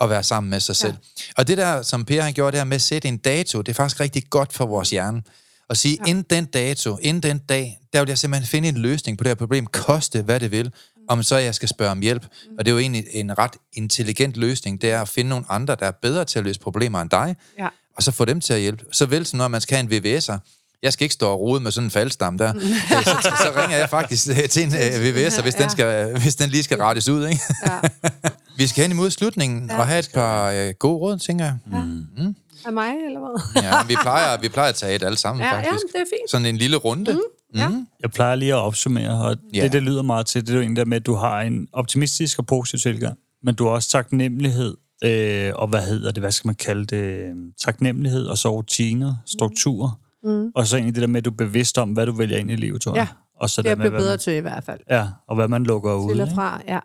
at 0.00 0.10
være 0.10 0.22
sammen 0.22 0.50
med 0.50 0.60
sig 0.60 0.76
selv. 0.76 0.94
Og 1.36 1.48
det 1.48 1.58
der, 1.58 1.82
som 1.82 2.04
Per 2.04 2.22
han 2.22 2.32
gjorde 2.32 2.56
der 2.56 2.64
med 2.64 2.74
at 2.74 2.82
sætte 2.82 3.08
en 3.08 3.16
dato, 3.16 3.62
det 3.62 3.68
er 3.68 3.74
faktisk 3.74 4.00
rigtig 4.00 4.24
godt 4.30 4.52
for 4.52 4.66
vores 4.66 4.90
hjerne. 4.90 5.22
Og 5.68 5.76
sige, 5.76 5.98
ja. 6.06 6.10
inden 6.10 6.24
den 6.30 6.44
dato, 6.44 6.98
inden 7.02 7.22
den 7.22 7.38
dag, 7.38 7.78
der 7.92 8.00
vil 8.00 8.08
jeg 8.08 8.18
simpelthen 8.18 8.48
finde 8.48 8.68
en 8.68 8.76
løsning 8.76 9.18
på 9.18 9.24
det 9.24 9.30
her 9.30 9.34
problem, 9.34 9.66
koste 9.66 10.22
hvad 10.22 10.40
det 10.40 10.50
vil, 10.50 10.72
om 11.08 11.22
så 11.22 11.36
jeg 11.36 11.54
skal 11.54 11.68
spørge 11.68 11.90
om 11.90 12.00
hjælp. 12.00 12.26
Og 12.58 12.64
det 12.64 12.70
er 12.70 12.72
jo 12.72 12.78
egentlig 12.78 13.04
en 13.10 13.38
ret 13.38 13.52
intelligent 13.72 14.36
løsning, 14.36 14.82
det 14.82 14.90
er 14.90 15.02
at 15.02 15.08
finde 15.08 15.28
nogle 15.28 15.44
andre, 15.48 15.74
der 15.80 15.86
er 15.86 15.90
bedre 16.02 16.24
til 16.24 16.38
at 16.38 16.44
løse 16.44 16.60
problemer 16.60 17.00
end 17.00 17.10
dig, 17.10 17.36
Ja. 17.58 17.68
og 17.96 18.02
så 18.02 18.10
få 18.10 18.24
dem 18.24 18.40
til 18.40 18.52
at 18.54 18.60
hjælpe. 18.60 18.84
Så 18.92 19.06
vel 19.06 19.26
som 19.26 19.36
når 19.38 19.48
man 19.48 19.60
skal 19.60 19.76
have 19.76 19.92
en 19.92 20.16
VVS'er, 20.16 20.38
jeg 20.82 20.92
skal 20.92 21.04
ikke 21.04 21.14
stå 21.14 21.28
og 21.28 21.40
rode 21.40 21.60
med 21.60 21.70
sådan 21.70 21.86
en 21.86 21.90
faldstam 21.90 22.38
der. 22.38 22.52
Så, 23.04 23.18
så, 23.22 23.32
så 23.42 23.60
ringer 23.60 23.76
jeg 23.76 23.90
faktisk 23.90 24.24
til 24.50 24.62
en 24.62 24.68
øh, 24.74 25.08
VVS'er, 25.08 25.42
hvis, 25.42 25.54
den 25.54 25.70
skal, 25.70 26.18
hvis 26.20 26.36
den 26.36 26.50
lige 26.50 26.62
skal 26.62 26.78
rettes 26.78 27.08
ud. 27.08 27.26
Ikke? 27.26 27.40
Ja. 27.66 27.78
Vi 28.58 28.66
skal 28.66 28.82
hen 28.82 28.90
imod 28.90 29.10
slutningen 29.10 29.70
og 29.70 29.86
have 29.86 29.98
et 29.98 30.10
par 30.14 30.50
øh, 30.50 30.74
gode 30.78 30.98
råd, 30.98 31.18
tænker 31.18 31.44
jeg. 31.44 31.56
Mm. 31.66 32.34
Af 32.66 32.72
mig, 32.72 32.90
eller 33.06 33.20
hvad? 33.20 33.62
Ja, 33.62 33.72
vi 33.88 33.96
plejer, 34.02 34.40
vi 34.40 34.48
plejer 34.48 34.68
at 34.68 34.74
tage 34.74 34.94
et 34.94 35.02
alle 35.02 35.18
sammen, 35.18 35.42
Ja, 35.44 35.48
ja, 35.48 35.56
faktisk. 35.56 35.86
det 35.92 36.00
er 36.00 36.04
fint. 36.12 36.30
Sådan 36.30 36.46
en 36.46 36.56
lille 36.56 36.76
runde. 36.76 37.12
Mm. 37.12 37.20
Ja. 37.54 37.68
Jeg 38.02 38.10
plejer 38.10 38.34
lige 38.34 38.52
at 38.52 38.58
opsummere, 38.58 39.22
og 39.24 39.36
Ja. 39.54 39.62
det, 39.62 39.72
det 39.72 39.82
lyder 39.82 40.02
meget 40.02 40.26
til, 40.26 40.40
det 40.42 40.50
er 40.50 40.54
jo 40.54 40.60
egentlig 40.60 40.76
der 40.76 40.84
med, 40.84 40.96
at 40.96 41.06
du 41.06 41.14
har 41.14 41.40
en 41.40 41.66
optimistisk 41.72 42.38
og 42.38 42.46
positiv 42.46 42.78
tilgang, 42.92 43.18
men 43.44 43.54
du 43.54 43.64
har 43.64 43.70
også 43.70 43.88
taknemmelighed, 43.88 44.76
øh, 45.04 45.52
og 45.54 45.68
hvad 45.68 45.82
hedder 45.82 46.10
det, 46.12 46.22
hvad 46.22 46.32
skal 46.32 46.48
man 46.48 46.54
kalde 46.54 46.84
det, 46.84 47.22
taknemmelighed, 47.64 48.26
og 48.26 48.38
så 48.38 48.48
rutiner, 48.56 49.14
strukturer, 49.26 49.90
mm. 49.90 50.11
Og 50.54 50.66
så 50.66 50.76
egentlig 50.76 50.94
det 50.94 51.00
der 51.00 51.06
med, 51.08 51.18
at 51.18 51.24
du 51.24 51.30
er 51.30 51.34
bevidst 51.34 51.78
om, 51.78 51.92
hvad 51.92 52.06
du 52.06 52.12
vælger 52.12 52.38
ind 52.38 52.50
i 52.50 52.56
livet, 52.56 52.82
tror 52.82 52.94
jeg. 52.94 53.00
Ja, 53.02 53.08
Og 53.36 53.50
så 53.50 53.62
Det 53.62 53.70
er 53.70 53.74
blevet 53.74 53.92
bedre 53.92 54.12
man, 54.12 54.18
til 54.18 54.32
i 54.32 54.40
hvert 54.40 54.64
fald. 54.64 54.80
ja, 54.90 55.08
og 55.26 55.34
hvad 55.34 55.48
man 55.48 55.64
lukker 55.64 55.94
ud. 55.94 56.10
Til 56.10 56.20
og 56.20 56.26
ikke? 56.26 56.34
fra, 56.34 56.62
ja. 56.68 56.80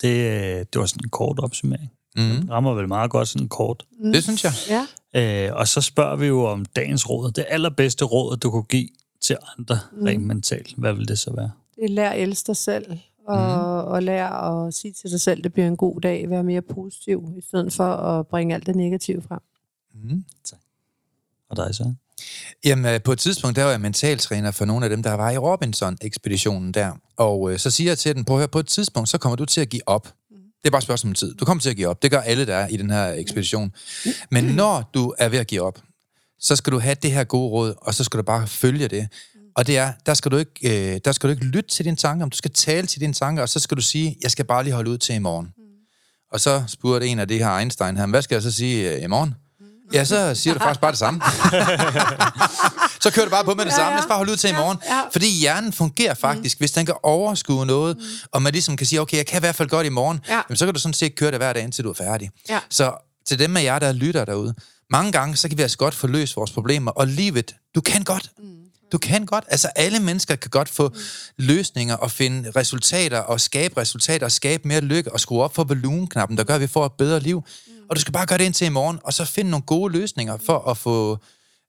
Det, 0.00 0.08
øh, 0.08 0.66
det 0.72 0.78
var 0.80 0.86
sådan 0.86 1.04
en 1.04 1.10
kort 1.10 1.38
opsummering. 1.38 1.90
Mm. 2.16 2.22
Den 2.22 2.50
rammer 2.50 2.74
vel 2.74 2.88
meget 2.88 3.10
godt 3.10 3.28
sådan 3.28 3.48
kort. 3.48 3.86
Det 4.02 4.22
synes 4.22 4.44
jeg. 4.44 4.52
Ja. 5.14 5.48
Øh, 5.48 5.56
og 5.56 5.68
så 5.68 5.80
spørger 5.80 6.16
vi 6.16 6.26
jo 6.26 6.44
om 6.44 6.64
dagens 6.64 7.10
råd. 7.10 7.30
Det 7.30 7.44
allerbedste 7.48 8.04
råd, 8.04 8.36
du 8.36 8.50
kunne 8.50 8.62
give 8.62 8.88
til 9.20 9.36
andre 9.58 9.78
mm. 9.92 10.06
rent 10.06 10.24
mentalt. 10.26 10.74
Hvad 10.76 10.92
vil 10.92 11.08
det 11.08 11.18
så 11.18 11.32
være? 11.34 11.50
Det 11.76 11.84
er 11.84 11.88
lær 11.88 12.10
at 12.10 12.22
elske 12.22 12.46
dig 12.46 12.56
selv, 12.56 12.98
og, 13.28 13.84
og 13.84 14.02
lær 14.02 14.26
at 14.28 14.74
sige 14.74 14.92
til 14.92 15.10
dig 15.10 15.20
selv, 15.20 15.42
det 15.42 15.52
bliver 15.52 15.68
en 15.68 15.76
god 15.76 16.00
dag, 16.00 16.30
være 16.30 16.42
mere 16.42 16.62
positiv, 16.62 17.32
i 17.36 17.40
stedet 17.40 17.72
for 17.72 17.84
at 17.84 18.26
bringe 18.26 18.54
alt 18.54 18.66
det 18.66 18.76
negative 18.76 19.22
frem. 19.22 19.40
Mm. 19.94 20.24
Og 21.50 21.56
dig 21.56 21.74
så? 21.74 21.94
Jamen, 22.64 22.94
øh, 22.94 23.02
på 23.02 23.12
et 23.12 23.18
tidspunkt, 23.18 23.56
der 23.56 23.64
var 23.64 23.70
jeg 23.70 23.80
mentaltræner 23.80 24.50
for 24.50 24.64
nogle 24.64 24.86
af 24.86 24.90
dem, 24.90 25.02
der 25.02 25.12
var 25.12 25.30
i 25.30 25.38
Robinson-ekspeditionen 25.38 26.72
der. 26.72 26.92
Og 27.16 27.52
øh, 27.52 27.58
så 27.58 27.70
siger 27.70 27.90
jeg 27.90 27.98
til 27.98 28.14
den, 28.14 28.24
på, 28.24 28.38
hør, 28.38 28.46
på 28.46 28.58
et 28.58 28.66
tidspunkt, 28.66 29.08
så 29.08 29.18
kommer 29.18 29.36
du 29.36 29.44
til 29.44 29.60
at 29.60 29.68
give 29.68 29.88
op. 29.88 30.14
Det 30.30 30.66
er 30.66 30.70
bare 30.70 30.78
et 30.78 30.84
spørgsmål 30.84 31.10
om 31.10 31.14
tid. 31.14 31.34
Du 31.34 31.44
kommer 31.44 31.60
til 31.60 31.70
at 31.70 31.76
give 31.76 31.88
op. 31.88 32.02
Det 32.02 32.10
gør 32.10 32.20
alle, 32.20 32.46
der 32.46 32.54
er 32.54 32.68
i 32.68 32.76
den 32.76 32.90
her 32.90 33.12
ekspedition. 33.12 33.72
Men 34.30 34.44
når 34.44 34.90
du 34.94 35.14
er 35.18 35.28
ved 35.28 35.38
at 35.38 35.46
give 35.46 35.62
op, 35.62 35.78
så 36.40 36.56
skal 36.56 36.72
du 36.72 36.78
have 36.78 36.96
det 37.02 37.12
her 37.12 37.24
gode 37.24 37.50
råd, 37.50 37.74
og 37.76 37.94
så 37.94 38.04
skal 38.04 38.18
du 38.18 38.22
bare 38.22 38.46
følge 38.46 38.88
det. 38.88 39.08
Og 39.56 39.66
det 39.66 39.78
er, 39.78 39.92
der 40.06 40.14
skal 40.14 40.30
du 40.30 40.36
ikke, 40.36 40.94
øh, 40.94 41.00
der 41.04 41.12
skal 41.12 41.28
du 41.28 41.30
ikke 41.32 41.44
lytte 41.44 41.70
til 41.70 41.84
dine 41.84 41.96
tanker, 41.96 42.24
om 42.24 42.30
du 42.30 42.36
skal 42.36 42.50
tale 42.50 42.86
til 42.86 43.00
dine 43.00 43.12
tanker, 43.12 43.42
og 43.42 43.48
så 43.48 43.60
skal 43.60 43.76
du 43.76 43.82
sige, 43.82 44.16
jeg 44.22 44.30
skal 44.30 44.44
bare 44.44 44.64
lige 44.64 44.74
holde 44.74 44.90
ud 44.90 44.98
til 44.98 45.14
i 45.14 45.18
morgen. 45.18 45.48
Og 46.32 46.40
så 46.40 46.64
spurgte 46.66 47.06
en 47.06 47.18
af 47.18 47.28
de 47.28 47.38
her 47.38 47.50
Einstein 47.50 47.96
her, 47.96 48.06
hvad 48.06 48.22
skal 48.22 48.34
jeg 48.34 48.42
så 48.42 48.52
sige 48.52 48.94
øh, 48.94 49.02
i 49.02 49.06
morgen? 49.06 49.34
Ja, 49.92 50.04
så 50.04 50.34
siger 50.34 50.54
du 50.54 50.60
faktisk 50.60 50.80
bare 50.80 50.90
det 50.90 50.98
samme. 50.98 51.20
så 53.02 53.10
kører 53.10 53.26
du 53.26 53.30
bare 53.30 53.44
på 53.44 53.54
med 53.54 53.64
det 53.64 53.72
samme. 53.72 53.90
Lad 53.90 53.98
os 53.98 54.06
bare 54.06 54.16
holde 54.16 54.32
ud 54.32 54.36
til 54.36 54.50
i 54.50 54.52
morgen. 54.52 54.78
Fordi 55.12 55.30
hjernen 55.38 55.72
fungerer 55.72 56.14
faktisk, 56.14 56.58
hvis 56.58 56.70
den 56.70 56.86
kan 56.86 56.94
overskue 57.02 57.66
noget, 57.66 57.96
og 58.32 58.42
man 58.42 58.52
ligesom 58.52 58.76
kan 58.76 58.86
sige, 58.86 59.00
okay, 59.00 59.16
jeg 59.16 59.26
kan 59.26 59.38
i 59.38 59.40
hvert 59.40 59.54
fald 59.54 59.68
godt 59.68 59.86
i 59.86 59.90
morgen, 59.90 60.20
Ja. 60.28 60.34
jamen, 60.48 60.56
så 60.56 60.64
kan 60.64 60.74
du 60.74 60.80
sådan 60.80 60.94
set 60.94 61.14
køre 61.16 61.30
det 61.30 61.38
hver 61.38 61.52
dag, 61.52 61.62
indtil 61.62 61.84
du 61.84 61.90
er 61.90 61.94
færdig. 61.94 62.30
Ja. 62.48 62.58
Så 62.70 62.92
til 63.28 63.38
dem 63.38 63.56
af 63.56 63.62
jer, 63.64 63.78
der 63.78 63.92
lytter 63.92 64.24
derude, 64.24 64.54
mange 64.90 65.12
gange, 65.12 65.36
så 65.36 65.48
kan 65.48 65.58
vi 65.58 65.62
altså 65.62 65.78
godt 65.78 65.94
få 65.94 66.06
løst 66.06 66.36
vores 66.36 66.50
problemer, 66.50 66.90
og 66.90 67.06
livet, 67.06 67.54
du 67.74 67.80
kan 67.80 68.04
godt. 68.04 68.30
Du 68.92 68.98
kan 68.98 69.26
godt. 69.26 69.44
Altså 69.48 69.68
alle 69.76 70.00
mennesker 70.00 70.36
kan 70.36 70.50
godt 70.50 70.68
få 70.68 70.94
løsninger 71.36 71.94
og 71.94 72.10
finde 72.10 72.50
resultater 72.56 73.18
og 73.18 73.40
skabe 73.40 73.80
resultater 73.80 74.26
og 74.26 74.32
skabe 74.32 74.68
mere 74.68 74.80
lykke 74.80 75.12
og 75.12 75.20
skrue 75.20 75.42
op 75.42 75.54
for 75.54 75.64
volumenknappen, 75.64 76.38
der 76.38 76.44
gør, 76.44 76.54
at 76.54 76.60
vi 76.60 76.66
får 76.66 76.86
et 76.86 76.92
bedre 76.92 77.20
liv. 77.20 77.44
Og 77.90 77.96
du 77.96 78.00
skal 78.00 78.12
bare 78.12 78.26
gøre 78.26 78.38
det 78.38 78.44
indtil 78.44 78.66
i 78.66 78.70
morgen, 78.70 78.98
og 79.04 79.12
så 79.12 79.24
finde 79.24 79.50
nogle 79.50 79.64
gode 79.66 79.92
løsninger 79.92 80.36
for 80.46 80.58
at 80.70 80.76
få 80.76 81.18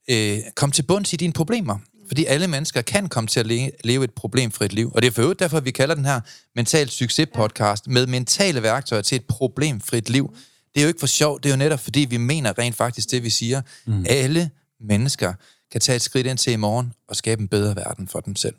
øh, 0.09 0.39
komme 0.55 0.73
til 0.73 0.83
bunds 0.83 1.13
i 1.13 1.15
dine 1.15 1.33
problemer. 1.33 1.77
Fordi 2.07 2.25
alle 2.25 2.47
mennesker 2.47 2.81
kan 2.81 3.09
komme 3.09 3.27
til 3.27 3.39
at 3.39 3.47
le- 3.47 3.71
leve 3.83 4.03
et 4.03 4.11
problemfrit 4.11 4.73
liv. 4.73 4.91
Og 4.95 5.01
det 5.01 5.07
er 5.07 5.11
for 5.11 5.21
øvrigt 5.21 5.39
derfor, 5.39 5.57
at 5.57 5.65
vi 5.65 5.71
kalder 5.71 5.95
den 5.95 6.05
her 6.05 6.21
Mental 6.55 6.89
Succes 6.89 7.27
podcast 7.35 7.87
med 7.87 8.07
mentale 8.07 8.63
værktøjer 8.63 9.01
til 9.01 9.15
et 9.15 9.25
problemfrit 9.25 10.09
liv. 10.09 10.35
Det 10.73 10.79
er 10.79 10.81
jo 10.81 10.87
ikke 10.87 10.99
for 10.99 11.07
sjov, 11.07 11.39
det 11.39 11.45
er 11.49 11.53
jo 11.53 11.57
netop 11.57 11.79
fordi, 11.79 11.99
vi 11.99 12.17
mener 12.17 12.59
rent 12.59 12.75
faktisk 12.75 13.11
det, 13.11 13.23
vi 13.23 13.29
siger. 13.29 13.61
Mm. 13.85 14.05
Alle 14.09 14.49
mennesker 14.79 15.33
kan 15.71 15.81
tage 15.81 15.95
et 15.95 16.01
skridt 16.01 16.27
ind 16.27 16.37
til 16.37 16.53
i 16.53 16.55
morgen 16.55 16.93
og 17.07 17.15
skabe 17.15 17.41
en 17.41 17.47
bedre 17.47 17.75
verden 17.75 18.07
for 18.07 18.19
dem 18.19 18.35
selv. 18.35 18.55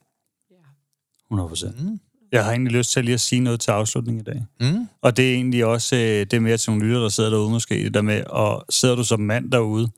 100 1.27 1.49
procent. 1.49 1.83
Mm. 1.83 2.01
Jeg 2.33 2.45
har 2.45 2.51
egentlig 2.51 2.73
lyst 2.73 2.93
til 2.93 3.05
lige 3.05 3.15
at 3.15 3.21
sige 3.21 3.41
noget 3.41 3.61
til 3.61 3.71
afslutning 3.71 4.21
i 4.21 4.23
dag. 4.23 4.47
Mm. 4.61 4.89
Og 5.03 5.17
det 5.17 5.31
er 5.31 5.35
egentlig 5.35 5.65
også, 5.65 5.97
øh, 5.97 6.03
det 6.03 6.33
er 6.33 6.41
mere 6.41 6.57
til 6.57 6.71
nogle 6.71 6.87
lytter, 6.87 7.01
der 7.01 7.09
sidder 7.09 7.31
derude 7.31 7.51
måske, 7.51 7.75
det 7.75 7.95
der 7.95 8.03
med, 8.03 8.25
og 8.25 8.65
sidder 8.71 8.95
du 8.95 9.05
som 9.05 9.21
mand 9.21 9.51
derude, 9.51 9.89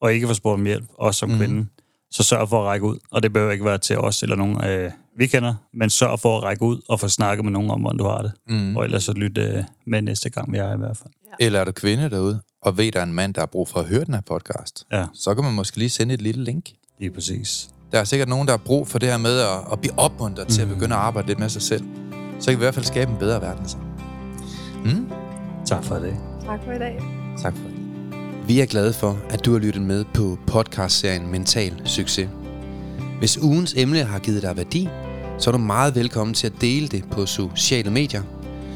og 0.00 0.14
ikke 0.14 0.26
får 0.26 0.34
spurgt 0.34 0.54
om 0.54 0.64
hjælp, 0.64 0.84
også 0.98 1.18
som 1.18 1.30
mm. 1.30 1.36
kvinde, 1.36 1.66
så 2.10 2.22
sørg 2.22 2.48
for 2.48 2.60
at 2.60 2.66
række 2.66 2.86
ud. 2.86 2.98
Og 3.10 3.22
det 3.22 3.32
behøver 3.32 3.52
ikke 3.52 3.64
være 3.64 3.78
til 3.78 3.98
os 3.98 4.22
eller 4.22 4.36
nogen, 4.36 4.64
øh, 4.64 4.90
vi 5.16 5.26
kender, 5.26 5.54
men 5.74 5.90
sørg 5.90 6.20
for 6.20 6.36
at 6.36 6.42
række 6.42 6.62
ud 6.62 6.80
og 6.88 7.00
få 7.00 7.08
snakket 7.08 7.44
med 7.44 7.52
nogen 7.52 7.70
om, 7.70 7.80
hvordan 7.80 7.98
du 7.98 8.04
har 8.04 8.22
det. 8.22 8.32
Mm. 8.48 8.76
Og 8.76 8.84
ellers 8.84 9.04
så 9.04 9.12
lyt 9.12 9.38
øh, 9.38 9.64
med 9.86 10.02
næste 10.02 10.30
gang, 10.30 10.52
vi 10.52 10.58
er 10.58 10.74
i 10.74 10.78
hvert 10.78 10.96
fald. 10.96 11.12
Eller 11.40 11.60
er 11.60 11.64
du 11.64 11.72
kvinde 11.72 12.10
derude, 12.10 12.40
og 12.64 12.78
ved, 12.78 12.92
der 12.92 12.98
er 13.00 13.04
en 13.04 13.12
mand, 13.12 13.34
der 13.34 13.40
har 13.40 13.46
brug 13.46 13.68
for 13.68 13.80
at 13.80 13.86
høre 13.86 14.04
den 14.04 14.14
her 14.14 14.20
podcast, 14.20 14.84
Ja, 14.92 15.04
så 15.14 15.34
kan 15.34 15.44
man 15.44 15.54
måske 15.54 15.76
lige 15.76 15.90
sende 15.90 16.14
et 16.14 16.22
lille 16.22 16.44
link. 16.44 16.64
lige 16.98 17.10
præcis. 17.10 17.68
Der 17.92 18.00
er 18.00 18.04
sikkert 18.04 18.28
nogen, 18.28 18.46
der 18.48 18.52
har 18.52 18.62
brug 18.64 18.88
for 18.88 18.98
det 18.98 19.08
her 19.08 19.16
med 19.18 19.38
at, 19.40 19.72
at 19.72 19.80
blive 19.80 19.98
opmuntret 19.98 20.46
mm. 20.46 20.52
til 20.52 20.62
at 20.62 20.68
begynde 20.68 20.94
at 20.94 21.00
arbejde 21.00 21.28
lidt 21.28 21.38
med 21.38 21.48
sig 21.48 21.62
selv. 21.62 21.84
Så 22.40 22.50
kan 22.50 22.58
vi 22.58 22.62
i 22.62 22.64
hvert 22.64 22.74
fald 22.74 22.84
skabe 22.84 23.10
en 23.12 23.18
bedre 23.18 23.40
verden. 23.40 23.68
Så. 23.68 23.76
Mm? 24.84 25.06
Tak 25.66 25.84
for 25.84 25.94
det. 25.94 26.16
Tak 26.44 26.60
for 26.64 26.72
i 26.72 26.78
dag. 26.78 27.02
Tak 27.42 27.56
for 27.56 27.62
det. 27.68 27.74
Vi 28.48 28.60
er 28.60 28.66
glade 28.66 28.92
for, 28.92 29.18
at 29.30 29.44
du 29.44 29.52
har 29.52 29.58
lyttet 29.58 29.82
med 29.82 30.04
på 30.14 30.38
podcastserien 30.46 31.30
Mental 31.30 31.82
Succes. 31.84 32.28
Hvis 33.18 33.38
ugens 33.38 33.74
emne 33.76 34.04
har 34.04 34.18
givet 34.18 34.42
dig 34.42 34.56
værdi, 34.56 34.88
så 35.38 35.50
er 35.50 35.52
du 35.52 35.58
meget 35.58 35.94
velkommen 35.94 36.34
til 36.34 36.46
at 36.46 36.52
dele 36.60 36.88
det 36.88 37.04
på 37.10 37.26
sociale 37.26 37.90
medier. 37.90 38.22